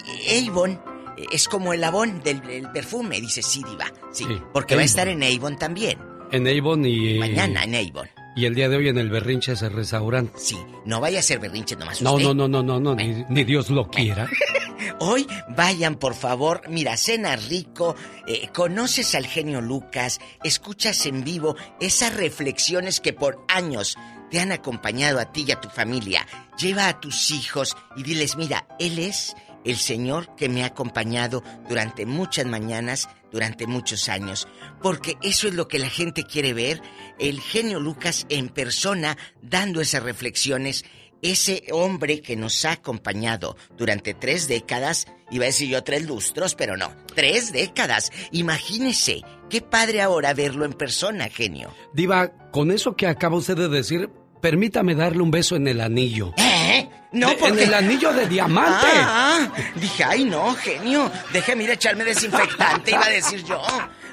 Avon 0.48 0.72
eh, 0.72 0.91
es 1.32 1.48
como 1.48 1.72
el 1.72 1.82
Avon 1.84 2.22
del, 2.22 2.40
perfume, 2.72 3.20
dice 3.20 3.42
sí, 3.42 3.62
Diva. 3.68 3.86
Sí, 4.12 4.24
Sí, 4.24 4.38
porque 4.52 4.74
va 4.76 4.82
a 4.82 4.84
estar 4.84 5.08
en 5.08 5.22
Avon 5.22 5.58
también. 5.58 5.98
En 6.30 6.46
Avon 6.48 6.84
y. 6.86 7.18
Mañana 7.18 7.64
en 7.64 7.74
Avon. 7.74 8.08
Y 8.34 8.46
el 8.46 8.54
día 8.54 8.68
de 8.70 8.76
hoy 8.76 8.88
en 8.88 8.96
el 8.96 9.10
Berrinche 9.10 9.52
ese 9.52 9.68
restaurante. 9.68 10.32
Sí, 10.38 10.56
no 10.86 11.00
vaya 11.00 11.18
a 11.18 11.22
ser 11.22 11.38
berrinche 11.38 11.76
nomás 11.76 12.00
No, 12.00 12.14
usted. 12.14 12.24
no, 12.28 12.34
no, 12.34 12.48
no, 12.48 12.62
no, 12.62 12.80
no, 12.80 12.94
ni, 12.94 13.24
ni 13.28 13.44
Dios 13.44 13.68
lo 13.68 13.88
quiera. 13.90 14.26
Hoy 15.00 15.26
vayan, 15.50 15.96
por 15.96 16.14
favor. 16.14 16.62
Mira, 16.68 16.96
cena 16.96 17.36
rico. 17.36 17.94
eh, 18.26 18.48
conoces 18.54 19.14
al 19.14 19.26
genio 19.26 19.60
Lucas. 19.60 20.18
Escuchas 20.44 21.04
en 21.06 21.24
vivo 21.24 21.56
esas 21.80 22.14
reflexiones 22.16 23.00
que 23.00 23.12
por 23.12 23.44
años 23.48 23.96
te 24.30 24.40
han 24.40 24.50
acompañado 24.52 25.18
a 25.20 25.30
ti 25.32 25.44
y 25.46 25.52
a 25.52 25.60
tu 25.60 25.68
familia. 25.68 26.26
Lleva 26.58 26.88
a 26.88 27.00
tus 27.00 27.30
hijos 27.32 27.76
y 27.96 28.02
diles, 28.02 28.36
mira, 28.36 28.66
Él 28.78 28.98
es 28.98 29.34
el 29.64 29.76
Señor 29.76 30.34
que 30.36 30.48
me 30.48 30.62
ha 30.62 30.66
acompañado 30.66 31.42
durante 31.68 32.06
muchas 32.06 32.46
mañanas, 32.46 33.08
durante 33.30 33.66
muchos 33.66 34.08
años. 34.08 34.48
Porque 34.82 35.16
eso 35.22 35.48
es 35.48 35.54
lo 35.54 35.68
que 35.68 35.78
la 35.78 35.88
gente 35.88 36.24
quiere 36.24 36.52
ver. 36.52 36.80
El 37.18 37.40
genio 37.40 37.80
Lucas 37.80 38.26
en 38.28 38.48
persona 38.48 39.16
dando 39.42 39.80
esas 39.80 40.02
reflexiones 40.02 40.84
ese 41.22 41.62
hombre 41.70 42.20
que 42.20 42.36
nos 42.36 42.64
ha 42.64 42.72
acompañado 42.72 43.56
durante 43.78 44.12
tres 44.12 44.48
décadas, 44.48 45.06
iba 45.30 45.44
a 45.44 45.46
decir 45.46 45.68
yo 45.68 45.82
tres 45.84 46.04
lustros, 46.04 46.56
pero 46.56 46.76
no, 46.76 46.92
tres 47.14 47.52
décadas. 47.52 48.10
Imagínese, 48.32 49.22
qué 49.48 49.62
padre 49.62 50.02
ahora 50.02 50.34
verlo 50.34 50.64
en 50.64 50.72
persona, 50.72 51.28
genio. 51.28 51.72
Diva, 51.94 52.32
con 52.50 52.72
eso 52.72 52.96
que 52.96 53.06
acaba 53.06 53.36
usted 53.36 53.56
de 53.56 53.68
decir, 53.68 54.10
permítame 54.42 54.94
darle 54.94 55.22
un 55.22 55.30
beso 55.30 55.56
en 55.56 55.68
el 55.68 55.80
anillo. 55.80 56.34
¿Eh? 56.36 56.86
No, 57.12 57.28
porque... 57.38 57.62
En 57.62 57.68
el 57.68 57.74
anillo 57.74 58.12
de 58.12 58.26
diamante. 58.26 58.86
Ah, 58.92 59.48
ah. 59.48 59.62
dije, 59.76 60.04
ay 60.04 60.24
no, 60.24 60.54
genio, 60.56 61.10
déjame 61.32 61.64
ir 61.64 61.70
a 61.70 61.74
echarme 61.74 62.04
desinfectante, 62.04 62.90
iba 62.90 63.06
a 63.06 63.10
decir 63.10 63.44
yo. 63.44 63.62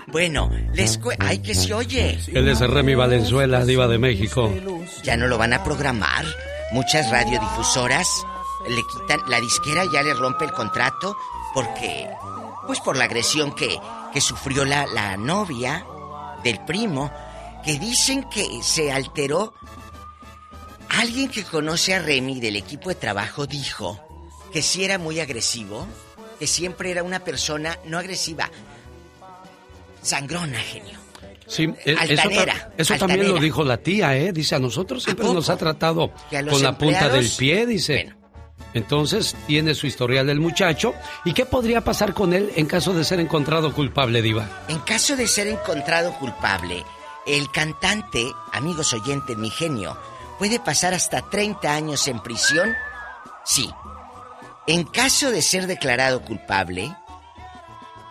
Bueno, 0.08 0.50
les 0.74 1.00
Ay, 1.20 1.40
que 1.40 1.54
se 1.54 1.74
oye. 1.74 2.18
Él 2.34 2.48
es 2.48 2.60
Remy 2.60 2.96
Valenzuela, 2.96 3.64
diva 3.66 3.88
de 3.88 3.98
México. 3.98 4.52
Ya 5.04 5.18
no 5.18 5.28
lo 5.28 5.38
van 5.38 5.54
a 5.54 5.64
programar. 5.64 6.26
Muchas 6.72 7.10
radiodifusoras 7.12 8.08
le 8.68 8.82
quitan, 8.92 9.20
la 9.30 9.40
disquera 9.40 9.84
ya 9.92 10.04
le 10.04 10.14
rompe 10.14 10.46
el 10.46 10.52
contrato 10.52 11.16
porque, 11.54 12.10
pues 12.68 12.80
por 12.80 12.98
la 12.98 13.06
agresión 13.06 13.54
que, 13.54 13.80
que 14.14 14.22
sufrió 14.22 14.66
la, 14.66 14.86
la 14.88 15.18
novia 15.18 15.86
del 16.44 16.60
primo, 16.66 17.12
que 17.64 17.80
dicen 17.80 18.24
que 18.24 18.46
se 18.62 18.92
alteró. 18.92 19.54
Alguien 20.90 21.30
que 21.30 21.44
conoce 21.44 21.94
a 21.94 22.00
Remy 22.00 22.40
del 22.40 22.56
equipo 22.56 22.90
de 22.90 22.96
trabajo 22.96 23.46
dijo 23.48 24.00
que 24.52 24.62
sí 24.62 24.84
era 24.84 24.98
muy 24.98 25.20
agresivo, 25.20 25.88
que 26.40 26.48
siempre 26.48 26.92
era 26.92 27.04
una 27.04 27.20
persona 27.20 27.78
no 27.86 27.98
agresiva, 28.00 28.50
sangrona, 30.02 30.60
genio. 30.60 30.98
Sí, 31.48 31.68
eso, 31.84 32.00
Altanera, 32.00 32.54
ta- 32.54 32.72
eso 32.78 32.96
también 32.96 33.28
lo 33.28 33.40
dijo 33.40 33.64
la 33.64 33.78
tía, 33.78 34.16
¿eh? 34.16 34.32
Dice, 34.32 34.56
a 34.56 34.60
nosotros 34.60 35.04
siempre 35.04 35.26
nos 35.34 35.50
ha 35.50 35.58
tratado 35.58 36.12
¿Que 36.30 36.38
a 36.38 36.42
los 36.44 36.54
con 36.54 36.64
la 36.64 36.78
punta 36.78 37.10
del 37.10 37.28
pie, 37.30 37.66
dice. 37.66 38.14
Entonces, 38.76 39.36
tiene 39.48 39.74
su 39.74 39.88
historial 39.88 40.30
el 40.30 40.40
muchacho. 40.40 40.94
¿Y 41.26 41.34
qué 41.34 41.46
podría 41.48 41.84
pasar 41.84 42.14
con 42.14 42.34
él 42.34 42.52
en 42.56 42.68
caso 42.68 42.94
de 42.94 43.04
ser 43.04 43.20
encontrado 43.20 43.74
culpable, 43.74 44.22
diva? 44.22 44.48
En 44.68 44.78
caso 44.80 45.16
de 45.16 45.28
ser 45.28 45.48
encontrado 45.48 46.14
culpable, 46.20 46.84
el 47.26 47.50
cantante, 47.50 48.32
amigos 48.52 48.94
oyentes, 48.94 49.36
mi 49.36 49.50
genio, 49.50 49.98
puede 50.40 50.60
pasar 50.60 50.94
hasta 50.94 51.30
30 51.30 51.72
años 51.72 52.08
en 52.08 52.24
prisión. 52.24 52.74
Sí. 53.46 53.70
En 54.66 54.86
caso 54.86 55.32
de 55.32 55.42
ser 55.42 55.68
declarado 55.68 56.24
culpable, 56.24 56.96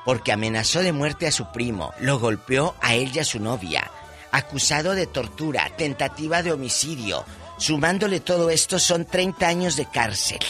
porque 0.04 0.32
amenazó 0.32 0.80
de 0.80 0.92
muerte 0.92 1.26
a 1.26 1.32
su 1.32 1.50
primo, 1.50 1.92
lo 2.00 2.18
golpeó 2.18 2.74
a 2.80 2.94
él 2.94 3.10
y 3.14 3.18
a 3.18 3.24
su 3.24 3.40
novia, 3.40 3.90
acusado 4.30 4.94
de 4.94 5.06
tortura, 5.06 5.70
tentativa 5.76 6.42
de 6.42 6.52
homicidio, 6.52 7.24
sumándole 7.56 8.20
todo 8.20 8.50
esto 8.50 8.78
son 8.78 9.04
30 9.06 9.48
años 9.48 9.76
de 9.76 9.86
cárcel. 9.86 10.40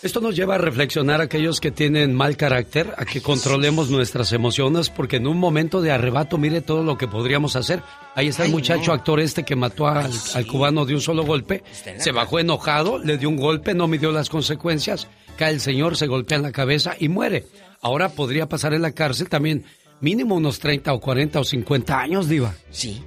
Esto 0.00 0.20
nos 0.20 0.36
lleva 0.36 0.54
a 0.54 0.58
reflexionar 0.58 1.20
a 1.20 1.24
aquellos 1.24 1.60
que 1.60 1.72
tienen 1.72 2.14
mal 2.14 2.36
carácter, 2.36 2.94
a 2.96 3.04
que 3.04 3.20
controlemos 3.20 3.90
nuestras 3.90 4.32
emociones, 4.32 4.90
porque 4.90 5.16
en 5.16 5.26
un 5.26 5.38
momento 5.38 5.80
de 5.80 5.90
arrebato, 5.90 6.38
mire 6.38 6.60
todo 6.60 6.84
lo 6.84 6.96
que 6.96 7.08
podríamos 7.08 7.56
hacer. 7.56 7.82
Ahí 8.14 8.28
está 8.28 8.44
el 8.44 8.50
Ay, 8.50 8.52
muchacho 8.52 8.86
no. 8.88 8.92
actor 8.92 9.18
este 9.18 9.42
que 9.42 9.56
mató 9.56 9.88
al, 9.88 10.08
al 10.34 10.46
cubano 10.46 10.86
de 10.86 10.94
un 10.94 11.00
solo 11.00 11.24
golpe. 11.24 11.64
Se 11.98 12.12
bajó 12.12 12.38
enojado, 12.38 12.98
le 12.98 13.18
dio 13.18 13.28
un 13.28 13.36
golpe, 13.36 13.74
no 13.74 13.88
midió 13.88 14.12
las 14.12 14.28
consecuencias, 14.28 15.08
cae 15.36 15.52
el 15.52 15.60
señor, 15.60 15.96
se 15.96 16.06
golpea 16.06 16.36
en 16.36 16.42
la 16.44 16.52
cabeza 16.52 16.94
y 16.98 17.08
muere. 17.08 17.46
Ahora 17.80 18.08
podría 18.10 18.48
pasar 18.48 18.74
en 18.74 18.82
la 18.82 18.92
cárcel 18.92 19.28
también 19.28 19.64
mínimo 20.00 20.36
unos 20.36 20.60
30 20.60 20.92
o 20.92 21.00
40 21.00 21.40
o 21.40 21.44
50 21.44 21.98
años, 21.98 22.28
diva. 22.28 22.54
Sí, 22.70 23.02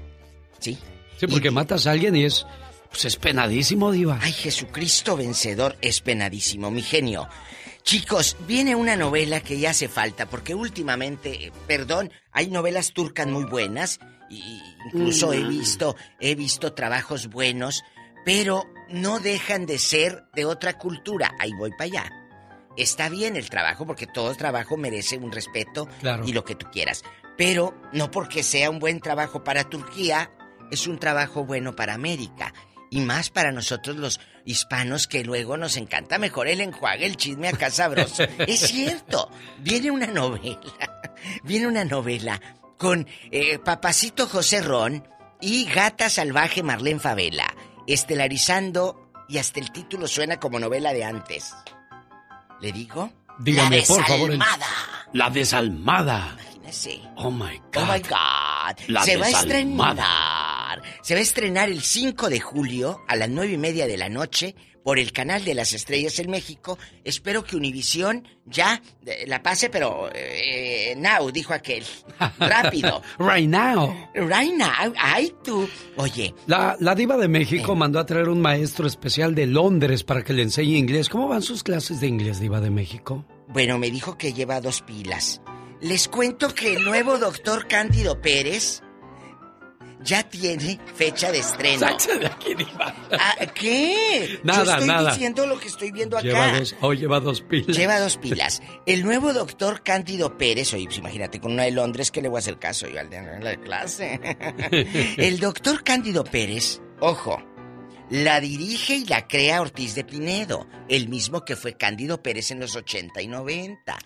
sí. 0.60 0.78
Sí, 1.18 1.28
porque 1.28 1.52
matas 1.52 1.88
a 1.88 1.92
alguien 1.92 2.16
y 2.18 2.26
es, 2.26 2.46
pues 2.92 3.06
es 3.06 3.16
penadísimo, 3.18 3.92
diva. 3.92 4.20
Ay, 4.22 4.34
Jesucristo 4.34 5.18
vencedor 5.18 5.78
es 5.82 6.02
penadísimo, 6.02 6.70
mi 6.72 6.82
genio. 6.82 7.28
Chicos, 7.84 8.38
viene 8.48 8.76
una 8.76 8.96
novela 8.96 9.40
que 9.42 9.58
ya 9.60 9.72
hace 9.72 9.88
falta, 9.88 10.28
porque 10.28 10.54
últimamente, 10.54 11.46
eh, 11.48 11.52
perdón, 11.68 12.12
hay 12.32 12.48
novelas 12.50 12.94
turcas 12.94 13.28
muy 13.28 13.46
buenas, 13.46 14.00
y 14.30 14.62
incluso 14.86 15.34
he 15.34 15.44
visto, 15.44 15.96
he 16.20 16.36
visto 16.36 16.74
trabajos 16.74 17.28
buenos, 17.28 17.84
pero 18.24 18.66
no 18.90 19.20
dejan 19.20 19.66
de 19.66 19.80
ser 19.80 20.26
de 20.36 20.46
otra 20.46 20.78
cultura. 20.78 21.34
Ahí 21.40 21.54
voy 21.54 21.72
para 21.72 21.84
allá. 21.86 22.10
Está 22.78 23.10
bien 23.10 23.36
el 23.36 23.50
trabajo, 23.50 23.86
porque 23.86 24.08
todo 24.08 24.34
trabajo 24.36 24.78
merece 24.78 25.18
un 25.18 25.32
respeto 25.32 25.88
Claro. 26.02 26.24
y 26.26 26.34
lo 26.34 26.46
que 26.46 26.56
tú 26.56 26.68
quieras. 26.72 27.04
Pero 27.38 27.76
no 27.94 28.12
porque 28.12 28.44
sea 28.44 28.70
un 28.70 28.80
buen 28.80 29.00
trabajo 29.02 29.44
para 29.44 29.64
Turquía, 29.70 30.32
es 30.70 30.88
un 30.88 31.00
trabajo 31.00 31.44
bueno 31.46 31.76
para 31.76 31.96
América. 31.96 32.54
Y 32.94 33.00
más 33.00 33.30
para 33.30 33.54
nosotros 33.54 33.96
los 33.96 34.20
hispanos 34.44 35.08
que 35.08 35.24
luego 35.24 35.56
nos 35.56 35.78
encanta 35.78 36.18
mejor 36.20 36.50
el 36.50 36.60
enjuague, 36.60 37.06
el 37.06 37.16
chisme 37.16 37.48
acá 37.48 37.72
sabroso. 37.72 38.24
es 38.40 38.60
cierto. 38.60 39.32
Viene 39.60 39.90
una 39.92 40.08
novela. 40.08 40.60
Viene 41.44 41.68
una 41.68 41.86
novela 41.86 42.40
con 42.78 43.08
eh, 43.32 43.60
Papacito 43.60 44.28
José 44.28 44.62
Ron 44.62 45.08
y 45.40 45.66
Gata 45.66 46.10
Salvaje 46.10 46.64
Marlene 46.64 47.00
Favela. 47.00 47.56
Estelarizando 47.88 49.10
y 49.30 49.38
hasta 49.38 49.62
el 49.62 49.72
título 49.72 50.06
suena 50.06 50.38
como 50.38 50.60
novela 50.60 50.92
de 50.92 51.06
antes. 51.06 51.54
¿Le 52.60 52.74
digo? 52.74 53.10
Dígame, 53.40 53.80
La 53.80 53.86
por 53.88 54.06
favor. 54.06 54.32
el- 54.32 54.38
desalmada. 54.38 54.68
La 55.14 55.30
desalmada. 55.30 56.36
Imagínese. 56.42 57.02
Oh 57.16 57.32
my 57.32 57.58
God. 57.74 57.78
Oh 57.78 57.86
my 57.86 58.00
God. 58.02 58.78
La 58.88 59.04
Se 59.06 59.16
va 59.16 59.28
a 59.28 59.30
desalmada. 59.30 59.40
estrenar. 59.40 60.41
Se 61.02 61.14
va 61.16 61.20
a 61.20 61.24
estrenar 61.24 61.70
el 61.70 61.82
5 61.82 62.30
de 62.30 62.40
julio 62.40 63.02
a 63.08 63.16
las 63.16 63.30
nueve 63.30 63.54
y 63.54 63.58
media 63.58 63.88
de 63.88 63.98
la 63.98 64.10
noche 64.10 64.56
por 64.84 64.98
el 64.98 65.12
canal 65.12 65.44
de 65.46 65.54
las 65.54 65.74
estrellas 65.74 66.18
en 66.20 66.30
México. 66.32 66.78
Espero 67.04 67.44
que 67.44 67.56
Univisión 67.56 68.28
ya 68.46 68.82
eh, 69.06 69.26
la 69.28 69.44
pase, 69.44 69.70
pero 69.70 70.10
eh, 70.14 70.96
now, 70.98 71.30
dijo 71.32 71.54
aquel. 71.54 71.84
Rápido. 72.40 73.02
Right 73.20 73.48
now. 73.48 73.96
Right 74.16 74.54
now. 74.56 74.94
Ay, 74.98 75.34
tú. 75.44 75.68
Oye, 75.98 76.34
La, 76.48 76.78
la 76.80 76.96
diva 76.96 77.18
de 77.18 77.28
México 77.28 77.76
mandó 77.76 78.00
a 78.00 78.06
traer 78.06 78.30
un 78.30 78.42
maestro 78.42 78.88
especial 78.88 79.36
de 79.36 79.46
Londres 79.48 80.04
para 80.04 80.24
que 80.24 80.34
le 80.34 80.44
enseñe 80.44 80.78
inglés. 80.78 81.10
¿Cómo 81.10 81.28
van 81.28 81.42
sus 81.44 81.62
clases 81.64 82.00
de 82.00 82.08
inglés, 82.08 82.40
diva 82.40 82.60
de 82.62 82.70
México? 82.72 83.26
bueno, 83.48 83.78
me 83.78 83.92
dijo 83.92 84.18
que 84.18 84.32
lleva 84.34 84.62
dos 84.62 84.82
pilas. 84.82 85.42
Les 85.82 86.08
cuento 86.08 86.54
que 86.56 86.74
el 86.76 86.86
nuevo 86.86 87.18
doctor 87.18 87.68
Cándido 87.68 88.22
Pérez 88.22 88.82
ya 90.04 90.24
tiene 90.24 90.80
fecha 90.96 91.32
de 91.32 91.40
estreno. 91.40 91.88
Aquí. 91.88 92.56
Ah, 93.12 93.36
¿Qué? 93.54 94.40
Nada, 94.44 94.64
Yo 94.64 94.72
estoy 94.72 94.88
nada. 94.88 95.12
diciendo 95.12 95.46
lo 95.48 95.60
que 95.60 95.68
estoy 95.68 95.92
viendo 95.92 96.18
acá. 96.18 96.26
Lleva 96.28 96.60
dos, 96.60 96.76
oh, 96.82 96.94
lleva 96.94 97.20
dos 97.20 97.42
pilas. 97.42 97.78
Lleva 97.78 98.00
dos 98.00 98.18
pilas. 98.22 98.62
El 98.86 99.04
nuevo 99.04 99.34
doctor 99.34 99.84
Cándido 99.84 100.38
Pérez, 100.38 100.74
oye, 100.74 100.86
pues 100.86 100.98
imagínate, 100.98 101.40
con 101.40 101.54
una 101.54 101.64
de 101.64 101.72
Londres, 101.72 102.12
que 102.12 102.22
le 102.22 102.30
voy 102.30 102.38
a 102.38 102.40
hacer 102.40 102.60
caso 102.60 102.88
yo 102.88 103.00
al 103.00 103.10
de 103.10 103.22
la 103.40 103.56
clase? 103.58 104.20
El 105.18 105.40
doctor 105.40 105.84
Cándido 105.84 106.24
Pérez, 106.24 106.82
ojo, 107.00 107.42
la 108.10 108.40
dirige 108.42 108.96
y 108.96 109.06
la 109.06 109.28
crea 109.28 109.62
Ortiz 109.62 109.96
de 109.96 110.04
Pinedo, 110.04 110.68
el 110.90 111.08
mismo 111.08 111.46
que 111.46 111.56
fue 111.56 111.78
Cándido 111.78 112.22
Pérez 112.22 112.52
en 112.52 112.60
los 112.60 112.76
80 112.76 113.22
y 113.22 113.28
90. 113.28 113.98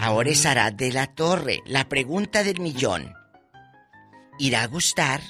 Ahora 0.00 0.30
es 0.30 0.46
Arad 0.46 0.72
de 0.74 0.92
la 0.92 1.06
Torre. 1.08 1.60
La 1.66 1.88
pregunta 1.88 2.44
del 2.44 2.60
millón. 2.60 3.12
¿Irá 4.38 4.62
a 4.62 4.66
gustar? 4.66 5.20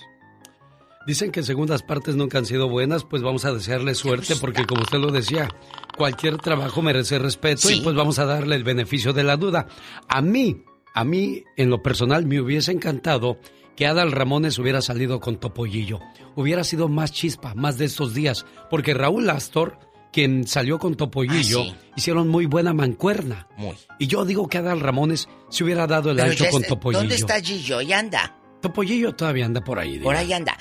Dicen 1.07 1.33
que 1.33 1.43
segundas 1.43 1.83
partes 1.83 2.15
nunca 2.15 2.39
han 2.39 2.47
sido 2.47 2.69
buenas, 2.69 3.03
pues 3.05 3.23
vamos 3.23 3.45
a 3.45 3.53
desearle 3.53 3.95
suerte 3.97 4.37
porque 4.37 4.65
como 4.67 4.83
usted 4.83 4.99
lo 4.99 5.11
decía, 5.11 5.49
cualquier 5.97 6.39
trabajo 6.39 6.81
merece 6.81 7.19
respeto 7.19 7.69
y 7.71 7.81
pues 7.81 7.97
vamos 7.97 8.21
a 8.21 8.25
darle 8.25 8.55
el 8.55 8.63
beneficio 8.63 9.13
de 9.13 9.25
la 9.25 9.37
duda. 9.37 9.67
A 10.09 10.23
mí, 10.23 10.63
a 10.95 11.03
mí 11.05 11.43
en 11.57 11.71
lo 11.71 11.83
personal 11.83 12.25
me 12.27 12.41
hubiese 12.41 12.71
encantado 12.71 13.39
que 13.75 13.87
Adal 13.87 14.13
Ramones 14.13 14.59
hubiera 14.61 14.81
salido 14.81 15.19
con 15.19 15.41
Topollillo. 15.41 15.99
Hubiera 16.37 16.63
sido 16.63 16.89
más 16.89 17.11
chispa, 17.11 17.55
más 17.55 17.79
de 17.79 17.87
estos 17.87 18.15
días, 18.15 18.47
porque 18.71 18.95
Raúl 18.95 19.29
Astor, 19.29 19.79
quien 20.13 20.47
salió 20.47 20.79
con 20.79 20.95
Topollillo, 20.95 21.63
Ah, 21.63 21.65
sí. 21.65 21.75
hicieron 21.97 22.29
muy 22.29 22.47
buena 22.47 22.75
mancuerna. 22.75 23.49
Muy. 23.57 23.75
Y 23.99 24.07
yo 24.07 24.25
digo 24.25 24.47
que 24.49 24.59
Adal 24.59 24.79
Ramones 24.79 25.29
se 25.49 25.65
hubiera 25.65 25.89
dado 25.89 26.11
el 26.11 26.17
Pero 26.19 26.31
ancho 26.31 26.45
con 26.51 26.63
Topollillo. 26.63 27.01
¿Dónde 27.01 27.17
está 27.17 27.41
Gillo? 27.41 27.81
¿Y 27.81 27.93
anda? 27.93 28.37
Topollillo 28.63 29.15
todavía 29.15 29.45
anda 29.45 29.61
por 29.63 29.79
ahí. 29.79 29.99
Por 29.99 30.17
ahí 30.17 30.33
anda. 30.33 30.57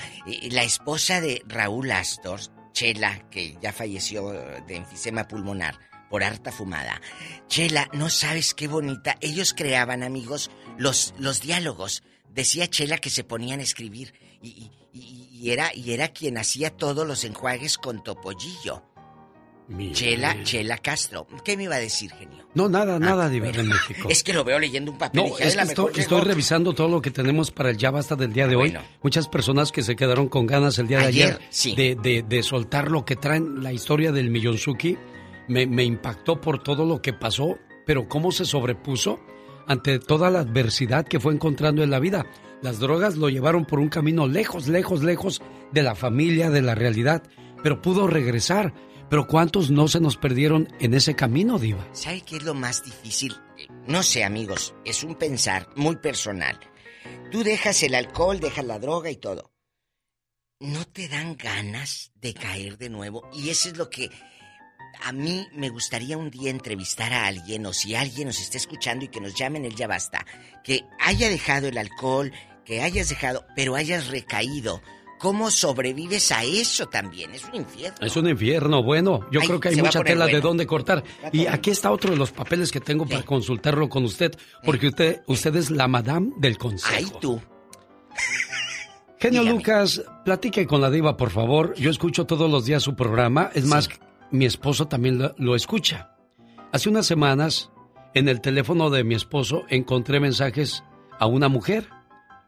La 0.50 0.62
esposa 0.64 1.20
de 1.20 1.42
Raúl 1.46 1.90
Astor, 1.90 2.40
Chela, 2.72 3.28
que 3.30 3.56
ya 3.62 3.72
falleció 3.72 4.28
de 4.30 4.76
enfisema 4.76 5.26
pulmonar 5.28 5.78
por 6.10 6.22
harta 6.24 6.52
fumada. 6.52 7.00
Chela, 7.48 7.88
no 7.94 8.10
sabes 8.10 8.52
qué 8.54 8.68
bonita. 8.68 9.16
Ellos 9.20 9.54
creaban, 9.54 10.02
amigos, 10.02 10.50
los, 10.76 11.14
los 11.18 11.40
diálogos. 11.40 12.02
Decía 12.28 12.66
Chela 12.68 12.98
que 12.98 13.08
se 13.10 13.24
ponían 13.24 13.60
a 13.60 13.62
escribir 13.62 14.12
y- 14.42 14.70
y 14.92 15.50
era, 15.50 15.74
y 15.74 15.92
era 15.92 16.08
quien 16.08 16.38
hacía 16.38 16.70
todos 16.70 17.06
los 17.06 17.24
enjuagues 17.24 17.78
con 17.78 18.02
Topollillo. 18.04 18.84
Chela, 19.92 20.42
Chela 20.42 20.78
Castro. 20.78 21.26
¿Qué 21.44 21.56
me 21.56 21.64
iba 21.64 21.76
a 21.76 21.78
decir, 21.80 22.10
genio? 22.12 22.46
No, 22.54 22.68
nada, 22.68 22.98
nada, 22.98 23.28
Diva 23.30 23.46
bueno. 23.46 23.62
de 23.62 23.68
México. 23.70 24.08
Es 24.10 24.22
que 24.22 24.32
lo 24.34 24.44
veo 24.44 24.58
leyendo 24.58 24.90
un 24.92 24.98
papel. 24.98 25.22
No, 25.22 25.28
dije, 25.28 25.44
es 25.44 25.50
"Ay, 25.52 25.56
la 25.56 25.62
que 25.62 25.68
estoy, 25.70 25.86
estoy 25.96 26.18
llegó". 26.18 26.28
revisando 26.28 26.72
todo 26.74 26.88
lo 26.88 27.00
que 27.00 27.10
tenemos 27.10 27.50
para 27.50 27.70
el 27.70 27.78
Ya 27.78 27.90
Basta 27.90 28.14
del 28.16 28.32
día 28.32 28.46
de 28.46 28.56
hoy. 28.56 28.70
Bueno. 28.70 28.84
Muchas 29.02 29.28
personas 29.28 29.72
que 29.72 29.82
se 29.82 29.96
quedaron 29.96 30.28
con 30.28 30.46
ganas 30.46 30.78
el 30.78 30.88
día 30.88 30.98
de 30.98 31.06
ayer, 31.06 31.28
Ayer, 31.34 31.40
sí. 31.50 31.74
de, 31.74 31.94
de- 31.94 32.22
de 32.22 32.42
soltar 32.42 32.90
lo 32.90 33.04
que 33.06 33.16
traen 33.16 33.62
la 33.62 33.72
historia 33.72 34.12
del 34.12 34.30
Millonzuki. 34.30 34.98
Me, 35.48 35.66
me 35.66 35.84
impactó 35.84 36.40
por 36.40 36.62
todo 36.62 36.84
lo 36.84 37.00
que 37.00 37.12
pasó, 37.14 37.56
pero 37.86 38.08
cómo 38.08 38.30
se 38.32 38.44
sobrepuso 38.44 39.18
ante 39.66 39.98
toda 39.98 40.30
la 40.30 40.40
adversidad 40.40 41.06
que 41.06 41.20
fue 41.20 41.32
encontrando 41.32 41.82
en 41.82 41.90
la 41.90 41.98
vida. 42.00 42.26
Las 42.60 42.78
drogas 42.78 43.16
lo 43.16 43.28
llevaron 43.30 43.64
por 43.64 43.78
un 43.80 43.88
camino 43.88 44.26
lejos, 44.28 44.68
lejos, 44.68 45.02
lejos 45.02 45.40
de 45.72 45.82
la 45.82 45.94
familia, 45.94 46.50
de 46.50 46.62
la 46.62 46.74
realidad, 46.74 47.22
pero 47.62 47.80
pudo 47.80 48.06
regresar. 48.06 48.72
Pero 49.12 49.26
¿cuántos 49.26 49.70
no 49.70 49.88
se 49.88 50.00
nos 50.00 50.16
perdieron 50.16 50.74
en 50.80 50.94
ese 50.94 51.14
camino, 51.14 51.58
Diva? 51.58 51.86
¿Sabe 51.92 52.22
qué 52.22 52.36
es 52.36 52.44
lo 52.44 52.54
más 52.54 52.82
difícil? 52.82 53.36
no 53.86 54.02
sé 54.02 54.24
amigos, 54.24 54.74
es 54.86 55.04
un 55.04 55.16
pensar 55.16 55.68
muy 55.76 55.96
personal. 55.96 56.58
Tú 57.30 57.44
dejas 57.44 57.82
el 57.82 57.94
alcohol, 57.94 58.40
dejas 58.40 58.64
la 58.64 58.78
droga 58.78 59.10
y 59.10 59.16
todo. 59.16 59.52
¿No 60.60 60.86
te 60.86 61.08
dan 61.08 61.36
ganas 61.36 62.10
de 62.14 62.32
caer 62.32 62.78
de 62.78 62.88
nuevo? 62.88 63.28
Y 63.34 63.50
eso 63.50 63.68
es 63.68 63.76
lo 63.76 63.90
que 63.90 64.08
a 65.02 65.12
mí 65.12 65.46
me 65.52 65.68
gustaría 65.68 66.16
un 66.16 66.30
día 66.30 66.48
entrevistar 66.48 67.12
a 67.12 67.26
alguien 67.26 67.66
o 67.66 67.74
si 67.74 67.94
alguien 67.94 68.28
nos 68.28 68.40
está 68.40 68.56
escuchando 68.56 69.04
y 69.04 69.08
que 69.08 69.20
nos 69.20 69.34
llamen 69.34 69.66
el 69.66 69.74
ya 69.74 69.88
basta, 69.88 70.24
que 70.64 70.86
haya 70.98 71.28
dejado 71.28 71.68
el 71.68 71.76
alcohol, 71.76 72.32
que 72.64 72.80
hayas 72.80 73.10
dejado, 73.10 73.44
pero 73.54 73.74
hayas 73.74 74.08
recaído. 74.08 74.80
¿Cómo 75.22 75.52
sobrevives 75.52 76.32
a 76.32 76.42
eso 76.42 76.86
también? 76.86 77.30
Es 77.32 77.44
un 77.44 77.54
infierno. 77.54 77.98
Es 78.04 78.16
un 78.16 78.28
infierno, 78.28 78.82
bueno. 78.82 79.20
Yo 79.30 79.40
Ay, 79.40 79.46
creo 79.46 79.60
que 79.60 79.68
hay 79.68 79.76
mucha 79.76 80.02
tela 80.02 80.26
de 80.26 80.40
dónde 80.40 80.66
cortar. 80.66 81.04
Y 81.30 81.46
aquí 81.46 81.70
está 81.70 81.92
otro 81.92 82.10
de 82.10 82.16
los 82.16 82.32
papeles 82.32 82.72
que 82.72 82.80
tengo 82.80 83.06
para 83.06 83.22
consultarlo 83.22 83.88
con 83.88 84.04
usted, 84.04 84.32
porque 84.64 84.88
usted, 84.88 85.22
usted 85.28 85.54
es 85.54 85.70
la 85.70 85.86
madame 85.86 86.32
del 86.38 86.58
consejo. 86.58 86.92
Ay, 86.96 87.06
tú. 87.20 87.40
Genio 89.20 89.44
Lucas, 89.44 90.02
platique 90.24 90.66
con 90.66 90.80
la 90.80 90.90
diva, 90.90 91.16
por 91.16 91.30
favor. 91.30 91.72
Yo 91.76 91.90
escucho 91.90 92.26
todos 92.26 92.50
los 92.50 92.64
días 92.64 92.82
su 92.82 92.96
programa. 92.96 93.48
Es 93.54 93.64
más, 93.64 93.88
mi 94.32 94.44
esposo 94.44 94.88
también 94.88 95.18
lo, 95.18 95.36
lo 95.38 95.54
escucha. 95.54 96.16
Hace 96.72 96.88
unas 96.88 97.06
semanas, 97.06 97.70
en 98.14 98.28
el 98.28 98.40
teléfono 98.40 98.90
de 98.90 99.04
mi 99.04 99.14
esposo, 99.14 99.62
encontré 99.68 100.18
mensajes 100.18 100.82
a 101.20 101.26
una 101.26 101.48
mujer 101.48 101.88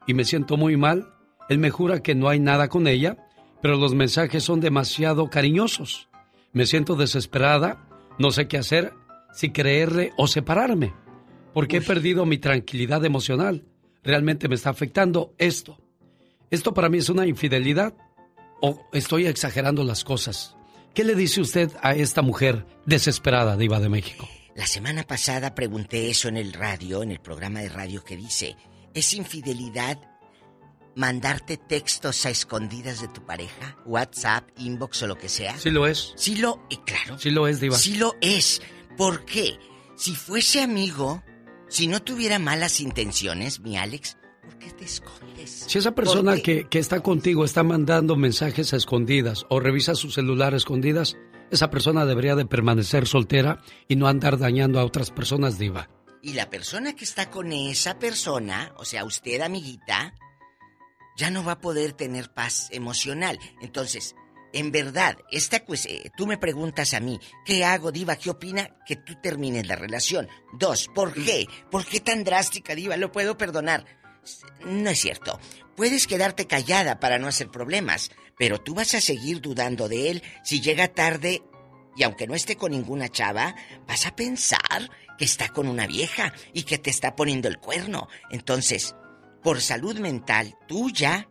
y 0.08 0.14
me 0.14 0.24
siento 0.24 0.56
muy 0.56 0.76
mal. 0.76 1.13
Él 1.48 1.58
me 1.58 1.70
jura 1.70 2.02
que 2.02 2.14
no 2.14 2.28
hay 2.28 2.40
nada 2.40 2.68
con 2.68 2.86
ella, 2.86 3.16
pero 3.60 3.76
los 3.76 3.94
mensajes 3.94 4.42
son 4.44 4.60
demasiado 4.60 5.30
cariñosos. 5.30 6.08
Me 6.52 6.66
siento 6.66 6.96
desesperada, 6.96 7.88
no 8.18 8.30
sé 8.30 8.48
qué 8.48 8.58
hacer, 8.58 8.92
si 9.32 9.50
creerle 9.50 10.12
o 10.16 10.26
separarme, 10.26 10.94
porque 11.52 11.78
he 11.78 11.80
perdido 11.80 12.24
mi 12.26 12.38
tranquilidad 12.38 13.04
emocional. 13.04 13.64
Realmente 14.02 14.48
me 14.48 14.54
está 14.54 14.70
afectando 14.70 15.34
esto. 15.38 15.78
¿Esto 16.50 16.72
para 16.72 16.88
mí 16.88 16.98
es 16.98 17.08
una 17.08 17.26
infidelidad 17.26 17.94
o 18.60 18.80
estoy 18.92 19.26
exagerando 19.26 19.82
las 19.82 20.04
cosas? 20.04 20.56
¿Qué 20.94 21.02
le 21.02 21.16
dice 21.16 21.40
usted 21.40 21.72
a 21.82 21.94
esta 21.94 22.22
mujer 22.22 22.66
desesperada, 22.86 23.56
diva 23.56 23.80
de 23.80 23.88
México? 23.88 24.28
La 24.54 24.66
semana 24.66 25.02
pasada 25.02 25.54
pregunté 25.54 26.10
eso 26.10 26.28
en 26.28 26.36
el 26.36 26.52
radio, 26.52 27.02
en 27.02 27.10
el 27.10 27.18
programa 27.18 27.60
de 27.60 27.68
radio 27.68 28.04
que 28.04 28.16
dice, 28.16 28.56
¿es 28.94 29.12
infidelidad 29.14 29.98
mandarte 30.96 31.56
textos 31.56 32.26
a 32.26 32.30
escondidas 32.30 33.00
de 33.00 33.08
tu 33.08 33.24
pareja? 33.24 33.76
WhatsApp, 33.84 34.48
inbox 34.58 35.02
o 35.02 35.06
lo 35.06 35.18
que 35.18 35.28
sea. 35.28 35.56
Sí 35.58 35.70
lo 35.70 35.86
es. 35.86 36.12
Sí 36.16 36.36
lo, 36.36 36.66
y 36.70 36.76
claro. 36.78 37.18
Sí 37.18 37.30
lo 37.30 37.46
es, 37.48 37.60
diva. 37.60 37.76
Sí 37.76 37.96
lo 37.96 38.14
es. 38.20 38.62
¿Por 38.96 39.24
qué? 39.24 39.58
Si 39.96 40.14
fuese 40.14 40.60
amigo, 40.60 41.22
si 41.68 41.86
no 41.86 42.02
tuviera 42.02 42.38
malas 42.38 42.80
intenciones, 42.80 43.60
mi 43.60 43.76
Alex, 43.76 44.16
¿por 44.42 44.58
qué 44.58 44.70
te 44.70 44.84
escondes? 44.84 45.64
Si 45.66 45.78
esa 45.78 45.94
persona 45.94 46.36
que, 46.36 46.68
que 46.68 46.78
está 46.78 47.00
contigo 47.00 47.44
está 47.44 47.62
mandando 47.62 48.16
mensajes 48.16 48.72
a 48.72 48.76
escondidas 48.76 49.46
o 49.48 49.60
revisa 49.60 49.94
su 49.94 50.10
celular 50.10 50.54
a 50.54 50.56
escondidas, 50.56 51.16
esa 51.50 51.70
persona 51.70 52.06
debería 52.06 52.34
de 52.34 52.46
permanecer 52.46 53.06
soltera 53.06 53.62
y 53.88 53.96
no 53.96 54.08
andar 54.08 54.38
dañando 54.38 54.80
a 54.80 54.84
otras 54.84 55.10
personas, 55.10 55.58
diva. 55.58 55.88
Y 56.22 56.32
la 56.32 56.48
persona 56.48 56.96
que 56.96 57.04
está 57.04 57.30
con 57.30 57.52
esa 57.52 57.98
persona, 57.98 58.72
o 58.78 58.84
sea, 58.84 59.04
usted, 59.04 59.42
amiguita, 59.42 60.14
ya 61.16 61.30
no 61.30 61.44
va 61.44 61.52
a 61.52 61.60
poder 61.60 61.92
tener 61.92 62.32
paz 62.32 62.68
emocional. 62.70 63.38
Entonces, 63.60 64.14
en 64.52 64.70
verdad, 64.70 65.18
esta 65.30 65.64
pues, 65.64 65.86
eh, 65.86 66.10
tú 66.16 66.26
me 66.26 66.38
preguntas 66.38 66.94
a 66.94 67.00
mí, 67.00 67.18
¿qué 67.44 67.64
hago, 67.64 67.90
Diva? 67.90 68.16
¿Qué 68.16 68.30
opina 68.30 68.76
que 68.86 68.96
tú 68.96 69.14
termines 69.20 69.66
la 69.66 69.76
relación? 69.76 70.28
Dos, 70.52 70.88
¿por 70.94 71.12
qué? 71.12 71.46
¿Por 71.70 71.84
qué 71.84 72.00
tan 72.00 72.22
drástica, 72.22 72.74
Diva? 72.74 72.96
¿Lo 72.96 73.10
puedo 73.10 73.36
perdonar? 73.36 73.84
No 74.64 74.90
es 74.90 75.00
cierto. 75.00 75.40
Puedes 75.76 76.06
quedarte 76.06 76.46
callada 76.46 77.00
para 77.00 77.18
no 77.18 77.26
hacer 77.26 77.48
problemas, 77.48 78.12
pero 78.38 78.60
tú 78.60 78.74
vas 78.74 78.94
a 78.94 79.00
seguir 79.00 79.40
dudando 79.40 79.88
de 79.88 80.10
él 80.10 80.22
si 80.44 80.60
llega 80.60 80.86
tarde 80.88 81.42
y 81.96 82.04
aunque 82.04 82.26
no 82.26 82.34
esté 82.34 82.56
con 82.56 82.72
ninguna 82.72 83.08
chava, 83.08 83.54
vas 83.86 84.06
a 84.06 84.14
pensar 84.16 84.90
que 85.18 85.24
está 85.24 85.48
con 85.48 85.68
una 85.68 85.86
vieja 85.86 86.32
y 86.52 86.62
que 86.62 86.78
te 86.78 86.90
está 86.90 87.16
poniendo 87.16 87.48
el 87.48 87.58
cuerno. 87.58 88.08
Entonces, 88.30 88.94
por 89.44 89.60
salud 89.60 89.98
mental 89.98 90.56
tuya, 90.66 91.28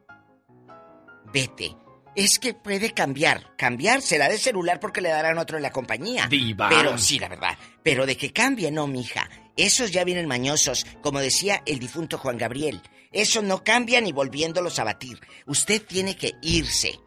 vete. 1.34 1.76
Es 2.16 2.38
que 2.38 2.54
puede 2.54 2.94
cambiar. 2.94 3.56
Cambiar 3.58 4.04
será 4.04 4.30
de 4.30 4.38
celular 4.38 4.80
porque 4.80 5.02
le 5.02 5.10
darán 5.10 5.40
otro 5.40 5.58
en 5.58 5.64
la 5.64 5.72
compañía. 5.72 6.28
Diva. 6.28 6.70
Pero 6.70 6.96
sí, 7.00 7.18
la 7.18 7.28
verdad. 7.28 7.58
Pero 7.82 8.06
de 8.06 8.16
que 8.16 8.32
cambie, 8.32 8.70
no, 8.70 8.86
mija. 8.86 9.28
Esos 9.58 9.92
ya 9.92 10.04
vienen 10.04 10.28
mañosos, 10.28 10.86
como 11.02 11.20
decía 11.20 11.64
el 11.66 11.80
difunto 11.80 12.20
Juan 12.20 12.38
Gabriel. 12.38 12.84
Eso 13.12 13.42
no 13.42 13.64
cambia 13.64 14.00
ni 14.00 14.12
volviéndolos 14.12 14.78
a 14.78 14.84
batir. 14.84 15.20
Usted 15.48 15.82
tiene 15.82 16.16
que 16.16 16.34
irse. 16.44 17.00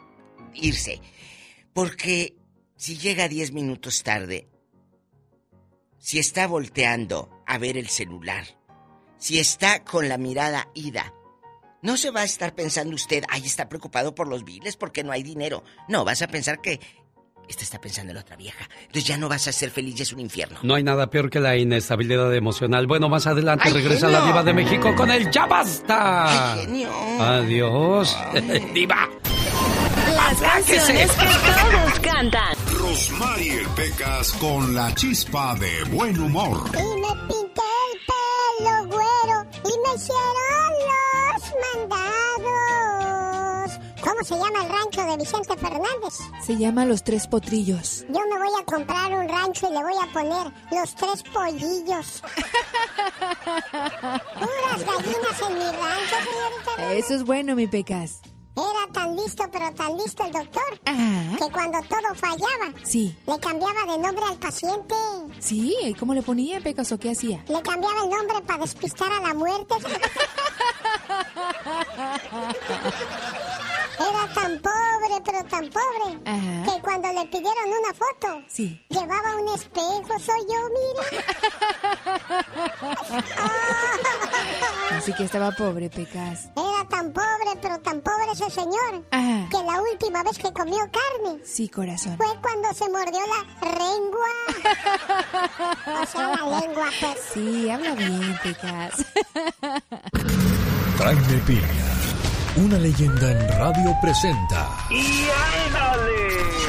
Irse. 0.54 1.00
Porque 1.72 2.34
si 2.74 2.98
llega 2.98 3.28
10 3.28 3.52
minutos 3.52 4.02
tarde, 4.02 4.48
si 5.98 6.18
está 6.18 6.48
volteando 6.48 7.30
a 7.46 7.58
ver 7.58 7.76
el 7.76 7.88
celular, 7.88 8.55
si 9.18 9.38
está 9.38 9.84
con 9.84 10.08
la 10.08 10.18
mirada 10.18 10.68
ida, 10.74 11.12
no 11.82 11.96
se 11.96 12.10
va 12.10 12.20
a 12.20 12.24
estar 12.24 12.54
pensando 12.54 12.94
usted, 12.94 13.24
ay, 13.28 13.44
está 13.44 13.68
preocupado 13.68 14.14
por 14.14 14.28
los 14.28 14.44
biles 14.44 14.76
porque 14.76 15.04
no 15.04 15.12
hay 15.12 15.22
dinero. 15.22 15.62
No, 15.88 16.04
vas 16.04 16.22
a 16.22 16.26
pensar 16.26 16.60
que 16.60 16.80
esta 17.48 17.62
está 17.62 17.80
pensando 17.80 18.10
en 18.10 18.16
la 18.16 18.22
otra 18.22 18.34
vieja. 18.36 18.68
Entonces 18.80 19.04
ya 19.04 19.16
no 19.16 19.28
vas 19.28 19.46
a 19.46 19.52
ser 19.52 19.70
feliz 19.70 19.98
y 19.98 20.02
es 20.02 20.12
un 20.12 20.18
infierno. 20.20 20.58
No 20.62 20.74
hay 20.74 20.82
nada 20.82 21.08
peor 21.10 21.30
que 21.30 21.38
la 21.38 21.56
inestabilidad 21.56 22.34
emocional. 22.34 22.86
Bueno, 22.88 23.08
más 23.08 23.26
adelante 23.26 23.64
¡Ay, 23.66 23.74
regresa 23.74 24.06
genio! 24.06 24.20
la 24.20 24.26
diva 24.26 24.42
de 24.42 24.52
México 24.52 24.94
con 24.96 25.10
el 25.10 25.30
Ya 25.30 25.46
Basta. 25.46 26.54
¡Ay, 26.54 26.60
genio! 26.64 26.90
Adiós. 27.20 28.16
diva. 28.74 29.08
Las 30.14 30.40
canciones 30.40 31.10
que 31.12 31.24
todos 31.24 32.00
cantan. 32.00 32.56
Rosmarie 32.72 33.62
Pecas 33.76 34.32
con 34.34 34.74
la 34.74 34.92
chispa 34.94 35.54
de 35.56 35.84
buen 35.84 36.18
humor. 36.18 36.64
Y 36.72 37.00
me 37.00 37.14
pinté 37.28 37.62
hicieron 39.96 40.72
los 41.32 41.42
mandados. 41.88 43.80
¿Cómo 44.02 44.22
se 44.22 44.34
llama 44.34 44.62
el 44.62 44.68
rancho 44.68 45.02
de 45.02 45.16
Vicente 45.16 45.56
Fernández? 45.56 46.14
Se 46.44 46.56
llama 46.56 46.84
Los 46.84 47.02
Tres 47.02 47.26
Potrillos. 47.26 48.04
Yo 48.08 48.20
me 48.30 48.38
voy 48.38 48.60
a 48.60 48.64
comprar 48.64 49.12
un 49.12 49.28
rancho 49.28 49.68
y 49.68 49.72
le 49.72 49.82
voy 49.82 49.94
a 50.00 50.06
poner 50.12 50.52
los 50.70 50.94
tres 50.94 51.22
pollillos. 51.32 52.22
Puras 53.42 54.84
gallinas 54.84 55.40
en 55.48 55.54
mi 55.58 55.64
rancho, 55.64 56.16
señorita. 56.24 56.94
Eso 56.94 57.14
es 57.14 57.24
bueno, 57.24 57.56
mi 57.56 57.66
Pecas. 57.66 58.20
Era 58.56 58.92
tan 58.92 59.16
listo, 59.16 59.44
pero 59.52 59.70
tan 59.74 59.96
listo 59.98 60.24
el 60.24 60.32
doctor, 60.32 60.80
Ajá. 60.86 61.36
que 61.38 61.52
cuando 61.52 61.78
todo 61.82 62.14
fallaba, 62.14 62.72
Sí. 62.84 63.14
le 63.26 63.38
cambiaba 63.38 63.92
de 63.92 63.98
nombre 63.98 64.24
al 64.24 64.36
paciente. 64.38 64.94
Sí, 65.40 65.76
¿y 65.82 65.92
cómo 65.94 66.14
le 66.14 66.22
ponía, 66.22 66.60
Pecas, 66.60 66.90
o 66.92 66.98
qué 66.98 67.10
hacía? 67.10 67.44
Le 67.48 67.60
cambiaba 67.62 68.02
el 68.04 68.10
nombre 68.10 68.40
para 68.46 68.60
despistar 68.60 69.12
a 69.12 69.20
la 69.20 69.34
muerte. 69.34 69.74
Era 73.98 74.34
tan 74.34 74.60
pobre, 74.60 75.22
pero 75.24 75.44
tan 75.44 75.70
pobre, 75.70 76.20
Ajá. 76.26 76.64
que 76.74 76.80
cuando 76.82 77.12
le 77.12 77.24
pidieron 77.26 77.68
una 77.68 77.94
foto, 77.94 78.42
Sí. 78.48 78.84
llevaba 78.90 79.36
un 79.36 79.48
espejo, 79.54 80.18
soy 80.18 80.40
yo, 80.48 80.68
mira. 80.76 81.24
Así 84.92 85.12
que 85.14 85.24
estaba 85.24 85.50
pobre, 85.52 85.88
Pecas. 85.90 86.50
Era 86.56 86.88
tan 86.88 87.12
pobre, 87.12 87.58
pero 87.60 87.78
tan 87.80 88.00
pobre 88.00 88.32
ese 88.32 88.50
señor, 88.50 89.04
Ajá. 89.10 89.48
que 89.50 89.62
la 89.64 89.80
última 89.82 90.22
vez 90.22 90.38
que 90.38 90.52
comió 90.52 90.78
carne 90.78 91.40
Sí, 91.44 91.68
corazón. 91.68 92.16
fue 92.16 92.26
cuando 92.40 92.72
se 92.74 92.88
mordió 92.90 93.20
la 93.26 93.68
lengua. 93.78 94.28
O 96.02 96.06
sea, 96.06 96.28
la 96.36 96.60
lengua, 96.60 96.88
pues. 97.00 97.18
Sí, 97.32 97.70
habla 97.70 97.94
bien, 97.94 98.38
Pecas. 98.42 99.04
Jaime 100.98 101.38
Piña, 101.46 101.68
una 102.56 102.78
leyenda 102.78 103.30
en 103.30 103.48
radio 103.58 103.94
presenta 104.00 104.68
¡Y 104.90 105.28
ándale! 105.66 106.16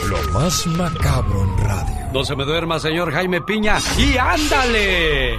lo 0.09 0.31
más 0.31 0.65
macabro 0.67 1.43
en 1.43 1.57
radio. 1.65 1.95
No 2.13 2.23
se 2.23 2.35
me 2.35 2.45
duerma, 2.45 2.79
señor 2.79 3.11
Jaime 3.11 3.41
Piña. 3.41 3.77
¡Y 3.97 4.17
ándale! 4.17 5.33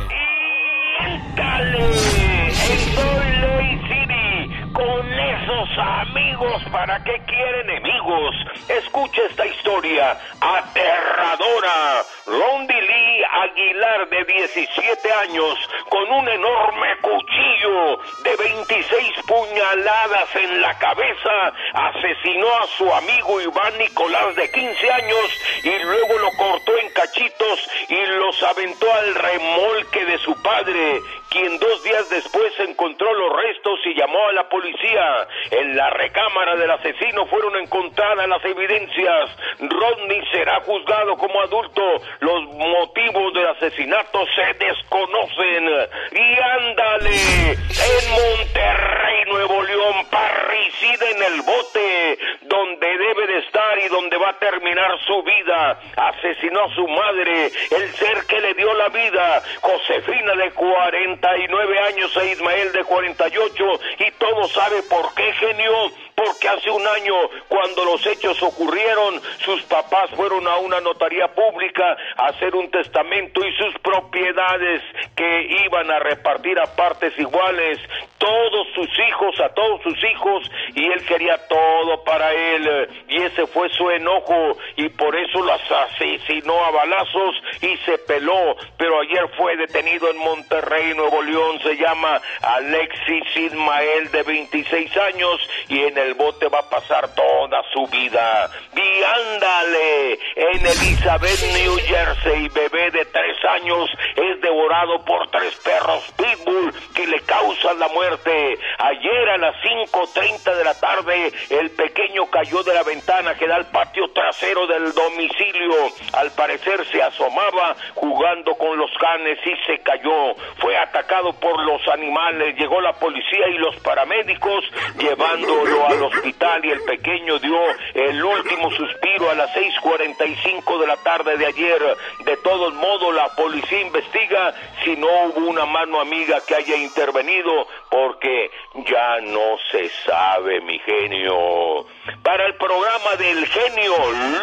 ¡Ándale! 1.00 2.46
En 2.48 2.94
Salt 2.94 3.40
Lake 3.40 3.80
City, 3.88 4.72
con 4.72 5.10
esos 5.42 5.68
amigos, 5.78 6.62
¿para 6.70 7.02
qué 7.04 7.20
quiere 7.26 7.60
enemigos? 7.60 8.34
Escucha 8.68 9.22
esta 9.30 9.46
historia 9.46 10.16
aterradora. 10.40 12.04
Rondi 12.26 12.74
Lee 12.74 13.24
Aguilar, 13.42 14.08
de 14.08 14.24
17 14.24 15.12
años, 15.12 15.58
con 15.88 16.10
un 16.10 16.28
enorme 16.28 16.96
cuchillo 17.00 17.98
de 18.22 18.36
26 18.36 19.12
puñaladas 19.26 20.36
en 20.36 20.60
la 20.60 20.78
cabeza, 20.78 21.52
asesinó 21.74 22.46
a 22.62 22.66
su 22.76 22.92
amigo 22.92 23.40
Iván 23.40 23.78
Nicolás, 23.78 24.36
de 24.36 24.50
15 24.50 24.92
años, 24.92 25.40
y 25.64 25.78
luego 25.78 26.18
lo 26.18 26.30
cortó 26.36 26.78
en 26.78 26.90
cachitos 26.90 27.70
y 27.88 28.06
los 28.06 28.42
aventó 28.42 28.92
al 28.92 29.14
remolque 29.14 30.04
de 30.04 30.18
su 30.18 30.34
padre 30.42 31.00
quien 31.30 31.58
dos 31.58 31.82
días 31.82 32.08
después 32.08 32.52
encontró 32.60 33.12
los 33.12 33.36
restos 33.36 33.78
y 33.84 33.94
llamó 33.94 34.18
a 34.28 34.32
la 34.32 34.48
policía. 34.48 35.27
En 35.50 35.76
la 35.76 35.90
recámara 35.90 36.56
del 36.56 36.70
asesino 36.70 37.26
fueron 37.26 37.56
encontradas 37.56 38.28
las 38.28 38.44
evidencias. 38.44 39.30
Rodney 39.60 40.22
será 40.32 40.60
juzgado 40.60 41.16
como 41.16 41.40
adulto. 41.40 41.82
Los 42.20 42.44
motivos 42.44 43.34
del 43.34 43.46
asesinato 43.48 44.24
se 44.34 44.54
desconocen. 44.64 45.88
Y 46.12 46.40
ándale, 46.40 47.10
en 47.50 48.10
Monterrey, 48.10 49.24
Nuevo 49.26 49.62
León, 49.62 50.06
parricida 50.10 51.10
en 51.10 51.22
el 51.32 51.42
bote, 51.42 52.18
donde 52.42 52.86
debe 52.86 53.26
de 53.26 53.38
estar 53.38 53.78
y 53.78 53.88
donde 53.88 54.16
va 54.16 54.30
a 54.30 54.38
terminar 54.38 54.98
su 55.06 55.22
vida. 55.22 55.80
Asesinó 55.96 56.64
a 56.64 56.74
su 56.74 56.86
madre, 56.88 57.46
el 57.46 57.94
ser 57.94 58.26
que 58.28 58.40
le 58.40 58.54
dio 58.54 58.72
la 58.74 58.88
vida, 58.88 59.42
Josefina 59.60 60.34
de 60.34 60.50
40 60.52 60.78
49 60.88 61.78
años 61.80 62.16
e 62.16 62.32
Ismael 62.32 62.72
de 62.72 62.84
48 62.84 63.80
y 63.98 64.10
todo 64.12 64.48
sabe 64.48 64.82
por 64.84 65.14
qué 65.14 65.17
genio 65.40 65.90
porque 66.18 66.48
hace 66.48 66.68
un 66.68 66.84
año, 66.84 67.14
cuando 67.46 67.84
los 67.84 68.04
hechos 68.04 68.42
ocurrieron, 68.42 69.22
sus 69.44 69.62
papás 69.62 70.10
fueron 70.16 70.48
a 70.48 70.56
una 70.56 70.80
notaría 70.80 71.28
pública 71.28 71.96
a 72.16 72.26
hacer 72.26 72.56
un 72.56 72.68
testamento 72.72 73.40
y 73.46 73.52
sus 73.52 73.72
propiedades 73.78 74.82
que 75.14 75.42
iban 75.64 75.88
a 75.92 76.00
repartir 76.00 76.58
a 76.58 76.74
partes 76.74 77.16
iguales, 77.18 77.78
todos 78.18 78.66
sus 78.74 78.88
hijos, 79.08 79.38
a 79.38 79.50
todos 79.50 79.80
sus 79.82 79.96
hijos, 80.04 80.50
y 80.74 80.86
él 80.86 81.04
quería 81.06 81.38
todo 81.46 82.02
para 82.02 82.32
él, 82.32 82.88
y 83.08 83.22
ese 83.22 83.46
fue 83.46 83.68
su 83.70 83.88
enojo, 83.88 84.58
y 84.74 84.88
por 84.88 85.14
eso 85.14 85.44
las 85.44 85.60
asesinó 85.70 86.64
a 86.64 86.72
balazos 86.72 87.36
y 87.62 87.76
se 87.86 87.96
peló, 87.98 88.56
pero 88.76 89.00
ayer 89.00 89.28
fue 89.36 89.56
detenido 89.56 90.10
en 90.10 90.18
Monterrey, 90.18 90.94
Nuevo 90.94 91.22
León, 91.22 91.60
se 91.62 91.76
llama 91.76 92.20
Alexis 92.42 93.36
Ismael, 93.36 94.10
de 94.10 94.22
26 94.24 94.96
años, 94.96 95.48
y 95.68 95.82
en 95.82 95.96
el 95.96 96.07
el 96.08 96.14
bote 96.14 96.48
va 96.48 96.60
a 96.60 96.70
pasar 96.70 97.14
toda 97.14 97.62
su 97.72 97.86
vida. 97.88 98.50
Y 98.74 99.02
ándale, 99.02 100.18
en 100.36 100.66
Elizabeth, 100.66 101.40
New 101.52 101.76
Jersey, 101.86 102.48
bebé 102.48 102.90
de 102.90 103.04
tres 103.04 103.36
años 103.44 103.90
es 104.16 104.40
devorado 104.40 105.04
por 105.04 105.30
tres 105.30 105.54
perros 105.56 106.02
pitbull 106.16 106.72
que 106.94 107.06
le 107.06 107.20
causan 107.20 107.78
la 107.78 107.88
muerte. 107.88 108.58
Ayer 108.78 109.28
a 109.28 109.38
las 109.38 109.54
5.30 109.56 110.54
de 110.56 110.64
la 110.64 110.74
tarde, 110.74 111.32
el 111.50 111.70
pequeño 111.72 112.26
cayó 112.30 112.62
de 112.62 112.74
la 112.74 112.82
ventana 112.82 113.34
que 113.34 113.46
da 113.46 113.56
al 113.56 113.66
patio 113.66 114.08
trasero 114.12 114.66
del 114.66 114.92
domicilio. 114.92 115.74
Al 116.14 116.30
parecer 116.32 116.86
se 116.90 117.02
asomaba 117.02 117.76
jugando 117.94 118.54
con 118.54 118.78
los 118.78 118.90
canes 118.98 119.38
y 119.44 119.66
se 119.66 119.78
cayó. 119.82 120.34
Fue 120.56 120.76
atacado 120.76 121.32
por 121.34 121.62
los 121.64 121.86
animales. 121.88 122.56
Llegó 122.56 122.80
la 122.80 122.94
policía 122.94 123.48
y 123.48 123.58
los 123.58 123.76
paramédicos 123.80 124.64
llevándolo 124.98 125.86
a 125.86 125.94
hospital 126.02 126.64
y 126.64 126.70
el 126.70 126.82
pequeño 126.82 127.38
dio 127.38 127.58
el 127.94 128.24
último 128.24 128.70
suspiro 128.70 129.30
a 129.30 129.34
las 129.34 129.50
6.45 129.54 130.80
de 130.80 130.86
la 130.86 130.96
tarde 130.96 131.36
de 131.36 131.46
ayer. 131.46 131.96
De 132.24 132.36
todos 132.38 132.74
modos, 132.74 133.14
la 133.14 133.28
policía 133.34 133.80
investiga 133.80 134.54
si 134.84 134.96
no 134.96 135.08
hubo 135.24 135.48
una 135.48 135.66
mano 135.66 136.00
amiga 136.00 136.40
que 136.46 136.54
haya 136.54 136.76
intervenido 136.76 137.66
porque 137.90 138.50
ya 138.86 139.20
no 139.22 139.56
se 139.70 139.88
sabe, 140.06 140.60
mi 140.60 140.78
genio. 140.80 141.86
Para 142.22 142.46
el 142.46 142.54
programa 142.54 143.16
del 143.18 143.46
genio 143.46 143.94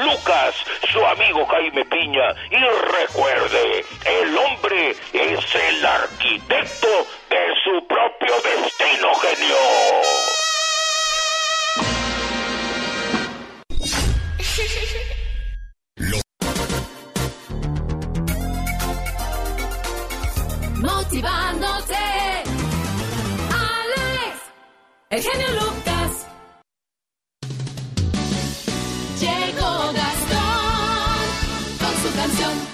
Lucas, 0.04 0.56
su 0.92 1.06
amigo 1.06 1.46
Jaime 1.46 1.86
Piña. 1.86 2.36
Y 2.50 2.58
recuerde, 2.58 3.86
el 4.06 4.38
hombre 4.38 4.92
es 5.14 5.56
el 5.56 5.86
arquitecto 5.86 6.88
de 7.30 7.56
su 7.64 7.88
propio 7.88 8.34
destino, 8.42 9.14
genio. 9.16 10.45
Motivándote, 20.78 21.96
Alex, 23.52 24.40
el 25.10 25.22
genio 25.22 25.52
Lucas. 25.52 25.85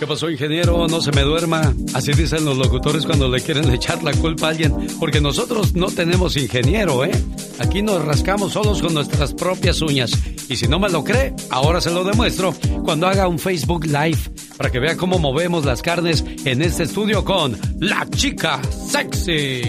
¿Qué 0.01 0.07
pasó, 0.07 0.31
ingeniero? 0.31 0.87
No 0.87 0.99
se 0.99 1.11
me 1.11 1.21
duerma. 1.21 1.75
Así 1.93 2.11
dicen 2.13 2.43
los 2.43 2.57
locutores 2.57 3.05
cuando 3.05 3.29
le 3.29 3.39
quieren 3.39 3.69
echar 3.73 4.01
la 4.01 4.11
culpa 4.13 4.47
a 4.47 4.49
alguien. 4.49 4.73
Porque 4.99 5.21
nosotros 5.21 5.75
no 5.75 5.91
tenemos 5.91 6.35
ingeniero, 6.37 7.05
¿eh? 7.05 7.11
Aquí 7.59 7.83
nos 7.83 8.03
rascamos 8.03 8.53
solos 8.53 8.81
con 8.81 8.95
nuestras 8.95 9.35
propias 9.35 9.79
uñas. 9.83 10.11
Y 10.49 10.55
si 10.55 10.67
no 10.67 10.79
me 10.79 10.89
lo 10.89 11.03
cree, 11.03 11.35
ahora 11.51 11.81
se 11.81 11.91
lo 11.91 12.03
demuestro 12.03 12.51
cuando 12.83 13.05
haga 13.05 13.27
un 13.27 13.37
Facebook 13.37 13.85
Live 13.85 14.17
para 14.57 14.71
que 14.71 14.79
vea 14.79 14.97
cómo 14.97 15.19
movemos 15.19 15.65
las 15.65 15.83
carnes 15.83 16.25
en 16.45 16.63
este 16.63 16.81
estudio 16.83 17.23
con 17.23 17.55
la 17.79 18.07
chica 18.09 18.59
sexy. 18.89 19.61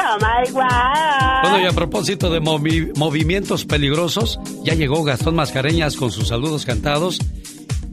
Oh 0.00 0.16
my 0.20 0.50
God. 0.52 1.42
Bueno, 1.42 1.60
y 1.60 1.66
a 1.66 1.72
propósito 1.72 2.30
de 2.30 2.40
movi- 2.40 2.96
movimientos 2.96 3.64
peligrosos, 3.64 4.38
ya 4.64 4.74
llegó 4.74 5.02
Gastón 5.02 5.34
Mascareñas 5.34 5.96
con 5.96 6.12
sus 6.12 6.28
saludos 6.28 6.64
cantados. 6.64 7.18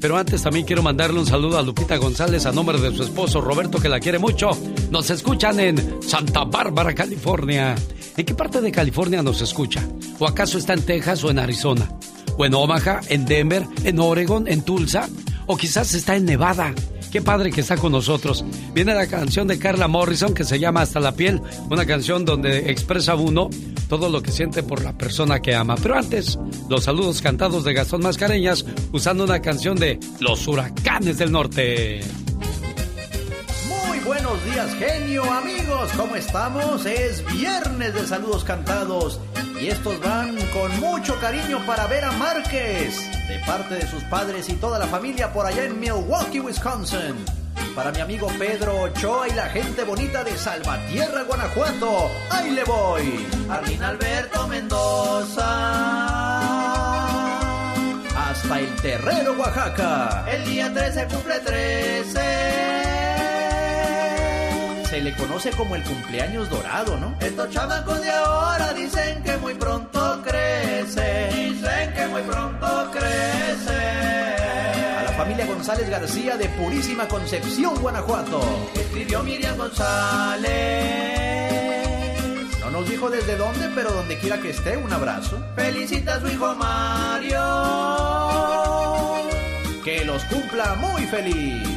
Pero 0.06 0.18
antes 0.18 0.44
también 0.44 0.68
quiero 0.68 0.84
mandarle 0.84 1.20
un 1.20 1.26
saludo 1.26 1.58
a 1.58 1.64
Lupita 1.64 1.98
González 1.98 2.46
a 2.46 2.52
nombre 2.52 2.80
de 2.80 2.96
su 2.96 3.02
esposo 3.02 3.42
Roberto, 3.42 3.80
que 3.80 3.90
la 3.90 4.00
quiere 4.00 4.20
mucho. 4.20 4.52
Nos 4.92 5.10
escuchan 5.10 5.60
en 5.60 6.00
Santa 6.04 6.44
Bárbara, 6.44 6.94
California. 6.94 7.74
¿En 8.16 8.24
qué 8.24 8.36
parte 8.36 8.62
de 8.62 8.72
California 8.72 9.24
nos 9.24 9.42
escucha? 9.42 9.84
¿O 10.20 10.28
acaso 10.28 10.60
está 10.60 10.74
en 10.74 10.84
Texas 10.84 11.24
o 11.24 11.32
en 11.32 11.40
Arizona? 11.40 11.90
¿O 12.38 12.46
en 12.46 12.54
Omaha, 12.54 13.02
en 13.10 13.26
Denver, 13.26 13.66
en 13.84 14.00
Oregon, 14.00 14.48
en 14.48 14.62
Tulsa? 14.62 15.10
¿O 15.48 15.58
quizás 15.58 15.96
está 15.96 16.16
en 16.16 16.26
Nevada? 16.26 16.76
Qué 17.12 17.22
padre 17.22 17.52
que 17.52 17.62
está 17.62 17.78
con 17.78 17.92
nosotros. 17.92 18.44
Viene 18.74 18.94
la 18.94 19.08
canción 19.08 19.48
de 19.48 19.58
Carla 19.58 19.88
Morrison 19.88 20.34
que 20.34 20.44
se 20.44 20.60
llama 20.60 20.82
Hasta 20.82 21.00
la 21.00 21.14
piel, 21.14 21.42
una 21.70 21.86
canción 21.86 22.26
donde 22.26 22.72
expresa 22.72 23.16
uno 23.16 23.50
todo 23.88 24.10
lo 24.10 24.22
que 24.22 24.32
siente 24.32 24.64
por 24.64 24.84
la 24.84 24.98
persona 24.98 25.42
que 25.42 25.56
ama. 25.56 25.76
Pero 25.82 25.96
antes, 25.96 26.38
los 26.70 26.84
saludos 26.84 27.22
cantados 27.22 27.64
de 27.64 27.74
Gastón 27.74 28.02
Mascareñas 28.02 28.66
usando 28.92 29.24
una 29.24 29.42
canción 29.42 29.78
de 29.78 30.00
Los 30.20 30.48
Huracanes 30.48 31.18
del 31.18 31.32
Norte. 31.32 32.02
Buenos 34.06 34.46
días, 34.46 34.72
genio, 34.76 35.24
amigos. 35.24 35.92
¿Cómo 35.98 36.16
estamos? 36.16 36.86
Es 36.86 37.26
viernes 37.26 37.96
de 37.96 38.06
saludos 38.06 38.44
cantados. 38.44 39.20
Y 39.60 39.70
estos 39.70 40.00
van 40.00 40.38
con 40.54 40.80
mucho 40.80 41.20
cariño 41.20 41.66
para 41.66 41.88
Vera 41.88 42.12
Márquez, 42.12 43.02
de 43.28 43.40
parte 43.48 43.74
de 43.74 43.88
sus 43.88 44.04
padres 44.04 44.48
y 44.50 44.54
toda 44.54 44.78
la 44.78 44.86
familia 44.86 45.34
por 45.34 45.48
allá 45.48 45.64
en 45.64 45.80
Milwaukee, 45.80 46.40
Wisconsin. 46.40 47.16
Para 47.76 47.92
mi 47.92 48.00
amigo 48.00 48.28
Pedro 48.38 48.82
Ochoa 48.82 49.28
y 49.28 49.34
la 49.34 49.48
gente 49.50 49.84
bonita 49.84 50.24
de 50.24 50.38
Salvatierra, 50.38 51.24
Guanajuato. 51.24 52.12
¡Ahí 52.30 52.52
le 52.52 52.64
voy! 52.64 53.26
Arlín 53.50 53.82
Alberto 53.82 54.48
Mendoza. 54.48 55.48
Hasta 58.16 58.60
el 58.60 58.76
Terrero, 58.76 59.34
Oaxaca. 59.34 60.26
El 60.30 60.46
día 60.46 60.72
13 60.72 61.08
cumple 61.08 61.40
13. 61.40 62.95
Se 64.96 65.02
le 65.02 65.14
conoce 65.14 65.50
como 65.50 65.76
el 65.76 65.84
cumpleaños 65.84 66.50
dorado, 66.50 66.96
¿no? 66.96 67.18
Estos 67.20 67.50
chamacos 67.50 68.02
de 68.02 68.10
ahora 68.12 68.72
dicen 68.72 69.22
que 69.24 69.36
muy 69.36 69.54
pronto 69.56 70.22
crece. 70.24 71.32
Dicen 71.36 71.94
que 71.94 72.08
muy 72.08 72.22
pronto 72.22 72.92
crece. 72.92 73.76
A 74.98 75.04
la 75.04 75.12
familia 75.18 75.46
González 75.48 75.90
García 75.90 76.38
de 76.38 76.48
Purísima 76.48 77.10
Concepción, 77.10 77.76
Guanajuato. 77.82 78.40
Escribió 78.74 79.22
Miriam 79.22 79.58
González. 79.58 80.54
No 82.62 82.72
nos 82.72 82.90
dijo 82.90 83.10
desde 83.10 83.36
dónde, 83.36 83.68
pero 83.76 83.92
donde 83.92 84.18
quiera 84.18 84.40
que 84.40 84.52
esté, 84.52 84.78
un 84.78 84.94
abrazo. 84.94 85.44
Felicita 85.58 86.16
a 86.16 86.22
su 86.22 86.28
hijo 86.30 86.56
Mario. 86.56 87.42
Que 89.84 90.06
los 90.06 90.24
cumpla 90.24 90.76
muy 90.76 91.02
feliz. 91.08 91.75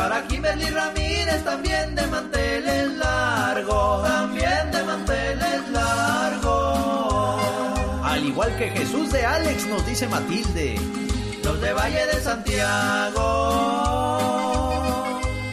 Para 0.00 0.26
Kimberly 0.28 0.70
Ramírez 0.70 1.44
también 1.44 1.94
de 1.94 2.06
manteles 2.06 2.96
largos, 2.96 4.02
también 4.02 4.70
de 4.72 4.82
manteles 4.82 5.68
largos. 5.70 7.42
Al 8.02 8.24
igual 8.24 8.56
que 8.56 8.70
Jesús 8.70 9.12
de 9.12 9.26
Alex 9.26 9.66
nos 9.66 9.84
dice 9.84 10.08
Matilde. 10.08 10.80
los 11.44 11.60
de 11.60 11.72
Valle 11.74 12.06
de 12.06 12.20
Santiago. 12.22 13.20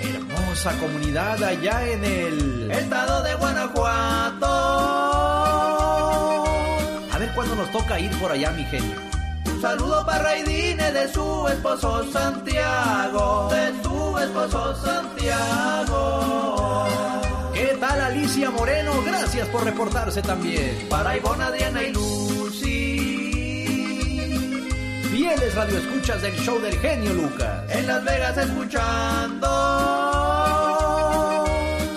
Hermosa 0.01 0.71
comunidad 0.79 1.43
allá 1.43 1.85
en 1.85 2.05
el 2.05 2.71
estado 2.71 3.23
de 3.23 3.35
Guanajuato. 3.35 4.45
A 7.11 7.17
ver 7.19 7.29
cuándo 7.35 7.53
nos 7.53 7.69
toca 7.73 7.99
ir 7.99 8.17
por 8.17 8.31
allá, 8.31 8.51
mi 8.51 8.63
genio. 8.63 9.16
Un 9.57 9.63
saludo 9.63 10.05
para 10.05 10.19
Raidine 10.19 10.91
de 10.91 11.11
su 11.11 11.47
esposo 11.47 12.05
Santiago, 12.11 13.49
de 13.49 13.73
su 13.81 14.19
esposo 14.19 14.75
Santiago. 14.85 16.27
¿Qué 17.55 17.75
tal 17.79 18.01
Alicia 18.01 18.51
Moreno? 18.51 19.01
Gracias 19.03 19.47
por 19.47 19.63
reportarse 19.63 20.21
también. 20.21 20.85
Para 20.87 21.17
Ivonne, 21.17 21.43
Adriana 21.43 21.81
y 21.81 21.91
Lucy. 21.91 22.67
Fieles 25.09 25.55
radioescuchas 25.55 26.21
del 26.21 26.35
show 26.35 26.61
del 26.61 26.77
genio 26.77 27.13
Lucas. 27.13 27.63
En 27.69 27.87
Las 27.87 28.03
Vegas 28.03 28.37
escuchando. 28.37 29.47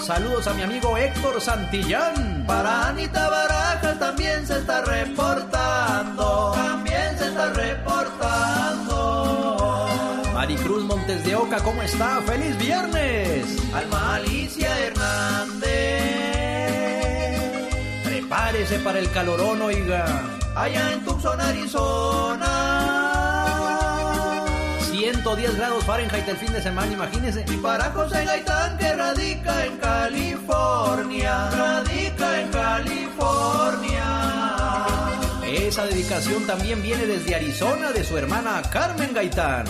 Saludos 0.01 0.47
a 0.47 0.55
mi 0.55 0.62
amigo 0.62 0.97
Héctor 0.97 1.39
Santillán. 1.43 2.47
Para 2.47 2.89
Anita 2.89 3.28
Barajas 3.28 3.99
también 3.99 4.47
se 4.47 4.57
está 4.57 4.81
reportando. 4.81 6.60
Maricruz 10.70 10.84
Montes 10.84 11.24
de 11.24 11.34
Oca, 11.34 11.59
¿cómo 11.64 11.82
está? 11.82 12.22
¡Feliz 12.22 12.56
viernes! 12.56 13.44
Alma 13.74 14.14
Alicia 14.14 14.78
Hernández. 14.78 15.66
Prepárese 18.05 18.78
para 18.78 19.01
el 19.01 19.10
calorón, 19.10 19.62
oiga. 19.62 20.06
Allá 20.55 20.92
en 20.92 21.05
Tucson, 21.05 21.40
Arizona. 21.40 22.47
110 24.92 25.56
grados 25.56 25.82
Fahrenheit 25.84 26.28
el 26.28 26.36
fin 26.36 26.52
de 26.52 26.62
semana, 26.62 26.92
imagínese. 26.92 27.44
Y 27.48 27.56
para 27.56 27.90
José 27.90 28.24
Gaitán 28.24 28.78
que 28.78 28.94
radica 28.94 29.66
en 29.66 29.76
California. 29.76 31.51
Radica 31.51 32.42
en 32.42 32.48
California. 32.52 34.05
Esa 35.44 35.84
dedicación 35.86 36.47
también 36.47 36.80
viene 36.80 37.06
desde 37.06 37.34
Arizona 37.34 37.90
de 37.90 38.05
su 38.05 38.16
hermana 38.16 38.62
Carmen 38.70 39.12
Gaitán. 39.12 39.66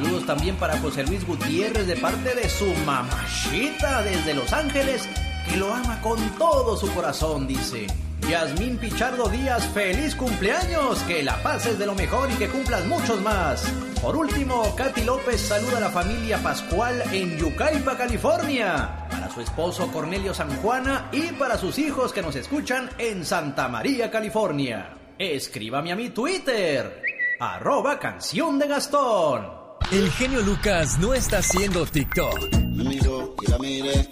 Saludos 0.00 0.24
también 0.24 0.56
para 0.56 0.78
José 0.78 1.04
Luis 1.04 1.26
Gutiérrez 1.26 1.86
de 1.86 1.94
parte 1.94 2.34
de 2.34 2.48
su 2.48 2.72
mamachita 2.86 4.00
desde 4.00 4.32
Los 4.32 4.50
Ángeles, 4.50 5.06
que 5.46 5.58
lo 5.58 5.74
ama 5.74 6.00
con 6.00 6.18
todo 6.38 6.74
su 6.74 6.90
corazón, 6.94 7.46
dice. 7.46 7.86
Yasmín 8.26 8.78
Pichardo 8.78 9.28
Díaz, 9.28 9.68
feliz 9.74 10.16
cumpleaños, 10.16 11.00
que 11.00 11.22
la 11.22 11.36
pases 11.42 11.78
de 11.78 11.84
lo 11.84 11.94
mejor 11.94 12.30
y 12.30 12.34
que 12.36 12.48
cumplas 12.48 12.86
muchos 12.86 13.20
más. 13.20 13.70
Por 14.00 14.16
último, 14.16 14.74
Katy 14.74 15.04
López 15.04 15.38
saluda 15.38 15.76
a 15.76 15.80
la 15.80 15.90
familia 15.90 16.38
Pascual 16.38 17.02
en 17.12 17.36
Yucaipa, 17.36 17.98
California. 17.98 19.06
Para 19.10 19.28
su 19.28 19.42
esposo 19.42 19.92
Cornelio 19.92 20.32
San 20.32 20.48
Juana 20.62 21.10
y 21.12 21.26
para 21.32 21.58
sus 21.58 21.78
hijos 21.78 22.10
que 22.14 22.22
nos 22.22 22.36
escuchan 22.36 22.88
en 22.96 23.26
Santa 23.26 23.68
María, 23.68 24.10
California. 24.10 24.96
Escríbame 25.18 25.92
a 25.92 25.96
mi 25.96 26.08
Twitter, 26.08 27.02
arroba 27.38 27.98
canción 27.98 28.58
de 28.58 28.66
Gastón. 28.66 29.59
El 29.92 30.08
genio 30.12 30.40
Lucas 30.42 31.00
no 31.00 31.14
está 31.14 31.38
haciendo 31.38 31.84
TikTok. 31.84 32.54
Me 32.76 32.84
miró 32.84 33.34
y 33.42 33.50
la 33.50 33.58
miré. 33.58 34.08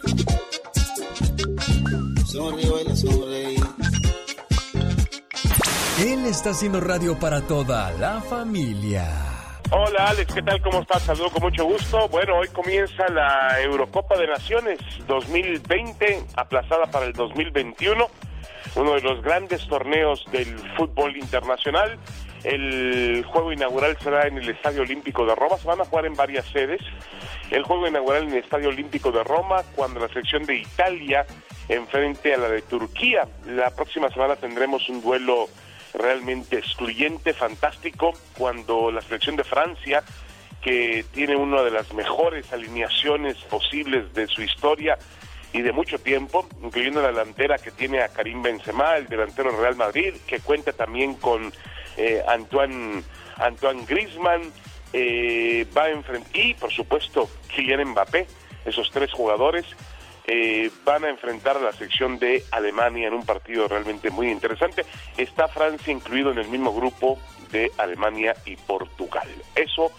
Sonrió 2.27 2.81
y 2.81 2.85
le 2.85 2.97
sonreí. 2.97 3.57
Él 6.01 6.27
está 6.27 6.51
haciendo 6.51 6.81
radio 6.81 7.17
para 7.21 7.43
toda 7.43 7.93
la 7.93 8.21
familia. 8.21 9.07
Hola 9.71 10.09
Alex, 10.09 10.35
¿qué 10.35 10.43
tal? 10.43 10.61
¿Cómo 10.63 10.81
estás? 10.81 11.03
Saludo 11.05 11.31
con 11.31 11.45
mucho 11.45 11.65
gusto. 11.65 12.09
Bueno, 12.09 12.39
hoy 12.39 12.49
comienza 12.49 13.07
la 13.13 13.61
Eurocopa 13.63 14.19
de 14.19 14.27
Naciones 14.27 14.81
2020, 15.07 16.25
aplazada 16.35 16.87
para 16.87 17.07
el 17.07 17.13
2021, 17.13 18.05
uno 18.75 18.95
de 18.95 19.01
los 19.01 19.23
grandes 19.23 19.65
torneos 19.69 20.25
del 20.33 20.59
fútbol 20.77 21.17
internacional. 21.17 22.01
El 22.45 23.25
juego 23.25 23.53
inaugural 23.53 23.97
será 24.01 24.27
en 24.27 24.39
el 24.39 24.49
Estadio 24.49 24.83
Olímpico 24.83 25.27
de 25.27 25.35
Roma, 25.35 25.57
se 25.59 25.67
van 25.67 25.81
a 25.81 25.85
jugar 25.85 26.07
en 26.07 26.15
varias 26.15 26.47
sedes. 26.47 26.81
El 27.51 27.63
juego 27.63 27.87
inaugural 27.89 28.25
en 28.25 28.33
el 28.33 28.39
Estadio 28.39 28.69
Olímpico 28.69 29.11
de 29.11 29.25
Roma, 29.25 29.63
cuando 29.75 30.01
la 30.01 30.09
selección 30.09 30.45
de 30.45 30.57
Italia 30.57 31.27
enfrente 31.69 32.35
a 32.35 32.39
la 32.39 32.49
de 32.49 32.63
Turquía. 32.63 33.29
La 33.47 33.71
próxima 33.71 34.09
semana 34.11 34.37
tendremos 34.37 34.89
un 34.89 35.03
duelo 35.03 35.49
realmente 35.95 36.59
excluyente, 36.59 37.35
fantástico, 37.35 38.13
cuando 38.37 38.91
la 38.91 39.01
selección 39.01 39.37
de 39.37 39.45
Francia, 39.45 40.03
que 40.63 41.05
tiene 41.13 41.37
una 41.37 41.63
de 41.63 41.71
las 41.71 41.93
mejores 41.93 42.53
alineaciones 42.53 43.37
posibles 43.45 44.13
de 44.15 44.27
su 44.27 44.43
historia 44.43 44.99
y 45.53 45.63
de 45.63 45.73
mucho 45.73 45.99
tiempo, 45.99 46.47
incluyendo 46.63 47.01
la 47.01 47.09
delantera 47.09 47.57
que 47.59 47.71
tiene 47.71 48.03
a 48.03 48.09
Karim 48.09 48.43
Benzema, 48.43 48.97
el 48.97 49.07
delantero 49.07 49.51
del 49.51 49.61
Real 49.61 49.77
Madrid, 49.77 50.15
que 50.27 50.41
cuenta 50.41 50.73
también 50.73 51.15
con 51.15 51.53
eh, 51.99 52.23
Antoine, 52.27 53.03
Antoine 53.37 53.85
Griezmann, 53.87 54.53
eh, 54.93 55.67
va 55.77 55.85
a 55.85 55.91
enfrentar, 55.91 56.35
y 56.35 56.55
por 56.55 56.73
supuesto 56.73 57.29
Kylian 57.49 57.91
Mbappé, 57.91 58.27
esos 58.65 58.91
tres 58.91 59.13
jugadores 59.13 59.67
eh, 60.27 60.71
van 60.85 61.05
a 61.05 61.11
enfrentar 61.11 61.57
a 61.57 61.61
la 61.61 61.73
sección 61.73 62.19
de 62.19 62.45
Alemania 62.53 63.09
en 63.09 63.15
un 63.15 63.25
partido 63.25 63.67
realmente 63.67 64.11
muy 64.11 64.31
interesante. 64.31 64.85
Está 65.17 65.49
Francia 65.49 65.93
incluido 65.93 66.31
en 66.31 66.39
el 66.39 66.49
mismo 66.49 66.73
grupo 66.73 67.19
de 67.51 67.73
Alemania 67.79 68.35
y 68.45 68.57
Portugal. 68.57 69.29
Eso 69.55 69.91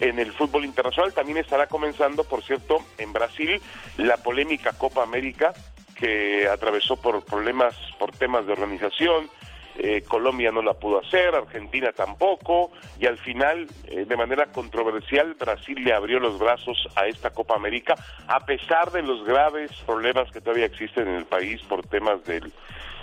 en 0.00 0.18
el 0.18 0.32
fútbol 0.32 0.64
internacional 0.64 1.12
también 1.12 1.38
estará 1.38 1.66
comenzando, 1.66 2.24
por 2.24 2.42
cierto, 2.42 2.78
en 2.98 3.12
Brasil 3.12 3.60
la 3.98 4.16
polémica 4.16 4.72
Copa 4.72 5.02
América 5.02 5.54
que 5.94 6.46
atravesó 6.48 6.96
por 6.96 7.24
problemas, 7.24 7.74
por 7.98 8.12
temas 8.12 8.46
de 8.46 8.52
organización, 8.52 9.30
eh, 9.78 10.02
Colombia 10.02 10.50
no 10.50 10.62
la 10.62 10.74
pudo 10.74 11.00
hacer, 11.00 11.34
Argentina 11.34 11.92
tampoco, 11.92 12.72
y 12.98 13.06
al 13.06 13.18
final, 13.18 13.66
eh, 13.88 14.04
de 14.04 14.16
manera 14.16 14.46
controversial, 14.46 15.34
Brasil 15.34 15.82
le 15.84 15.92
abrió 15.92 16.18
los 16.18 16.38
brazos 16.38 16.88
a 16.96 17.06
esta 17.06 17.30
Copa 17.30 17.54
América, 17.54 17.94
a 18.26 18.44
pesar 18.46 18.90
de 18.90 19.02
los 19.02 19.24
graves 19.24 19.70
problemas 19.84 20.30
que 20.30 20.40
todavía 20.40 20.66
existen 20.66 21.08
en 21.08 21.14
el 21.16 21.26
país 21.26 21.62
por 21.62 21.86
temas 21.86 22.24
del, 22.24 22.52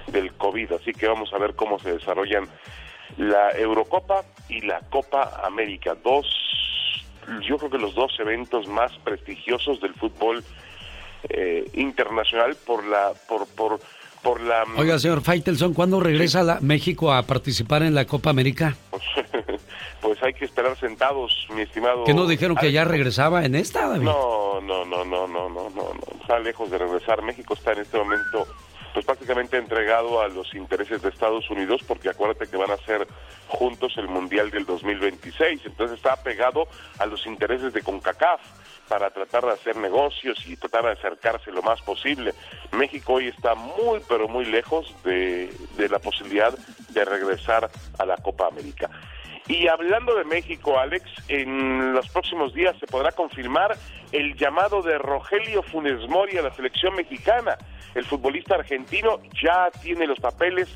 del 0.08 0.34
COVID. 0.34 0.74
Así 0.74 0.94
que 0.94 1.08
vamos 1.08 1.34
a 1.34 1.38
ver 1.38 1.56
cómo 1.56 1.80
se 1.80 1.94
desarrollan 1.94 2.48
la 3.18 3.52
Eurocopa 3.52 4.24
y 4.50 4.62
la 4.62 4.80
Copa 4.90 5.42
América. 5.44 5.96
Dos, 6.04 6.26
yo 7.42 7.58
creo 7.58 7.70
que 7.70 7.78
los 7.78 7.94
dos 7.94 8.20
eventos 8.20 8.68
más 8.68 8.98
prestigiosos 9.00 9.80
del 9.82 9.94
fútbol 9.94 10.44
eh, 11.30 11.66
internacional 11.74 12.56
por 12.66 12.84
la, 12.86 13.14
por, 13.28 13.48
por 13.56 13.80
por 14.24 14.42
la... 14.42 14.64
Oiga, 14.78 14.98
señor 14.98 15.22
Faitelson, 15.22 15.74
¿cuándo 15.74 16.00
regresa 16.00 16.40
a 16.40 16.60
México 16.62 17.14
a 17.14 17.24
participar 17.24 17.84
en 17.84 17.94
la 17.94 18.06
Copa 18.06 18.30
América? 18.30 18.76
Pues, 18.90 19.04
pues, 20.02 20.24
hay 20.24 20.34
que 20.34 20.46
esperar 20.46 20.78
sentados, 20.80 21.48
mi 21.54 21.62
estimado. 21.62 22.06
¿Que 22.06 22.14
no 22.14 22.26
dijeron 22.26 22.56
que 22.56 22.72
ya 22.72 22.86
regresaba 22.86 23.46
en 23.46 23.56
esta, 23.56 23.88
David? 23.88 24.06
No, 24.06 24.62
no, 24.62 24.86
no, 24.86 25.04
no, 25.04 25.28
no, 25.28 25.50
no, 25.50 25.70
no, 25.70 25.92
está 26.22 26.40
lejos 26.40 26.72
de 26.72 26.78
regresar. 26.78 27.22
México 27.22 27.54
está 27.54 27.74
en 27.74 27.80
este 27.80 27.98
momento 27.98 28.48
pues 28.94 29.06
prácticamente 29.08 29.58
entregado 29.58 30.22
a 30.22 30.28
los 30.28 30.54
intereses 30.54 31.02
de 31.02 31.10
Estados 31.10 31.50
Unidos 31.50 31.82
porque 31.88 32.10
acuérdate 32.10 32.48
que 32.48 32.58
van 32.58 32.70
a 32.70 32.78
ser 32.78 33.08
juntos 33.48 33.94
el 33.98 34.08
Mundial 34.08 34.52
del 34.52 34.68
2026, 34.68 35.62
entonces 35.66 35.98
está 35.98 36.16
pegado 36.22 36.68
a 37.00 37.08
los 37.08 37.26
intereses 37.26 37.74
de 37.74 37.82
CONCACAF 37.82 38.40
para 38.94 39.10
tratar 39.10 39.44
de 39.44 39.54
hacer 39.54 39.76
negocios 39.78 40.38
y 40.46 40.56
tratar 40.56 40.86
de 40.86 40.92
acercarse 40.92 41.52
lo 41.52 41.64
más 41.64 41.82
posible. 41.82 42.32
México 42.74 43.14
hoy 43.14 43.30
está 43.30 43.56
muy, 43.56 44.02
pero 44.08 44.28
muy 44.28 44.46
lejos 44.46 44.94
de, 45.04 45.50
la 45.90 45.98
posibilidad 45.98 46.56
de 46.90 47.04
regresar 47.04 47.72
a 47.98 48.06
la 48.06 48.18
Copa 48.18 48.50
América. 48.50 48.92
Y 49.48 49.68
hablando 49.68 50.14
de 50.14 50.26
México, 50.26 50.78
Alex, 50.78 51.06
en 51.28 51.92
los 51.92 52.08
próximos 52.10 52.54
días 52.54 52.76
se 52.80 52.86
podrá 52.86 53.12
confirmar 53.14 53.76
el 54.12 54.36
llamado 54.36 54.84
de 54.84 55.00
Rogelio 55.00 55.64
Funes 55.64 56.08
Mori 56.08 56.38
a 56.38 56.44
la 56.44 56.54
selección 56.54 56.94
mexicana. 56.96 57.58
El 57.96 58.06
futbolista 58.06 58.54
argentino 58.54 59.22
ya 59.42 59.72
tiene 59.82 60.06
los 60.06 60.20
papeles 60.20 60.70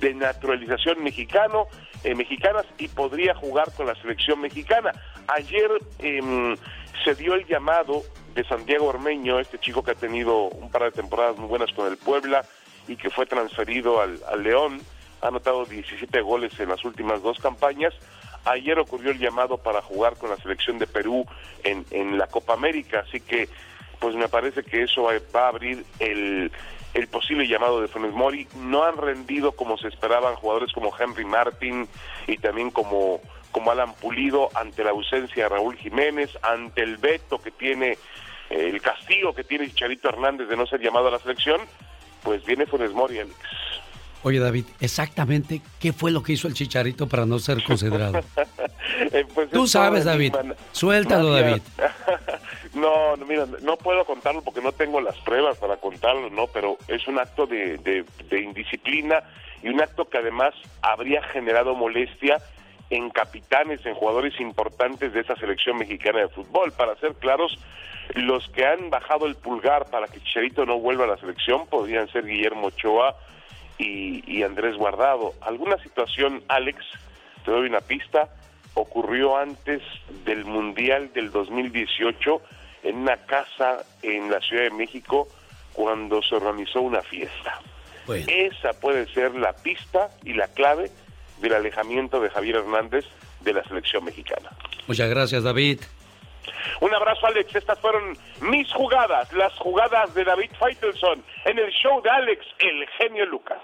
de 0.00 0.12
naturalización 0.12 1.04
mexicano, 1.04 1.66
eh, 2.02 2.16
mexicanas 2.16 2.66
y 2.78 2.88
podría 2.88 3.34
jugar 3.36 3.72
con 3.76 3.86
la 3.86 3.94
selección 3.94 4.40
mexicana. 4.40 4.90
Ayer 5.28 5.70
eh, 6.00 6.56
se 7.04 7.14
dio 7.14 7.34
el 7.34 7.46
llamado 7.46 8.02
de 8.34 8.44
Santiago 8.44 8.86
Ormeño, 8.86 9.38
este 9.38 9.58
chico 9.58 9.82
que 9.82 9.92
ha 9.92 9.94
tenido 9.94 10.44
un 10.44 10.70
par 10.70 10.84
de 10.84 10.92
temporadas 10.92 11.36
muy 11.36 11.48
buenas 11.48 11.72
con 11.72 11.86
el 11.86 11.96
Puebla 11.96 12.44
y 12.88 12.96
que 12.96 13.10
fue 13.10 13.26
transferido 13.26 14.00
al, 14.00 14.20
León, 14.42 14.80
ha 15.20 15.28
anotado 15.28 15.64
17 15.64 16.20
goles 16.22 16.58
en 16.60 16.68
las 16.68 16.84
últimas 16.84 17.22
dos 17.22 17.38
campañas. 17.38 17.94
Ayer 18.44 18.78
ocurrió 18.78 19.10
el 19.10 19.18
llamado 19.18 19.58
para 19.58 19.82
jugar 19.82 20.16
con 20.16 20.30
la 20.30 20.36
selección 20.36 20.78
de 20.78 20.86
Perú 20.86 21.26
en, 21.62 22.18
la 22.18 22.26
Copa 22.26 22.54
América, 22.54 23.04
así 23.06 23.20
que 23.20 23.48
pues 23.98 24.14
me 24.16 24.28
parece 24.28 24.62
que 24.62 24.82
eso 24.82 25.02
va, 25.02 25.12
va 25.34 25.44
a 25.44 25.48
abrir 25.48 25.84
el, 25.98 26.50
el 26.94 27.08
posible 27.08 27.46
llamado 27.46 27.82
de 27.82 27.88
Funes 27.88 28.12
Mori. 28.12 28.48
No 28.56 28.84
han 28.84 28.96
rendido 28.96 29.52
como 29.52 29.76
se 29.76 29.88
esperaban 29.88 30.36
jugadores 30.36 30.72
como 30.72 30.92
Henry 30.98 31.26
Martin 31.26 31.86
y 32.26 32.38
también 32.38 32.70
como 32.70 33.20
como 33.52 33.70
Alan 33.70 33.94
Pulido 33.94 34.48
ante 34.54 34.84
la 34.84 34.90
ausencia 34.90 35.44
de 35.44 35.48
Raúl 35.48 35.76
Jiménez, 35.76 36.30
ante 36.42 36.82
el 36.82 36.96
veto 36.96 37.40
que 37.40 37.50
tiene, 37.50 37.92
eh, 38.50 38.68
el 38.68 38.80
castigo 38.80 39.34
que 39.34 39.44
tiene 39.44 39.66
Chicharito 39.68 40.08
Hernández 40.08 40.48
de 40.48 40.56
no 40.56 40.66
ser 40.66 40.80
llamado 40.80 41.08
a 41.08 41.10
la 41.12 41.18
selección, 41.18 41.60
pues 42.22 42.44
viene 42.44 42.66
Funes 42.66 42.92
Mori, 42.92 43.18
Alex. 43.18 43.36
Oye, 44.22 44.38
David, 44.38 44.66
exactamente 44.80 45.62
qué 45.80 45.94
fue 45.94 46.10
lo 46.10 46.22
que 46.22 46.34
hizo 46.34 46.46
el 46.46 46.52
Chicharito 46.54 47.08
para 47.08 47.24
no 47.24 47.38
ser 47.38 47.62
considerado. 47.64 48.20
Eh, 49.12 49.24
pues 49.34 49.48
Tú 49.50 49.64
es 49.64 49.70
sabes, 49.70 50.04
David. 50.04 50.34
man- 50.34 50.54
Suéltalo. 50.72 51.32
David. 51.32 51.62
No, 52.74 53.16
no, 53.16 53.26
mira, 53.26 53.46
no 53.62 53.76
puedo 53.76 54.04
contarlo 54.04 54.42
porque 54.42 54.60
no 54.60 54.70
tengo 54.72 55.00
las 55.00 55.16
pruebas 55.18 55.58
para 55.58 55.76
contarlo, 55.78 56.30
¿no? 56.30 56.46
Pero 56.46 56.76
es 56.86 57.06
un 57.08 57.18
acto 57.18 57.46
de, 57.46 57.78
de, 57.78 58.04
de 58.28 58.40
indisciplina 58.42 59.22
y 59.62 59.68
un 59.70 59.80
acto 59.80 60.08
que 60.08 60.18
además 60.18 60.54
habría 60.80 61.20
generado 61.24 61.74
molestia 61.74 62.38
en 62.90 63.10
capitanes, 63.10 63.84
en 63.86 63.94
jugadores 63.94 64.38
importantes 64.40 65.12
de 65.12 65.20
esa 65.20 65.36
selección 65.36 65.78
mexicana 65.78 66.20
de 66.20 66.28
fútbol. 66.28 66.72
Para 66.72 66.96
ser 66.96 67.14
claros, 67.14 67.56
los 68.14 68.48
que 68.50 68.66
han 68.66 68.90
bajado 68.90 69.26
el 69.26 69.36
pulgar 69.36 69.88
para 69.90 70.08
que 70.08 70.20
Chicharito 70.20 70.66
no 70.66 70.78
vuelva 70.78 71.04
a 71.04 71.08
la 71.08 71.16
selección 71.16 71.66
podrían 71.68 72.08
ser 72.08 72.26
Guillermo 72.26 72.66
Ochoa 72.66 73.16
y, 73.78 74.22
y 74.30 74.42
Andrés 74.42 74.76
Guardado. 74.76 75.34
¿Alguna 75.40 75.78
situación, 75.78 76.42
Alex? 76.48 76.84
Te 77.44 77.52
doy 77.52 77.68
una 77.68 77.80
pista. 77.80 78.28
Ocurrió 78.74 79.36
antes 79.36 79.82
del 80.24 80.44
Mundial 80.44 81.12
del 81.12 81.30
2018 81.30 82.42
en 82.82 82.96
una 82.96 83.16
casa 83.18 83.84
en 84.02 84.30
la 84.30 84.40
Ciudad 84.40 84.64
de 84.64 84.70
México 84.70 85.28
cuando 85.72 86.22
se 86.22 86.34
organizó 86.34 86.80
una 86.80 87.02
fiesta. 87.02 87.60
Esa 88.26 88.72
puede 88.80 89.06
ser 89.12 89.34
la 89.36 89.52
pista 89.52 90.10
y 90.24 90.32
la 90.32 90.48
clave 90.48 90.90
del 91.40 91.54
alejamiento 91.54 92.20
de 92.20 92.30
Javier 92.30 92.56
Hernández 92.56 93.04
de 93.40 93.52
la 93.52 93.64
selección 93.64 94.04
mexicana. 94.04 94.50
Muchas 94.86 95.08
gracias, 95.08 95.42
David. 95.42 95.80
Un 96.80 96.94
abrazo, 96.94 97.26
Alex. 97.26 97.54
Estas 97.54 97.78
fueron 97.78 98.16
mis 98.40 98.70
jugadas, 98.72 99.32
las 99.32 99.52
jugadas 99.58 100.12
de 100.14 100.24
David 100.24 100.50
Feitelson 100.58 101.22
en 101.44 101.58
el 101.58 101.70
show 101.70 102.02
de 102.02 102.10
Alex, 102.10 102.44
el 102.58 102.86
genio 102.98 103.26
Lucas. 103.26 103.62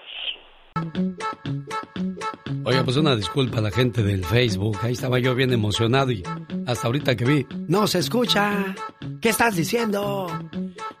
Oye, 2.63 2.83
pues 2.83 2.97
una 2.97 3.15
disculpa 3.15 3.59
a 3.59 3.61
la 3.61 3.71
gente 3.71 4.03
del 4.03 4.23
Facebook. 4.25 4.77
Ahí 4.81 4.93
estaba 4.93 5.19
yo 5.19 5.35
bien 5.35 5.51
emocionado 5.53 6.11
y 6.11 6.23
hasta 6.65 6.87
ahorita 6.87 7.15
que 7.15 7.25
vi, 7.25 7.45
no 7.67 7.87
se 7.87 7.99
escucha. 7.99 8.75
¿Qué 9.21 9.29
estás 9.29 9.55
diciendo? 9.55 10.27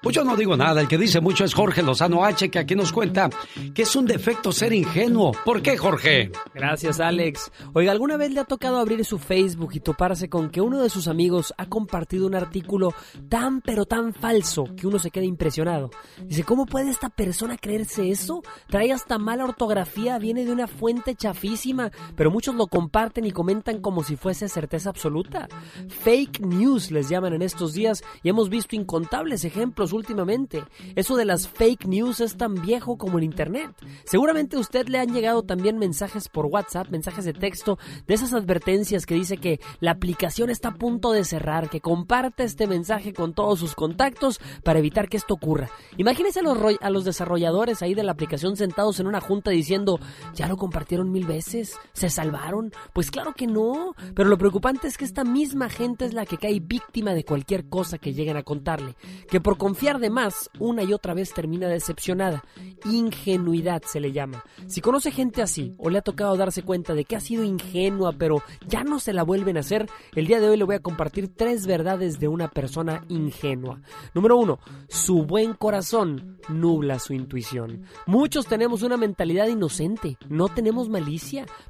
Pues 0.01 0.15
yo 0.15 0.23
no 0.23 0.35
digo 0.35 0.55
nada. 0.55 0.81
El 0.81 0.87
que 0.87 0.97
dice 0.97 1.19
mucho 1.19 1.43
es 1.43 1.53
Jorge 1.53 1.83
Lozano 1.83 2.23
H, 2.23 2.49
que 2.49 2.59
aquí 2.59 2.75
nos 2.75 2.93
cuenta 2.93 3.29
que 3.73 3.81
es 3.81 3.95
un 3.95 4.05
defecto 4.05 4.51
ser 4.51 4.73
ingenuo. 4.73 5.33
¿Por 5.43 5.61
qué, 5.61 5.77
Jorge? 5.77 6.31
Gracias, 6.53 6.99
Alex. 6.99 7.51
Oiga, 7.73 7.91
¿alguna 7.91 8.15
vez 8.15 8.31
le 8.31 8.39
ha 8.39 8.45
tocado 8.45 8.77
abrir 8.77 9.03
su 9.03 9.19
Facebook 9.19 9.71
y 9.73 9.79
toparse 9.79 10.29
con 10.29 10.49
que 10.49 10.61
uno 10.61 10.81
de 10.81 10.89
sus 10.89 11.07
amigos 11.07 11.53
ha 11.57 11.67
compartido 11.67 12.27
un 12.27 12.35
artículo 12.35 12.93
tan 13.27 13.61
pero 13.61 13.85
tan 13.85 14.13
falso 14.13 14.65
que 14.77 14.87
uno 14.87 14.99
se 14.99 15.11
queda 15.11 15.25
impresionado? 15.25 15.89
Dice, 16.23 16.43
¿cómo 16.43 16.65
puede 16.65 16.89
esta 16.89 17.09
persona 17.09 17.57
creerse 17.57 18.09
eso? 18.09 18.43
Trae 18.67 18.91
hasta 18.91 19.17
mala 19.17 19.45
ortografía, 19.45 20.19
viene 20.19 20.45
de 20.45 20.51
una 20.51 20.67
fuente 20.67 21.15
chafísima, 21.37 21.91
pero 22.15 22.31
muchos 22.31 22.55
lo 22.55 22.67
comparten 22.67 23.25
y 23.25 23.31
comentan 23.31 23.79
como 23.79 24.03
si 24.03 24.15
fuese 24.15 24.49
certeza 24.49 24.89
absoluta. 24.89 25.47
Fake 25.87 26.39
news 26.41 26.89
les 26.89 27.09
llaman 27.09 27.33
en 27.33 27.43
estos 27.43 27.73
días 27.73 28.03
y 28.23 28.29
hemos 28.29 28.49
visto 28.49 28.75
incontables 28.75 29.45
ejemplos 29.45 29.93
últimamente. 29.93 30.63
Eso 30.95 31.15
de 31.15 31.25
las 31.25 31.47
fake 31.47 31.85
news 31.85 32.21
es 32.21 32.37
tan 32.37 32.55
viejo 32.55 32.97
como 32.97 33.19
el 33.19 33.23
Internet. 33.23 33.71
Seguramente 34.05 34.57
a 34.57 34.59
usted 34.59 34.87
le 34.87 34.99
han 34.99 35.13
llegado 35.13 35.43
también 35.43 35.77
mensajes 35.77 36.27
por 36.27 36.47
WhatsApp, 36.47 36.89
mensajes 36.89 37.25
de 37.25 37.33
texto, 37.33 37.77
de 38.07 38.15
esas 38.15 38.33
advertencias 38.33 39.05
que 39.05 39.13
dice 39.13 39.37
que 39.37 39.59
la 39.79 39.91
aplicación 39.91 40.49
está 40.49 40.69
a 40.69 40.75
punto 40.75 41.11
de 41.11 41.23
cerrar, 41.23 41.69
que 41.69 41.81
comparte 41.81 42.43
este 42.43 42.65
mensaje 42.65 43.13
con 43.13 43.33
todos 43.33 43.59
sus 43.59 43.75
contactos 43.75 44.39
para 44.63 44.79
evitar 44.79 45.07
que 45.07 45.17
esto 45.17 45.35
ocurra. 45.35 45.69
Imagínese 45.97 46.39
a 46.39 46.43
los, 46.43 46.57
a 46.81 46.89
los 46.89 47.05
desarrolladores 47.05 47.83
ahí 47.83 47.93
de 47.93 48.03
la 48.03 48.13
aplicación 48.13 48.55
sentados 48.57 48.99
en 48.99 49.05
una 49.05 49.21
junta 49.21 49.51
diciendo, 49.51 49.99
ya 50.33 50.47
lo 50.47 50.57
compartieron 50.57 51.11
mil 51.11 51.26
veces, 51.27 51.77
se 51.93 52.09
salvaron. 52.09 52.71
Pues 52.93 53.11
claro 53.11 53.33
que 53.33 53.45
no, 53.45 53.93
pero 54.15 54.29
lo 54.29 54.37
preocupante 54.37 54.87
es 54.87 54.97
que 54.97 55.05
esta 55.05 55.23
misma 55.23 55.69
gente 55.69 56.05
es 56.05 56.13
la 56.13 56.25
que 56.25 56.37
cae 56.37 56.59
víctima 56.59 57.13
de 57.13 57.23
cualquier 57.23 57.69
cosa 57.69 57.97
que 57.97 58.13
lleguen 58.13 58.37
a 58.37 58.43
contarle, 58.43 58.95
que 59.29 59.41
por 59.41 59.57
confiar 59.57 59.99
de 59.99 60.09
más, 60.09 60.49
una 60.59 60.83
y 60.83 60.93
otra 60.93 61.13
vez 61.13 61.33
termina 61.33 61.67
decepcionada. 61.67 62.43
Ingenuidad 62.85 63.83
se 63.83 63.99
le 63.99 64.11
llama. 64.11 64.43
Si 64.65 64.81
conoce 64.81 65.11
gente 65.11 65.41
así 65.41 65.75
o 65.77 65.89
le 65.89 65.99
ha 65.99 66.01
tocado 66.01 66.35
darse 66.35 66.63
cuenta 66.63 66.93
de 66.93 67.05
que 67.05 67.15
ha 67.15 67.19
sido 67.19 67.43
ingenua 67.43 68.13
pero 68.17 68.41
ya 68.67 68.83
no 68.83 68.99
se 68.99 69.13
la 69.13 69.23
vuelven 69.23 69.57
a 69.57 69.61
hacer, 69.61 69.89
el 70.15 70.27
día 70.27 70.39
de 70.39 70.49
hoy 70.49 70.57
le 70.57 70.63
voy 70.63 70.75
a 70.75 70.81
compartir 70.81 71.29
tres 71.35 71.67
verdades 71.67 72.19
de 72.19 72.27
una 72.27 72.47
persona 72.47 73.03
ingenua. 73.09 73.81
Número 74.13 74.37
uno, 74.37 74.59
su 74.87 75.23
buen 75.23 75.53
corazón 75.53 76.37
nubla 76.49 76.99
su 76.99 77.13
intuición. 77.13 77.83
Muchos 78.05 78.47
tenemos 78.47 78.83
una 78.83 78.97
mentalidad 78.97 79.47
inocente, 79.47 80.17
no 80.29 80.47
tenemos 80.49 80.89
malicia, 80.89 81.16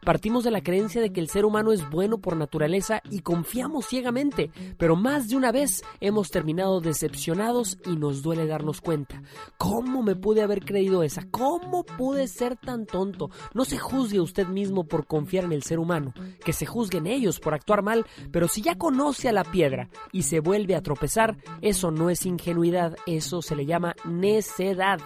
partimos 0.03 0.43
de 0.43 0.51
la 0.51 0.61
creencia 0.61 1.01
de 1.01 1.11
que 1.11 1.19
el 1.19 1.29
ser 1.29 1.45
humano 1.45 1.71
es 1.71 1.89
bueno 1.89 2.17
por 2.17 2.35
naturaleza 2.35 3.01
y 3.09 3.21
confiamos 3.21 3.87
ciegamente, 3.87 4.51
pero 4.77 4.95
más 4.95 5.29
de 5.29 5.35
una 5.35 5.51
vez 5.51 5.83
hemos 5.99 6.29
terminado 6.29 6.81
decepcionados 6.81 7.77
y 7.85 7.95
nos 7.95 8.21
duele 8.21 8.47
darnos 8.47 8.81
cuenta. 8.81 9.21
¿Cómo 9.57 10.03
me 10.03 10.15
pude 10.15 10.41
haber 10.41 10.63
creído 10.63 11.03
esa? 11.03 11.27
¿Cómo 11.29 11.83
pude 11.83 12.27
ser 12.27 12.55
tan 12.57 12.85
tonto? 12.85 13.29
No 13.53 13.65
se 13.65 13.77
juzgue 13.77 14.19
usted 14.19 14.47
mismo 14.47 14.85
por 14.85 15.05
confiar 15.05 15.45
en 15.45 15.53
el 15.53 15.63
ser 15.63 15.79
humano, 15.79 16.13
que 16.43 16.53
se 16.53 16.65
juzguen 16.65 17.07
ellos 17.07 17.39
por 17.39 17.53
actuar 17.53 17.81
mal, 17.81 18.05
pero 18.31 18.47
si 18.47 18.61
ya 18.61 18.77
conoce 18.77 19.29
a 19.29 19.33
la 19.33 19.43
piedra 19.43 19.89
y 20.11 20.23
se 20.23 20.39
vuelve 20.39 20.75
a 20.75 20.81
tropezar, 20.81 21.37
eso 21.61 21.91
no 21.91 22.09
es 22.09 22.25
ingenuidad, 22.25 22.95
eso 23.05 23.41
se 23.41 23.55
le 23.55 23.65
llama 23.65 23.95
necedad. 24.05 24.99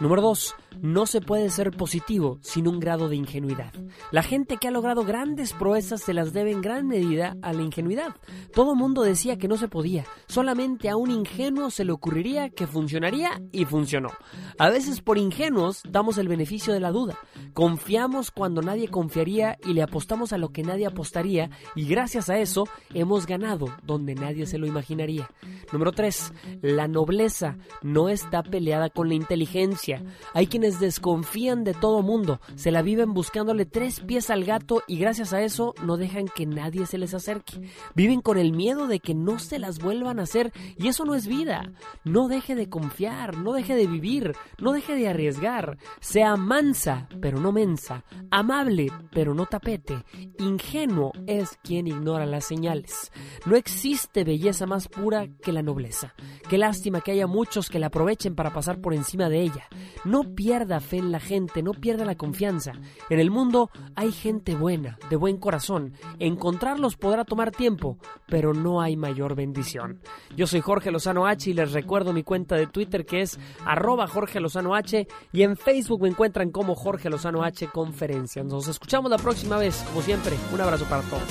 Número 0.00 0.22
dos, 0.22 0.54
no 0.80 1.06
se 1.06 1.20
puede 1.20 1.50
ser 1.50 1.70
positivo 1.70 2.38
sin 2.40 2.68
un 2.68 2.80
grado 2.80 3.08
de 3.08 3.16
ingenuidad. 3.16 3.72
La 4.10 4.22
gente 4.22 4.56
que 4.56 4.68
ha 4.68 4.70
logrado 4.70 5.04
grandes 5.04 5.52
proezas 5.52 6.02
se 6.02 6.14
las 6.14 6.32
debe 6.32 6.52
en 6.52 6.60
gran 6.60 6.86
medida 6.86 7.36
a 7.42 7.52
la 7.52 7.62
ingenuidad. 7.62 8.14
Todo 8.52 8.74
mundo 8.74 9.02
decía 9.02 9.38
que 9.38 9.48
no 9.48 9.56
se 9.56 9.68
podía, 9.68 10.04
solamente 10.26 10.88
a 10.88 10.96
un 10.96 11.10
ingenuo 11.10 11.70
se 11.70 11.84
le 11.84 11.92
ocurriría 11.92 12.50
que 12.50 12.66
funcionaría 12.66 13.42
y 13.52 13.64
funcionó. 13.64 14.10
A 14.58 14.70
veces 14.70 15.00
por 15.00 15.18
ingenuos 15.18 15.82
damos 15.88 16.18
el 16.18 16.28
beneficio 16.28 16.72
de 16.72 16.80
la 16.80 16.90
duda. 16.90 17.18
Confiamos 17.52 18.30
cuando 18.30 18.62
nadie 18.62 18.88
confiaría 18.88 19.58
y 19.64 19.72
le 19.72 19.82
apostamos 19.82 20.32
a 20.32 20.38
lo 20.38 20.50
que 20.50 20.62
nadie 20.62 20.86
apostaría 20.86 21.50
y 21.74 21.86
gracias 21.86 22.30
a 22.30 22.38
eso 22.38 22.64
hemos 22.92 23.26
ganado 23.26 23.66
donde 23.82 24.14
nadie 24.14 24.46
se 24.46 24.58
lo 24.58 24.66
imaginaría. 24.66 25.30
Número 25.72 25.92
3. 25.92 26.32
La 26.62 26.88
nobleza 26.88 27.56
no 27.82 28.08
está 28.08 28.42
peleada 28.42 28.90
con 28.90 29.08
la 29.08 29.14
inteligencia. 29.14 30.02
Hay 30.32 30.46
quienes 30.46 30.80
desconfían 30.80 31.64
de 31.64 31.74
todo 31.74 32.02
mundo, 32.02 32.40
se 32.54 32.70
la 32.70 32.82
viven 32.82 33.14
buscándole 33.14 33.64
tres 33.74 33.98
pies 33.98 34.30
al 34.30 34.44
gato 34.44 34.84
y 34.86 34.98
gracias 34.98 35.32
a 35.32 35.42
eso 35.42 35.74
no 35.82 35.96
dejan 35.96 36.28
que 36.28 36.46
nadie 36.46 36.86
se 36.86 36.96
les 36.96 37.12
acerque. 37.12 37.60
Viven 37.96 38.20
con 38.20 38.38
el 38.38 38.52
miedo 38.52 38.86
de 38.86 39.00
que 39.00 39.16
no 39.16 39.40
se 39.40 39.58
las 39.58 39.80
vuelvan 39.80 40.20
a 40.20 40.22
hacer 40.22 40.52
y 40.78 40.86
eso 40.86 41.04
no 41.04 41.16
es 41.16 41.26
vida. 41.26 41.72
No 42.04 42.28
deje 42.28 42.54
de 42.54 42.68
confiar, 42.68 43.36
no 43.36 43.52
deje 43.52 43.74
de 43.74 43.88
vivir, 43.88 44.36
no 44.60 44.70
deje 44.70 44.94
de 44.94 45.08
arriesgar. 45.08 45.76
Sea 45.98 46.36
mansa, 46.36 47.08
pero 47.20 47.40
no 47.40 47.50
mensa, 47.50 48.04
amable, 48.30 48.92
pero 49.10 49.34
no 49.34 49.46
tapete. 49.46 50.04
Ingenuo 50.38 51.10
es 51.26 51.58
quien 51.64 51.88
ignora 51.88 52.26
las 52.26 52.44
señales. 52.44 53.10
No 53.44 53.56
existe 53.56 54.22
belleza 54.22 54.66
más 54.66 54.86
pura 54.86 55.26
que 55.42 55.50
la 55.50 55.62
nobleza. 55.62 56.14
Qué 56.48 56.58
lástima 56.58 57.00
que 57.00 57.10
haya 57.10 57.26
muchos 57.26 57.70
que 57.70 57.80
la 57.80 57.88
aprovechen 57.88 58.36
para 58.36 58.52
pasar 58.52 58.80
por 58.80 58.94
encima 58.94 59.28
de 59.28 59.40
ella. 59.40 59.66
No 60.04 60.32
pierda 60.36 60.78
fe 60.78 60.98
en 60.98 61.10
la 61.10 61.18
gente, 61.18 61.60
no 61.64 61.72
pierda 61.72 62.04
la 62.04 62.14
confianza. 62.14 62.70
En 63.10 63.18
el 63.18 63.32
mundo 63.32 63.63
hay 63.94 64.12
gente 64.12 64.54
buena, 64.54 64.98
de 65.10 65.16
buen 65.16 65.38
corazón. 65.38 65.94
Encontrarlos 66.18 66.96
podrá 66.96 67.24
tomar 67.24 67.50
tiempo, 67.50 67.98
pero 68.26 68.52
no 68.54 68.80
hay 68.80 68.96
mayor 68.96 69.34
bendición. 69.34 70.00
Yo 70.36 70.46
soy 70.46 70.60
Jorge 70.60 70.90
Lozano 70.90 71.26
H 71.26 71.50
y 71.50 71.54
les 71.54 71.72
recuerdo 71.72 72.12
mi 72.12 72.22
cuenta 72.22 72.56
de 72.56 72.66
Twitter 72.66 73.04
que 73.04 73.22
es 73.22 73.38
arroba 73.64 74.06
Jorge 74.06 74.40
Lozano 74.40 74.74
H 74.74 75.06
y 75.32 75.42
en 75.42 75.56
Facebook 75.56 76.02
me 76.02 76.08
encuentran 76.08 76.50
como 76.50 76.74
Jorge 76.74 77.10
Lozano 77.10 77.42
H 77.42 77.68
Conferencia. 77.68 78.42
Nos 78.42 78.68
escuchamos 78.68 79.10
la 79.10 79.18
próxima 79.18 79.56
vez, 79.56 79.82
como 79.88 80.02
siempre. 80.02 80.36
Un 80.52 80.60
abrazo 80.60 80.84
para 80.86 81.02
todos. 81.02 81.22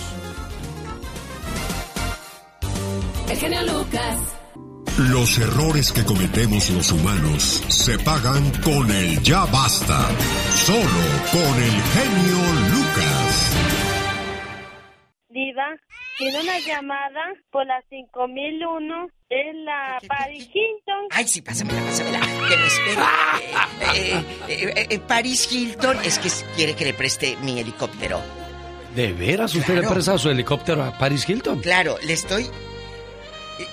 El 3.30 3.38
genio 3.38 3.62
Lucas. 3.64 4.43
Los 4.98 5.40
errores 5.40 5.92
que 5.92 6.04
cometemos 6.06 6.70
los 6.70 6.92
humanos 6.92 7.64
se 7.68 7.98
pagan 8.00 8.52
con 8.62 8.90
el 8.92 9.20
ya 9.24 9.46
basta. 9.46 10.08
Solo 10.56 11.04
con 11.32 11.64
el 11.64 11.72
genio 11.82 12.38
Lucas. 12.72 13.52
Diva, 15.30 15.66
tiene 16.20 16.42
una 16.42 16.60
llamada 16.60 17.22
por 17.52 17.66
la 17.66 17.82
5001 17.90 19.08
en 19.30 19.66
la 19.66 19.98
Paris 20.08 20.44
Hilton. 20.54 21.08
Ay, 21.10 21.28
sí, 21.28 21.42
pásamela, 21.42 21.82
pásamela. 21.82 22.20
Que 22.48 22.58
me 22.58 22.68
espere. 22.68 23.02
Eh, 23.96 24.26
eh, 24.48 24.74
eh, 24.76 24.88
eh, 24.92 25.00
Paris 25.00 25.52
Hilton 25.52 25.98
es 26.04 26.20
que 26.20 26.30
quiere 26.56 26.76
que 26.76 26.86
le 26.86 26.94
preste 26.94 27.36
mi 27.42 27.60
helicóptero. 27.60 28.22
¿De 28.96 29.12
veras 29.12 29.56
usted 29.56 29.74
le 29.74 29.80
Claro. 29.80 29.96
presta 29.96 30.18
su 30.20 30.30
helicóptero 30.30 30.84
a 30.84 30.96
Paris 30.96 31.28
Hilton? 31.28 31.62
Claro, 31.62 31.96
le 32.06 32.14
estoy... 32.14 32.48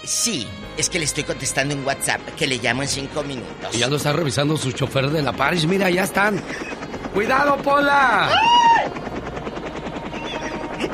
Sí, 0.04 0.46
es 0.76 0.88
que 0.90 0.98
le 0.98 1.04
estoy 1.04 1.24
contestando 1.24 1.74
en 1.74 1.84
WhatsApp, 1.86 2.20
que 2.36 2.46
le 2.46 2.58
llamo 2.58 2.82
en 2.82 2.88
cinco 2.88 3.22
minutos. 3.22 3.74
Y 3.74 3.78
ya 3.78 3.88
lo 3.88 3.96
está 3.96 4.12
revisando 4.12 4.56
su 4.56 4.72
chofer 4.72 5.10
de 5.10 5.22
la 5.22 5.32
Paris. 5.32 5.66
Mira, 5.66 5.88
ya 5.90 6.04
están. 6.04 6.42
¡Cuidado, 7.14 7.56
Pola! 7.58 8.30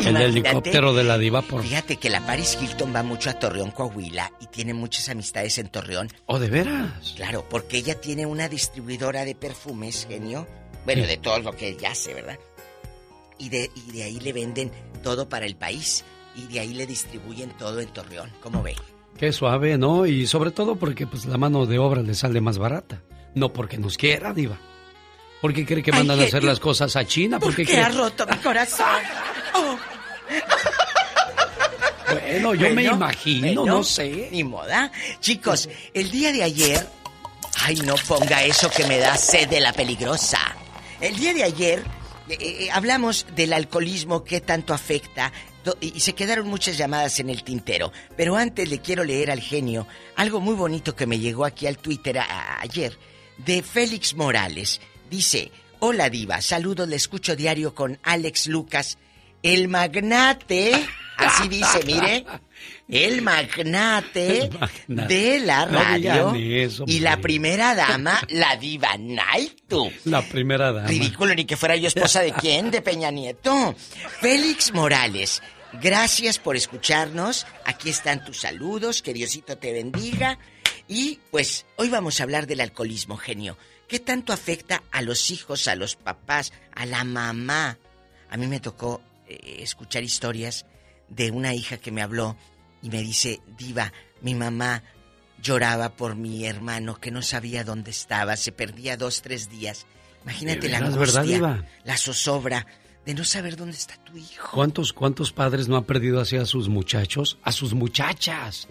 El 0.01 0.17
helicóptero 0.17 0.95
de 0.95 1.05
la 1.05 1.17
diva 1.19 1.43
por... 1.43 1.63
Fíjate 1.63 1.97
que 1.97 2.11
la 2.11 2.21
Paris 2.21 2.59
Hilton 2.61 2.95
va 2.95 3.03
mucho 3.03 3.31
a 3.31 3.35
Torreón, 3.35 3.71
Coahuila, 3.71 4.31
y 4.41 4.47
tiene 4.47 4.75
muchas 4.75 5.09
amistades 5.09 5.59
en 5.59 5.69
Torreón. 5.69 6.09
¿Oh, 6.27 6.39
de 6.39 6.49
veras? 6.51 7.15
Claro, 7.17 7.45
porque 7.49 7.79
ella 7.79 8.01
tiene 8.01 8.27
una 8.27 8.49
distribuidora 8.49 9.25
de 9.25 9.35
perfumes, 9.35 10.07
genio. 10.09 10.47
Bueno, 10.85 11.03
Sí. 11.03 11.09
de 11.09 11.17
todo 11.19 11.39
lo 11.41 11.53
que 11.53 11.69
ella 11.69 11.91
hace, 11.93 12.15
¿verdad? 12.15 12.39
Y 13.39 13.49
de, 13.49 13.71
y 13.75 13.93
de 13.93 14.03
ahí 14.05 14.21
le 14.21 14.33
venden 14.33 14.71
todo 15.03 15.29
para 15.29 15.47
el 15.47 15.57
país. 15.57 16.05
Y 16.37 16.43
de 16.53 16.61
ahí 16.61 16.75
le 16.75 16.87
distribuyen 16.87 17.51
todo 17.51 17.81
en 17.81 17.89
Torreón. 17.89 18.31
¿Cómo 18.43 18.63
ve? 18.63 18.77
Qué 19.19 19.33
suave, 19.33 19.79
¿no? 19.79 20.05
Y 20.07 20.27
sobre 20.27 20.51
todo 20.51 20.77
porque 20.77 21.07
pues 21.07 21.25
la 21.25 21.39
mano 21.39 21.65
de 21.67 21.79
obra 21.79 22.03
le 22.03 22.15
sale 22.15 22.41
más 22.41 22.59
barata. 22.59 23.01
No 23.35 23.53
porque 23.53 23.79
nos 23.79 23.97
quiera, 23.97 24.33
diva. 24.35 24.59
¿Por 25.41 25.53
qué 25.55 25.65
cree 25.65 25.83
que 25.83 25.91
Ay, 25.93 25.99
mandan 25.99 26.21
a 26.21 26.25
hacer 26.25 26.45
las 26.45 26.61
cosas 26.61 26.95
a 26.97 27.05
China? 27.07 27.39
¿Por 27.39 27.49
¿Por 27.49 27.57
qué 27.57 27.65
qué 27.65 27.73
cree- 27.73 27.83
ha 27.85 27.89
roto 27.91 28.27
mi 28.27 28.37
corazón? 28.39 28.87
Oh, 29.55 29.79
Bueno, 32.13 32.55
yo 32.55 32.71
me 32.75 32.85
imagino, 32.85 33.63
bueno, 33.63 33.77
no 33.79 33.85
sé. 33.85 34.29
Ni 34.31 34.45
moda. 34.45 34.93
Chicos, 35.21 35.69
el 35.95 36.11
día 36.11 36.33
de 36.33 36.43
ayer. 36.43 36.87
Ay, 37.59 37.77
no 37.77 37.95
ponga 38.07 38.45
eso 38.45 38.71
que 38.71 38.85
me 38.87 38.99
da 38.99 39.17
sed 39.17 39.49
de 39.49 39.61
la 39.61 39.73
peligrosa. 39.73 40.39
El 41.01 41.17
día 41.17 41.33
de 41.35 41.43
ayer 41.45 41.83
eh, 42.29 42.37
eh, 42.41 42.69
hablamos 42.73 43.27
del 43.35 43.53
alcoholismo 43.53 44.25
que 44.25 44.41
tanto 44.41 44.75
afecta 44.75 45.33
y 45.81 45.99
se 46.01 46.15
quedaron 46.15 46.47
muchas 46.49 46.79
llamadas 46.79 47.19
en 47.19 47.31
el 47.31 47.43
tintero. 47.43 47.93
Pero 48.17 48.37
antes 48.37 48.69
le 48.69 48.81
quiero 48.81 49.05
leer 49.05 49.31
al 49.31 49.41
genio 49.41 49.87
algo 50.15 50.41
muy 50.41 50.55
bonito 50.55 50.95
que 50.95 51.07
me 51.07 51.19
llegó 51.19 51.45
aquí 51.45 51.67
al 51.67 51.79
Twitter 51.79 52.21
ayer 52.61 52.97
de 53.39 53.63
Félix 53.63 54.15
Morales. 54.15 54.81
Dice, 55.11 55.51
hola 55.81 56.11
diva, 56.11 56.41
saludos, 56.41 56.89
le 56.89 56.97
escucho 56.97 57.37
diario 57.37 57.75
con 57.75 57.99
Alex 58.03 58.47
Lucas, 58.47 58.99
el 59.43 59.69
magnate, 59.69 60.87
así 61.17 61.49
dice, 61.49 61.85
mire, 61.85 62.25
el 62.89 63.23
magnate, 63.23 64.43
El 64.45 64.51
magnate. 64.59 65.15
de 65.15 65.41
la 65.41 65.65
radio 65.67 66.35
eso, 66.35 66.85
y 66.87 67.01
la 67.01 67.17
primera 67.21 67.75
dama, 67.75 68.21
la 68.29 68.57
diva 68.57 68.97
Naitu. 68.99 69.91
La 70.05 70.23
primera 70.23 70.73
dama. 70.73 70.89
Ridículo, 70.89 71.35
ni 71.35 71.45
que 71.45 71.57
fuera 71.57 71.77
yo 71.77 71.89
esposa 71.89 72.21
de 72.21 72.33
quién, 72.33 72.71
de 72.71 72.83
Peña 72.83 73.11
Nieto. 73.11 73.75
Félix 74.21 74.73
Morales, 74.73 75.43
gracias 75.81 76.39
por 76.39 76.57
escucharnos. 76.57 77.47
Aquí 77.65 77.91
están 77.91 78.25
tus 78.25 78.41
saludos, 78.41 79.03
que 79.03 79.13
Diosito 79.15 79.59
te 79.59 79.73
bendiga. 79.73 80.39
Y 80.89 81.19
pues 81.31 81.67
hoy 81.77 81.89
vamos 81.89 82.21
a 82.21 82.23
hablar 82.23 82.47
del 82.47 82.61
alcoholismo, 82.61 83.17
genio. 83.17 83.57
¿Qué 83.89 83.99
tanto 84.01 84.33
afecta 84.33 84.83
a 84.91 85.03
los 85.03 85.31
hijos, 85.31 85.69
a 85.69 85.75
los 85.77 85.97
papás, 85.97 86.53
a 86.75 86.87
la 86.87 87.05
mamá? 87.05 87.79
A 88.31 88.37
mí 88.37 88.47
me 88.47 88.61
tocó 88.61 89.01
eh, 89.29 89.59
escuchar 89.61 90.03
historias 90.03 90.67
de 91.09 91.31
una 91.31 91.55
hija 91.55 91.77
que 91.79 91.93
me 91.93 92.03
habló 92.03 92.37
y 92.83 92.91
me 92.91 93.03
dice, 93.03 93.41
diva, 93.59 93.93
mi 94.23 94.35
mamá 94.35 94.83
lloraba 95.43 95.91
por 95.91 96.17
mi 96.17 96.45
hermano 96.47 96.97
que 96.97 97.11
no 97.11 97.23
sabía 97.23 97.65
dónde 97.65 97.91
estaba, 97.91 98.37
se 98.37 98.53
perdía 98.53 98.97
dos, 98.97 99.23
tres 99.23 99.49
días. 99.49 99.87
Imagínate 100.25 100.63
¿De 100.63 100.69
la 100.71 100.79
angustia, 100.79 101.23
verdad, 101.23 101.65
la 101.85 101.97
zozobra 101.97 102.67
de 103.05 103.15
no 103.15 103.25
saber 103.25 103.57
dónde 103.57 103.77
está 103.77 103.97
tu 104.03 104.17
hijo. 104.17 104.51
¿Cuántos, 104.53 104.93
¿Cuántos 104.93 105.33
padres 105.33 105.69
no 105.69 105.77
han 105.77 105.85
perdido 105.85 106.21
así 106.21 106.37
a 106.37 106.45
sus 106.45 106.69
muchachos? 106.69 107.39
A 107.43 107.53
sus 107.53 107.75
muchachas. 107.75 108.67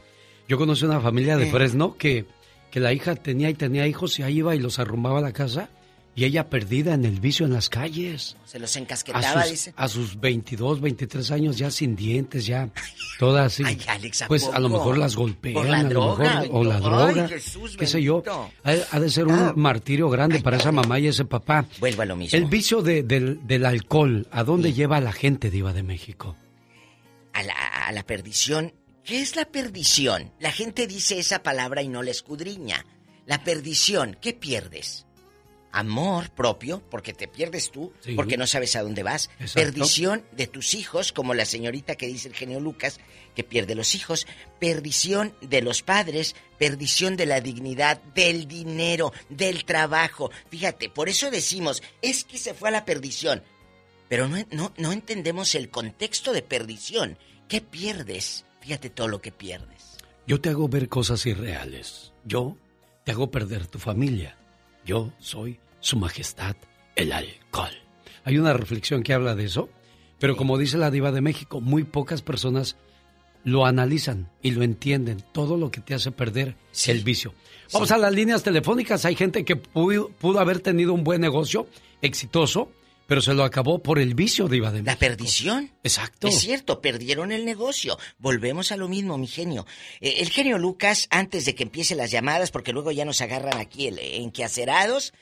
Yo 0.49 0.57
conocí 0.57 0.83
una 0.83 0.99
familia 0.99 1.37
de 1.37 1.47
Eh. 1.47 1.51
Fresno 1.51 1.95
que, 1.95 2.25
que 2.69 2.81
la 2.81 2.91
hija 2.91 3.15
tenía 3.15 3.49
y 3.49 3.53
tenía 3.53 3.87
hijos 3.87 4.19
y 4.19 4.23
ahí 4.23 4.39
iba 4.39 4.53
y 4.53 4.59
los 4.59 4.79
arrumbaba 4.79 5.19
a 5.19 5.21
la 5.21 5.31
casa 5.31 5.69
y 6.15 6.23
ella 6.23 6.49
perdida 6.49 6.93
en 6.93 7.03
el 7.03 7.19
vicio 7.19 7.45
en 7.45 7.51
las 7.53 7.67
calles. 7.69 8.37
Se 8.45 8.57
los 8.57 8.75
A 8.75 8.79
encasquetaba, 8.79 9.41
sus, 9.43 9.51
dice. 9.51 9.73
a 9.75 9.87
sus 9.89 10.19
22, 10.19 10.79
23 10.81 11.31
años 11.31 11.57
ya 11.57 11.69
sin 11.71 11.95
dientes, 11.95 12.45
ya 12.45 12.69
todas 13.19 13.47
así. 13.53 13.63
Ay, 13.65 13.79
Alex, 13.87 14.21
¿a 14.21 14.27
pues 14.27 14.45
a 14.47 14.59
lo 14.59 14.69
mejor 14.69 14.97
las 14.97 15.15
golpean, 15.15 15.69
la 15.69 15.79
a 15.79 15.83
lo 15.83 16.15
mejor, 16.17 16.47
o 16.51 16.63
la 16.63 16.75
ay, 16.77 16.81
droga, 16.81 17.27
Jesús 17.27 17.75
qué 17.77 17.85
sé 17.85 18.01
yo. 18.01 18.23
Ha, 18.63 18.73
ha 18.91 18.99
de 18.99 19.09
ser 19.09 19.27
un 19.27 19.53
martirio 19.59 20.09
grande 20.09 20.39
para 20.39 20.57
esa 20.57 20.71
mamá 20.71 20.99
y 20.99 21.07
ese 21.07 21.25
papá. 21.25 21.65
Vuelvo 21.79 22.01
a 22.01 22.05
lo 22.05 22.15
mismo. 22.15 22.37
El 22.37 22.45
vicio 22.45 22.81
de- 22.81 23.03
del, 23.03 23.45
del 23.45 23.65
alcohol, 23.65 24.27
¿a 24.31 24.43
dónde 24.43 24.71
lleva 24.73 24.97
a 24.97 25.01
la 25.01 25.11
gente, 25.13 25.49
diva 25.51 25.73
de 25.73 25.83
México? 25.83 26.35
a 27.33 27.43
la, 27.43 27.53
a 27.53 27.91
la 27.91 28.03
perdición. 28.05 28.73
¿Qué 29.03 29.19
es 29.19 29.35
la 29.35 29.43
perdición? 29.43 30.31
La 30.39 30.51
gente 30.53 30.87
dice 30.87 31.19
esa 31.19 31.43
palabra 31.43 31.81
y 31.81 31.89
no 31.89 32.01
la 32.01 32.11
escudriña. 32.11 32.85
La 33.25 33.43
perdición, 33.43 34.17
¿qué 34.21 34.31
pierdes? 34.33 35.04
Amor 35.77 36.29
propio, 36.29 36.81
porque 36.89 37.11
te 37.13 37.27
pierdes 37.27 37.69
tú, 37.69 37.91
Sí. 37.99 38.13
porque 38.15 38.37
no 38.37 38.47
sabes 38.47 38.75
a 38.77 38.81
dónde 38.81 39.03
vas. 39.03 39.29
Exacto. 39.39 39.59
Perdición 39.59 40.23
de 40.31 40.47
tus 40.47 40.73
hijos, 40.73 41.11
como 41.11 41.33
la 41.33 41.43
señorita 41.45 41.95
que 41.95 42.07
dice 42.07 42.29
el 42.29 42.33
genio 42.33 42.61
Lucas, 42.61 42.99
que 43.35 43.43
pierde 43.43 43.75
los 43.75 43.93
hijos. 43.93 44.25
Perdición 44.59 45.35
de 45.41 45.61
los 45.61 45.81
padres, 45.81 46.35
perdición 46.57 47.17
de 47.17 47.25
la 47.25 47.41
dignidad, 47.41 48.01
del 48.15 48.47
dinero, 48.47 49.11
del 49.29 49.65
trabajo. 49.65 50.31
Fíjate, 50.49 50.89
por 50.89 51.09
eso 51.09 51.29
decimos, 51.29 51.83
es 52.01 52.23
que 52.23 52.37
se 52.37 52.53
fue 52.53 52.69
a 52.69 52.71
la 52.71 52.85
perdición. 52.85 53.43
Pero 54.07 54.29
no, 54.29 54.37
no, 54.51 54.71
no 54.77 54.91
entendemos 54.93 55.55
el 55.55 55.69
contexto 55.69 56.31
de 56.31 56.41
perdición. 56.41 57.17
¿Qué 57.49 57.59
pierdes? 57.59 58.45
Fíjate 58.61 58.89
todo 58.89 59.07
lo 59.09 59.21
que 59.21 59.31
pierdes. 59.33 59.97
Yo 60.25 60.39
te 60.39 60.49
hago 60.49 60.69
ver 60.69 60.87
cosas 60.87 61.25
irreales. 61.25 62.13
Yo 62.23 62.55
te 63.03 63.11
hago 63.11 63.29
perder 63.29 63.67
tu 63.67 63.77
familia. 63.77 64.37
Yo 64.85 65.11
soy 65.19 65.59
su 65.85 65.97
majestad, 65.97 66.55
el 66.95 67.11
alcohol. 67.11 67.69
Hay 68.23 68.39
una 68.39 68.53
reflexión 68.53 69.03
que 69.03 69.13
habla 69.13 69.35
de 69.35 69.45
eso, 69.45 69.69
pero 70.17 70.35
como 70.35 70.57
dice 70.57 70.79
la 70.79 70.89
diva 70.89 71.11
de 71.11 71.21
México, 71.21 71.61
muy 71.61 71.83
pocas 71.83 72.23
personas 72.23 72.75
lo 73.43 73.67
analizan 73.67 74.31
y 74.41 74.49
lo 74.51 74.63
entienden. 74.63 75.23
Todo 75.31 75.57
lo 75.57 75.69
que 75.69 75.81
te 75.81 75.93
hace 75.93 76.11
perder 76.11 76.55
el 76.87 77.03
vicio. 77.03 77.35
Vamos 77.71 77.91
a 77.91 77.99
las 77.99 78.11
líneas 78.11 78.41
telefónicas. 78.41 79.05
Hay 79.05 79.15
gente 79.15 79.45
que 79.45 79.57
pudo, 79.57 80.09
pudo 80.09 80.39
haber 80.39 80.59
tenido 80.59 80.91
un 80.91 81.03
buen 81.03 81.21
negocio, 81.21 81.67
exitoso, 82.01 82.71
pero 83.05 83.21
se 83.21 83.35
lo 83.35 83.43
acabó 83.43 83.83
por 83.83 83.99
el 83.99 84.15
vicio, 84.15 84.47
diva 84.47 84.71
de 84.71 84.81
México. 84.81 84.91
La 84.91 84.97
perdición. 84.97 85.71
Exacto. 85.83 86.27
Es 86.27 86.39
cierto, 86.39 86.81
perdieron 86.81 87.31
el 87.31 87.45
negocio. 87.45 87.99
Volvemos 88.17 88.71
a 88.71 88.77
lo 88.77 88.87
mismo, 88.87 89.19
mi 89.19 89.27
genio. 89.27 89.67
Eh, 90.01 90.15
el 90.17 90.31
genio 90.31 90.57
Lucas, 90.57 91.05
antes 91.11 91.45
de 91.45 91.53
que 91.53 91.61
empiece 91.61 91.93
las 91.93 92.09
llamadas, 92.09 92.49
porque 92.49 92.73
luego 92.73 92.91
ya 92.91 93.05
nos 93.05 93.21
agarran 93.21 93.59
aquí 93.59 93.85
el, 93.85 93.99
en 93.99 94.31
queacerados, 94.31 95.13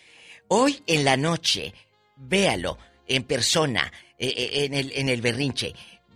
hoy 0.47 0.81
en 0.87 1.05
la 1.05 1.17
noche, 1.17 1.73
véalo 2.15 2.77
en 3.07 3.23
persona, 3.23 3.91
eh, 4.17 4.33
eh, 4.35 4.65
en, 4.65 4.73
el, 4.73 4.91
en 4.95 5.09
el 5.09 5.21
berrinche, 5.21 5.73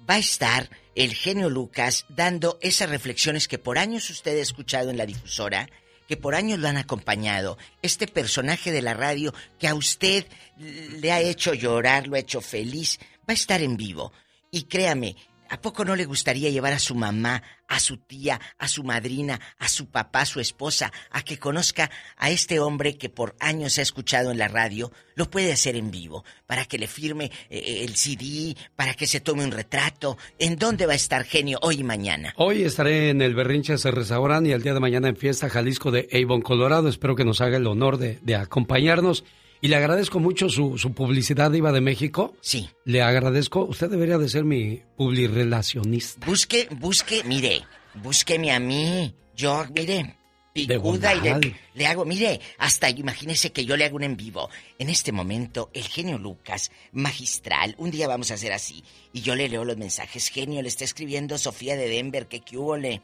va 0.10 0.16
a 0.16 0.20
estar 0.20 0.70
el 0.96 1.14
genio 1.14 1.50
Lucas 1.50 2.06
dando 2.10 2.58
esas 2.62 2.90
reflexiones 2.90 3.48
que 3.48 3.60
por 3.60 3.78
años 3.78 4.10
usted 4.10 4.38
ha 4.38 4.42
escuchado 4.42 4.90
en 4.90 4.98
la 4.98 5.06
difusora, 5.06 5.70
que 6.08 6.18
por 6.18 6.36
años 6.36 6.60
lo 6.60 6.68
han 6.68 6.78
acompañado. 6.78 7.58
Este 7.82 8.08
personaje 8.08 8.72
de 8.72 8.82
la 8.82 8.94
radio 8.94 9.34
que 9.60 9.68
a 9.68 9.76
usted 9.76 10.26
le 10.58 11.12
ha 11.12 11.20
hecho 11.20 11.54
llorar, 11.54 12.08
lo 12.08 12.16
ha 12.16 12.20
hecho 12.20 12.42
feliz, 12.42 12.98
va 13.20 13.32
a 13.32 13.34
estar 13.34 13.62
en 13.62 13.78
vivo. 13.78 14.14
Y 14.50 14.64
créame, 14.64 15.16
¿a 15.50 15.62
poco 15.62 15.86
no 15.86 15.96
le 15.96 16.06
gustaría 16.06 16.50
llevar 16.50 16.74
a 16.74 16.80
su 16.80 16.96
mamá, 16.96 17.44
a 17.68 17.80
su 17.80 17.98
tía, 17.98 18.40
a 18.58 18.68
su 18.68 18.84
madrina, 18.84 19.40
a 19.60 19.68
su 19.68 19.88
papá, 19.88 20.22
a 20.22 20.26
su 20.26 20.40
esposa, 20.40 20.92
a 21.12 21.22
que 21.24 21.38
conozca 21.38 21.90
a 22.18 22.30
este 22.30 22.60
hombre 22.60 22.98
que 22.98 23.10
por 23.10 23.36
años 23.40 23.78
ha 23.78 23.82
escuchado 23.82 24.32
en 24.32 24.38
la 24.38 24.48
radio? 24.48 24.92
Lo 25.16 25.30
puede 25.30 25.52
hacer 25.52 25.76
en 25.76 25.92
vivo, 25.92 26.24
para 26.46 26.66
que 26.66 26.78
le 26.78 26.88
firme 26.88 27.32
eh, 27.50 27.84
el 27.84 27.96
CD, 27.96 28.56
para 28.76 28.94
que 28.94 29.08
se 29.08 29.20
tome 29.20 29.44
un 29.44 29.52
retrato. 29.52 30.18
¿En 30.40 30.58
dónde 30.58 30.86
va 30.86 30.94
a 30.94 30.98
estar 30.98 31.24
genio 31.24 31.60
hoy 31.62 31.80
y 31.80 31.84
mañana? 31.84 32.34
Hoy 32.38 32.64
estaré 32.64 33.10
en 33.10 33.22
el 33.22 33.36
Berrinche 33.36 33.74
ese 33.74 33.92
restaurante 33.92 34.50
y 34.50 34.54
el 34.54 34.64
día 34.64 34.74
de 34.74 34.80
mañana 34.80 35.08
en 35.10 35.18
Fiesta 35.18 35.50
Jalisco 35.50 35.92
de 35.92 36.08
Avon, 36.14 36.42
Colorado. 36.42 36.90
Espero 36.90 37.16
que 37.16 37.26
nos 37.26 37.42
haga 37.42 37.58
el 37.58 37.68
honor 37.68 37.98
de 37.98 38.36
acompañarnos. 38.36 39.24
Y 39.62 39.70
le 39.70 39.76
agradezco 39.76 40.20
mucho 40.20 40.50
su, 40.50 40.78
su 40.78 40.94
publicidad, 40.94 41.52
Iba 41.54 41.72
de 41.72 41.82
México. 41.82 42.36
Sí. 42.42 42.70
Le 42.86 43.02
agradezco. 43.02 43.64
Usted 43.66 43.90
debería 43.90 44.18
de 44.18 44.30
ser 44.30 44.44
mi 44.44 44.82
publirelacionista. 44.96 46.26
Busque, 46.26 46.68
busque, 46.72 47.24
mire, 47.24 47.64
búsqueme 47.96 48.52
a 48.52 48.60
mí. 48.60 49.14
Yo, 49.36 49.66
mire, 49.76 50.18
picuda 50.54 51.14
y 51.14 51.22
le, 51.22 51.56
le 51.74 51.88
hago, 51.88 52.06
mire, 52.06 52.40
hasta 52.58 52.90
imagínese 52.90 53.52
que 53.52 53.66
yo 53.66 53.78
le 53.78 53.86
hago 53.86 53.98
un 53.98 54.04
en 54.04 54.18
vivo. 54.18 54.50
En 54.80 54.90
este 54.90 55.12
momento, 55.12 55.70
el 55.74 55.84
genio 55.84 56.18
Lucas, 56.18 56.72
magistral, 56.92 57.76
un 57.78 57.92
día 57.92 58.08
vamos 58.08 58.32
a 58.32 58.36
hacer 58.36 58.54
así. 58.54 58.84
Y 59.14 59.22
yo 59.22 59.36
le 59.36 59.50
leo 59.50 59.66
los 59.66 59.78
mensajes. 59.78 60.30
Genio, 60.30 60.62
le 60.62 60.68
está 60.68 60.84
escribiendo 60.84 61.38
Sofía 61.38 61.76
de 61.76 61.88
Denver, 61.88 62.28
que 62.28 62.42
qué 62.42 62.58
hubo 62.58 62.78
le. 62.78 63.02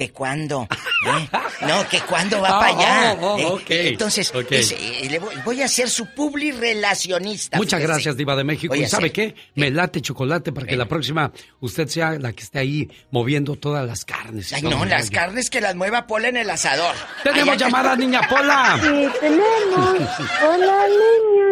Que 0.00 0.12
cuándo, 0.12 0.66
¿eh? 1.06 1.28
No, 1.68 1.86
que 1.86 2.00
cuándo 2.00 2.40
va 2.40 2.48
Ah, 2.56 2.60
para 2.60 2.78
allá. 2.78 3.18
oh, 3.20 3.34
oh, 3.34 3.38
¿eh? 3.38 3.44
ok, 3.46 3.62
Entonces, 3.68 4.32
es- 4.50 4.72
eh, 4.72 5.08
le 5.10 5.18
voy, 5.18 5.34
voy 5.44 5.60
a 5.60 5.68
ser 5.68 5.90
su 5.90 6.06
publi 6.14 6.52
relacionista. 6.52 7.58
Muchas 7.58 7.80
fíjese. 7.80 7.92
gracias, 7.92 8.16
Diva 8.16 8.34
de 8.34 8.44
México. 8.44 8.72
Voy 8.74 8.84
¿Y 8.84 8.88
sabe 8.88 9.08
ser. 9.08 9.12
qué? 9.12 9.34
Me 9.56 9.70
late 9.70 10.00
chocolate 10.00 10.52
para 10.52 10.66
que 10.66 10.78
la 10.78 10.86
próxima 10.86 11.30
usted 11.60 11.86
sea 11.88 12.12
la 12.18 12.32
que 12.32 12.42
esté 12.44 12.60
ahí 12.60 12.90
moviendo 13.10 13.56
todas 13.56 13.86
las 13.86 14.06
carnes. 14.06 14.54
Ay, 14.54 14.62
no, 14.62 14.86
las 14.86 15.10
carnes 15.10 15.50
que 15.50 15.60
las 15.60 15.74
mueva 15.76 16.06
Pola 16.06 16.28
en 16.28 16.38
el 16.38 16.48
asador. 16.48 16.94
¡Tenemos 17.22 17.52
Ay, 17.52 17.58
llamada, 17.58 17.94
niña 17.94 18.22
Pola! 18.26 18.78
Sí, 18.80 19.06
tenemos 19.20 20.08
con 20.40 20.60
la 20.60 20.86
línea 20.88 21.50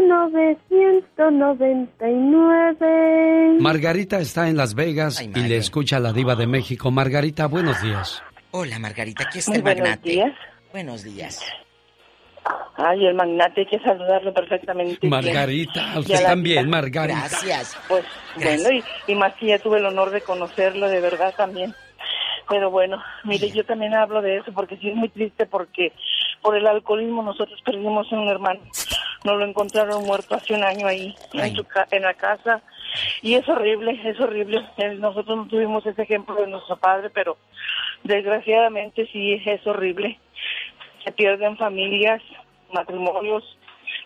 999. 1.18 3.58
Margarita 3.60 4.20
está 4.20 4.48
en 4.48 4.56
Las 4.56 4.72
Vegas 4.74 5.20
y 5.20 5.28
le 5.40 5.58
escucha 5.58 5.98
a 5.98 6.00
la 6.00 6.14
Diva 6.14 6.34
de 6.34 6.46
México. 6.46 6.90
Margarita, 6.90 7.44
buenos 7.46 7.82
días. 7.82 8.22
Hola, 8.50 8.78
Margarita, 8.78 9.24
aquí 9.24 9.38
está 9.38 9.50
Muy 9.52 9.58
el 9.58 9.62
buenos 9.62 9.82
magnate. 9.82 10.08
días. 10.08 10.32
Buenos 10.72 11.04
días. 11.04 11.44
Ay, 12.76 13.06
el 13.06 13.14
magnate, 13.14 13.62
hay 13.62 13.66
que 13.66 13.78
saludarlo 13.80 14.32
perfectamente. 14.32 15.06
Margarita, 15.06 15.98
usted 15.98 16.14
a 16.14 16.20
la 16.22 16.28
también. 16.30 16.70
Margarita. 16.70 17.18
Gracias. 17.28 17.76
Pues 17.88 18.04
Gracias. 18.36 18.62
bueno, 18.62 18.84
y, 19.06 19.12
y 19.12 19.14
más 19.16 19.34
que 19.34 19.46
ya 19.46 19.58
tuve 19.58 19.78
el 19.78 19.86
honor 19.86 20.10
de 20.10 20.20
conocerlo, 20.22 20.88
de 20.88 21.00
verdad 21.00 21.34
también. 21.36 21.74
Pero 22.48 22.70
bueno, 22.70 23.02
mire, 23.24 23.50
yo 23.50 23.64
también 23.64 23.92
hablo 23.94 24.22
de 24.22 24.38
eso 24.38 24.52
porque 24.54 24.76
sí 24.78 24.88
es 24.88 24.94
muy 24.96 25.10
triste 25.10 25.44
porque 25.44 25.92
por 26.40 26.56
el 26.56 26.66
alcoholismo 26.66 27.22
nosotros 27.22 27.60
perdimos 27.62 28.10
a 28.10 28.16
un 28.16 28.28
hermano. 28.28 28.60
Nos 29.24 29.36
lo 29.36 29.44
encontraron 29.44 30.04
muerto 30.06 30.36
hace 30.36 30.54
un 30.54 30.62
año 30.64 30.86
ahí 30.86 31.14
en, 31.34 31.54
su 31.54 31.64
ca- 31.64 31.88
en 31.90 32.02
la 32.04 32.14
casa 32.14 32.62
y 33.20 33.34
es 33.34 33.46
horrible, 33.48 34.00
es 34.08 34.18
horrible. 34.18 34.64
Nosotros 34.98 35.36
no 35.36 35.46
tuvimos 35.48 35.84
ese 35.84 36.02
ejemplo 36.02 36.36
de 36.36 36.46
nuestro 36.46 36.76
padre, 36.78 37.10
pero 37.10 37.36
desgraciadamente 38.04 39.06
sí 39.12 39.40
es 39.44 39.66
horrible. 39.66 40.18
Se 41.04 41.12
pierden 41.12 41.56
familias, 41.56 42.22
matrimonios, 42.72 43.44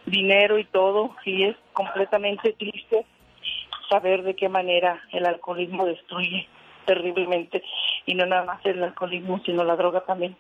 dinero 0.07 0.59
y 0.59 0.65
todo 0.65 1.15
y 1.25 1.45
es 1.45 1.57
completamente 1.73 2.53
triste 2.53 3.05
saber 3.89 4.23
de 4.23 4.35
qué 4.35 4.49
manera 4.49 5.01
el 5.13 5.27
alcoholismo 5.27 5.85
destruye 5.87 6.49
terriblemente 6.87 7.63
y 8.07 8.15
no 8.15 8.27
nada 8.27 8.45
más 8.45 8.65
el 8.65 8.83
alcoholismo 8.83 9.41
sino 9.45 9.65
la 9.65 9.77
droga 9.77 10.05
también. 10.05 10.37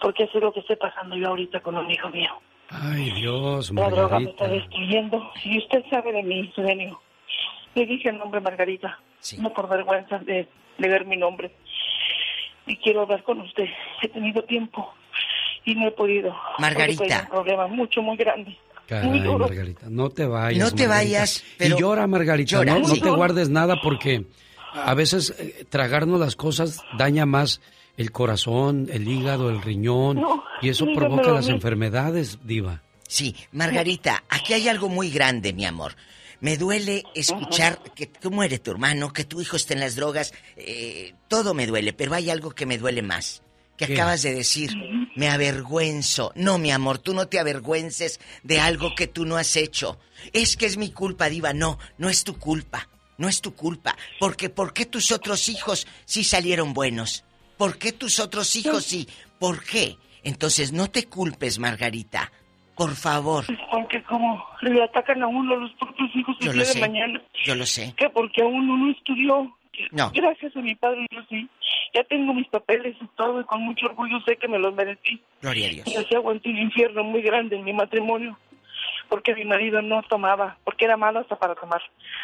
Porque 0.00 0.24
eso 0.24 0.38
es 0.38 0.44
lo 0.44 0.52
que 0.52 0.60
estoy 0.60 0.76
pasando 0.76 1.16
yo 1.16 1.28
ahorita 1.28 1.60
con 1.60 1.76
un 1.76 1.90
hijo 1.90 2.08
mío. 2.08 2.30
Ay, 2.70 3.10
Dios, 3.12 3.70
la 3.72 3.90
droga 3.90 4.18
me 4.20 4.30
está 4.30 4.44
Margarita. 4.44 4.48
destruyendo. 4.48 5.30
Y 5.44 5.58
usted 5.58 5.84
sabe 5.90 6.12
de 6.12 6.22
mí 6.22 6.50
su 6.54 6.62
genio. 6.62 7.00
Le 7.74 7.84
dije 7.86 8.08
el 8.08 8.18
nombre 8.18 8.40
Margarita 8.40 8.98
no 9.38 9.52
por 9.52 9.68
vergüenza 9.68 10.18
de, 10.20 10.48
de 10.78 10.88
ver 10.88 11.04
mi 11.04 11.16
nombre 11.16 11.50
y 12.70 12.76
quiero 12.76 13.02
hablar 13.02 13.22
con 13.24 13.40
usted 13.40 13.64
he 14.02 14.08
tenido 14.08 14.42
tiempo 14.44 14.92
y 15.64 15.74
no 15.74 15.88
he 15.88 15.90
podido 15.92 16.34
Margarita. 16.58 17.04
tengo 17.04 17.20
un 17.22 17.28
problema 17.28 17.66
mucho 17.66 18.00
muy 18.02 18.16
grande 18.16 18.56
Caray, 18.86 19.08
muy 19.08 19.20
duro 19.20 19.46
Margarita, 19.46 19.86
no 19.88 20.08
te 20.10 20.26
vayas. 20.26 20.58
No 20.58 20.74
te 20.74 20.86
Margarita. 20.88 21.18
vayas, 21.18 21.44
pero- 21.58 21.76
Y 21.76 21.80
llora, 21.80 22.06
Margarita, 22.08 22.50
Llora, 22.50 22.78
no, 22.78 22.92
te 22.92 23.10
guardes 23.10 23.48
nada 23.48 23.80
porque 23.82 24.24
a 24.72 24.94
veces 24.94 25.34
eh, 25.38 25.64
tragarnos 25.68 26.18
las 26.18 26.34
cosas 26.34 26.80
daña 26.98 27.24
más 27.26 27.60
el 27.96 28.10
corazón, 28.10 28.88
el 28.90 29.06
hígado, 29.06 29.50
el 29.50 29.62
riñón 29.62 30.20
No, 30.20 30.42
y 30.62 30.70
eso 30.70 30.86
provoca 30.94 31.30
las 31.30 31.48
enfermedades, 31.48 32.38
diva. 32.44 32.82
Sí, 33.06 33.36
Margarita, 33.52 34.22
aquí 34.28 34.54
hay 34.54 34.68
algo 34.68 34.88
muy 34.88 35.10
grande, 35.10 35.52
mi 35.52 35.66
amor. 35.66 35.92
Me 36.40 36.56
duele 36.56 37.04
escuchar 37.14 37.82
que 37.94 38.06
tú 38.06 38.30
muere 38.30 38.58
tu 38.58 38.70
hermano, 38.70 39.12
que 39.12 39.24
tu 39.24 39.40
hijo 39.40 39.56
esté 39.56 39.74
en 39.74 39.80
las 39.80 39.94
drogas. 39.96 40.32
eh, 40.56 41.14
todo 41.28 41.54
me 41.54 41.66
duele, 41.66 41.92
pero 41.92 42.14
hay 42.14 42.30
algo 42.30 42.50
que 42.52 42.66
me 42.66 42.78
duele 42.78 43.02
más. 43.02 43.42
Que 43.76 43.86
¿Qué? 43.86 43.94
acabas 43.94 44.22
de 44.22 44.34
decir, 44.34 44.74
me 45.16 45.28
avergüenzo. 45.28 46.32
No, 46.34 46.58
mi 46.58 46.70
amor, 46.70 46.98
tú 46.98 47.14
no 47.14 47.28
te 47.28 47.38
avergüences 47.38 48.20
de 48.42 48.60
algo 48.60 48.94
que 48.94 49.06
tú 49.06 49.24
no 49.24 49.36
has 49.36 49.56
hecho. 49.56 49.98
Es 50.32 50.56
que 50.56 50.66
es 50.66 50.76
mi 50.76 50.90
culpa, 50.90 51.28
Diva. 51.30 51.52
No, 51.52 51.78
no 51.98 52.08
es 52.10 52.24
tu 52.24 52.38
culpa. 52.38 52.88
No 53.16 53.28
es 53.28 53.40
tu 53.40 53.54
culpa. 53.54 53.96
Porque, 54.18 54.48
¿por 54.50 54.72
qué 54.72 54.86
tus 54.86 55.12
otros 55.12 55.48
hijos 55.48 55.86
sí 56.04 56.24
salieron 56.24 56.72
buenos? 56.74 57.24
¿Por 57.56 57.78
qué 57.78 57.92
tus 57.92 58.18
otros 58.18 58.54
hijos 58.56 58.84
sí? 58.84 59.08
¿Por 59.38 59.62
qué? 59.64 59.96
Entonces, 60.22 60.72
no 60.72 60.90
te 60.90 61.06
culpes, 61.06 61.58
Margarita. 61.58 62.32
Por 62.80 62.94
favor. 62.96 63.44
porque 63.70 64.02
como 64.04 64.42
le 64.62 64.82
atacan 64.82 65.22
a 65.22 65.26
uno 65.26 65.54
los 65.56 65.70
propios 65.74 66.08
hijos 66.16 66.34
el 66.40 66.46
Yo 66.46 66.52
día 66.52 66.62
lo 66.62 66.66
de 66.66 66.72
sé. 66.72 66.80
mañana 66.80 67.20
Yo 67.44 67.54
lo 67.54 67.66
sé. 67.66 67.94
que 67.94 68.08
porque 68.08 68.42
uno 68.42 68.74
no 68.78 68.90
estudió 68.90 69.54
No. 69.92 70.10
gracias 70.14 70.56
a 70.56 70.60
mi 70.60 70.74
padre 70.74 71.06
yo 71.10 71.20
sí 71.28 71.46
ya 71.92 72.02
tengo 72.04 72.32
mis 72.32 72.48
papeles 72.48 72.96
y 73.00 73.06
todo 73.16 73.40
y 73.40 73.44
con 73.44 73.60
mucho 73.62 73.84
orgullo 73.86 74.18
sé 74.26 74.36
que 74.38 74.48
me 74.48 74.58
los 74.58 74.74
merecí 74.74 75.20
Gloria 75.42 75.66
a 75.66 75.70
Dios. 75.70 75.86
y 75.88 75.96
así 75.96 76.14
aguanté 76.14 76.48
un 76.48 76.56
infierno 76.58 77.04
muy 77.04 77.20
grande 77.20 77.56
en 77.56 77.64
mi 77.64 77.72
matrimonio 77.74 78.38
porque 79.10 79.34
mi 79.34 79.44
marido 79.44 79.82
no 79.82 80.02
tomaba 80.04 80.56
porque 80.64 80.86
era 80.86 80.96
malo 80.96 81.18
hasta 81.20 81.36
para 81.36 81.54
tomar 81.56 81.82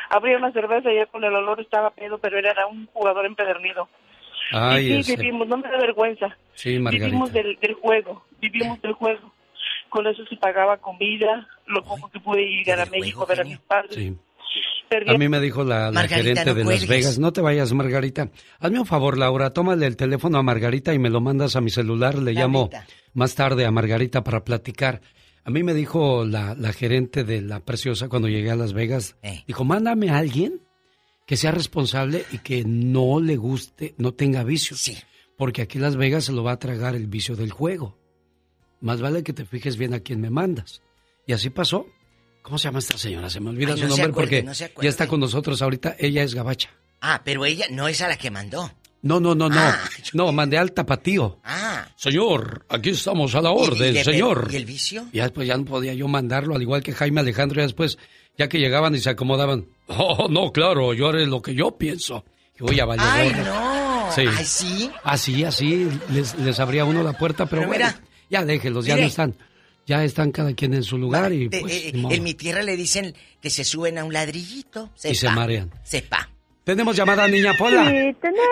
abría 0.08 0.38
una 0.38 0.52
cerveza 0.52 0.90
y 0.90 0.96
ya 0.96 1.04
con 1.06 1.22
el 1.22 1.34
olor 1.34 1.60
estaba 1.60 1.90
pedo 1.90 2.16
pero 2.16 2.38
él 2.38 2.46
era 2.46 2.66
un 2.66 2.86
jugador 2.94 3.26
empedernido 3.26 3.88
Ay, 4.52 4.86
y 4.92 5.02
sí 5.02 5.12
ese- 5.12 5.22
vivimos 5.22 5.48
no 5.48 5.58
me 5.58 5.68
da 5.68 5.76
vergüenza 5.78 6.34
Sí, 6.54 6.78
Margarita. 6.78 7.06
Vivimos 7.06 7.32
del, 7.34 7.56
del 7.60 7.74
juego, 7.74 8.24
vivimos 8.40 8.80
del 8.80 8.92
juego. 8.94 9.30
Con 9.90 10.06
eso 10.06 10.24
se 10.28 10.36
pagaba 10.36 10.76
comida, 10.78 11.46
lo 11.66 11.82
poco 11.82 12.10
que 12.10 12.20
pude 12.20 12.42
llegar 12.42 12.80
a 12.80 12.86
México 12.86 13.22
a 13.22 13.26
ver 13.26 13.40
a 13.40 13.44
mis 13.44 13.58
padres. 13.58 13.94
Sí. 13.94 14.14
Perdí- 14.88 15.14
A 15.14 15.18
mí 15.18 15.28
me 15.28 15.40
dijo 15.40 15.64
la, 15.64 15.90
la 15.90 16.06
gerente 16.06 16.44
no 16.46 16.54
de 16.54 16.64
Las. 16.64 16.86
Vegas, 16.86 17.18
no 17.18 17.32
te 17.32 17.40
vayas, 17.40 17.72
Margarita. 17.72 18.30
Hazme 18.60 18.78
un 18.78 18.86
favor, 18.86 19.18
Laura, 19.18 19.50
tómale 19.52 19.86
el 19.86 19.96
teléfono 19.96 20.38
a 20.38 20.42
Margarita 20.42 20.94
y 20.94 20.98
me 20.98 21.10
lo 21.10 21.20
mandas 21.20 21.56
a 21.56 21.60
mi 21.60 21.70
celular. 21.70 22.16
Le 22.18 22.32
llamo 22.32 22.70
más 23.14 23.34
tarde 23.34 23.64
a 23.66 23.70
Margarita 23.72 24.22
para 24.22 24.44
platicar. 24.44 25.00
A 25.44 25.50
mí 25.50 25.62
me 25.64 25.74
dijo 25.74 26.24
la, 26.24 26.54
la 26.54 26.72
gerente 26.72 27.24
de 27.24 27.40
La 27.40 27.60
Preciosa 27.60 28.08
cuando 28.08 28.28
llegué 28.28 28.50
a 28.50 28.56
Las 28.56 28.72
Vegas, 28.74 29.16
Eh. 29.22 29.42
dijo, 29.46 29.64
mándame 29.64 30.10
a 30.10 30.18
alguien 30.18 30.60
que 31.26 31.36
sea 31.36 31.50
responsable 31.50 32.24
y 32.32 32.38
que 32.38 32.62
no 32.64 33.18
le 33.20 33.36
guste, 33.36 33.94
no 33.98 34.12
tenga 34.14 34.44
vicios. 34.44 34.90
Porque 35.36 35.62
aquí 35.62 35.78
Las 35.80 35.96
Vegas 35.96 36.24
se 36.24 36.32
lo 36.32 36.44
va 36.44 36.52
a 36.52 36.58
tragar 36.58 36.94
el 36.94 37.08
vicio 37.08 37.34
del 37.36 37.50
juego. 37.50 37.98
Más 38.81 39.01
vale 39.01 39.23
que 39.23 39.32
te 39.32 39.44
fijes 39.44 39.77
bien 39.77 39.94
a 39.94 40.01
quién 40.01 40.20
me 40.20 40.31
mandas. 40.31 40.82
Y 41.27 41.32
así 41.32 41.51
pasó. 41.51 41.86
¿Cómo 42.43 42.59
se 42.59 42.69
llama 42.69 42.78
esta 42.78 42.97
señora? 42.97 43.28
Se 43.31 43.40
me 43.40 43.51
olvida 43.51 43.73
Ay, 43.73 43.78
su 43.81 43.89
no 43.89 43.94
se 43.97 44.03
nombre 44.03 44.11
acuerde, 44.12 44.43
porque 44.43 44.43
no 44.44 44.82
ya 44.82 44.89
está 44.89 45.09
con 45.09 45.19
nosotros 45.20 45.61
ahorita. 45.62 45.97
Ella 45.98 46.23
es 46.23 46.35
gabacha. 46.35 46.70
Ah, 47.01 47.23
pero 47.24 47.44
ella 47.44 47.66
no 47.70 47.89
es 47.89 48.01
a 48.03 48.09
la 48.09 48.16
que 48.16 48.31
mandó. 48.31 48.70
No, 49.03 49.20
no, 49.20 49.35
no, 49.35 49.48
no. 49.48 49.59
Ah. 49.61 49.78
No, 50.15 50.32
mandé 50.32 50.57
al 50.59 50.73
tapatío. 50.73 51.39
Ah. 51.44 51.89
Señor, 51.97 52.65
aquí 52.69 52.90
estamos 52.90 53.35
a 53.35 53.40
la 53.43 53.51
¿Y- 53.51 53.53
y 53.53 53.57
orden, 53.59 53.94
le- 53.94 54.05
señor. 54.05 54.48
¿Y 54.53 54.57
el 54.57 54.65
vicio? 54.65 55.07
Y 55.12 55.16
ya 55.19 55.24
después 55.24 55.47
ya 55.48 55.57
no 55.57 55.65
podía 55.65 55.93
yo 55.94 56.07
mandarlo, 56.09 56.55
al 56.55 56.62
igual 56.62 56.82
que 56.82 56.93
Jaime 56.93 57.20
Alejandro, 57.20 57.57
ya 57.57 57.62
después, 57.65 57.98
ya 58.39 58.48
que 58.48 58.59
llegaban 58.59 58.94
y 58.94 59.01
se 59.01 59.11
acomodaban. 59.11 59.66
Oh, 59.89 60.27
no, 60.28 60.51
claro, 60.53 60.94
yo 60.94 61.09
haré 61.09 61.27
lo 61.27 61.40
que 61.43 61.55
yo 61.55 61.77
pienso. 61.78 62.24
Y 62.59 62.62
voy 62.62 62.81
a 62.81 62.85
valer 62.86 63.07
¡Ay, 63.09 63.32
no! 63.44 64.11
Sí. 64.12 64.23
¡Ay, 64.28 64.44
sí! 64.44 64.90
Así, 65.05 65.44
así, 65.44 65.89
les, 66.11 66.36
les 66.39 66.59
abría 66.59 66.85
uno 66.85 67.03
la 67.05 67.12
puerta, 67.12 67.47
pero, 67.47 67.62
Pero 67.62 67.69
bueno, 67.69 67.85
mira. 67.86 68.01
Ya 68.31 68.44
déjenlos, 68.44 68.86
ya 68.86 68.94
Mire. 68.94 69.07
no 69.07 69.09
están. 69.09 69.35
Ya 69.86 70.03
están 70.03 70.32
cada 70.32 70.53
quien 70.53 70.74
en 70.74 70.82
su 70.82 70.98
lugar 70.98 71.32
y 71.32 71.48
pues, 71.48 71.73
eh, 71.73 71.93
en 71.94 72.23
mi 72.24 72.35
tierra 72.35 72.65
le 72.65 72.77
dicen 72.77 73.15
que 73.40 73.51
se 73.51 73.62
suben 73.65 73.98
a 73.98 74.05
un 74.05 74.12
ladrillito. 74.12 74.90
Y 75.05 75.15
se 75.15 75.31
marean. 75.31 75.70
Sepa. 75.85 76.28
Tenemos 76.65 76.97
llamada, 76.97 77.28
niña 77.28 77.53
Pola. 77.57 77.85
Sí, 77.85 78.16
tenemos 78.20 78.48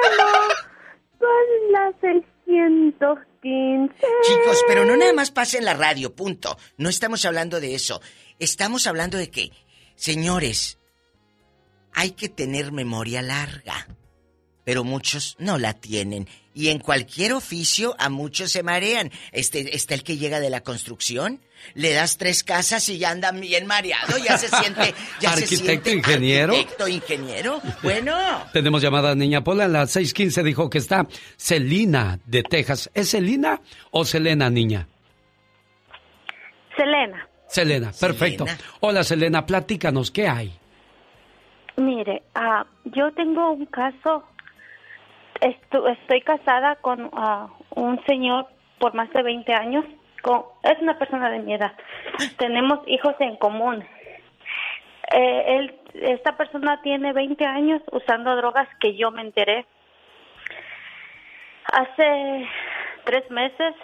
con 1.18 1.72
la 1.72 1.92
615. 2.00 3.94
Chicos, 4.22 4.64
pero 4.68 4.84
no 4.84 4.96
nada 4.96 5.12
más 5.12 5.32
pasa 5.32 5.58
en 5.58 5.64
la 5.64 5.74
radio, 5.74 6.14
punto. 6.14 6.56
No 6.76 6.88
estamos 6.88 7.24
hablando 7.24 7.60
de 7.60 7.74
eso. 7.74 8.00
Estamos 8.38 8.86
hablando 8.86 9.18
de 9.18 9.30
que, 9.30 9.50
señores, 9.96 10.78
hay 11.92 12.12
que 12.12 12.28
tener 12.28 12.70
memoria 12.70 13.22
larga. 13.22 13.88
Pero 14.64 14.84
muchos 14.84 15.36
no 15.38 15.58
la 15.58 15.74
tienen. 15.74 16.26
Y 16.54 16.68
en 16.68 16.78
cualquier 16.78 17.32
oficio 17.32 17.94
a 17.98 18.08
muchos 18.08 18.52
se 18.52 18.62
marean. 18.62 19.10
Este, 19.32 19.76
está 19.76 19.94
el 19.94 20.04
que 20.04 20.16
llega 20.16 20.40
de 20.40 20.50
la 20.50 20.62
construcción, 20.62 21.40
le 21.74 21.92
das 21.92 22.16
tres 22.16 22.44
casas 22.44 22.88
y 22.88 22.98
ya 22.98 23.10
anda 23.10 23.32
bien 23.32 23.66
mareado, 23.66 24.16
ya 24.18 24.38
se 24.38 24.48
siente, 24.48 24.94
ya 25.20 25.32
se 25.32 25.42
Arquitecto, 25.44 25.64
siente 25.66 25.92
ingeniero. 25.92 26.52
Arquitecto, 26.52 26.88
ingeniero. 26.88 27.60
Bueno, 27.82 28.16
Tenemos 28.52 28.82
llamada 28.82 29.14
niña 29.14 29.42
Pola, 29.42 29.64
en 29.64 29.72
la 29.72 29.86
615 29.86 30.42
dijo 30.42 30.70
que 30.70 30.78
está 30.78 31.06
Celina 31.36 32.20
de 32.24 32.42
Texas. 32.42 32.90
¿Es 32.94 33.10
Celina 33.10 33.60
o 33.90 34.04
Selena, 34.04 34.48
niña? 34.48 34.86
Selena, 36.76 37.28
Selena, 37.48 37.92
perfecto. 37.98 38.46
Hola, 38.80 39.04
Selena, 39.04 39.44
platícanos, 39.46 40.10
¿qué 40.10 40.28
hay? 40.28 40.58
mire, 41.76 42.22
ah, 42.34 42.64
yo 42.84 43.12
tengo 43.12 43.52
un 43.52 43.66
caso. 43.66 44.24
Estu- 45.44 45.86
estoy 45.88 46.22
casada 46.22 46.76
con 46.76 47.10
ah, 47.12 47.48
un 47.74 48.02
señor 48.06 48.46
por 48.78 48.94
más 48.94 49.10
de 49.10 49.22
20 49.22 49.52
años. 49.52 49.84
Con, 50.22 50.42
es 50.62 50.80
una 50.80 50.98
persona 50.98 51.28
de 51.28 51.40
mi 51.40 51.52
edad. 51.52 51.72
Tenemos 52.38 52.80
hijos 52.86 53.14
en 53.18 53.36
común. 53.36 53.84
Eh, 55.12 55.44
él, 55.58 55.74
esta 55.92 56.38
persona 56.38 56.80
tiene 56.80 57.12
20 57.12 57.44
años 57.44 57.82
usando 57.92 58.34
drogas 58.36 58.66
que 58.80 58.96
yo 58.96 59.10
me 59.10 59.20
enteré. 59.20 59.66
Hace 61.70 62.48
tres 63.04 63.30
meses 63.30 63.74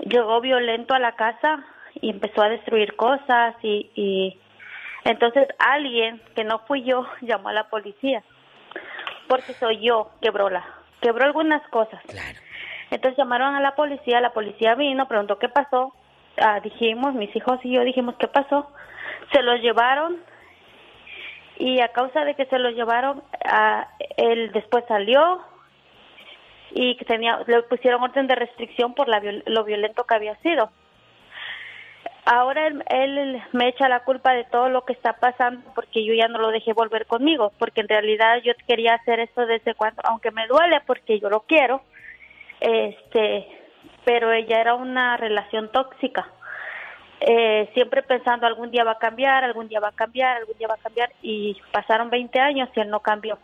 llegó 0.00 0.42
violento 0.42 0.92
a 0.92 0.98
la 0.98 1.12
casa 1.12 1.64
y 1.94 2.10
empezó 2.10 2.42
a 2.42 2.50
destruir 2.50 2.96
cosas 2.96 3.54
y, 3.62 3.90
y 3.94 4.38
entonces 5.04 5.48
alguien 5.58 6.20
que 6.34 6.44
no 6.44 6.58
fui 6.66 6.82
yo 6.82 7.06
llamó 7.22 7.48
a 7.48 7.54
la 7.54 7.70
policía 7.70 8.22
porque 9.28 9.52
soy 9.54 9.80
yo 9.80 10.10
quebró 10.20 10.50
la 10.50 10.64
quebró 11.00 11.24
algunas 11.24 11.66
cosas. 11.68 12.02
Entonces 12.90 13.18
llamaron 13.18 13.54
a 13.54 13.60
la 13.60 13.74
policía, 13.74 14.20
la 14.20 14.32
policía 14.32 14.74
vino, 14.74 15.08
preguntó 15.08 15.38
qué 15.38 15.48
pasó, 15.48 15.92
Ah, 16.38 16.60
dijimos, 16.60 17.14
mis 17.14 17.34
hijos 17.34 17.58
y 17.62 17.72
yo 17.72 17.82
dijimos 17.82 18.14
qué 18.18 18.28
pasó, 18.28 18.70
se 19.32 19.42
los 19.42 19.60
llevaron 19.62 20.18
y 21.58 21.80
a 21.80 21.88
causa 21.88 22.26
de 22.26 22.34
que 22.34 22.44
se 22.46 22.58
los 22.58 22.74
llevaron, 22.74 23.22
ah, 23.46 23.88
él 24.18 24.52
después 24.52 24.84
salió 24.86 25.40
y 26.72 26.96
que 26.96 27.06
tenía, 27.06 27.40
le 27.46 27.62
pusieron 27.62 28.02
orden 28.02 28.26
de 28.26 28.34
restricción 28.34 28.94
por 28.94 29.08
la, 29.08 29.22
lo 29.46 29.64
violento 29.64 30.04
que 30.04 30.14
había 30.14 30.36
sido. 30.40 30.70
Ahora 32.28 32.66
él, 32.66 32.82
él 32.88 33.40
me 33.52 33.68
echa 33.68 33.88
la 33.88 34.00
culpa 34.00 34.32
de 34.32 34.42
todo 34.42 34.68
lo 34.68 34.84
que 34.84 34.92
está 34.92 35.12
pasando 35.12 35.62
porque 35.76 36.04
yo 36.04 36.12
ya 36.12 36.26
no 36.26 36.40
lo 36.40 36.50
dejé 36.50 36.72
volver 36.72 37.06
conmigo, 37.06 37.52
porque 37.56 37.82
en 37.82 37.88
realidad 37.88 38.42
yo 38.42 38.52
quería 38.66 38.94
hacer 38.94 39.20
esto 39.20 39.46
desde 39.46 39.74
cuando, 39.74 40.02
aunque 40.04 40.32
me 40.32 40.48
duele 40.48 40.80
porque 40.86 41.20
yo 41.20 41.30
lo 41.30 41.42
quiero, 41.42 41.82
este, 42.58 43.46
pero 44.04 44.32
ella 44.32 44.60
era 44.60 44.74
una 44.74 45.16
relación 45.16 45.70
tóxica. 45.70 46.26
Eh, 47.20 47.70
siempre 47.74 48.02
pensando 48.02 48.48
algún 48.48 48.72
día 48.72 48.82
va 48.82 48.92
a 48.92 48.98
cambiar, 48.98 49.44
algún 49.44 49.68
día 49.68 49.78
va 49.78 49.88
a 49.88 49.92
cambiar, 49.92 50.38
algún 50.38 50.58
día 50.58 50.66
va 50.66 50.74
a 50.74 50.82
cambiar 50.82 51.12
y 51.22 51.56
pasaron 51.70 52.10
20 52.10 52.40
años 52.40 52.68
y 52.74 52.80
él 52.80 52.90
no 52.90 52.98
cambió. 53.00 53.38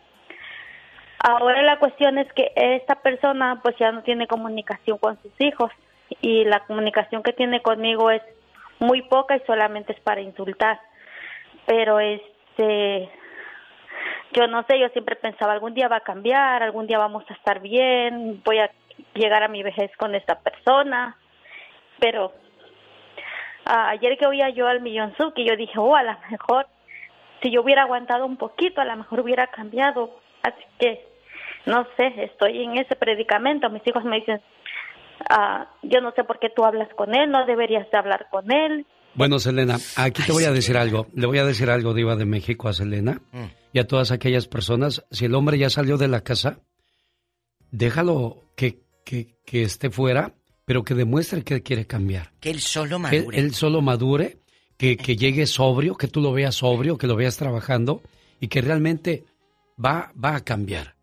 Ahora 1.19 1.61
la 1.61 1.79
cuestión 1.79 2.17
es 2.17 2.31
que 2.33 2.51
esta 2.53 2.95
persona 2.95 3.61
pues 3.63 3.77
ya 3.77 3.93
no 3.93 4.03
tiene 4.03 4.27
comunicación 4.27 4.97
con 4.97 5.17
sus 5.21 5.31
hijos 5.39 5.71
y 6.19 6.43
la 6.43 6.59
comunicación 6.65 7.23
que 7.23 7.31
tiene 7.31 7.61
conmigo 7.61 8.11
es 8.11 8.21
muy 8.83 9.01
poca 9.03 9.35
y 9.35 9.41
solamente 9.45 9.93
es 9.93 9.99
para 10.01 10.21
insultar. 10.21 10.79
Pero 11.65 11.99
este 11.99 13.09
yo 14.33 14.47
no 14.47 14.63
sé, 14.63 14.79
yo 14.79 14.89
siempre 14.89 15.15
pensaba 15.15 15.53
algún 15.53 15.73
día 15.73 15.87
va 15.87 15.97
a 15.97 16.01
cambiar, 16.01 16.63
algún 16.63 16.87
día 16.87 16.97
vamos 16.97 17.23
a 17.29 17.33
estar 17.33 17.59
bien, 17.59 18.41
voy 18.43 18.59
a 18.59 18.71
llegar 19.13 19.43
a 19.43 19.47
mi 19.47 19.61
vejez 19.61 19.95
con 19.97 20.15
esta 20.15 20.39
persona, 20.39 21.17
pero 21.99 22.33
ayer 23.65 24.17
que 24.17 24.25
oía 24.25 24.49
yo 24.49 24.67
al 24.67 24.81
Millonzuki, 24.81 25.45
yo 25.45 25.55
dije, 25.55 25.77
oh, 25.77 25.95
a 25.95 26.03
lo 26.03 26.15
mejor 26.31 26.67
si 27.41 27.51
yo 27.51 27.61
hubiera 27.61 27.83
aguantado 27.83 28.25
un 28.25 28.37
poquito, 28.37 28.81
a 28.81 28.85
lo 28.85 28.95
mejor 28.95 29.19
hubiera 29.19 29.47
cambiado. 29.47 30.17
Así 30.41 30.63
que, 30.79 31.05
no 31.65 31.85
sé, 31.97 32.13
estoy 32.23 32.63
en 32.63 32.77
ese 32.77 32.95
predicamento. 32.95 33.69
Mis 33.69 33.85
hijos 33.85 34.03
me 34.03 34.17
dicen, 34.17 34.41
ah, 35.29 35.69
yo 35.83 36.01
no 36.01 36.11
sé 36.15 36.23
por 36.23 36.39
qué 36.39 36.47
tú 36.55 36.63
hablas 36.63 36.89
con 36.95 37.13
él, 37.15 37.29
no 37.31 37.45
deberías 37.45 37.89
de 37.91 37.97
hablar 37.97 38.27
con 38.31 38.51
él. 38.51 38.85
Bueno, 39.15 39.37
Selena, 39.39 39.77
aquí 39.95 40.23
te 40.23 40.31
voy 40.31 40.45
a 40.45 40.51
decir 40.51 40.75
algo. 40.77 41.07
Le 41.13 41.27
voy 41.27 41.37
a 41.37 41.45
decir 41.45 41.69
algo, 41.69 41.93
Diva 41.93 42.15
de 42.15 42.25
México, 42.25 42.67
a 42.67 42.73
Selena 42.73 43.21
Mm. 43.31 43.43
y 43.73 43.79
a 43.79 43.85
todas 43.87 44.11
aquellas 44.11 44.47
personas. 44.47 45.05
Si 45.11 45.25
el 45.25 45.35
hombre 45.35 45.57
ya 45.59 45.69
salió 45.69 45.97
de 45.97 46.07
la 46.07 46.21
casa, 46.21 46.59
déjalo 47.71 48.43
que, 48.55 48.79
que, 49.05 49.35
que 49.45 49.63
esté 49.63 49.89
fuera, 49.89 50.33
pero 50.65 50.83
que 50.83 50.93
demuestre 50.95 51.43
que 51.43 51.61
quiere 51.61 51.85
cambiar. 51.85 52.31
Que 52.39 52.49
él 52.51 52.59
solo 52.59 52.97
Que 52.97 53.19
madure. 53.21 53.39
él 53.39 53.53
solo 53.53 53.81
madure, 53.81 54.37
que, 54.77 54.97
que 54.97 55.15
llegue 55.15 55.45
sobrio, 55.45 55.95
que 55.95 56.07
tú 56.07 56.21
lo 56.21 56.31
veas 56.31 56.55
sobrio, 56.55 56.97
que 56.97 57.07
lo 57.07 57.15
veas 57.15 57.37
trabajando 57.37 58.01
y 58.39 58.47
que 58.47 58.61
realmente 58.61 59.25
va, 59.83 60.11
va 60.21 60.35
a 60.35 60.43
cambiar. 60.43 60.95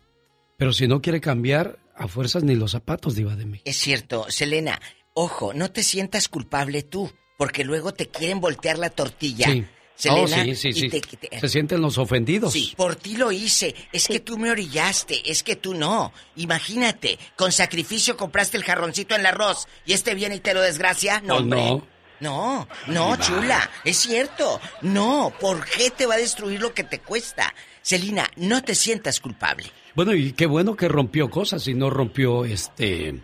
Pero 0.57 0.73
si 0.73 0.87
no 0.89 1.01
quiere 1.01 1.20
cambiar, 1.20 1.78
a 2.01 2.09
fuerzas 2.09 2.43
ni 2.43 2.55
los 2.55 2.72
zapatos, 2.72 3.14
Diva 3.14 3.36
de 3.36 3.47
México. 3.47 3.68
Es 3.70 3.77
cierto, 3.77 4.27
Selena, 4.31 4.81
ojo, 5.14 5.52
no 5.55 5.70
te 5.70 5.82
sientas 5.82 6.28
culpable 6.28 6.82
tú, 6.82 7.12
porque 7.39 7.64
luego 7.64 7.93
te 7.94 8.09
quieren 8.09 8.40
voltear 8.40 8.78
la 8.78 8.90
tortilla. 8.90 9.47
Sí. 9.47 9.64
Selena, 9.94 10.39
Oh, 10.40 10.44
sí, 10.44 10.55
sí, 10.56 10.68
y 10.70 10.72
sí. 10.72 10.89
te- 10.89 11.01
te- 11.02 11.40
Se 11.40 11.48
sienten 11.51 11.82
los 11.82 11.98
ofendidos. 11.98 12.55
Sí, 12.55 12.72
por 12.74 12.97
ti 12.97 13.16
lo 13.18 13.31
hice. 13.32 13.74
Es 13.93 14.06
que 14.09 14.18
tú 14.18 14.39
me 14.39 14.51
orillaste, 14.51 15.31
es 15.31 15.43
que 15.43 15.56
tú 15.56 15.74
no. 15.74 16.12
Imagínate, 16.36 17.18
con 17.36 17.52
sacrificio 17.52 18.16
compraste 18.16 18.56
el 18.56 18.64
jarroncito 18.64 19.14
en 19.14 19.20
el 19.20 19.27
arroz 19.27 19.68
y 19.85 19.93
este 19.93 20.14
viene 20.14 20.36
y 20.36 20.40
te 20.40 20.55
lo 20.55 20.62
desgracia. 20.62 21.20
No, 21.20 21.35
Pues 21.36 21.47
no. 21.47 21.86
No, 22.20 22.68
no, 22.86 23.16
Diva. 23.16 23.18
chula, 23.27 23.70
es 23.85 23.97
cierto. 23.98 24.60
No, 24.82 25.32
¿por 25.40 25.64
qué 25.66 25.90
te 25.90 26.05
va 26.06 26.14
a 26.14 26.18
destruir 26.18 26.60
lo 26.60 26.72
que 26.74 26.85
te 26.85 26.98
cuesta? 26.98 27.55
Selina, 27.82 28.31
no 28.36 28.62
te 28.62 28.74
sientas 28.74 29.20
culpable. 29.20 29.70
Bueno, 29.94 30.14
y 30.14 30.32
qué 30.32 30.46
bueno 30.46 30.76
que 30.76 30.88
rompió 30.88 31.28
cosas 31.30 31.66
y 31.68 31.74
no 31.74 31.90
rompió 31.90 32.44
este 32.44 33.20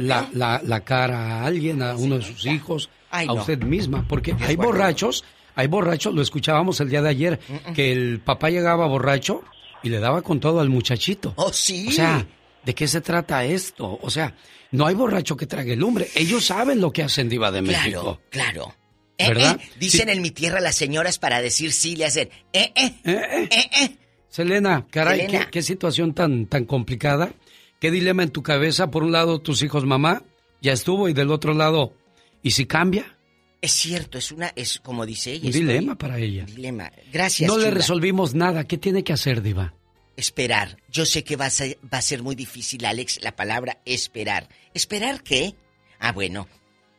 la, 0.00 0.28
la, 0.32 0.60
la 0.64 0.80
cara 0.84 1.40
a 1.42 1.44
alguien, 1.46 1.82
a 1.82 1.94
uno 1.96 2.18
de 2.18 2.24
sus 2.24 2.44
hijos, 2.46 2.90
Ay, 3.10 3.24
a 3.24 3.28
no. 3.28 3.40
usted 3.40 3.58
misma, 3.62 4.04
porque 4.06 4.34
hay 4.40 4.56
borrachos, 4.56 5.24
hay 5.54 5.66
borrachos, 5.66 6.14
lo 6.14 6.20
escuchábamos 6.20 6.80
el 6.80 6.90
día 6.90 7.00
de 7.02 7.08
ayer, 7.08 7.40
que 7.74 7.90
el 7.92 8.20
papá 8.20 8.50
llegaba 8.50 8.86
borracho 8.86 9.42
y 9.82 9.88
le 9.88 9.98
daba 9.98 10.20
con 10.22 10.40
todo 10.40 10.60
al 10.60 10.68
muchachito. 10.68 11.32
Oh, 11.36 11.52
sí. 11.52 11.86
O 11.88 11.92
sea, 11.92 12.26
¿de 12.64 12.74
qué 12.74 12.86
se 12.86 13.00
trata 13.00 13.44
esto? 13.44 13.98
O 14.02 14.10
sea, 14.10 14.34
no 14.72 14.86
hay 14.86 14.94
borracho 14.94 15.36
que 15.36 15.46
trague 15.46 15.72
el 15.72 15.78
lumbre. 15.80 16.08
Ellos 16.14 16.44
saben 16.44 16.80
lo 16.82 16.92
que 16.92 17.02
hacen 17.04 17.28
Diva 17.30 17.50
de 17.50 17.62
México. 17.62 18.20
Claro, 18.28 18.74
Eh, 19.16 19.28
¿Verdad? 19.28 19.58
eh, 19.60 19.70
dicen 19.80 20.10
en 20.10 20.20
mi 20.20 20.30
tierra 20.32 20.60
las 20.60 20.74
señoras 20.76 21.18
para 21.18 21.40
decir 21.40 21.72
sí, 21.72 21.96
le 21.96 22.04
hacen 22.04 22.28
eh, 22.52 22.72
eh, 22.76 22.94
Eh, 23.04 23.48
eh, 23.50 23.70
eh. 23.80 23.96
Selena, 24.28 24.86
caray, 24.90 25.20
Selena. 25.22 25.44
¿qué, 25.46 25.50
qué 25.50 25.62
situación 25.62 26.14
tan, 26.14 26.46
tan 26.46 26.64
complicada. 26.64 27.32
¿Qué 27.80 27.90
dilema 27.90 28.22
en 28.22 28.30
tu 28.30 28.42
cabeza? 28.42 28.90
Por 28.90 29.02
un 29.04 29.12
lado, 29.12 29.40
tus 29.40 29.62
hijos, 29.62 29.84
mamá, 29.84 30.22
ya 30.60 30.72
estuvo, 30.72 31.08
y 31.08 31.12
del 31.12 31.30
otro 31.30 31.54
lado, 31.54 31.94
¿y 32.42 32.50
si 32.52 32.66
cambia? 32.66 33.16
Es 33.60 33.72
cierto, 33.72 34.18
es 34.18 34.30
una, 34.32 34.52
es 34.54 34.78
como 34.80 35.06
dice 35.06 35.32
ella. 35.32 35.44
Un 35.44 35.48
estoy- 35.50 35.60
dilema 35.66 35.96
para 35.98 36.18
ella. 36.18 36.44
dilema. 36.44 36.92
Gracias. 37.12 37.48
no 37.50 37.58
le 37.58 37.70
resolvimos 37.70 38.34
nada. 38.34 38.64
¿Qué 38.64 38.78
tiene 38.78 39.02
que 39.04 39.12
hacer, 39.12 39.42
Diva? 39.42 39.74
Esperar. 40.16 40.76
Yo 40.90 41.06
sé 41.06 41.22
que 41.24 41.36
va 41.36 41.46
a, 41.46 41.50
ser, 41.50 41.78
va 41.92 41.98
a 41.98 42.02
ser 42.02 42.22
muy 42.22 42.34
difícil, 42.34 42.84
Alex, 42.84 43.20
la 43.22 43.34
palabra 43.36 43.78
esperar. 43.84 44.48
¿Esperar 44.74 45.22
qué? 45.22 45.54
Ah, 46.00 46.12
bueno. 46.12 46.46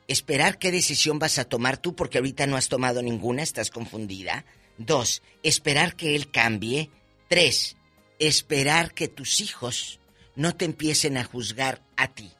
Esperar 0.07 0.57
qué 0.57 0.72
decisión 0.72 1.19
vas 1.19 1.38
a 1.39 1.45
tomar 1.45 1.77
tú 1.77 1.95
porque 1.95 2.18
ahorita 2.18 2.47
no 2.47 2.56
has 2.57 2.68
tomado 2.69 3.01
ninguna, 3.01 3.43
estás 3.43 3.69
confundida. 3.69 4.43
Dos, 4.77 5.22
esperar 5.43 5.95
que 5.95 6.15
él 6.15 6.31
cambie. 6.31 6.89
Tres, 7.30 7.77
esperar 8.18 8.93
que 8.93 9.07
tus 9.07 9.39
hijos 9.39 9.99
no 10.35 10.56
te 10.56 10.65
empiecen 10.65 11.15
a 11.18 11.23
juzgar 11.23 11.81
a 11.95 12.07
ti. 12.07 12.31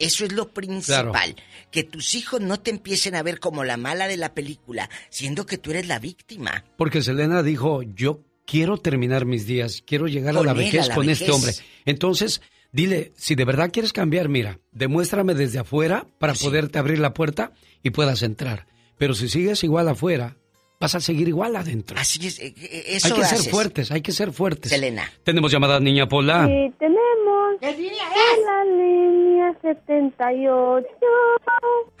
Eso 0.00 0.24
es 0.24 0.32
lo 0.32 0.48
principal. 0.48 1.36
Que 1.70 1.84
tus 1.84 2.16
hijos 2.16 2.40
no 2.40 2.58
te 2.58 2.70
empiecen 2.70 3.14
a 3.14 3.22
ver 3.22 3.38
como 3.38 3.62
la 3.62 3.76
mala 3.76 4.08
de 4.08 4.16
la 4.16 4.34
película, 4.34 4.90
siendo 5.08 5.46
que 5.46 5.56
tú 5.56 5.70
eres 5.70 5.86
la 5.86 6.00
víctima. 6.00 6.64
Porque 6.76 7.00
Selena 7.00 7.44
dijo, 7.44 7.82
yo 7.82 8.22
quiero 8.44 8.76
terminar 8.76 9.24
mis 9.24 9.46
días, 9.46 9.82
quiero 9.86 10.08
llegar 10.08 10.34
Con 10.34 10.48
a 10.48 10.52
la 10.52 10.58
vejez 10.58 10.86
a 10.86 10.88
la 10.88 10.94
con 10.96 11.06
vejez. 11.06 11.20
este 11.20 11.32
hombre. 11.32 11.52
Entonces, 11.84 12.42
dile, 12.72 13.12
si 13.16 13.36
de 13.36 13.44
verdad 13.44 13.70
quieres 13.72 13.92
cambiar, 13.92 14.28
mira, 14.28 14.58
demuéstrame 14.72 15.34
desde 15.34 15.60
afuera 15.60 16.08
para 16.18 16.34
poderte 16.34 16.78
abrir 16.80 16.98
la 16.98 17.14
puerta 17.14 17.52
y 17.84 17.90
puedas 17.90 18.22
entrar. 18.22 18.66
Pero 18.98 19.14
si 19.14 19.28
sigues 19.28 19.62
igual 19.62 19.88
afuera, 19.88 20.36
vas 20.84 20.94
a 20.94 21.00
seguir 21.00 21.28
igual 21.28 21.56
adentro. 21.56 21.98
Así 21.98 22.26
es, 22.26 22.38
eh, 22.38 22.54
eh, 22.58 22.84
eso 22.88 23.14
hay 23.14 23.20
que 23.20 23.26
ser 23.26 23.50
fuertes, 23.50 23.90
hay 23.90 24.02
que 24.02 24.12
ser 24.12 24.32
fuertes. 24.32 24.70
Selena. 24.70 25.10
Tenemos 25.22 25.50
llamada 25.50 25.80
Niña 25.80 26.06
Pola. 26.06 26.46
Sí, 26.46 26.72
tenemos 26.78 27.34
la 27.62 28.64
línea 28.64 29.56
78. 29.62 30.86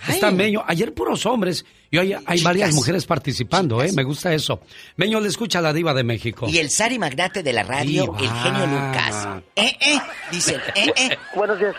Está 0.06 0.30
Meño. 0.30 0.62
Ayer 0.66 0.92
puros 0.92 1.24
hombres 1.24 1.64
y 1.90 1.96
hoy 1.96 2.14
hay 2.26 2.42
varias 2.42 2.74
mujeres 2.74 3.06
participando, 3.06 3.82
¿eh? 3.82 3.90
Me 3.92 4.02
gusta 4.02 4.34
eso. 4.34 4.60
Meño 4.96 5.18
le 5.18 5.28
escucha 5.28 5.60
a 5.60 5.62
la 5.62 5.72
diva 5.72 5.94
de 5.94 6.04
México. 6.04 6.46
Y 6.46 6.58
el 6.58 6.68
Sari 6.68 6.98
Magnate 6.98 7.42
de 7.42 7.52
la 7.54 7.62
radio, 7.62 8.14
Diva. 8.18 8.18
el 8.18 8.28
genio 8.42 8.66
Lucas. 8.66 9.28
Eh, 9.56 9.72
eh, 9.80 9.98
dicen, 10.30 10.60
eh, 10.74 10.92
eh. 10.94 11.16
Buenos 11.34 11.58
días, 11.58 11.74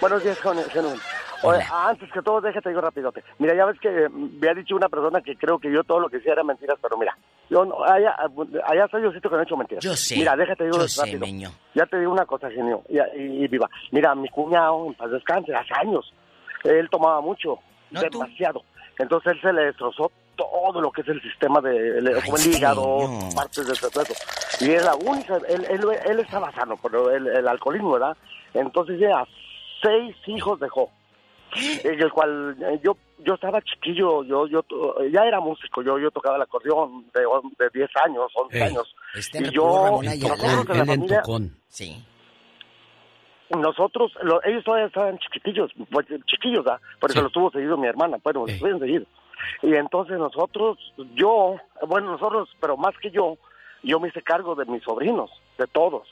buenos 0.00 0.22
días, 0.22 0.38
Genón. 0.72 1.00
Oye, 1.46 1.64
antes 1.72 2.10
que 2.12 2.22
todo, 2.22 2.40
déjate 2.40 2.68
digo 2.68 2.80
rapidote. 2.80 3.22
Mira, 3.38 3.54
ya 3.54 3.66
ves 3.66 3.78
que 3.80 4.08
me 4.10 4.48
ha 4.48 4.54
dicho 4.54 4.74
una 4.76 4.88
persona 4.88 5.20
que 5.20 5.36
creo 5.36 5.58
que 5.58 5.70
yo 5.72 5.84
todo 5.84 6.00
lo 6.00 6.08
que 6.08 6.16
decía 6.18 6.32
era 6.32 6.42
mentiras, 6.44 6.78
pero 6.80 6.96
mira, 6.96 7.16
yo 7.50 7.64
no, 7.64 7.84
allá, 7.84 8.14
allá 8.66 8.88
soy 8.90 9.02
yo 9.02 9.12
sitio 9.12 9.28
que 9.30 9.36
no 9.36 9.42
he 9.42 9.44
hecho 9.44 9.56
mentiras. 9.56 9.84
Yo 9.84 9.94
sé, 9.96 10.16
Mira, 10.16 10.34
déjate 10.36 10.64
digo 10.64 10.78
yo 10.78 10.88
sé, 10.88 11.00
rápido. 11.02 11.20
Meño. 11.20 11.50
Ya 11.74 11.86
te 11.86 11.98
digo 11.98 12.12
una 12.12 12.26
cosa, 12.26 12.50
genio, 12.50 12.82
y, 12.88 12.98
y- 12.98 13.44
y 13.44 13.48
viva. 13.48 13.68
Mira, 13.90 14.14
mi 14.14 14.28
cuñado, 14.28 14.86
en 14.86 14.94
paz 14.94 15.10
descanse, 15.10 15.54
hace 15.54 15.74
años, 15.74 16.12
él 16.64 16.88
tomaba 16.90 17.20
mucho, 17.20 17.58
No, 17.90 18.00
tú. 18.02 18.18
demasiado. 18.20 18.62
Entonces 18.98 19.32
él 19.34 19.40
se 19.40 19.52
le 19.52 19.64
destrozó 19.66 20.10
todo 20.36 20.80
lo 20.80 20.90
que 20.90 21.02
es 21.02 21.08
el 21.08 21.20
sistema 21.22 21.60
de 21.60 21.98
el, 21.98 22.22
como 22.24 22.36
el 22.36 22.46
hígado, 22.46 23.08
partes 23.34 23.66
del 23.66 23.76
cerebro. 23.76 24.14
Y 24.60 24.70
es 24.70 24.84
la 24.84 24.94
única, 24.94 25.36
él, 25.48 25.64
él, 25.68 25.80
él 26.06 26.20
estaba 26.20 26.50
sano, 26.52 26.76
pero 26.82 27.10
el, 27.10 27.26
el 27.26 27.46
alcoholismo, 27.48 27.92
¿verdad? 27.92 28.16
Entonces 28.52 28.98
ya 29.00 29.24
seis 29.82 30.16
hijos 30.26 30.58
dejó. 30.60 30.90
En 31.84 32.00
el 32.02 32.10
cual 32.12 32.56
yo 32.82 32.96
yo 33.18 33.34
estaba 33.34 33.60
chiquillo, 33.62 34.24
yo 34.24 34.46
yo 34.48 34.64
ya 35.10 35.24
era 35.24 35.40
músico, 35.40 35.82
yo 35.82 35.98
yo 35.98 36.10
tocaba 36.10 36.36
el 36.36 36.42
acordeón 36.42 37.06
de, 37.14 37.20
de 37.58 37.70
10 37.72 37.90
años, 38.04 38.30
11 38.34 38.56
Ey, 38.56 38.62
años. 38.64 38.94
Este 39.14 39.38
y 39.38 39.50
yo 39.50 39.62
la 40.74 40.84
familia-. 40.86 41.22
Sí. 41.68 42.04
nosotros, 43.56 44.12
lo- 44.22 44.42
ellos 44.44 44.64
todavía 44.64 44.86
estaban 44.86 45.18
chiquitillos, 45.18 45.70
pues, 45.90 46.06
chiquillos, 46.26 46.66
¿ah? 46.66 46.80
Por 47.00 47.10
eso 47.10 47.22
los 47.22 47.32
tuvo 47.32 47.50
seguido 47.50 47.76
mi 47.76 47.86
hermana, 47.86 48.18
bueno, 48.22 48.40
los 48.46 48.58
tuvieron 48.58 48.80
seguido. 48.80 49.04
Y 49.62 49.74
entonces 49.74 50.18
nosotros, 50.18 50.78
yo, 51.14 51.56
bueno, 51.86 52.12
nosotros, 52.12 52.48
pero 52.60 52.76
más 52.76 52.94
que 53.00 53.10
yo, 53.10 53.36
yo 53.82 54.00
me 54.00 54.08
hice 54.08 54.22
cargo 54.22 54.54
de 54.54 54.64
mis 54.64 54.82
sobrinos, 54.82 55.30
de 55.58 55.66
todos. 55.68 56.08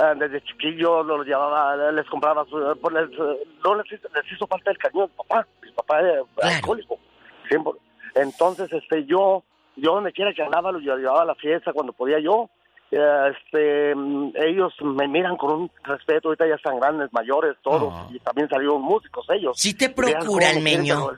Ah, 0.00 0.14
desde 0.14 0.40
chiquillo 0.44 1.02
los 1.02 1.26
llevaba, 1.26 1.74
les 1.90 2.06
compraba, 2.06 2.44
su- 2.44 2.78
pues, 2.80 2.94
les, 2.94 3.10
no 3.18 3.74
les, 3.74 3.92
hizo- 3.92 4.08
les 4.14 4.32
hizo 4.32 4.46
falta 4.46 4.70
el 4.70 4.78
cariño 4.78 5.08
de 5.08 5.12
papá, 5.16 5.46
mi 5.62 5.72
papá 5.72 6.00
era 6.00 6.22
alcohólico, 6.42 6.96
siempre. 7.48 7.72
Entonces, 8.14 8.72
este, 8.72 9.04
yo, 9.06 9.42
yo 9.76 9.94
donde 9.94 10.12
quiera 10.12 10.32
que 10.32 10.42
andaba, 10.42 10.70
los 10.70 10.82
llevaba 10.82 11.22
a 11.22 11.26
la 11.26 11.34
fiesta 11.34 11.72
cuando 11.72 11.92
podía 11.92 12.20
yo. 12.20 12.48
Eh, 12.90 13.32
Este, 13.36 13.90
ellos 14.48 14.72
me 14.82 15.06
miran 15.08 15.36
con 15.36 15.52
un 15.52 15.70
respeto, 15.82 16.28
ahorita 16.28 16.46
ya 16.48 16.54
están 16.54 16.78
grandes, 16.78 17.12
mayores, 17.12 17.56
todos, 17.62 17.92
y 18.12 18.18
también 18.20 18.48
salieron 18.48 18.80
músicos 18.80 19.26
ellos. 19.30 19.58
¿Sí 19.58 19.76
te 19.76 19.90
procura 19.90 20.50
el 20.52 20.62
meño? 20.62 21.10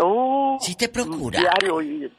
Oh, 0.00 0.56
¿Sí 0.60 0.76
te 0.76 0.88
procura? 0.88 1.40
Diario, 1.40 1.82
y, 1.82 2.12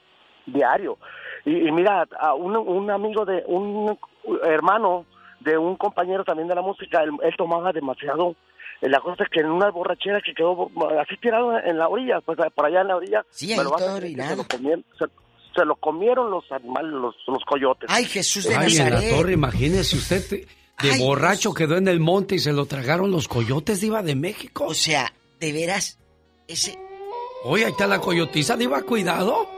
diario. 0.45 0.97
Y, 1.45 1.67
y 1.67 1.71
mira, 1.71 2.05
a 2.19 2.33
un, 2.33 2.55
un 2.57 2.91
amigo 2.91 3.25
de, 3.25 3.43
un 3.47 3.97
hermano 4.43 5.05
de 5.41 5.57
un 5.57 5.75
compañero 5.75 6.23
también 6.23 6.47
de 6.47 6.55
la 6.55 6.61
música, 6.61 7.01
él, 7.03 7.11
él 7.23 7.33
tomaba 7.37 7.71
demasiado. 7.71 8.35
Eh, 8.81 8.89
La 8.89 8.99
cosa 8.99 9.23
es 9.23 9.29
que 9.29 9.39
en 9.41 9.47
una 9.47 9.69
borrachera 9.71 10.21
que 10.21 10.33
quedó 10.33 10.69
así 11.01 11.17
tirado 11.21 11.57
en 11.59 11.77
la 11.77 11.87
orilla, 11.87 12.21
pues 12.21 12.37
por 12.55 12.65
allá 12.65 12.81
en 12.81 12.87
la 12.87 12.95
orilla, 12.97 13.25
Sí, 13.29 13.47
se 13.49 13.63
lo 13.63 13.71
comieron, 14.47 14.85
se, 14.97 15.05
se 15.55 15.65
lo 15.65 15.75
comieron 15.75 16.31
los 16.31 16.49
animales, 16.51 16.91
los, 16.91 17.15
los 17.27 17.43
coyotes. 17.45 17.89
Ay, 17.91 18.05
Jesús 18.05 18.47
Ay, 18.47 18.77
en 18.77 18.93
la 18.93 19.01
torre, 19.09 19.33
imagínese 19.33 19.95
usted 19.97 20.27
te- 20.27 20.47
de 20.81 20.97
borracho 20.97 21.53
quedó 21.53 21.75
en 21.75 21.89
el 21.89 21.99
monte 21.99 22.35
y 22.35 22.39
se 22.39 22.53
lo 22.53 22.65
tragaron 22.65 23.11
los 23.11 23.27
coyotes, 23.27 23.81
Diva 23.81 24.01
de 24.01 24.15
México. 24.15 24.65
O 24.65 24.73
sea, 24.73 25.11
de 25.39 25.51
veras, 25.51 25.99
ese... 26.47 26.77
Oye, 27.43 27.65
ahí 27.65 27.71
está 27.71 27.85
la 27.87 27.99
coyotiza, 27.99 28.55
Diva, 28.55 28.81
cuidado. 28.83 29.49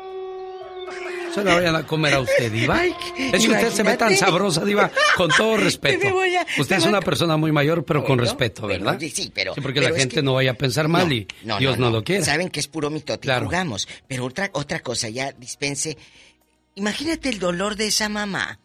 Se 1.33 1.43
la 1.43 1.55
vayan 1.55 1.75
a 1.75 1.85
comer 1.87 2.13
a 2.15 2.19
usted, 2.19 2.51
Diva. 2.51 2.77
Ay, 2.79 2.93
es 3.17 3.45
que 3.45 3.51
usted 3.51 3.71
se 3.71 3.83
ve 3.83 3.95
tan 3.97 4.15
sabrosa, 4.17 4.65
Diva, 4.65 4.91
con 5.15 5.29
todo 5.29 5.57
respeto. 5.57 6.07
A- 6.07 6.61
Usted 6.61 6.75
es 6.77 6.85
una 6.85 7.01
persona 7.01 7.37
muy 7.37 7.51
mayor, 7.51 7.83
pero 7.85 8.01
con 8.01 8.17
Bueno, 8.17 8.23
respeto, 8.23 8.63
bueno, 8.63 8.83
¿verdad? 8.85 8.97
oye, 8.99 9.09
sí, 9.09 9.31
pero- 9.33 9.53
porque 9.55 9.79
pero 9.81 9.93
la 9.93 9.99
gente 9.99 10.15
que- 10.15 10.21
no 10.21 10.33
vaya 10.33 10.51
a 10.51 10.55
pensar 10.55 10.87
mal 10.87 11.07
No, 11.07 11.13
y 11.13 11.27
no, 11.43 11.57
Dios 11.59 11.77
no, 11.77 11.85
no, 11.85 11.91
no. 11.91 11.97
lo 11.97 12.03
quiera. 12.03 12.25
Saben 12.25 12.49
que 12.49 12.59
es 12.59 12.67
puro 12.67 12.89
mitote, 12.89 13.21
Claro. 13.21 13.45
jugamos. 13.45 13.87
Pero 14.07 14.25
otra, 14.25 14.49
otra 14.53 14.79
cosa, 14.81 15.09
ya 15.09 15.31
dispense. 15.31 15.97
Imagínate 16.75 17.29
el 17.29 17.39
dolor 17.39 17.75
de 17.75 17.87
esa 17.87 18.09
mamá 18.09 18.59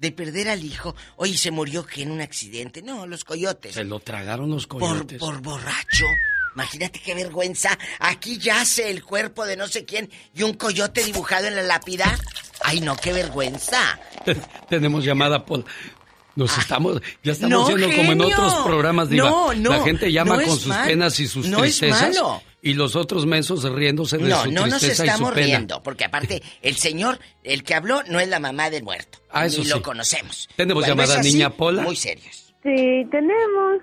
de 0.00 0.10
perder 0.12 0.48
al 0.48 0.64
hijo. 0.64 0.94
Oye, 1.16 1.36
se 1.36 1.50
murió 1.50 1.86
que 1.86 2.02
en 2.02 2.10
un 2.10 2.20
accidente. 2.20 2.82
No, 2.82 3.06
los 3.06 3.24
coyotes. 3.24 3.74
Se 3.74 3.84
lo 3.84 4.00
tragaron 4.00 4.50
los 4.50 4.66
Por, 4.66 4.80
coyotes. 4.80 5.18
por 5.18 5.40
borracho. 5.40 6.06
Imagínate 6.54 7.00
qué 7.00 7.14
vergüenza. 7.14 7.78
Aquí 7.98 8.38
yace 8.38 8.90
el 8.90 9.02
cuerpo 9.04 9.44
de 9.46 9.56
no 9.56 9.66
sé 9.68 9.84
quién 9.84 10.10
y 10.34 10.42
un 10.42 10.54
coyote 10.54 11.02
dibujado 11.04 11.46
en 11.46 11.56
la 11.56 11.62
lápida. 11.62 12.18
Ay, 12.62 12.80
no, 12.80 12.96
qué 12.96 13.12
vergüenza. 13.12 13.98
Tenemos 14.68 15.04
llamada 15.04 15.44
por... 15.44 15.64
Nos 16.34 16.56
estamos, 16.56 16.98
ya 17.22 17.32
estamos 17.32 17.68
No, 17.70 17.76
yendo 17.76 17.94
como 17.94 18.12
en 18.12 18.20
otros 18.22 18.54
programas, 18.64 19.10
Diva. 19.10 19.28
No, 19.28 19.52
no, 19.52 19.70
La 19.72 19.82
gente 19.82 20.10
llama 20.10 20.38
no 20.38 20.44
con 20.44 20.56
sus 20.56 20.68
mal. 20.68 20.88
penas 20.88 21.20
y 21.20 21.26
sus 21.28 21.46
No 21.46 21.62
es 21.62 21.76
tristezas. 21.78 22.14
malo. 22.16 22.42
Y 22.62 22.72
los 22.72 22.96
otros 22.96 23.26
mensos 23.26 23.64
riéndose 23.70 24.16
de 24.16 24.28
No, 24.30 24.44
su 24.44 24.50
no 24.52 24.62
nos 24.66 24.78
tristeza 24.78 25.04
y 25.04 25.08
su 25.08 25.12
estamos 25.12 25.34
riendo, 25.34 25.82
porque 25.82 26.04
aparte, 26.06 26.42
el 26.62 26.76
señor, 26.76 27.18
el 27.44 27.64
que 27.64 27.74
habló, 27.74 28.02
no 28.04 28.18
es 28.18 28.28
la 28.28 28.38
mamá 28.40 28.70
del 28.70 28.82
muerto. 28.82 29.18
Ah, 29.30 29.44
eso 29.44 29.58
Ni 29.58 29.64
sí. 29.64 29.70
lo 29.72 29.82
conocemos. 29.82 30.48
Tenemos 30.56 30.84
Cuando 30.84 31.02
llamada 31.02 31.20
así, 31.20 31.32
niña 31.32 31.50
Pola. 31.50 31.82
Muy 31.82 31.96
serios. 31.96 32.54
Sí, 32.62 33.04
tenemos 33.10 33.82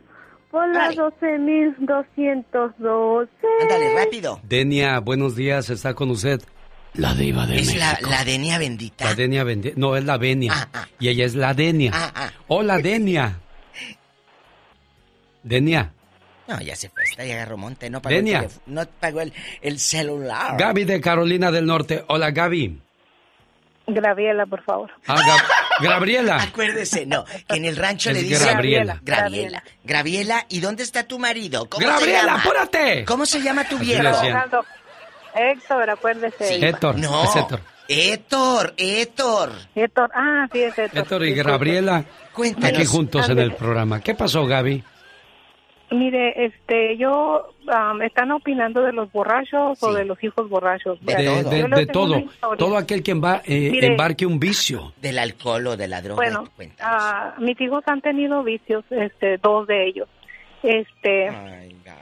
por 0.52 0.68
la 0.74 0.90
12.212. 0.92 3.28
Ándale, 3.62 3.94
rápido. 3.96 4.40
Denia, 4.44 5.00
buenos 5.00 5.36
días, 5.36 5.70
está 5.70 5.94
con 5.94 6.10
usted. 6.12 6.42
La 6.96 7.14
diva 7.14 7.46
de 7.46 7.60
Es 7.60 7.76
la, 7.78 7.92
México. 7.92 8.10
la 8.10 8.24
Denia 8.26 8.58
bendita. 8.58 9.06
La 9.06 9.14
Denia 9.16 9.44
Bendi- 9.44 9.74
No, 9.76 9.96
es 9.96 10.04
la 10.06 10.18
Denia. 10.18 10.52
Ah, 10.56 10.68
ah. 10.74 10.88
Y 11.00 11.10
ella 11.10 11.26
es 11.26 11.36
la 11.36 11.54
Denia. 11.54 11.92
Ah, 11.94 12.12
ah. 12.16 12.32
Hola, 12.48 12.80
Denia. 12.80 13.38
Denia. 15.44 15.94
No, 16.48 16.60
ya 16.62 16.76
se 16.76 16.90
fue, 16.90 17.04
está 17.04 17.24
ya 17.24 17.36
agarró 17.36 17.58
monte, 17.58 17.92
no 17.92 18.02
pagó, 18.02 18.16
Denia. 18.16 18.40
el, 18.40 18.50
no 18.66 18.84
pagó 19.00 19.22
el, 19.22 19.32
el 19.62 19.78
celular. 19.80 20.58
Gaby 20.58 20.84
de 20.84 21.00
Carolina 21.00 21.52
del 21.52 21.68
Norte. 21.68 22.04
Hola, 22.08 22.32
Gaby. 22.32 22.82
Graviela, 23.86 24.48
por 24.48 24.64
favor. 24.64 24.90
Ah, 25.08 25.16
Gab- 25.16 25.46
Gabriela. 25.82 26.42
Acuérdese, 26.42 27.06
no, 27.06 27.26
que 27.26 27.56
en 27.58 27.66
el 27.66 27.76
rancho 27.76 28.10
Es 28.10 28.18
le 28.18 28.24
dicen... 28.24 28.48
Gabriela. 28.48 29.00
Graviela. 29.04 29.64
Graviela, 29.84 30.46
¿y 30.50 30.60
dónde 30.60 30.84
está 30.84 31.04
tu 31.04 31.20
marido? 31.20 31.70
¿Cómo 31.70 31.86
se 31.86 31.92
Gabriela, 31.92 32.24
llama? 32.24 32.40
apúrate. 32.40 33.06
¿Cómo 33.06 33.26
se 33.26 33.42
llama 33.42 33.64
tu 33.68 33.78
viejo? 33.78 34.04
Héctor, 35.36 35.90
acuérdese. 35.90 36.68
Héctor, 36.68 36.98
No. 36.98 37.24
es 37.24 37.36
Héctor. 37.36 37.62
Héctor, 37.88 38.74
Héctor. 38.78 39.52
Héctor, 39.76 40.12
ah, 40.14 40.48
sí, 40.52 40.62
es 40.62 40.78
Héctor. 40.78 41.00
Héctor 41.00 41.26
y. 41.26 41.34
Gabriela. 41.34 42.04
Cuéntanos. 42.34 42.78
Aquí 42.78 42.86
juntos 42.86 43.28
en 43.30 43.40
el 43.40 43.54
programa. 43.56 44.00
¿Qué 44.02 44.14
pasó, 44.16 44.46
Gaby? 44.46 44.84
Mire, 45.92 46.46
este, 46.46 46.98
yo, 46.98 47.48
am, 47.68 48.02
¿están 48.04 48.32
opinando 48.32 48.84
de 48.84 48.94
los 48.94 49.12
borrachos 49.12 49.82
o 49.82 49.94
de 49.94 50.06
los 50.06 50.24
hijos 50.24 50.48
borrachos? 50.48 51.00
De, 51.04 51.24
yo 51.24 51.88
todo. 51.88 52.22
Todo 52.58 52.78
aquel 52.78 53.02
que 53.02 53.16
emba- 53.16 53.42
eh, 53.46 53.70
Mire. 53.72 53.88
embarque 53.88 54.26
un 54.28 54.40
vicio. 54.40 54.94
Del 55.02 55.18
alcohol 55.18 55.66
o 55.68 55.78
de 55.78 55.88
la 55.88 56.02
droga. 56.02 56.16
Bueno, 56.18 56.44
ah, 56.82 57.34
mis 57.40 57.60
hijos 57.60 57.84
han 57.88 58.02
tenido 58.02 58.44
vicios, 58.44 58.84
este, 58.92 59.38
dos 59.38 59.66
de 59.68 59.88
ellos. 59.88 60.08
Este, 60.62 61.30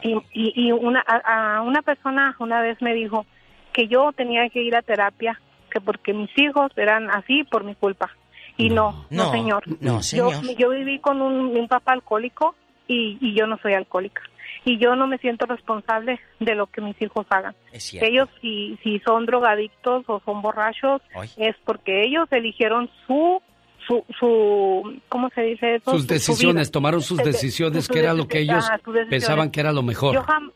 y, 0.02 0.16
y, 0.34 0.68
y 0.68 0.72
una, 0.72 1.04
a, 1.08 1.58
a 1.58 1.62
una 1.62 1.82
persona 1.82 2.36
una 2.40 2.62
vez 2.62 2.82
me 2.82 2.94
dijo 2.94 3.26
que 3.72 3.88
yo 3.88 4.12
tenía 4.14 4.50
que 4.50 4.64
ir 4.64 4.76
a 4.76 4.82
terapia, 4.82 5.40
que 5.72 5.80
porque 5.80 6.14
mis 6.14 6.30
hijos 6.38 6.72
eran 6.76 7.10
así 7.12 7.44
por 7.46 7.64
mi 7.64 7.76
culpa. 7.76 8.10
Y 8.58 8.70
no, 8.70 9.06
no, 9.12 9.26
no, 9.26 9.32
señor. 9.32 9.64
no, 9.82 9.98
Yo, 9.98 10.02
señor. 10.02 10.58
yo 10.58 10.70
viví 10.72 11.00
con 11.00 11.22
un, 11.22 11.56
un 11.56 11.68
papá 11.68 11.94
alcohólico 11.94 12.56
y, 12.88 13.18
y 13.22 13.34
yo 13.36 13.48
no 13.48 13.58
soy 13.62 13.74
alcohólica. 13.74 14.22
Y 14.66 14.78
yo 14.80 14.96
no 14.96 15.08
me 15.08 15.18
siento 15.20 15.46
responsable 15.46 16.20
de 16.40 16.56
lo 16.56 16.68
que 16.68 16.82
mis 16.82 17.00
hijos 17.02 17.26
hagan. 17.30 17.56
Es 17.72 17.84
cierto. 17.84 18.10
Ellos 18.10 18.30
si, 18.42 18.78
si 18.84 19.00
son 19.00 19.26
drogadictos 19.26 20.04
o 20.08 20.20
son 20.26 20.42
borrachos 20.42 21.02
Ay. 21.16 21.30
es 21.38 21.56
porque 21.66 22.04
ellos 22.04 22.28
eligieron 22.32 22.90
su 23.06 23.42
su 23.88 24.04
su 24.20 25.00
¿cómo 25.08 25.30
se 25.30 25.42
dice 25.44 25.76
eso? 25.76 25.92
Sus 25.92 26.02
Su- 26.02 26.08
su 26.08 26.14
decisiones, 26.14 26.72
tomaron 26.72 27.02
sus 27.02 27.20
Su- 27.20 27.24
decisiones, 27.26 27.86
su- 27.86 27.94
que 27.94 28.00
era 28.00 28.14
lo 28.14 28.28
que 28.28 28.40
ellos 28.40 28.68
ah, 28.70 28.78
pensaban 29.10 29.52
que 29.52 29.62
era 29.62 29.72
lo 29.72 29.84
mejor. 29.84 30.14
Yo 30.16 30.24
jam- 30.24 30.52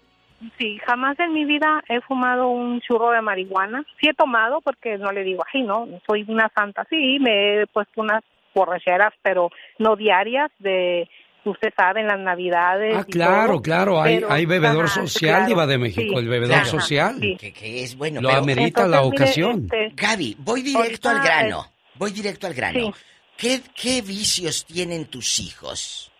sí, 0.57 0.77
jamás 0.85 1.17
en 1.19 1.31
mi 1.33 1.45
vida 1.45 1.81
he 1.87 2.01
fumado 2.01 2.49
un 2.49 2.81
churro 2.81 3.11
de 3.11 3.21
marihuana. 3.21 3.85
Sí 4.01 4.09
he 4.09 4.13
tomado 4.13 4.59
porque 4.61 4.97
no 4.97 5.11
le 5.13 5.23
digo, 5.23 5.43
ay, 5.53 5.61
no, 5.63 5.87
soy 6.05 6.25
una 6.27 6.49
santa. 6.53 6.85
Sí, 6.89 7.19
me 7.21 7.61
he 7.61 7.67
puesto 7.67 8.01
unas 8.01 8.23
borracheras, 8.53 9.13
pero 9.21 9.49
no 9.79 9.95
diarias 9.95 10.51
de 10.59 11.07
usted 11.45 11.73
sabe 11.75 12.01
en 12.01 12.07
las 12.07 12.19
navidades. 12.19 12.95
Ah, 12.97 13.03
claro, 13.03 13.53
todo, 13.53 13.61
claro, 13.61 14.01
hay, 14.01 14.15
pero- 14.15 14.31
hay 14.31 14.45
bebedor 14.45 14.85
ajá, 14.85 15.01
social, 15.07 15.31
claro, 15.35 15.47
Diva 15.47 15.67
de 15.67 15.77
México, 15.77 16.13
sí, 16.13 16.15
el 16.19 16.27
bebedor 16.29 16.55
ajá, 16.57 16.65
social. 16.65 17.15
sí. 17.19 17.37
Que, 17.39 17.51
que 17.53 17.83
es 17.83 17.95
bueno. 17.97 18.21
Lo 18.21 18.29
pero- 18.29 18.41
amerita 18.41 18.87
la 18.87 18.97
Entonces, 19.03 19.37
mire, 19.37 19.45
ocasión. 19.45 19.69
este, 19.71 19.91
Gaby, 19.95 20.35
voy 20.39 20.61
directo 20.61 21.09
al 21.09 21.21
grano. 21.21 21.65
Voy 21.95 22.11
directo 22.11 22.47
al 22.47 22.53
grano. 22.53 22.79
Sí. 22.79 22.91
¿Qué, 23.37 23.61
¿Qué 23.75 24.01
vicios 24.01 24.65
tienen 24.65 25.05
tus 25.05 25.39
hijos? 25.39 26.11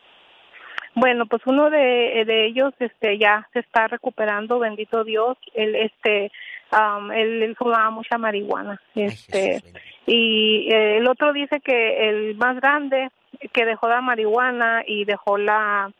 Bueno, 0.96 1.26
pues 1.26 1.42
uno 1.46 1.70
de, 1.70 2.24
de 2.26 2.48
ellos 2.48 2.74
este 2.80 3.18
ya 3.18 3.48
se 3.54 3.60
está 3.60 3.88
recuperando, 3.88 4.60
bendito 4.60 5.04
Dios. 5.04 5.38
Él 5.54 5.76
este 5.76 6.32
am, 6.72 7.12
él, 7.12 7.44
él 7.44 7.56
fumaba 7.56 7.90
mucha 7.92 8.18
marihuana. 8.18 8.82
Este 8.96 9.62
y 10.06 10.68
eh, 10.72 10.98
el 10.98 11.08
otro 11.08 11.34
dice 11.34 11.60
que 11.60 12.10
el 12.10 12.36
más 12.36 12.56
grande 12.58 13.10
que 13.54 13.66
dejó 13.66 13.88
la 13.88 14.02
marihuana 14.02 14.84
y 14.86 15.06
dejó 15.06 15.38
la 15.38 15.92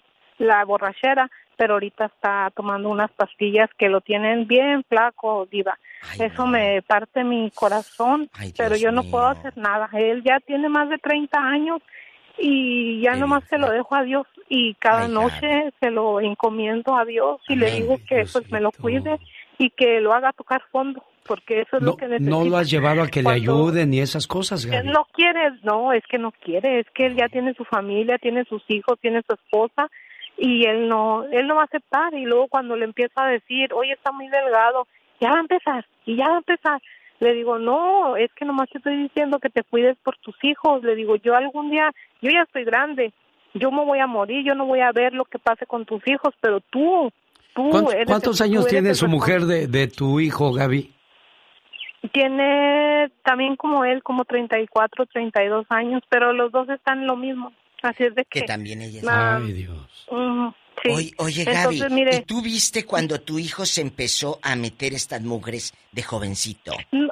la 0.42 0.66
borrachera, 0.66 1.30
pero 1.56 1.76
ahorita 1.76 2.06
está 2.06 2.52
tomando 2.56 2.90
unas 2.90 3.12
pastillas 3.12 3.70
que 3.78 3.90
lo 3.90 4.02
tienen 4.02 4.48
bien 4.48 4.84
flaco, 4.84 5.48
diva. 5.50 5.78
Eso 6.20 6.48
me 6.48 6.82
parte 6.82 7.24
mi 7.24 7.52
corazón, 7.52 8.30
pero 8.58 8.76
yo 8.76 8.92
no 8.92 9.04
puedo 9.04 9.28
hacer 9.28 9.56
nada. 9.56 9.88
Él 9.94 10.24
ya 10.24 10.40
tiene 10.40 10.68
más 10.68 10.90
de 10.90 10.98
30 10.98 11.38
años 11.38 11.82
y 12.40 13.02
ya 13.02 13.16
nomás 13.16 13.44
se 13.50 13.60
lo 13.60 13.70
dejo 13.70 13.96
a 13.96 14.02
Dios 14.02 14.26
y 14.50 14.74
cada 14.76 15.08
noche 15.08 15.72
se 15.80 15.92
lo 15.92 16.20
encomiendo 16.20 16.98
a 16.98 17.06
Dios 17.06 17.40
y 17.48 17.56
le 17.56 17.70
digo 17.72 17.98
que 18.08 18.26
pues 18.32 18.52
me 18.52 18.60
lo 18.60 18.72
cuide 18.72 19.20
y 19.60 19.70
que 19.70 20.02
lo 20.02 20.14
haga 20.14 20.34
tocar 20.34 20.64
fondo 20.72 21.04
porque 21.28 21.62
eso 21.62 21.78
es 21.78 21.84
No, 21.84 21.92
lo 21.92 21.98
que 21.98 22.08
necesita. 22.08 22.30
no 22.30 22.44
lo 22.46 22.58
has 22.58 22.70
llevado 22.70 23.02
a 23.04 23.08
que 23.08 23.22
le 23.24 23.30
ayuden 23.30 23.94
y 23.94 24.00
esas 24.00 24.28
cosas, 24.28 24.66
Gaby. 24.66 24.88
no 24.90 25.06
quiere, 25.14 25.52
no, 25.64 25.94
es 25.94 26.04
que 26.10 26.18
no 26.18 26.32
quiere, 26.32 26.80
es 26.80 26.88
que 26.94 27.06
él 27.08 27.16
ya 27.16 27.28
tiene 27.30 27.54
su 27.54 27.64
familia, 27.66 28.18
tiene 28.18 28.44
sus 28.46 28.64
hijos, 28.70 29.00
tiene 29.00 29.22
su 29.28 29.34
esposa 29.36 29.88
y 30.38 30.66
él 30.66 30.88
no, 30.88 31.24
él 31.32 31.48
no 31.48 31.56
va 31.56 31.62
a 31.62 31.66
aceptar 31.66 32.14
y 32.14 32.26
luego 32.26 32.48
cuando 32.48 32.76
le 32.76 32.86
empieza 32.86 33.24
a 33.24 33.28
decir, 33.30 33.74
oye, 33.74 33.94
está 33.94 34.12
muy 34.12 34.28
delgado, 34.28 34.88
ya 35.20 35.30
va 35.32 35.38
a 35.38 35.42
empezar 35.42 35.86
y 36.06 36.16
ya 36.16 36.28
va 36.28 36.36
a 36.36 36.38
empezar. 36.40 36.82
Le 37.20 37.34
digo, 37.34 37.60
no, 37.60 38.16
es 38.18 38.32
que 38.34 38.46
nomás 38.46 38.68
te 38.70 38.80
estoy 38.80 38.98
diciendo 38.98 39.38
que 39.38 39.50
te 39.52 39.62
cuides 39.64 39.96
por 40.04 40.18
tus 40.18 40.36
hijos. 40.44 40.82
Le 40.84 40.96
digo, 40.96 41.18
yo 41.18 41.36
algún 41.36 41.70
día, 41.70 41.92
yo 42.22 42.32
ya 42.32 42.42
estoy 42.44 42.64
grande 42.64 43.14
yo 43.54 43.70
me 43.70 43.84
voy 43.84 44.00
a 44.00 44.08
morir, 44.08 44.46
yo 44.48 44.56
no 44.56 44.66
voy 44.66 44.80
a 44.80 44.94
ver 44.94 45.12
lo 45.12 45.26
que 45.26 45.38
pase 45.38 45.66
con 45.66 45.84
tus 45.84 46.02
hijos, 46.08 46.34
pero 46.40 46.62
tú, 46.70 47.12
tú 47.54 47.70
¿Cuántos, 47.70 47.94
eres 47.94 48.06
cuántos 48.08 48.40
el- 48.40 48.46
años 48.46 48.62
tú 48.64 48.70
eres 48.70 48.82
tiene 48.82 48.96
su 48.96 49.10
mujer 49.10 49.42
de, 49.42 49.68
de 49.68 49.88
tu 49.90 50.22
hijo, 50.22 50.54
Gaby? 50.54 50.90
Tiene 52.12 53.12
también 53.24 53.56
como 53.56 53.86
él, 53.86 54.02
como 54.02 54.26
34, 54.26 55.06
32 55.06 55.66
años, 55.70 56.02
pero 56.10 56.34
los 56.34 56.52
dos 56.52 56.68
están 56.70 57.06
lo 57.06 57.16
mismo. 57.16 57.54
Así 57.84 58.04
es 58.04 58.16
de 58.16 58.26
que... 58.26 58.42
Que 58.42 58.46
también 58.46 58.82
ella 58.82 59.00
es... 59.00 59.08
Ay, 59.08 59.54
Dios. 59.54 60.08
sí. 60.84 60.90
Oye, 60.90 61.12
oye, 61.18 61.44
Gaby, 61.44 61.76
Entonces, 61.76 61.92
mire, 61.92 62.16
¿y 62.18 62.22
tú 62.22 62.42
viste 62.42 62.86
cuando 62.86 63.22
tu 63.22 63.38
hijo 63.38 63.66
se 63.66 63.82
empezó 63.82 64.40
a 64.42 64.56
meter 64.56 64.94
estas 64.94 65.22
mugres 65.22 65.74
de 65.92 66.02
jovencito? 66.02 66.74
No, 66.92 67.12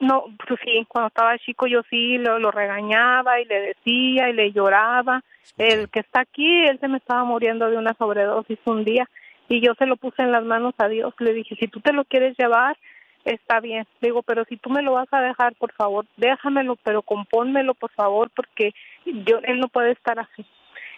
no, 0.00 0.24
pues 0.46 0.60
sí, 0.64 0.84
cuando 0.88 1.08
estaba 1.08 1.38
chico 1.38 1.66
yo 1.66 1.82
sí 1.90 2.18
lo, 2.18 2.38
lo 2.38 2.50
regañaba 2.50 3.40
y 3.40 3.44
le 3.44 3.60
decía 3.60 4.28
y 4.28 4.32
le 4.32 4.52
lloraba. 4.52 5.22
El 5.58 5.88
que 5.90 6.00
está 6.00 6.20
aquí, 6.20 6.64
él 6.66 6.78
se 6.80 6.88
me 6.88 6.98
estaba 6.98 7.24
muriendo 7.24 7.68
de 7.68 7.76
una 7.76 7.94
sobredosis 7.94 8.58
un 8.64 8.84
día 8.84 9.08
y 9.48 9.60
yo 9.60 9.74
se 9.74 9.86
lo 9.86 9.96
puse 9.96 10.22
en 10.22 10.32
las 10.32 10.44
manos 10.44 10.74
a 10.78 10.88
Dios. 10.88 11.12
Le 11.18 11.34
dije, 11.34 11.56
si 11.56 11.66
tú 11.66 11.80
te 11.80 11.92
lo 11.92 12.04
quieres 12.04 12.36
llevar, 12.38 12.78
está 13.24 13.60
bien. 13.60 13.86
Digo, 14.00 14.22
pero 14.22 14.44
si 14.44 14.56
tú 14.56 14.70
me 14.70 14.82
lo 14.82 14.92
vas 14.92 15.08
a 15.12 15.20
dejar, 15.20 15.54
por 15.56 15.72
favor, 15.72 16.06
déjamelo, 16.16 16.76
pero 16.82 17.02
compónmelo, 17.02 17.74
por 17.74 17.90
favor, 17.92 18.30
porque 18.34 18.72
yo 19.04 19.38
él 19.44 19.60
no 19.60 19.68
puede 19.68 19.92
estar 19.92 20.18
así. 20.18 20.44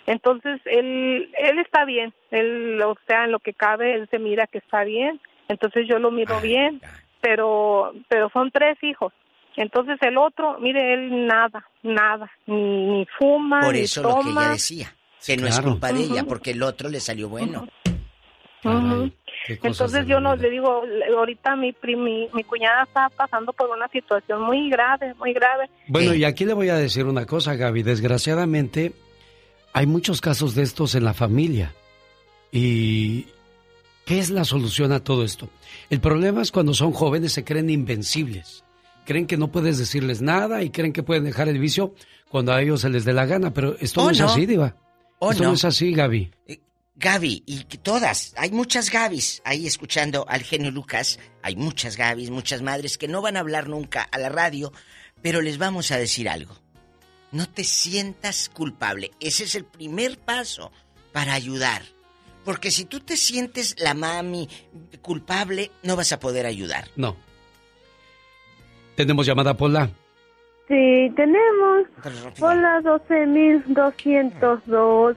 Entonces, 0.06 0.60
él, 0.64 1.30
él 1.38 1.58
está 1.60 1.84
bien, 1.84 2.12
él, 2.30 2.80
o 2.82 2.96
sea, 3.06 3.24
en 3.24 3.32
lo 3.32 3.38
que 3.38 3.54
cabe, 3.54 3.94
él 3.94 4.08
se 4.10 4.18
mira 4.18 4.48
que 4.48 4.58
está 4.58 4.82
bien, 4.82 5.20
entonces 5.48 5.86
yo 5.88 5.98
lo 5.98 6.10
miro 6.10 6.40
bien, 6.40 6.80
pero, 7.20 7.92
pero 8.08 8.28
son 8.30 8.50
tres 8.50 8.76
hijos. 8.82 9.12
Entonces 9.56 9.98
el 10.00 10.16
otro, 10.16 10.58
mire, 10.58 10.94
él 10.94 11.26
nada, 11.26 11.68
nada, 11.82 12.30
ni, 12.46 12.86
ni 12.86 13.06
fuma, 13.18 13.60
Por 13.60 13.74
ni 13.74 13.80
eso 13.80 14.02
lo 14.02 14.20
que 14.22 14.30
ella 14.30 14.48
decía, 14.48 14.96
que 15.24 15.36
no 15.36 15.46
es 15.46 15.60
culpa 15.60 15.92
de 15.92 16.00
ella, 16.00 16.24
porque 16.24 16.52
el 16.52 16.62
otro 16.62 16.88
le 16.88 17.00
salió 17.00 17.28
bueno. 17.28 17.68
Entonces 19.48 20.06
yo 20.06 20.20
no 20.20 20.36
le 20.36 20.50
digo, 20.50 20.82
ahorita 21.16 21.56
mi, 21.56 21.72
pri- 21.72 21.96
mi, 21.96 22.28
mi 22.32 22.44
cuñada 22.44 22.84
está 22.84 23.08
pasando 23.10 23.52
por 23.52 23.70
una 23.70 23.88
situación 23.88 24.42
muy 24.42 24.70
grave, 24.70 25.14
muy 25.14 25.32
grave. 25.32 25.68
Bueno, 25.88 26.14
y 26.14 26.24
aquí 26.24 26.44
le 26.44 26.54
voy 26.54 26.68
a 26.68 26.76
decir 26.76 27.06
una 27.06 27.26
cosa, 27.26 27.54
Gaby. 27.56 27.82
Desgraciadamente, 27.82 28.92
hay 29.72 29.86
muchos 29.86 30.20
casos 30.20 30.54
de 30.54 30.62
estos 30.62 30.94
en 30.94 31.04
la 31.04 31.14
familia. 31.14 31.72
¿Y 32.50 33.26
qué 34.04 34.18
es 34.18 34.30
la 34.30 34.44
solución 34.44 34.92
a 34.92 35.00
todo 35.02 35.24
esto? 35.24 35.48
El 35.90 36.00
problema 36.00 36.42
es 36.42 36.52
cuando 36.52 36.74
son 36.74 36.92
jóvenes 36.92 37.32
se 37.32 37.44
creen 37.44 37.70
invencibles. 37.70 38.64
Creen 39.06 39.26
que 39.26 39.36
no 39.36 39.48
puedes 39.48 39.78
decirles 39.78 40.22
nada 40.22 40.62
y 40.62 40.70
creen 40.70 40.92
que 40.92 41.02
pueden 41.02 41.24
dejar 41.24 41.48
el 41.48 41.58
vicio 41.58 41.94
cuando 42.28 42.52
a 42.52 42.62
ellos 42.62 42.82
se 42.82 42.90
les 42.90 43.04
dé 43.04 43.12
la 43.12 43.26
gana. 43.26 43.52
Pero 43.52 43.74
esto 43.80 44.02
¿O 44.02 44.04
no 44.04 44.10
es 44.10 44.20
así, 44.20 44.46
Diva. 44.46 44.76
¿O 45.18 45.30
esto 45.32 45.42
no? 45.42 45.48
no? 45.50 45.54
es 45.56 45.64
así, 45.64 45.92
Gaby. 45.92 46.30
Gaby, 47.02 47.42
y 47.46 47.64
todas, 47.64 48.32
hay 48.36 48.52
muchas 48.52 48.88
Gabis 48.88 49.42
ahí 49.44 49.66
escuchando 49.66 50.24
al 50.28 50.44
genio 50.44 50.70
Lucas, 50.70 51.18
hay 51.42 51.56
muchas 51.56 51.96
Gabis, 51.96 52.30
muchas 52.30 52.62
madres 52.62 52.96
que 52.96 53.08
no 53.08 53.20
van 53.20 53.36
a 53.36 53.40
hablar 53.40 53.68
nunca 53.68 54.02
a 54.02 54.18
la 54.18 54.28
radio, 54.28 54.72
pero 55.20 55.42
les 55.42 55.58
vamos 55.58 55.90
a 55.90 55.98
decir 55.98 56.28
algo. 56.28 56.56
No 57.32 57.48
te 57.48 57.64
sientas 57.64 58.48
culpable, 58.48 59.10
ese 59.18 59.42
es 59.42 59.56
el 59.56 59.64
primer 59.64 60.16
paso 60.16 60.70
para 61.12 61.34
ayudar. 61.34 61.82
Porque 62.44 62.70
si 62.70 62.84
tú 62.84 63.00
te 63.00 63.16
sientes 63.16 63.74
la 63.80 63.94
mami 63.94 64.48
culpable, 65.00 65.72
no 65.82 65.96
vas 65.96 66.12
a 66.12 66.20
poder 66.20 66.46
ayudar. 66.46 66.88
No. 66.94 67.16
Tenemos 68.94 69.26
llamada, 69.26 69.56
Pola. 69.56 69.90
Sí, 70.68 71.12
tenemos. 71.16 71.86
Hola, 72.40 72.80
12.212. 72.82 75.16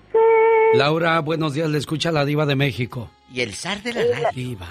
Laura, 0.74 1.20
buenos 1.22 1.54
días. 1.54 1.70
Le 1.70 1.78
escucha 1.78 2.12
la 2.12 2.26
Diva 2.26 2.46
de 2.46 2.56
México. 2.56 3.10
Y 3.32 3.42
el 3.42 3.54
zar 3.54 3.82
de 3.82 3.94
la 3.94 4.02
radio. 4.16 4.30
Diva. 4.34 4.68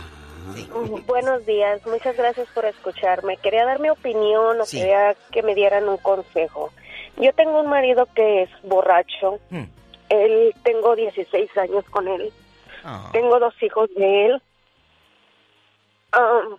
Mm, 0.47 1.07
Buenos 1.07 1.47
días, 1.47 1.81
muchas 1.87 2.17
gracias 2.17 2.47
por 2.55 2.65
escucharme. 2.67 3.37
Quería 3.39 3.65
dar 3.65 3.81
mi 3.81 3.89
opinión 3.89 4.61
o 4.61 4.67
Sí. 4.67 4.79
quería 4.79 5.17
que 5.33 5.43
me 5.43 5.55
dieran 5.55 5.89
un 5.89 5.97
consejo. 5.97 6.71
Yo 7.17 7.33
tengo 7.33 7.61
un 7.63 7.71
marido 7.71 8.07
que 8.15 8.43
es 8.43 8.51
borracho. 8.63 9.39
Hmm. 9.51 9.65
Él 10.11 10.55
tengo 10.65 10.95
16 10.97 11.49
años 11.57 11.85
con 11.91 12.09
él. 12.09 12.31
Ah. 12.85 13.09
Tengo 13.13 13.39
dos 13.39 13.55
hijos 13.63 13.89
de 13.97 14.27
él. 14.27 14.43
Am, 16.13 16.59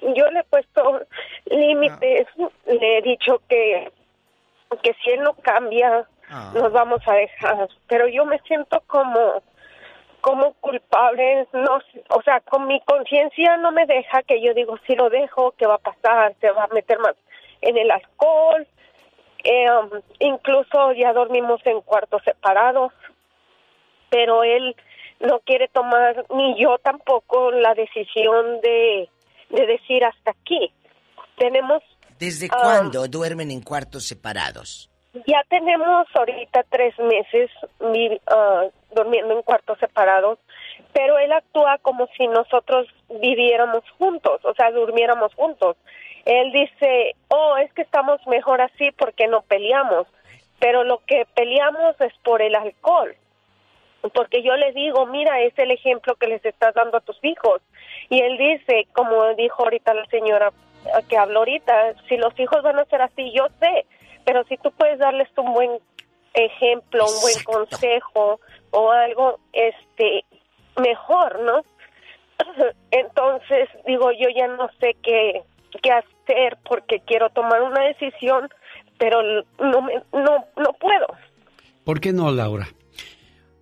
yo 0.00 0.30
le 0.30 0.40
he 0.40 0.44
puesto 0.44 1.00
límites, 1.46 2.26
le 2.66 2.98
he 2.98 3.02
dicho 3.02 3.40
que 3.48 3.90
que 4.82 4.94
si 4.94 5.10
él 5.10 5.22
no 5.22 5.34
cambia 5.34 6.06
Ah. 6.28 6.50
nos 6.54 6.72
vamos 6.72 7.00
a 7.06 7.14
dejar, 7.14 7.68
pero 7.86 8.08
yo 8.08 8.24
me 8.24 8.38
siento 8.40 8.82
como 8.86 9.42
como 10.20 10.54
culpable, 10.54 11.46
no, 11.52 11.78
o 12.08 12.22
sea, 12.22 12.40
con 12.40 12.66
mi 12.66 12.80
conciencia 12.80 13.58
no 13.58 13.70
me 13.70 13.86
deja 13.86 14.24
que 14.24 14.40
yo 14.42 14.54
digo 14.54 14.76
si 14.84 14.96
lo 14.96 15.08
dejo, 15.08 15.52
¿qué 15.52 15.68
va 15.68 15.74
a 15.74 15.78
pasar? 15.78 16.34
Se 16.40 16.50
va 16.50 16.64
a 16.64 16.74
meter 16.74 16.98
más 16.98 17.14
en 17.60 17.76
el 17.76 17.88
alcohol. 17.92 18.66
Eh, 19.44 19.66
incluso 20.18 20.92
ya 20.94 21.12
dormimos 21.12 21.64
en 21.64 21.80
cuartos 21.82 22.22
separados, 22.24 22.92
pero 24.10 24.42
él 24.42 24.74
no 25.20 25.38
quiere 25.40 25.68
tomar 25.68 26.24
ni 26.30 26.60
yo 26.60 26.78
tampoco 26.78 27.52
la 27.52 27.74
decisión 27.74 28.60
de 28.62 29.08
de 29.50 29.66
decir 29.66 30.04
hasta 30.04 30.30
aquí. 30.32 30.72
Tenemos 31.36 31.82
¿Desde 32.18 32.48
Ah. 32.50 32.58
cuándo 32.62 33.06
duermen 33.08 33.50
en 33.50 33.60
cuartos 33.60 34.06
separados? 34.06 34.88
Ya 35.26 35.42
tenemos 35.48 36.06
ahorita 36.14 36.62
tres 36.70 36.98
meses 36.98 37.50
ah, 38.28 38.64
durmiendo 38.94 39.34
en 39.34 39.42
cuartos 39.42 39.78
separados, 39.78 40.38
pero 40.92 41.18
él 41.18 41.32
actúa 41.32 41.78
como 41.78 42.06
si 42.16 42.26
nosotros 42.26 42.86
viviéramos 43.20 43.82
juntos, 43.98 44.44
o 44.44 44.54
sea, 44.54 44.70
durmiéramos 44.70 45.34
juntos. 45.34 45.76
Él 46.24 46.52
dice, 46.52 47.14
oh, 47.28 47.56
es 47.58 47.72
que 47.74 47.82
estamos 47.82 48.20
mejor 48.26 48.60
así 48.60 48.90
porque 48.98 49.26
no 49.26 49.42
peleamos, 49.42 50.06
pero 50.58 50.84
lo 50.84 50.98
que 51.06 51.26
peleamos 51.34 51.98
es 52.00 52.12
por 52.24 52.42
el 52.42 52.54
alcohol. 52.54 53.14
Porque 54.10 54.42
yo 54.42 54.56
le 54.56 54.72
digo, 54.72 55.06
mira, 55.06 55.40
es 55.42 55.58
el 55.58 55.70
ejemplo 55.70 56.14
que 56.16 56.28
les 56.28 56.44
estás 56.44 56.74
dando 56.74 56.98
a 56.98 57.00
tus 57.00 57.18
hijos. 57.22 57.60
Y 58.08 58.20
él 58.20 58.36
dice, 58.38 58.86
como 58.92 59.34
dijo 59.34 59.64
ahorita 59.64 59.94
la 59.94 60.06
señora 60.06 60.52
eh, 60.86 61.02
que 61.08 61.16
habló 61.16 61.40
ahorita, 61.40 61.94
si 62.08 62.16
los 62.16 62.38
hijos 62.38 62.62
van 62.62 62.78
a 62.78 62.84
ser 62.86 63.02
así, 63.02 63.32
yo 63.32 63.46
sé, 63.60 63.86
pero 64.24 64.44
si 64.44 64.56
tú 64.58 64.70
puedes 64.72 64.98
darles 64.98 65.28
un 65.36 65.52
buen 65.52 65.70
ejemplo, 66.34 67.04
un 67.04 67.20
buen 67.20 67.44
consejo 67.44 68.40
o 68.70 68.90
algo, 68.90 69.38
este, 69.52 70.24
mejor, 70.80 71.40
¿no? 71.40 71.62
Entonces, 72.90 73.68
digo, 73.86 74.10
yo 74.12 74.28
ya 74.34 74.48
no 74.48 74.68
sé 74.80 74.96
qué, 75.02 75.42
qué 75.82 75.92
hacer 75.92 76.58
porque 76.68 77.00
quiero 77.00 77.30
tomar 77.30 77.62
una 77.62 77.82
decisión, 77.84 78.48
pero 78.98 79.22
no, 79.58 79.82
me, 79.82 79.94
no, 80.12 80.44
no 80.56 80.72
puedo. 80.78 81.06
¿Por 81.84 82.00
qué 82.00 82.12
no, 82.12 82.30
Laura? 82.30 82.66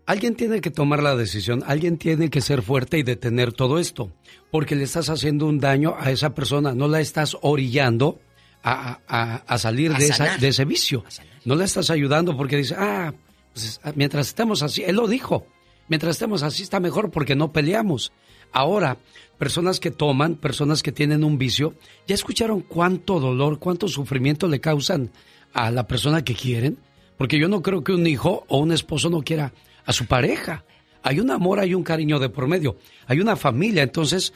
Alguien 0.06 0.34
tiene 0.34 0.60
que 0.60 0.70
tomar 0.70 1.02
la 1.02 1.16
decisión, 1.16 1.62
alguien 1.66 1.96
tiene 1.96 2.28
que 2.28 2.42
ser 2.42 2.60
fuerte 2.62 2.98
y 2.98 3.02
detener 3.02 3.52
todo 3.54 3.78
esto, 3.78 4.12
porque 4.50 4.74
le 4.76 4.84
estás 4.84 5.08
haciendo 5.08 5.46
un 5.46 5.60
daño 5.60 5.94
a 5.98 6.10
esa 6.10 6.34
persona, 6.34 6.74
no 6.74 6.88
la 6.88 7.00
estás 7.00 7.36
orillando 7.40 8.20
a, 8.62 9.00
a- 9.08 9.36
a 9.46 9.58
salir 9.58 9.92
A 9.94 9.98
de, 9.98 10.06
esa- 10.08 10.36
de 10.36 10.48
ese 10.48 10.64
vicio. 10.66 11.04
No 11.46 11.54
la 11.54 11.64
estás 11.64 11.88
ayudando 11.90 12.36
porque 12.36 12.56
dice, 12.58 12.74
ah, 12.76 13.14
pues, 13.54 13.80
ah, 13.82 13.92
mientras 13.96 14.26
estemos 14.28 14.62
así, 14.62 14.82
él 14.82 14.96
lo 14.96 15.06
dijo, 15.08 15.46
mientras 15.88 16.16
estemos 16.16 16.42
así 16.42 16.62
está 16.62 16.80
mejor 16.80 17.10
porque 17.10 17.34
no 17.34 17.52
peleamos. 17.52 18.12
Ahora, 18.52 18.98
personas 19.38 19.80
que 19.80 19.90
toman, 19.90 20.34
personas 20.36 20.82
que 20.82 20.92
tienen 20.92 21.24
un 21.24 21.38
vicio, 21.38 21.74
¿ya 22.06 22.14
escucharon 22.14 22.60
cuánto 22.60 23.20
dolor, 23.20 23.58
cuánto 23.58 23.88
sufrimiento 23.88 24.48
le 24.48 24.60
causan 24.60 25.10
a 25.54 25.70
la 25.70 25.86
persona 25.86 26.22
que 26.24 26.34
quieren? 26.34 26.78
Porque 27.16 27.38
yo 27.38 27.48
no 27.48 27.62
creo 27.62 27.82
que 27.84 27.92
un 27.92 28.06
hijo 28.06 28.44
o 28.48 28.58
un 28.58 28.70
esposo 28.72 29.08
no 29.08 29.22
quiera 29.22 29.52
a 29.86 29.92
su 29.92 30.06
pareja. 30.06 30.64
Hay 31.02 31.20
un 31.20 31.30
amor, 31.30 31.60
hay 31.60 31.74
un 31.74 31.82
cariño 31.82 32.18
de 32.18 32.30
por 32.30 32.46
medio, 32.46 32.78
hay 33.06 33.20
una 33.20 33.36
familia, 33.36 33.82
entonces 33.82 34.32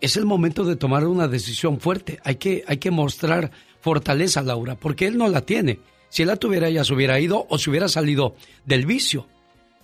es 0.00 0.16
el 0.16 0.26
momento 0.26 0.64
de 0.64 0.76
tomar 0.76 1.06
una 1.06 1.26
decisión 1.26 1.80
fuerte. 1.80 2.20
Hay 2.22 2.36
que, 2.36 2.64
hay 2.68 2.76
que 2.78 2.90
mostrar 2.90 3.50
fortaleza, 3.80 4.42
Laura, 4.42 4.76
porque 4.76 5.06
él 5.06 5.18
no 5.18 5.28
la 5.28 5.40
tiene. 5.42 5.80
Si 6.08 6.22
él 6.22 6.28
la 6.28 6.36
tuviera, 6.36 6.70
ya 6.70 6.84
se 6.84 6.94
hubiera 6.94 7.18
ido 7.18 7.46
o 7.50 7.58
se 7.58 7.68
hubiera 7.70 7.88
salido 7.88 8.36
del 8.64 8.86
vicio. 8.86 9.26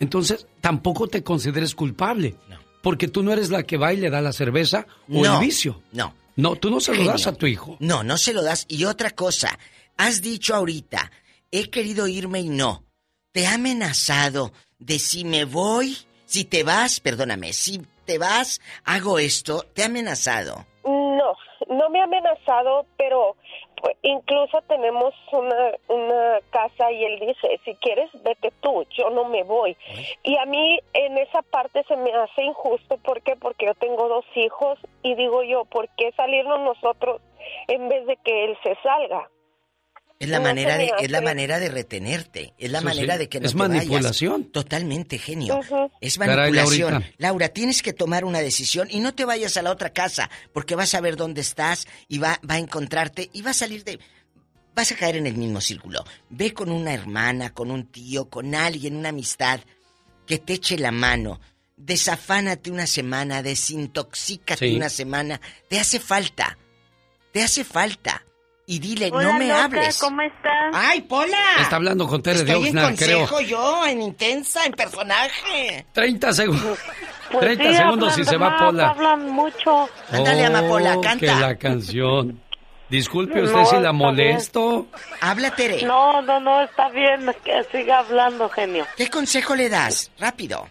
Entonces, 0.00 0.46
tampoco 0.60 1.08
te 1.08 1.22
consideres 1.22 1.74
culpable, 1.74 2.36
porque 2.82 3.08
tú 3.08 3.22
no 3.22 3.32
eres 3.32 3.50
la 3.50 3.62
que 3.64 3.76
va 3.76 3.92
y 3.92 3.96
le 3.96 4.10
da 4.10 4.20
la 4.20 4.32
cerveza 4.32 4.86
o 5.08 5.22
No, 5.24 5.34
el 5.40 5.46
vicio. 5.46 5.82
No. 5.92 6.14
No, 6.36 6.56
tú 6.56 6.70
no 6.70 6.80
se 6.80 6.92
lo 6.92 6.98
Genio. 6.98 7.12
das 7.12 7.26
a 7.28 7.32
tu 7.34 7.46
hijo. 7.46 7.76
No, 7.80 8.02
no 8.02 8.18
se 8.18 8.32
lo 8.32 8.42
das. 8.42 8.66
Y 8.68 8.84
otra 8.84 9.10
cosa, 9.10 9.56
has 9.96 10.20
dicho 10.20 10.54
ahorita, 10.54 11.12
he 11.52 11.70
querido 11.70 12.08
irme 12.08 12.40
y 12.40 12.48
no. 12.48 12.84
Te 13.32 13.46
ha 13.46 13.54
amenazado 13.54 14.52
de 14.78 14.98
si 14.98 15.24
me 15.24 15.44
voy, 15.44 15.96
si 16.24 16.44
te 16.44 16.62
vas, 16.62 17.00
perdóname, 17.00 17.52
si 17.52 17.80
te 18.04 18.18
vas, 18.18 18.60
hago 18.84 19.18
esto, 19.18 19.62
te 19.74 19.82
ha 19.82 19.86
amenazado. 19.86 20.66
No, 20.84 21.32
no 21.68 21.88
me 21.90 22.00
ha 22.00 22.04
amenazado, 22.04 22.84
pero 22.96 23.36
Pues, 23.84 23.96
incluso 24.02 24.62
tenemos 24.62 25.12
una, 25.30 25.72
una 25.88 26.38
casa 26.48 26.90
y 26.90 27.04
él 27.04 27.20
dice, 27.20 27.60
si 27.66 27.74
quieres, 27.74 28.10
vete 28.22 28.50
tú, 28.62 28.82
yo 28.96 29.10
no 29.10 29.26
me 29.26 29.42
voy. 29.42 29.76
Y 30.22 30.38
a 30.38 30.46
mí 30.46 30.80
en 30.94 31.18
esa 31.18 31.42
parte 31.42 31.84
se 31.86 31.96
me 31.96 32.10
hace 32.12 32.44
injusto, 32.44 32.96
¿por 32.98 33.20
qué? 33.20 33.36
Porque 33.36 33.66
yo 33.66 33.74
tengo 33.74 34.08
dos 34.08 34.24
hijos 34.36 34.78
y 35.02 35.14
digo 35.16 35.42
yo, 35.42 35.66
¿por 35.66 35.88
qué 35.96 36.12
salirnos 36.12 36.60
nosotros 36.60 37.20
en 37.68 37.88
vez 37.90 38.06
de 38.06 38.16
que 38.24 38.44
él 38.46 38.56
se 38.62 38.74
salga? 38.82 39.28
Es 40.20 40.28
la 40.28 40.38
No 40.38 40.44
manera 40.44 40.78
de 40.78 40.92
es 41.00 41.10
la 41.10 41.20
manera 41.20 41.58
de 41.58 41.68
retenerte, 41.68 42.54
es 42.56 42.70
la 42.70 42.78
Sí, 42.78 42.84
manera 42.84 43.14
sí. 43.14 43.18
de 43.18 43.28
que 43.28 43.40
no 43.40 43.46
Es 43.46 43.52
te 43.52 43.58
vayas. 43.58 43.74
manipulación. 43.76 44.44
Totalmente, 44.52 45.18
genio. 45.18 45.60
Es 46.00 46.18
manipulación. 46.18 47.04
Laura, 47.18 47.48
tienes 47.48 47.82
que 47.82 47.92
tomar 47.92 48.24
una 48.24 48.38
decisión 48.40 48.88
y 48.90 49.00
no 49.00 49.14
te 49.14 49.24
vayas 49.24 49.56
a 49.56 49.62
la 49.62 49.70
otra 49.72 49.90
casa, 49.90 50.30
porque 50.52 50.76
vas 50.76 50.94
a 50.94 51.00
ver 51.00 51.16
dónde 51.16 51.40
estás 51.40 51.86
y 52.08 52.18
va, 52.18 52.40
va 52.48 52.54
a 52.54 52.58
encontrarte 52.58 53.28
y 53.32 53.42
va 53.42 53.50
a 53.50 53.54
salir 53.54 53.82
de... 53.84 53.98
Vas 54.74 54.90
a 54.92 54.96
caer 54.96 55.16
en 55.16 55.26
el 55.26 55.34
mismo 55.36 55.60
círculo. 55.60 56.04
Ve 56.30 56.52
con 56.52 56.70
una 56.70 56.94
hermana, 56.94 57.52
con 57.52 57.70
un 57.70 57.86
tío, 57.86 58.28
con 58.30 58.54
alguien, 58.54 58.96
una 58.96 59.10
amistad, 59.10 59.60
que 60.26 60.38
te 60.38 60.54
eche 60.54 60.78
la 60.78 60.90
mano. 60.90 61.40
Desafánate 61.76 62.70
una 62.70 62.86
semana, 62.86 63.42
desintoxícate 63.42 64.68
Sí. 64.70 64.74
una 64.76 64.88
semana. 64.88 65.40
Te 65.68 65.78
hace 65.78 66.00
falta. 66.00 66.56
Te 67.32 67.42
hace 67.42 67.62
falta. 67.64 68.23
Y 68.66 68.78
dile, 68.78 69.10
Hola, 69.12 69.24
no 69.32 69.38
me 69.38 69.48
loca, 69.48 69.64
hables. 69.64 69.98
¿cómo 69.98 70.22
estás? 70.22 70.72
¡Ay, 70.72 71.02
Pola! 71.02 71.36
Está 71.60 71.76
hablando 71.76 72.06
con 72.08 72.22
Tere 72.22 72.44
de 72.44 72.52
Estoy 72.52 72.68
en 72.68 72.78
Oxnard, 72.78 72.96
creo. 72.96 73.18
consejo 73.28 73.40
yo, 73.42 73.86
en 73.86 74.00
intensa, 74.00 74.64
en 74.64 74.72
personaje. 74.72 75.86
30 75.92 76.32
segundos. 76.32 76.78
Pues 77.30 77.40
30 77.44 77.64
sí, 77.70 77.76
segundos 77.76 78.18
y 78.18 78.24
se 78.24 78.36
va 78.38 78.56
Pola. 78.56 78.88
Hablan 78.88 79.28
mucho. 79.30 79.88
Ándale, 80.10 80.46
amapola, 80.46 80.96
Oh, 80.96 81.00
canta. 81.02 81.18
que 81.20 81.26
la 81.40 81.56
canción. 81.56 82.40
Disculpe 82.88 83.42
usted 83.42 83.54
No, 83.56 83.66
si 83.66 83.76
la 83.80 83.92
molesto. 83.92 84.86
Habla, 85.20 85.54
Tere. 85.54 85.82
No, 85.84 86.22
no, 86.22 86.40
no, 86.40 86.62
está 86.62 86.88
bien, 86.88 87.30
que 87.44 87.64
siga 87.70 87.98
hablando, 87.98 88.48
genio. 88.48 88.86
¿Qué 88.96 89.10
consejo 89.10 89.54
le 89.54 89.68
das? 89.68 90.10
Rápido. 90.18 90.68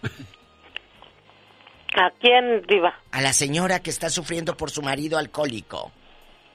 ¿A 1.96 2.10
quién, 2.20 2.64
Diva? 2.68 2.94
A 3.12 3.22
la 3.22 3.34
señora 3.34 3.80
que 3.82 3.92
está 3.92 4.10
sufriendo 4.10 4.58
por 4.58 4.72
su 4.72 4.82
marido 4.82 5.18
alcohólico. 5.20 5.92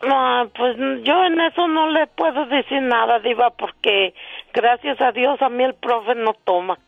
No, 0.07 0.49
pues 0.57 0.77
yo 1.03 1.25
en 1.25 1.41
eso 1.41 1.66
no 1.66 1.91
le 1.91 2.07
puedo 2.07 2.47
decir 2.47 2.81
nada, 2.83 3.19
Diva, 3.19 3.51
porque 3.51 4.15
gracias 4.53 5.01
a 5.01 5.11
Dios 5.12 5.41
a 5.43 5.49
mí 5.49 5.65
el 5.65 5.75
profe 5.75 6.15
no 6.15 6.35
toma. 6.45 6.79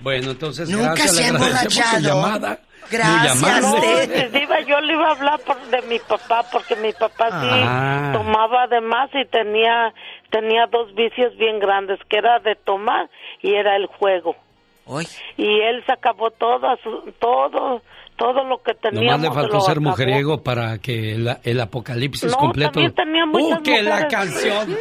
Bueno, 0.00 0.30
entonces 0.32 0.68
Nunca 0.70 0.94
gracias, 0.94 1.16
se 1.16 1.24
ha 1.24 1.28
emborrachado. 1.28 2.00
llamada. 2.00 2.58
Gracias. 2.90 3.62
No, 3.62 3.74
pues, 3.76 4.32
Diva, 4.32 4.60
yo 4.62 4.80
le 4.80 4.94
iba 4.94 5.08
a 5.08 5.12
hablar 5.12 5.40
por- 5.40 5.60
de 5.68 5.82
mi 5.82 5.98
papá, 6.00 6.44
porque 6.50 6.74
mi 6.76 6.92
papá 6.92 7.28
sí 7.40 7.48
Ah. 7.64 8.10
tomaba 8.12 8.66
de 8.66 8.80
más 8.80 9.08
y 9.14 9.24
tenía, 9.26 9.94
tenía 10.30 10.66
dos 10.66 10.92
vicios 10.94 11.36
bien 11.36 11.58
grandes, 11.60 12.00
que 12.08 12.16
era 12.18 12.38
de 12.40 12.56
tomar 12.56 13.08
y 13.40 13.54
era 13.54 13.76
el 13.76 13.86
juego. 13.86 14.34
Hoy. 14.84 15.06
Y 15.36 15.60
él 15.60 15.84
se 15.86 15.92
acabó 15.92 16.30
todo, 16.32 16.68
a 16.68 16.76
su- 16.78 17.12
todo, 17.20 17.82
todo 18.16 18.44
lo 18.44 18.62
que 18.62 18.74
teníamos. 18.74 19.20
Nomás 19.20 19.22
le 19.22 19.30
faltó 19.42 19.60
ser 19.60 19.72
acabó. 19.78 19.90
mujeriego 19.90 20.42
para 20.42 20.78
que 20.78 21.12
el, 21.14 21.36
el 21.42 21.60
apocalipsis 21.60 22.30
No, 22.32 22.38
completo. 22.38 22.80
tenía 22.94 23.26
muchas 23.26 23.60
¡Uh, 23.60 23.62
que 23.62 23.82
la 23.82 24.08
canción! 24.08 24.76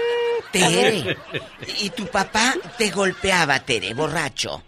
Tere. 0.51 1.17
¿Y 1.81 1.89
tu 1.91 2.05
papá 2.07 2.53
te 2.77 2.89
golpeaba, 2.91 3.59
Tere, 3.59 3.93
borracho? 3.93 4.61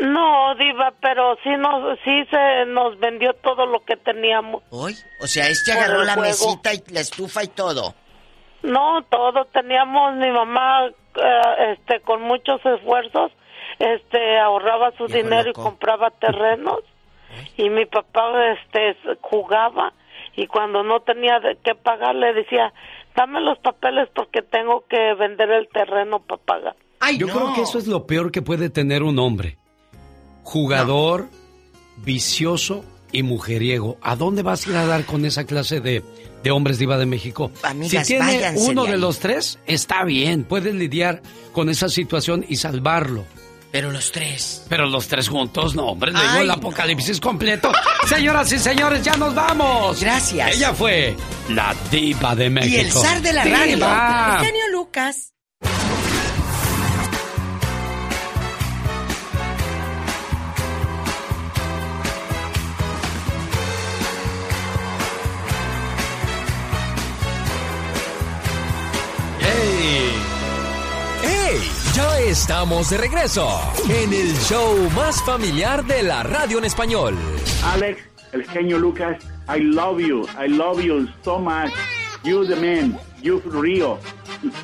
No, 0.00 0.54
diva, 0.56 0.92
pero 1.00 1.36
sí 1.44 1.50
nos, 1.58 1.98
sí 2.04 2.24
se 2.30 2.64
nos 2.66 2.98
vendió 2.98 3.34
todo 3.34 3.66
lo 3.66 3.84
que 3.84 3.96
teníamos. 3.96 4.62
¿Hoy? 4.70 4.96
O 5.20 5.26
sea, 5.26 5.48
este 5.48 5.72
agarró 5.72 6.02
la 6.02 6.14
juego. 6.14 6.28
mesita 6.28 6.74
y 6.74 6.82
la 6.92 7.00
estufa 7.00 7.44
y 7.44 7.48
todo. 7.48 7.94
No, 8.62 9.02
todo 9.10 9.44
teníamos. 9.52 10.14
Mi 10.16 10.30
mamá, 10.30 10.86
eh, 10.86 11.72
este, 11.78 12.00
con 12.00 12.22
muchos 12.22 12.60
esfuerzos, 12.64 13.30
este, 13.78 14.38
ahorraba 14.40 14.90
su 14.96 15.06
dinero 15.06 15.48
loco. 15.48 15.60
y 15.60 15.64
compraba 15.64 16.10
terrenos. 16.10 16.80
Y 17.56 17.70
mi 17.70 17.86
papá, 17.86 18.32
este, 18.52 18.96
jugaba 19.20 19.92
y 20.36 20.46
cuando 20.46 20.82
no 20.82 21.00
tenía 21.00 21.40
de 21.40 21.58
qué 21.62 21.74
pagar 21.74 22.14
le 22.14 22.32
decía, 22.32 22.72
dame 23.14 23.40
los 23.40 23.58
papeles 23.58 24.08
porque 24.14 24.42
tengo 24.42 24.84
que 24.88 25.14
vender 25.14 25.50
el 25.50 25.68
terreno 25.68 26.20
para 26.20 26.42
pagar. 26.42 26.76
¡Ay, 27.00 27.18
Yo 27.18 27.26
no! 27.26 27.34
creo 27.34 27.54
que 27.54 27.62
eso 27.62 27.78
es 27.78 27.86
lo 27.86 28.06
peor 28.06 28.30
que 28.32 28.42
puede 28.42 28.70
tener 28.70 29.02
un 29.02 29.18
hombre. 29.18 29.58
Jugador, 30.42 31.26
vicioso 31.98 32.84
y 33.12 33.22
mujeriego. 33.22 33.98
¿A 34.02 34.16
dónde 34.16 34.42
vas 34.42 34.66
a 34.66 34.70
ir 34.70 34.76
a 34.76 34.86
dar 34.86 35.04
con 35.04 35.24
esa 35.24 35.44
clase 35.46 35.80
de, 35.80 36.02
de 36.42 36.50
hombres 36.50 36.78
diva 36.78 36.96
de 36.98 37.06
México? 37.06 37.50
Amigas, 37.62 38.06
si 38.06 38.16
tiene 38.16 38.54
uno 38.56 38.82
de 38.84 38.88
de 38.90 38.94
ahí. 38.94 39.00
los 39.00 39.18
tres, 39.18 39.58
está 39.66 40.04
bien. 40.04 40.44
Puedes 40.44 40.74
lidiar 40.74 41.22
con 41.52 41.68
esa 41.68 41.88
situación 41.88 42.44
y 42.48 42.56
salvarlo. 42.56 43.24
Pero 43.72 43.90
los 43.90 44.12
tres. 44.12 44.64
Pero 44.68 44.86
los 44.86 45.08
tres 45.08 45.28
juntos, 45.28 45.74
no, 45.74 45.86
hombre, 45.86 46.12
le 46.12 46.20
digo 46.20 46.40
el 46.42 46.46
no. 46.48 46.52
apocalipsis 46.52 47.18
completo. 47.18 47.72
Señoras 48.06 48.52
y 48.52 48.58
señores, 48.58 49.02
ya 49.02 49.16
nos 49.16 49.34
vamos. 49.34 49.98
Gracias. 49.98 50.54
Ella 50.54 50.74
fue 50.74 51.16
la 51.48 51.74
diva 51.90 52.34
de 52.36 52.50
México. 52.50 52.76
Y 52.76 52.80
el 52.80 52.92
zar 52.92 53.22
de 53.22 53.32
la 53.32 53.44
radio. 53.44 53.76
Diva. 53.76 54.36
El 54.40 54.46
genio 54.46 54.68
Lucas. 54.72 55.31
Estamos 72.32 72.88
de 72.88 72.96
regreso 72.96 73.46
en 73.90 74.10
el 74.10 74.34
show 74.38 74.74
más 74.96 75.22
familiar 75.22 75.84
de 75.84 76.02
la 76.02 76.22
radio 76.22 76.56
en 76.56 76.64
español. 76.64 77.14
Alex, 77.62 78.00
el 78.32 78.44
genio 78.44 78.78
Lucas, 78.78 79.22
I 79.54 79.60
love 79.60 80.00
you. 80.00 80.26
I 80.42 80.48
love 80.48 80.80
you 80.80 81.06
so 81.22 81.38
much. 81.38 81.70
You 82.24 82.46
the 82.46 82.56
man. 82.56 82.98
You 83.22 83.42
Río. 83.44 83.98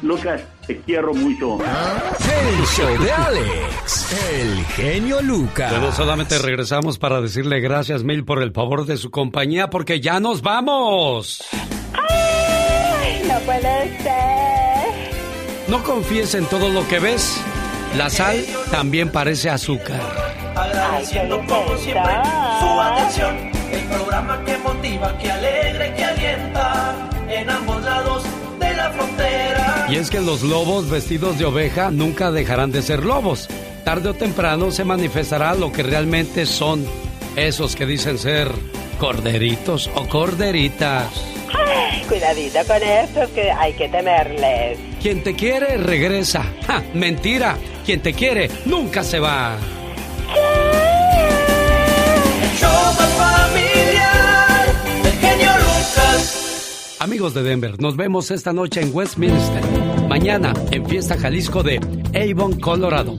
Lucas, 0.00 0.40
te 0.66 0.80
quiero 0.80 1.12
mucho. 1.12 1.58
El 1.58 2.66
show 2.68 3.02
de 3.02 3.12
Alex, 3.12 4.16
el 4.32 4.64
genio 4.64 5.20
Lucas. 5.20 5.70
Bueno, 5.70 5.92
solamente 5.92 6.38
regresamos 6.38 6.98
para 6.98 7.20
decirle 7.20 7.60
gracias 7.60 8.02
mil 8.02 8.24
por 8.24 8.42
el 8.42 8.52
favor 8.52 8.86
de 8.86 8.96
su 8.96 9.10
compañía 9.10 9.68
porque 9.68 10.00
ya 10.00 10.20
nos 10.20 10.40
vamos. 10.40 11.44
No 13.26 13.38
puede 13.40 13.98
ser. 14.02 14.48
No 15.68 15.84
confíes 15.84 16.34
en 16.34 16.46
todo 16.46 16.70
lo 16.70 16.88
que 16.88 16.98
ves. 16.98 17.38
La 17.96 18.10
sal 18.10 18.44
también 18.70 19.10
parece 19.10 19.50
azúcar. 19.50 20.00
Agradeciendo 20.54 21.38
como 21.46 21.76
siempre 21.78 22.12
su 22.60 22.80
atención. 22.80 23.36
El 23.72 23.84
programa 23.84 24.44
que 24.44 24.58
motiva, 24.58 25.18
que 25.18 25.30
alegra 25.30 25.88
y 25.88 25.94
que 25.94 26.04
alienta 26.04 27.10
en 27.28 27.50
ambos 27.50 27.82
lados 27.82 28.24
de 28.58 28.74
la 28.74 28.90
frontera. 28.90 29.86
Y 29.90 29.96
es 29.96 30.10
que 30.10 30.20
los 30.20 30.42
lobos 30.42 30.90
vestidos 30.90 31.38
de 31.38 31.46
oveja 31.46 31.90
nunca 31.90 32.30
dejarán 32.30 32.72
de 32.72 32.82
ser 32.82 33.04
lobos. 33.04 33.48
Tarde 33.84 34.10
o 34.10 34.14
temprano 34.14 34.70
se 34.70 34.84
manifestará 34.84 35.54
lo 35.54 35.72
que 35.72 35.82
realmente 35.82 36.44
son 36.46 36.86
esos 37.38 37.76
que 37.76 37.86
dicen 37.86 38.18
ser 38.18 38.48
corderitos 38.98 39.90
o 39.94 40.08
corderitas. 40.08 41.08
Ay, 41.54 42.02
cuidadito 42.08 42.58
con 42.66 42.82
estos 42.82 43.30
que 43.30 43.50
hay 43.50 43.72
que 43.74 43.88
temerles. 43.88 44.78
Quien 45.00 45.22
te 45.22 45.34
quiere 45.34 45.78
regresa. 45.78 46.44
¡Ja! 46.66 46.82
Mentira. 46.94 47.56
Quien 47.86 48.00
te 48.00 48.12
quiere 48.12 48.50
nunca 48.66 49.02
se 49.02 49.18
va. 49.18 49.56
Familiar, 53.16 54.74
genio 55.20 55.50
Lucas. 55.58 56.96
Amigos 56.98 57.34
de 57.34 57.42
Denver, 57.42 57.80
nos 57.80 57.96
vemos 57.96 58.30
esta 58.30 58.52
noche 58.52 58.80
en 58.80 58.94
Westminster. 58.94 59.62
Mañana 60.08 60.52
en 60.70 60.86
Fiesta 60.86 61.16
Jalisco 61.16 61.62
de 61.62 61.80
Avon, 62.14 62.58
Colorado. 62.60 63.16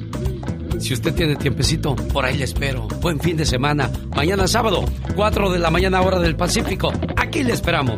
Si 0.80 0.93
usted 0.93 1.14
tiene 1.14 1.35
tiempecito, 1.35 1.95
por 1.95 2.25
ahí 2.25 2.38
le 2.38 2.45
espero. 2.45 2.88
Buen 3.01 3.19
fin 3.19 3.38
de 3.38 3.45
semana. 3.45 3.90
Mañana 4.16 4.48
sábado, 4.48 4.85
4 5.16 5.49
de 5.51 5.59
la 5.59 5.69
mañana 5.69 6.01
hora 6.01 6.19
del 6.19 6.35
Pacífico. 6.35 6.91
Aquí 7.17 7.43
le 7.43 7.53
esperamos. 7.53 7.98